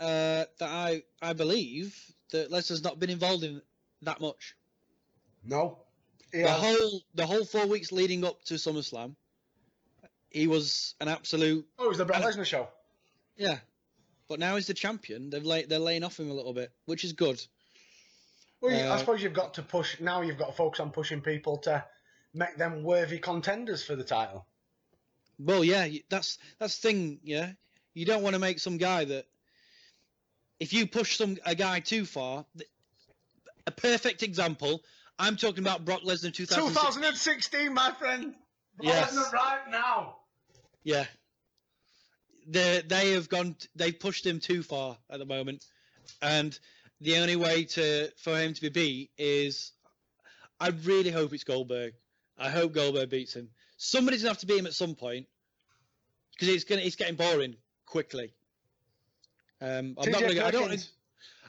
uh, 0.00 0.44
that 0.58 0.68
I 0.68 1.02
I 1.22 1.34
believe 1.34 1.96
that 2.32 2.50
Lesnar's 2.50 2.82
not 2.82 2.98
been 2.98 3.10
involved 3.10 3.44
in 3.44 3.62
that 4.02 4.20
much. 4.20 4.56
No, 5.44 5.78
The 6.32 6.50
whole 6.50 7.00
the 7.14 7.26
whole 7.26 7.44
four 7.44 7.66
weeks 7.66 7.92
leading 7.92 8.24
up 8.24 8.42
to 8.46 8.54
SummerSlam, 8.54 9.14
he 10.30 10.48
was 10.48 10.94
an 11.00 11.06
absolute 11.08 11.64
Oh, 11.78 11.84
it 11.84 11.88
was 11.88 11.98
the 11.98 12.04
Brock 12.04 12.22
Lesnar 12.22 12.44
show. 12.44 12.68
yeah. 13.36 13.58
But 14.28 14.38
now 14.40 14.56
he's 14.56 14.66
the 14.66 14.74
champion. 14.74 15.28
They've 15.30 15.44
lay, 15.44 15.64
they're 15.66 15.78
laying 15.78 16.02
off 16.04 16.18
him 16.18 16.30
a 16.30 16.32
little 16.34 16.54
bit, 16.54 16.72
which 16.86 17.04
is 17.04 17.12
good. 17.12 17.44
Well, 18.62 18.72
you- 18.72 18.84
I 18.84 18.90
Uh, 18.94 18.98
suppose 18.98 19.22
you've 19.22 19.32
got 19.34 19.54
to 19.54 19.62
push 19.62 20.00
now. 20.00 20.22
You've 20.22 20.38
got 20.38 20.46
to 20.46 20.52
focus 20.52 20.80
on 20.80 20.92
pushing 20.92 21.20
people 21.20 21.58
to 21.58 21.84
make 22.32 22.56
them 22.56 22.82
worthy 22.84 23.18
contenders 23.18 23.84
for 23.84 23.96
the 23.96 24.04
title. 24.04 24.46
Well, 25.38 25.64
yeah, 25.64 25.88
that's 26.08 26.38
that's 26.58 26.78
the 26.78 26.88
thing. 26.88 27.20
Yeah, 27.24 27.52
you 27.94 28.06
don't 28.06 28.22
want 28.22 28.34
to 28.34 28.38
make 28.38 28.60
some 28.60 28.78
guy 28.78 29.04
that 29.04 29.26
if 30.60 30.72
you 30.72 30.86
push 30.86 31.16
some 31.16 31.36
a 31.44 31.54
guy 31.54 31.80
too 31.80 32.06
far. 32.06 32.46
A 33.66 33.70
perfect 33.70 34.22
example. 34.24 34.82
I'm 35.20 35.36
talking 35.36 35.60
about 35.62 35.84
Brock 35.84 36.02
Lesnar 36.02 36.32
2006. 36.34 36.96
2016, 36.96 37.72
my 37.72 37.92
friend. 37.92 38.34
Brock 38.76 38.88
Yes. 38.88 39.12
Lesnar 39.14 39.32
right 39.32 39.70
now. 39.70 40.18
Yeah. 40.82 41.06
They 42.46 42.82
they 42.82 43.12
have 43.12 43.28
gone. 43.28 43.56
They've 43.76 43.98
pushed 43.98 44.26
him 44.26 44.40
too 44.40 44.62
far 44.64 44.98
at 45.10 45.18
the 45.20 45.24
moment, 45.26 45.64
and 46.20 46.58
the 47.02 47.18
only 47.18 47.36
way 47.36 47.64
to 47.64 48.10
for 48.16 48.38
him 48.38 48.54
to 48.54 48.60
be 48.60 48.68
beat 48.68 49.10
is, 49.18 49.72
I 50.60 50.68
really 50.68 51.10
hope 51.10 51.32
it's 51.32 51.44
Goldberg. 51.44 51.94
I 52.38 52.48
hope 52.48 52.72
Goldberg 52.72 53.10
beats 53.10 53.34
him. 53.34 53.48
Somebody's 53.76 54.22
gonna 54.22 54.30
have 54.30 54.38
to 54.38 54.46
beat 54.46 54.58
him 54.58 54.66
at 54.66 54.74
some 54.74 54.94
point, 54.94 55.26
because 56.32 56.48
it's 56.54 56.64
gonna 56.64 56.82
it's 56.82 56.96
getting 56.96 57.16
boring 57.16 57.56
quickly. 57.86 58.32
Um, 59.60 59.96
I'm 59.98 60.10
not 60.10 60.20
gonna. 60.20 60.34
Go, 60.34 60.44
I 60.44 60.50
don't. 60.50 60.90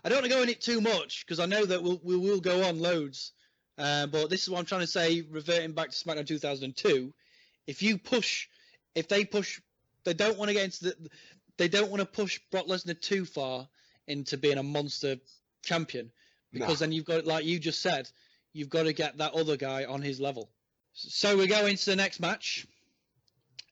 I 0.05 0.09
don't 0.09 0.17
want 0.17 0.25
to 0.25 0.31
go 0.31 0.43
in 0.43 0.49
it 0.49 0.59
too 0.59 0.81
much 0.81 1.25
because 1.25 1.39
I 1.39 1.45
know 1.45 1.65
that 1.65 1.81
we'll, 1.81 2.01
we 2.03 2.17
will 2.17 2.41
go 2.41 2.63
on 2.67 2.79
loads. 2.79 3.31
Uh, 3.77 4.05
but 4.07 4.29
this 4.29 4.43
is 4.43 4.49
what 4.49 4.59
I'm 4.59 4.65
trying 4.65 4.81
to 4.81 4.87
say. 4.87 5.21
Reverting 5.21 5.71
back 5.71 5.91
to 5.91 5.95
SmackDown 5.95 6.27
2002, 6.27 7.13
if 7.67 7.81
you 7.81 7.97
push, 7.97 8.47
if 8.95 9.07
they 9.07 9.23
push, 9.23 9.61
they 10.03 10.13
don't 10.13 10.37
want 10.37 10.49
to 10.49 10.53
get 10.53 10.65
into 10.65 10.83
the, 10.85 11.09
they 11.57 11.69
don't 11.69 11.89
want 11.89 12.01
to 12.01 12.05
push 12.05 12.39
Brock 12.51 12.67
Lesnar 12.67 12.99
too 12.99 13.23
far 13.25 13.67
into 14.07 14.37
being 14.37 14.57
a 14.57 14.63
monster 14.63 15.15
champion 15.63 16.11
because 16.53 16.79
then 16.79 16.91
you've 16.91 17.05
got, 17.05 17.25
like 17.25 17.45
you 17.45 17.59
just 17.59 17.81
said, 17.81 18.09
you've 18.53 18.69
got 18.69 18.83
to 18.83 18.93
get 18.93 19.17
that 19.17 19.33
other 19.33 19.57
guy 19.57 19.85
on 19.85 20.01
his 20.01 20.21
level. 20.21 20.49
So 20.93 21.35
we 21.35 21.47
go 21.47 21.65
into 21.65 21.85
the 21.85 21.95
next 21.95 22.19
match. 22.19 22.67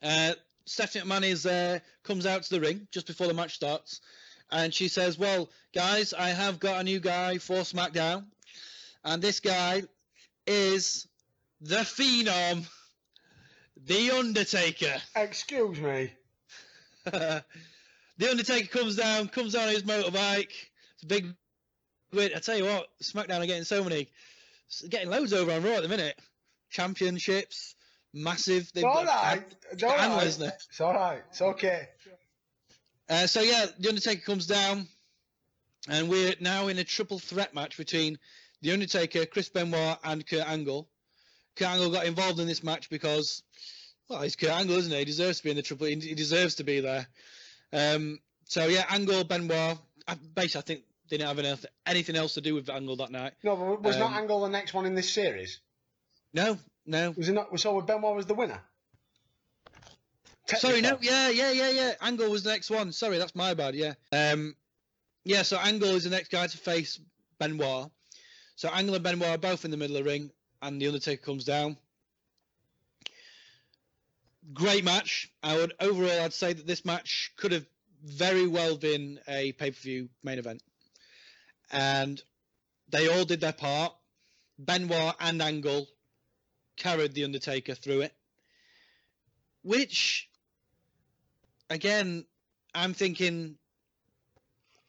Uh, 0.02 0.34
Stephanie 0.66 1.06
McMahon 1.06 1.24
is 1.24 1.46
uh, 1.46 1.80
comes 2.04 2.26
out 2.26 2.44
to 2.44 2.50
the 2.50 2.60
ring 2.60 2.88
just 2.92 3.08
before 3.08 3.28
the 3.28 3.34
match 3.34 3.54
starts, 3.54 4.02
and 4.50 4.74
she 4.74 4.88
says, 4.88 5.20
"Well, 5.20 5.50
guys, 5.74 6.14
I 6.14 6.30
have 6.30 6.60
got 6.60 6.82
a 6.82 6.84
new 6.84 7.00
guy 7.00 7.38
for 7.38 7.58
SmackDown, 7.58 8.26
and 9.04 9.22
this 9.22 9.40
guy 9.40 9.84
is 10.48 11.08
the 11.62 11.78
Phenom, 11.78 12.66
the 13.86 14.12
Undertaker." 14.12 15.00
Excuse 15.16 15.80
me. 15.80 16.12
the 17.06 17.44
Undertaker 18.20 18.68
comes 18.68 18.96
down, 18.96 19.28
comes 19.28 19.54
down 19.54 19.70
his 19.70 19.84
motorbike. 19.84 20.52
It's 20.96 21.04
a 21.04 21.08
big 21.08 21.36
win. 22.14 22.32
I 22.36 22.40
tell 22.40 22.58
you 22.58 22.66
what, 22.66 22.88
SmackDown 23.02 23.42
are 23.42 23.46
getting 23.46 23.64
so 23.64 23.84
many, 23.84 24.10
getting 24.90 25.10
loads 25.10 25.34
over 25.34 25.52
on 25.52 25.64
Raw 25.64 25.74
at 25.74 25.84
the 25.84 25.90
minute. 25.90 26.20
Championships, 26.70 27.76
massive. 28.14 28.70
It's 28.74 28.84
all 28.84 29.06
right. 29.06 29.44
It's 29.72 29.84
all 29.84 29.92
and. 29.92 30.14
Lesnar. 30.14 30.54
It's 30.70 30.82
all 30.82 30.94
right. 30.94 31.22
It's 31.30 31.42
okay. 31.42 31.90
Uh, 33.10 33.28
so 33.28 33.42
yeah, 33.42 33.66
the 33.78 33.90
Undertaker 33.90 34.22
comes 34.22 34.48
down, 34.48 34.88
and 35.90 36.10
we're 36.10 36.34
now 36.40 36.68
in 36.68 36.78
a 36.78 36.84
triple 36.84 37.20
threat 37.20 37.54
match 37.54 37.78
between 37.78 38.18
the 38.62 38.72
Undertaker, 38.72 39.26
Chris 39.26 39.50
Benoit, 39.50 39.98
and 40.04 40.26
Kurt 40.26 40.48
Angle. 40.48 40.88
Kurt 41.58 41.68
Angle 41.68 41.92
got 41.92 42.06
involved 42.06 42.40
in 42.40 42.48
this 42.48 42.64
match 42.64 42.90
because, 42.90 43.44
well, 44.08 44.22
he's 44.22 44.38
Kurt 44.38 44.52
Angle, 44.52 44.78
isn't 44.78 44.92
he? 44.92 45.00
He 45.00 45.06
deserves 45.06 45.40
to 45.40 45.44
be 45.44 45.50
in 45.50 45.58
the 45.58 45.62
triple. 45.62 45.88
He 45.88 45.96
deserves 45.96 46.56
to 46.56 46.64
be 46.64 46.80
there. 46.80 47.08
Um, 47.74 48.20
so 48.46 48.68
yeah, 48.68 48.86
Angle, 48.90 49.26
Benoit. 49.26 49.78
I, 50.08 50.16
basically, 50.34 50.60
I 50.60 50.64
think 50.64 50.84
didn't 51.18 51.38
have 51.46 51.66
anything 51.86 52.16
else 52.16 52.36
to 52.36 52.42
do 52.42 52.56
with 52.56 52.70
Angle 52.70 52.96
that 52.98 53.12
night. 53.12 53.34
No, 53.44 53.56
but 53.56 53.82
was 53.82 53.98
not 53.98 54.12
Um, 54.12 54.18
Angle 54.18 54.42
the 54.42 54.50
next 54.50 54.74
one 54.74 54.86
in 54.86 54.96
this 54.96 55.12
series? 55.12 55.60
No, 56.34 56.58
no. 56.86 57.12
Was 57.12 57.30
it 57.30 57.34
not? 57.34 57.60
So 57.60 57.80
Benoit 57.82 58.16
was 58.16 58.26
the 58.26 58.34
winner. 58.34 58.62
Sorry, 60.46 60.82
no, 60.82 60.98
yeah, 61.02 61.30
yeah, 61.30 61.52
yeah, 61.52 61.70
yeah. 61.70 61.94
Angle 62.02 62.30
was 62.30 62.44
the 62.44 62.52
next 62.52 62.70
one. 62.70 62.92
Sorry, 62.92 63.18
that's 63.18 63.36
my 63.36 63.54
bad. 63.54 63.76
Yeah. 63.76 63.94
Um, 64.12 64.56
yeah. 65.24 65.44
So 65.44 65.58
Angle 65.58 65.90
is 65.90 66.04
the 66.06 66.10
next 66.10 66.30
guy 66.30 66.48
to 66.48 66.58
face 66.58 67.00
Benoit. 67.40 67.90
So 68.56 68.70
Angle 68.70 68.96
and 68.96 69.04
Benoit 69.04 69.30
are 69.30 69.38
both 69.38 69.66
in 69.66 69.72
the 69.72 69.78
middle 69.78 69.98
of 69.98 70.04
the 70.04 70.10
ring, 70.10 70.32
and 70.62 70.82
the 70.82 70.88
Undertaker 70.88 71.24
comes 71.24 71.46
down. 71.46 71.78
Great 74.54 74.84
match. 74.84 75.30
I 75.44 75.56
would 75.58 75.74
overall, 75.80 76.22
I'd 76.22 76.34
say 76.34 76.54
that 76.54 76.68
this 76.68 76.84
match 76.84 77.32
could 77.38 77.52
have 77.52 77.66
very 78.04 78.48
well 78.48 78.78
been 78.78 79.20
a 79.28 79.52
pay 79.54 79.72
per 79.72 79.80
view 79.80 80.10
main 80.24 80.40
event, 80.40 80.62
and 81.72 82.22
they 82.90 83.08
all 83.08 83.26
did 83.26 83.42
their 83.42 83.54
part. 83.54 83.94
Benoit 84.60 85.16
and 85.20 85.42
Angle 85.42 85.88
carried 86.78 87.14
the 87.14 87.24
Undertaker 87.24 87.74
through 87.74 88.02
it, 88.02 88.14
which 89.64 90.30
again, 91.70 92.26
I'm 92.76 92.94
thinking 92.94 93.56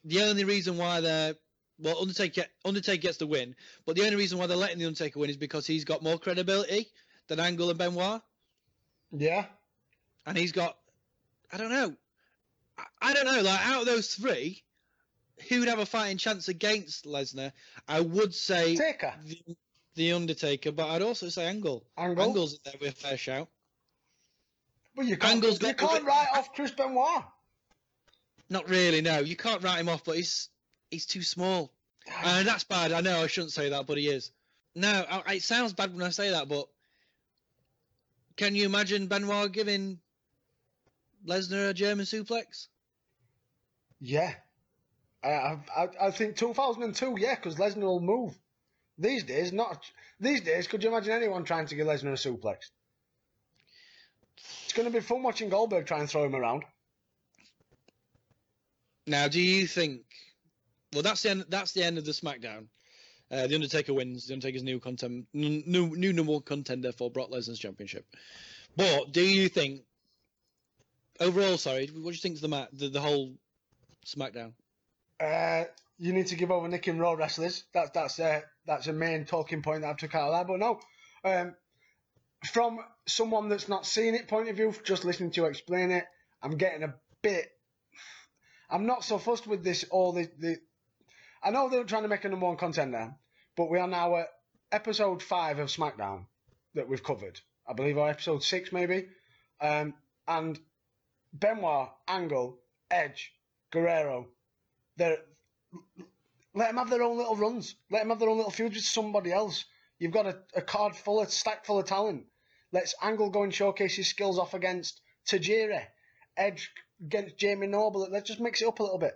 the 0.03 0.21
only 0.23 0.43
reason 0.43 0.77
why 0.77 1.01
they're 1.01 1.35
well, 1.79 1.97
Undertaker 1.99 2.45
Undertaker 2.63 3.01
gets 3.01 3.17
the 3.17 3.25
win, 3.27 3.55
but 3.85 3.95
the 3.95 4.03
only 4.03 4.15
reason 4.15 4.37
why 4.37 4.45
they're 4.47 4.55
letting 4.57 4.77
the 4.77 4.85
Undertaker 4.85 5.19
win 5.19 5.29
is 5.29 5.37
because 5.37 5.65
he's 5.65 5.85
got 5.85 6.03
more 6.03 6.19
credibility 6.19 6.87
than 7.27 7.39
Angle 7.39 7.69
and 7.69 7.79
Benoit, 7.79 8.21
Yeah. 9.11 9.45
and 10.25 10.37
he's 10.37 10.51
got 10.51 10.77
I 11.51 11.57
don't 11.57 11.71
know. 11.71 11.95
I, 12.77 12.83
I 13.01 13.13
don't 13.13 13.25
know. 13.25 13.41
Like 13.41 13.67
out 13.67 13.81
of 13.81 13.85
those 13.87 14.13
three, 14.13 14.63
who 15.49 15.59
would 15.59 15.69
have 15.69 15.79
a 15.79 15.85
fighting 15.85 16.17
chance 16.17 16.47
against 16.47 17.05
Lesnar? 17.05 17.51
I 17.87 17.99
would 18.01 18.33
say 18.33 18.75
Taker. 18.75 19.13
the, 19.25 19.55
the 19.95 20.13
Undertaker, 20.13 20.71
but 20.71 20.89
I'd 20.89 21.01
also 21.01 21.29
say 21.29 21.45
Angle. 21.45 21.83
Angle? 21.97 22.23
Angle's 22.23 22.53
in 22.53 22.59
there 22.65 22.73
with 22.79 22.91
a 22.91 22.95
fair 22.95 23.17
shout. 23.17 23.47
But 24.95 25.05
you 25.05 25.17
can't, 25.17 25.33
Angle's 25.35 25.61
you 25.61 25.73
can't 25.73 26.03
write 26.03 26.27
off 26.35 26.53
Chris 26.53 26.71
Benoit. 26.71 27.23
Not 28.49 28.69
really. 28.69 29.01
No, 29.01 29.19
you 29.19 29.35
can't 29.35 29.63
write 29.63 29.79
him 29.79 29.89
off, 29.89 30.03
but 30.03 30.15
he's 30.15 30.49
he's 30.91 31.05
too 31.05 31.23
small. 31.23 31.71
And 32.23 32.47
that's 32.47 32.63
bad. 32.63 32.91
I 32.91 33.01
know 33.01 33.21
I 33.21 33.27
shouldn't 33.27 33.53
say 33.53 33.69
that, 33.69 33.87
but 33.87 33.97
he 33.97 34.07
is. 34.07 34.31
No, 34.75 35.05
I, 35.09 35.35
it 35.35 35.43
sounds 35.43 35.73
bad 35.73 35.93
when 35.93 36.05
I 36.05 36.09
say 36.09 36.31
that, 36.31 36.49
but 36.49 36.67
can 38.35 38.55
you 38.55 38.65
imagine 38.65 39.07
Benoit 39.07 39.51
giving 39.51 39.99
Lesnar 41.25 41.69
a 41.69 41.73
German 41.73 42.05
suplex? 42.05 42.67
Yeah. 44.01 44.33
I, 45.23 45.57
I, 45.75 45.89
I- 46.01 46.11
think 46.11 46.35
2002, 46.35 47.15
yeah, 47.19 47.35
because 47.35 47.55
Lesnar 47.55 47.83
will 47.83 47.99
move. 48.01 48.37
These 48.97 49.23
days, 49.23 49.51
not. 49.51 49.83
These 50.19 50.41
days, 50.41 50.67
could 50.67 50.83
you 50.83 50.89
imagine 50.89 51.13
anyone 51.13 51.43
trying 51.43 51.65
to 51.67 51.75
give 51.75 51.87
Lesnar 51.87 52.13
a 52.13 52.29
suplex? 52.29 52.69
It's 54.65 54.73
going 54.73 54.85
to 54.87 54.93
be 54.93 54.99
fun 55.03 55.23
watching 55.23 55.49
Goldberg 55.49 55.85
try 55.85 55.99
and 55.99 56.09
throw 56.09 56.23
him 56.25 56.35
around. 56.35 56.63
Now, 59.07 59.27
do 59.27 59.41
you 59.41 59.67
think? 59.67 60.01
Well, 60.93 61.03
that's 61.03 61.23
the 61.23 61.31
end. 61.31 61.45
That's 61.49 61.73
the 61.73 61.83
end 61.83 61.97
of 61.97 62.05
the 62.05 62.11
SmackDown. 62.11 62.67
Uh, 63.31 63.47
the 63.47 63.55
Undertaker 63.55 63.93
wins. 63.93 64.27
The 64.27 64.33
Undertaker's 64.33 64.63
new 64.63 64.79
content, 64.79 65.25
new 65.33 65.95
new 65.95 66.13
number 66.13 66.33
one 66.33 66.41
contender 66.43 66.91
for 66.91 67.09
Brock 67.09 67.29
Lesnar's 67.31 67.59
championship. 67.59 68.05
But 68.75 69.11
do 69.11 69.21
you 69.21 69.49
think 69.49 69.81
overall? 71.19 71.57
Sorry, 71.57 71.87
what 71.87 72.03
do 72.03 72.09
you 72.11 72.13
think 72.13 72.35
of 72.35 72.41
the 72.41 72.67
the, 72.73 72.89
the 72.89 73.01
whole 73.01 73.33
SmackDown? 74.05 74.53
Uh, 75.19 75.65
you 75.97 76.13
need 76.13 76.27
to 76.27 76.35
give 76.35 76.51
over 76.51 76.67
Nick 76.67 76.87
and 76.87 76.99
Raw 76.99 77.13
wrestlers. 77.13 77.63
That's 77.73 77.91
that's 77.91 78.19
uh, 78.19 78.41
that's 78.65 78.87
a 78.87 78.93
main 78.93 79.25
talking 79.25 79.61
point 79.61 79.81
that 79.81 79.89
I've 79.89 79.97
took 79.97 80.15
out 80.15 80.29
of 80.29 80.33
that. 80.33 80.47
But 80.47 80.59
no, 80.59 80.79
um, 81.23 81.55
from 82.51 82.79
someone 83.07 83.49
that's 83.49 83.69
not 83.69 83.85
seen 83.85 84.15
it 84.15 84.27
point 84.27 84.49
of 84.49 84.57
view, 84.57 84.73
just 84.83 85.05
listening 85.05 85.31
to 85.31 85.41
you 85.41 85.47
explain 85.47 85.91
it, 85.91 86.05
I'm 86.41 86.57
getting 86.57 86.83
a 86.83 86.95
bit. 87.21 87.49
I'm 88.69 88.85
not 88.85 89.03
so 89.03 89.17
fussed 89.17 89.47
with 89.47 89.63
this. 89.63 89.85
All 89.91 90.13
the, 90.13 90.29
the 90.39 90.57
I 91.43 91.51
know 91.51 91.69
they're 91.69 91.83
trying 91.83 92.03
to 92.03 92.09
make 92.09 92.25
a 92.25 92.29
number 92.29 92.47
one 92.47 92.57
contender, 92.57 93.15
but 93.55 93.69
we 93.69 93.79
are 93.79 93.87
now 93.87 94.17
at 94.17 94.27
episode 94.71 95.21
five 95.21 95.59
of 95.59 95.69
SmackDown 95.69 96.25
that 96.73 96.89
we've 96.89 97.03
covered. 97.03 97.39
I 97.67 97.73
believe, 97.73 97.97
or 97.97 98.09
episode 98.09 98.43
six 98.43 98.71
maybe. 98.71 99.07
Um, 99.61 99.93
and 100.27 100.59
Benoit, 101.33 101.89
Angle, 102.07 102.59
Edge, 102.91 103.33
Guerrero, 103.71 104.27
they're 104.97 105.17
let 106.55 106.67
them 106.67 106.77
have 106.77 106.89
their 106.89 107.01
own 107.01 107.17
little 107.17 107.35
runs. 107.35 107.75
Let 107.89 107.99
them 107.99 108.09
have 108.09 108.19
their 108.19 108.29
own 108.29 108.37
little 108.37 108.51
feuds 108.51 108.75
with 108.75 108.83
somebody 108.83 109.31
else. 109.31 109.65
You've 109.97 110.11
got 110.11 110.27
a, 110.27 110.37
a 110.55 110.61
card 110.61 110.95
full 110.95 111.21
of 111.21 111.31
stack 111.31 111.65
full 111.65 111.79
of 111.79 111.85
talent. 111.85 112.25
Let's 112.71 112.95
Angle 113.01 113.29
go 113.29 113.43
and 113.43 113.53
showcase 113.53 113.95
his 113.95 114.07
skills 114.07 114.37
off 114.37 114.53
against 114.53 115.01
Tajiri, 115.27 115.83
Edge 116.37 116.71
against 117.03 117.37
Jamie 117.37 117.67
Noble. 117.67 118.07
Let's 118.09 118.27
just 118.27 118.39
mix 118.39 118.61
it 118.61 118.67
up 118.67 118.79
a 118.79 118.83
little 118.83 118.99
bit 118.99 119.13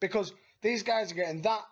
because 0.00 0.32
these 0.62 0.82
guys 0.82 1.10
are 1.10 1.16
getting 1.16 1.42
that 1.42 1.64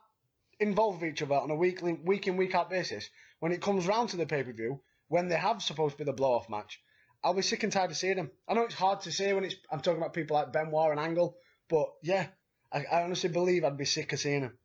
involved 0.60 1.02
with 1.02 1.10
each 1.10 1.22
other 1.22 1.34
on 1.34 1.50
a 1.50 1.54
weekly, 1.54 1.92
week 1.92 2.26
in 2.26 2.36
week 2.36 2.54
out 2.54 2.70
basis. 2.70 3.08
When 3.40 3.52
it 3.52 3.62
comes 3.62 3.86
round 3.86 4.10
to 4.10 4.16
the 4.16 4.26
pay 4.26 4.42
per 4.42 4.52
view, 4.52 4.80
when 5.08 5.28
they 5.28 5.36
have 5.36 5.62
supposed 5.62 5.92
to 5.94 5.98
be 5.98 6.04
the 6.04 6.12
blow 6.12 6.32
off 6.32 6.50
match, 6.50 6.80
I'll 7.22 7.34
be 7.34 7.42
sick 7.42 7.62
and 7.62 7.72
tired 7.72 7.90
of 7.90 7.96
seeing 7.96 8.16
them. 8.16 8.30
I 8.48 8.54
know 8.54 8.62
it's 8.62 8.74
hard 8.74 9.00
to 9.02 9.12
say 9.12 9.32
when 9.32 9.44
it's 9.44 9.56
I'm 9.70 9.80
talking 9.80 10.00
about 10.00 10.14
people 10.14 10.34
like 10.36 10.52
Benoit 10.52 10.90
and 10.90 11.00
Angle, 11.00 11.36
but 11.68 11.88
yeah, 12.02 12.28
I, 12.72 12.84
I 12.90 13.02
honestly 13.02 13.30
believe 13.30 13.64
I'd 13.64 13.76
be 13.76 13.84
sick 13.84 14.12
of 14.12 14.20
seeing 14.20 14.42
them. 14.42 14.58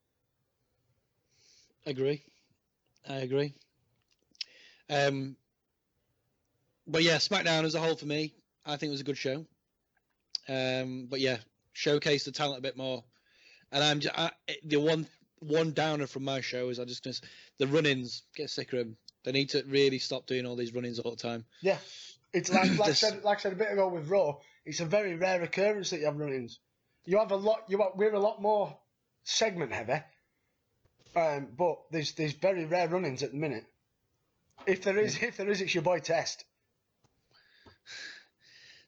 Agree. 1.85 2.23
I 3.07 3.17
agree. 3.17 3.53
Um, 4.89 5.35
but 6.87 7.03
yeah, 7.03 7.15
SmackDown 7.15 7.63
as 7.63 7.75
a 7.75 7.79
whole 7.79 7.95
for 7.95 8.05
me, 8.05 8.33
I 8.65 8.77
think 8.77 8.89
it 8.89 8.91
was 8.91 9.01
a 9.01 9.05
good 9.05 9.17
show. 9.17 9.45
Um, 10.47 11.07
but 11.09 11.19
yeah, 11.19 11.37
showcase 11.73 12.25
the 12.25 12.31
talent 12.31 12.59
a 12.59 12.61
bit 12.61 12.77
more. 12.77 13.03
And 13.71 13.83
I'm 13.83 13.99
just, 13.99 14.17
I, 14.17 14.31
the 14.63 14.77
one 14.77 15.07
one 15.39 15.73
downer 15.73 16.07
from 16.07 16.23
my 16.23 16.41
show 16.41 16.69
is 16.69 16.79
I 16.79 16.85
just 16.85 17.03
gonna 17.03 17.15
the 17.57 17.67
run-ins 17.67 18.23
get 18.35 18.49
sick 18.49 18.71
of 18.73 18.79
them. 18.79 18.97
They 19.23 19.31
need 19.31 19.49
to 19.49 19.63
really 19.67 19.99
stop 19.99 20.25
doing 20.25 20.45
all 20.45 20.55
these 20.55 20.73
run-ins 20.73 20.99
all 20.99 21.11
the 21.11 21.17
time. 21.17 21.45
Yeah, 21.61 21.77
it's 22.33 22.51
like 22.51 22.69
like 22.77 22.89
I 22.89 22.93
said 22.93 23.23
like 23.23 23.39
I 23.39 23.41
said 23.41 23.53
a 23.53 23.57
bit 23.57 23.71
ago 23.71 23.87
with 23.87 24.09
Raw. 24.09 24.37
It's 24.65 24.79
a 24.79 24.85
very 24.85 25.15
rare 25.15 25.41
occurrence 25.41 25.89
that 25.89 25.99
you 25.99 26.05
have 26.05 26.17
run-ins. 26.17 26.59
You 27.05 27.19
have 27.19 27.31
a 27.31 27.35
lot. 27.35 27.63
You 27.67 27.79
have, 27.79 27.91
we're 27.95 28.13
a 28.13 28.19
lot 28.19 28.41
more 28.41 28.77
segment 29.23 29.73
heavy, 29.73 30.01
um, 31.15 31.49
but 31.57 31.79
there's 31.91 32.13
there's 32.13 32.33
very 32.33 32.65
rare 32.65 32.87
run-ins 32.87 33.23
at 33.23 33.31
the 33.31 33.37
minute. 33.37 33.65
If 34.65 34.83
there 34.83 34.97
is, 34.97 35.21
if 35.21 35.37
there 35.37 35.49
is, 35.49 35.61
it's 35.61 35.73
your 35.73 35.83
boy 35.83 35.99
Test. 35.99 36.45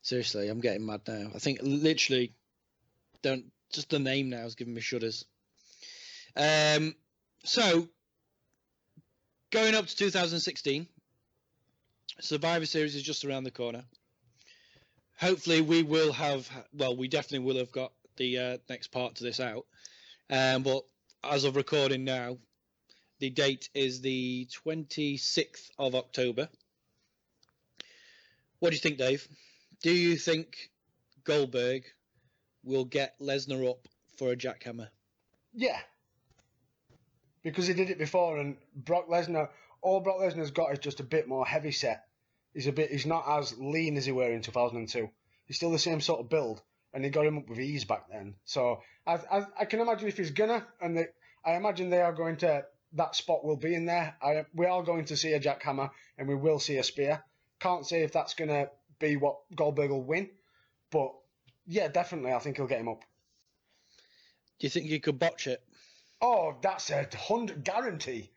Seriously, 0.01 0.49
I'm 0.49 0.61
getting 0.61 0.85
mad 0.85 1.01
now. 1.07 1.31
I 1.33 1.39
think 1.39 1.59
literally, 1.61 2.33
don't 3.21 3.45
just 3.73 3.89
the 3.89 3.99
name 3.99 4.29
now 4.29 4.45
is 4.45 4.55
giving 4.55 4.73
me 4.73 4.81
shudders. 4.81 5.25
Um, 6.37 6.95
so 7.43 7.87
going 9.51 9.75
up 9.75 9.87
to 9.87 9.95
2016, 9.95 10.87
Survivor 12.21 12.65
Series 12.65 12.95
is 12.95 13.03
just 13.03 13.25
around 13.25 13.43
the 13.43 13.51
corner. 13.51 13.83
Hopefully, 15.19 15.61
we 15.61 15.83
will 15.83 16.13
have. 16.13 16.49
Well, 16.73 16.95
we 16.95 17.07
definitely 17.09 17.45
will 17.45 17.57
have 17.57 17.71
got 17.71 17.91
the 18.17 18.37
uh, 18.37 18.57
next 18.69 18.87
part 18.87 19.15
to 19.15 19.23
this 19.23 19.39
out. 19.39 19.65
Um, 20.29 20.63
but 20.63 20.83
as 21.23 21.43
of 21.43 21.55
recording 21.55 22.03
now, 22.03 22.37
the 23.19 23.29
date 23.29 23.69
is 23.73 24.01
the 24.01 24.47
26th 24.65 25.69
of 25.77 25.95
October. 25.95 26.49
What 28.59 28.69
do 28.69 28.75
you 28.75 28.81
think, 28.81 28.97
Dave? 28.97 29.27
Do 29.83 29.91
you 29.91 30.17
think 30.17 30.69
Goldberg 31.23 31.83
will 32.63 32.85
get 32.85 33.19
Lesnar 33.19 33.69
up 33.69 33.87
for 34.17 34.31
a 34.31 34.35
jackhammer? 34.35 34.89
Yeah, 35.53 35.79
because 37.43 37.67
he 37.67 37.73
did 37.73 37.91
it 37.91 37.97
before, 37.97 38.39
and 38.39 38.57
Brock 38.75 39.07
Lesnar. 39.07 39.49
All 39.81 39.99
Brock 39.99 40.17
Lesnar's 40.19 40.51
got 40.51 40.73
is 40.73 40.79
just 40.79 40.99
a 40.99 41.03
bit 41.03 41.27
more 41.27 41.45
heavy 41.45 41.71
set. 41.71 42.05
He's 42.53 42.67
a 42.67 42.71
bit. 42.71 42.91
He's 42.91 43.05
not 43.05 43.23
as 43.27 43.57
lean 43.57 43.97
as 43.97 44.05
he 44.05 44.11
were 44.11 44.31
in 44.31 44.41
2002. 44.41 45.09
He's 45.45 45.55
still 45.55 45.71
the 45.71 45.79
same 45.79 46.01
sort 46.01 46.21
of 46.21 46.29
build, 46.29 46.61
and 46.95 47.03
he 47.03 47.11
got 47.11 47.25
him 47.25 47.37
up 47.37 47.49
with 47.49 47.59
ease 47.59 47.83
back 47.83 48.09
then. 48.09 48.33
So 48.45 48.81
I, 49.05 49.19
I, 49.31 49.45
I 49.59 49.65
can 49.65 49.81
imagine 49.81 50.07
if 50.07 50.17
he's 50.17 50.31
gonna, 50.31 50.65
and 50.81 50.97
they, 50.97 51.07
I 51.45 51.55
imagine 51.55 51.89
they 51.89 52.01
are 52.01 52.13
going 52.13 52.37
to. 52.37 52.65
That 52.93 53.13
spot 53.13 53.43
will 53.43 53.57
be 53.57 53.75
in 53.75 53.85
there. 53.85 54.15
I, 54.23 54.45
we 54.53 54.65
are 54.67 54.81
going 54.81 55.03
to 55.05 55.17
see 55.17 55.33
a 55.33 55.39
jackhammer, 55.39 55.89
and 56.17 56.29
we 56.29 56.35
will 56.35 56.59
see 56.59 56.77
a 56.77 56.83
spear. 56.83 57.21
Can't 57.59 57.85
say 57.85 58.03
if 58.03 58.13
that's 58.13 58.33
gonna 58.35 58.69
be 58.99 59.17
what 59.17 59.35
Goldberg 59.53 59.91
will 59.91 60.01
win, 60.01 60.29
but 60.91 61.11
yeah, 61.67 61.89
definitely, 61.89 62.31
I 62.31 62.39
think 62.39 62.55
he'll 62.55 62.67
get 62.67 62.79
him 62.79 62.87
up. 62.87 63.01
Do 64.59 64.65
you 64.65 64.69
think 64.69 64.85
he 64.85 64.99
could 64.99 65.19
botch 65.19 65.47
it? 65.47 65.61
Oh, 66.21 66.55
that's 66.61 66.89
a 66.89 67.05
hundred 67.17 67.65
guarantee. 67.65 68.31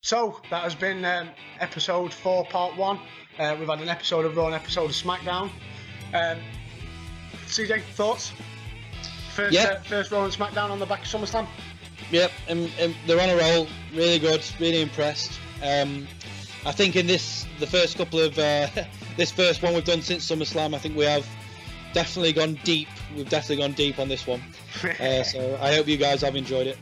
So 0.00 0.40
that 0.50 0.62
has 0.62 0.74
been 0.74 1.04
um, 1.04 1.28
episode 1.60 2.14
four, 2.14 2.46
part 2.46 2.76
one. 2.76 2.98
Uh, 3.38 3.56
we've 3.58 3.68
had 3.68 3.80
an 3.80 3.88
episode 3.88 4.24
of 4.24 4.36
Raw, 4.36 4.46
an 4.46 4.54
episode 4.54 4.86
of 4.86 4.92
SmackDown. 4.92 5.50
Um, 6.14 6.38
CJ, 7.46 7.82
thoughts? 7.94 8.32
First, 9.34 9.52
Yeah. 9.52 9.64
uh, 9.64 9.80
first 9.82 10.12
and 10.12 10.32
SmackDown 10.32 10.70
on 10.70 10.78
the 10.78 10.86
back 10.86 11.02
of 11.02 11.08
SummerSlam. 11.08 11.46
Yep, 12.10 12.30
and, 12.48 12.70
and 12.78 12.94
they're 13.06 13.20
on 13.20 13.28
a 13.30 13.36
roll. 13.36 13.66
Really 13.94 14.18
good. 14.18 14.42
Really 14.60 14.80
impressed. 14.80 15.32
Um, 15.62 16.06
I 16.64 16.72
think 16.72 16.96
in 16.96 17.06
this, 17.06 17.46
the 17.58 17.66
first 17.66 17.96
couple 17.96 18.20
of 18.20 18.38
uh, 18.38 18.68
this 19.16 19.30
first 19.30 19.62
one 19.62 19.74
we've 19.74 19.84
done 19.84 20.02
since 20.02 20.28
SummerSlam, 20.30 20.74
I 20.74 20.78
think 20.78 20.96
we 20.96 21.04
have 21.04 21.26
definitely 21.92 22.32
gone 22.32 22.58
deep. 22.64 22.88
We've 23.16 23.28
definitely 23.28 23.62
gone 23.64 23.72
deep 23.72 23.98
on 23.98 24.08
this 24.08 24.26
one. 24.26 24.42
Uh, 25.00 25.22
so 25.22 25.58
I 25.62 25.74
hope 25.74 25.88
you 25.88 25.96
guys 25.96 26.20
have 26.20 26.36
enjoyed 26.36 26.66
it. 26.66 26.76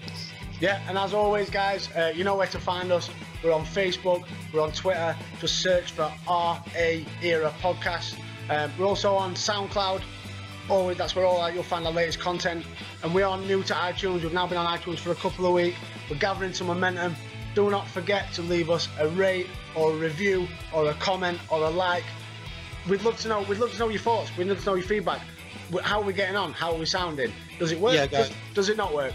Yeah, 0.61 0.81
and 0.89 0.99
as 0.99 1.15
always, 1.15 1.49
guys, 1.49 1.89
uh, 1.97 2.13
you 2.15 2.25
know 2.25 2.35
where 2.37 2.49
to 2.49 2.59
find 2.59 2.91
us. 2.91 3.09
We're 3.43 3.53
on 3.53 3.65
Facebook, 3.65 4.25
we're 4.53 4.63
on 4.63 4.73
Twitter. 4.73 5.15
Just 5.41 5.61
search 5.61 5.93
for 5.93 6.11
RA 6.29 6.61
Era 7.23 7.53
Podcast. 7.61 8.17
Um, 8.51 8.73
we're 8.77 8.87
also 8.87 9.15
on 9.15 9.35
SoundCloud. 9.35 10.03
Always, 10.69 10.97
that's 10.97 11.15
where 11.15 11.27
all 11.27 11.51
you'll 11.51 11.63
find 11.63 11.87
our 11.87 11.93
latest 11.93 12.21
content. 12.21 12.65
And 13.03 13.15
we 13.15 13.23
are 13.23 13.37
new 13.37 13.63
to 13.65 13.75
iTunes. 13.75 14.23
We've 14.23 14.33
now 14.33 14.47
been 14.47 14.57
on 14.57 14.79
iTunes 14.79 14.99
for 14.99 15.11
a 15.11 15.15
couple 15.15 15.47
of 15.47 15.53
weeks. 15.53 15.77
We're 16.11 16.17
gathering 16.17 16.55
some 16.55 16.69
momentum. 16.69 17.15
Do 17.55 17.71
not 17.71 17.87
forget 17.87 18.33
to 18.35 18.43
leave 18.43 18.71
us 18.71 18.89
a 18.99 19.09
rate 19.09 19.47
or 19.75 19.93
a 19.93 19.95
review 19.95 20.49
or 20.73 20.91
a 20.91 20.95
comment 20.95 21.39
or 21.51 21.63
a 21.65 21.71
like. 21.71 22.05
We'd 22.89 23.03
love 23.03 23.19
to 23.21 23.29
know. 23.29 23.43
We'd 23.43 23.59
love 23.59 23.73
to 23.73 23.79
know 23.79 23.89
your 23.89 24.01
thoughts. 24.01 24.35
We'd 24.37 24.49
love 24.49 24.61
to 24.61 24.67
know 24.67 24.75
your 24.75 24.87
feedback. 24.87 25.21
How 25.83 26.01
are 26.01 26.05
we 26.05 26.13
getting 26.13 26.37
on? 26.37 26.53
How 26.53 26.73
are 26.73 26.79
we 26.79 26.87
sounding? 26.87 27.33
Does 27.59 27.73
it 27.73 27.79
work? 27.81 27.95
Yeah, 27.95 28.07
guys. 28.07 28.29
does, 28.29 28.37
does 28.55 28.69
it 28.71 28.77
not 28.77 28.95
work? 28.95 29.15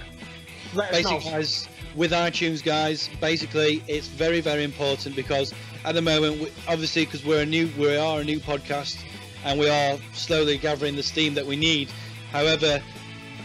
Let 0.74 0.94
us 0.94 1.04
know. 1.04 1.20
Guys, 1.20 1.68
with 1.96 2.12
iTunes, 2.12 2.64
guys, 2.64 3.10
basically 3.20 3.84
it's 3.88 4.08
very, 4.08 4.42
very 4.42 4.64
important 4.64 5.16
because 5.16 5.54
at 5.86 5.96
the 5.96 6.02
moment, 6.02 6.52
obviously, 6.68 7.06
because 7.06 7.26
we're 7.26 7.42
a 7.42 7.46
new, 7.46 7.70
we 7.78 7.96
are 7.96 8.22
a 8.22 8.24
new 8.24 8.40
podcast, 8.40 9.04
and 9.46 9.60
we 9.60 9.70
are 9.70 9.98
slowly 10.14 10.58
gathering 10.58 10.96
the 10.96 11.04
steam 11.04 11.34
that 11.34 11.46
we 11.46 11.56
need. 11.56 11.90
However, 12.32 12.82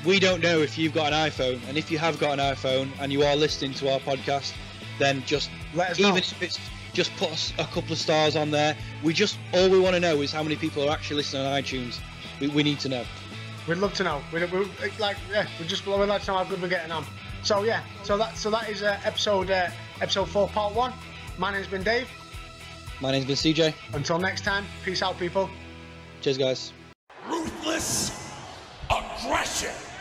we 0.04 0.18
don't 0.18 0.42
know 0.42 0.58
if 0.60 0.76
you've 0.76 0.94
got 0.94 1.12
an 1.12 1.30
iPhone, 1.30 1.60
and 1.68 1.78
if 1.78 1.90
you 1.90 1.98
have 1.98 2.18
got 2.18 2.38
an 2.38 2.54
iPhone 2.54 2.88
and 3.00 3.12
you 3.12 3.22
are 3.22 3.36
listening 3.36 3.72
to 3.74 3.92
our 3.92 4.00
podcast, 4.00 4.52
then 4.98 5.22
just 5.26 5.50
Let 5.74 5.90
us 5.90 5.98
even 5.98 6.12
know. 6.12 6.16
if 6.18 6.42
it's 6.42 6.58
just 6.92 7.14
put 7.16 7.30
us 7.30 7.52
a 7.58 7.64
couple 7.64 7.92
of 7.92 7.98
stars 7.98 8.36
on 8.36 8.50
there. 8.50 8.76
We 9.02 9.12
just 9.12 9.38
all 9.52 9.68
we 9.68 9.78
want 9.80 9.94
to 9.94 10.00
know 10.00 10.20
is 10.20 10.30
how 10.32 10.42
many 10.42 10.56
people 10.56 10.88
are 10.88 10.92
actually 10.92 11.16
listening 11.16 11.44
on 11.44 11.60
iTunes. 11.60 11.98
We, 12.40 12.48
we 12.48 12.62
need 12.62 12.78
to 12.80 12.88
know. 12.88 13.04
We'd 13.66 13.78
love 13.78 13.94
to 13.94 14.04
know. 14.04 14.22
We'd, 14.32 14.50
we 14.52 14.66
like, 14.98 15.16
yeah, 15.30 15.46
we 15.58 15.66
just 15.66 15.86
we'd 15.86 15.94
like 15.94 16.22
to 16.22 16.30
know 16.30 16.38
how 16.38 16.44
good 16.44 16.62
we're 16.62 16.68
getting 16.68 16.92
on. 16.92 17.04
So 17.42 17.64
yeah, 17.64 17.82
so 18.04 18.16
that 18.18 18.36
so 18.38 18.50
that 18.50 18.68
is 18.68 18.82
uh, 18.82 19.00
episode 19.04 19.50
uh, 19.50 19.70
episode 20.00 20.28
four, 20.28 20.48
part 20.48 20.74
one. 20.74 20.92
My 21.36 21.52
name's 21.52 21.66
been 21.66 21.82
Dave. 21.82 22.08
My 23.00 23.10
name's 23.10 23.26
been 23.26 23.34
CJ. 23.36 23.74
Until 23.92 24.18
next 24.18 24.42
time, 24.44 24.64
peace 24.84 25.02
out, 25.02 25.18
people. 25.18 25.50
Cheers, 26.24 26.38
guys. 26.38 26.72
Ruthless 27.28 28.32
aggression. 28.90 29.93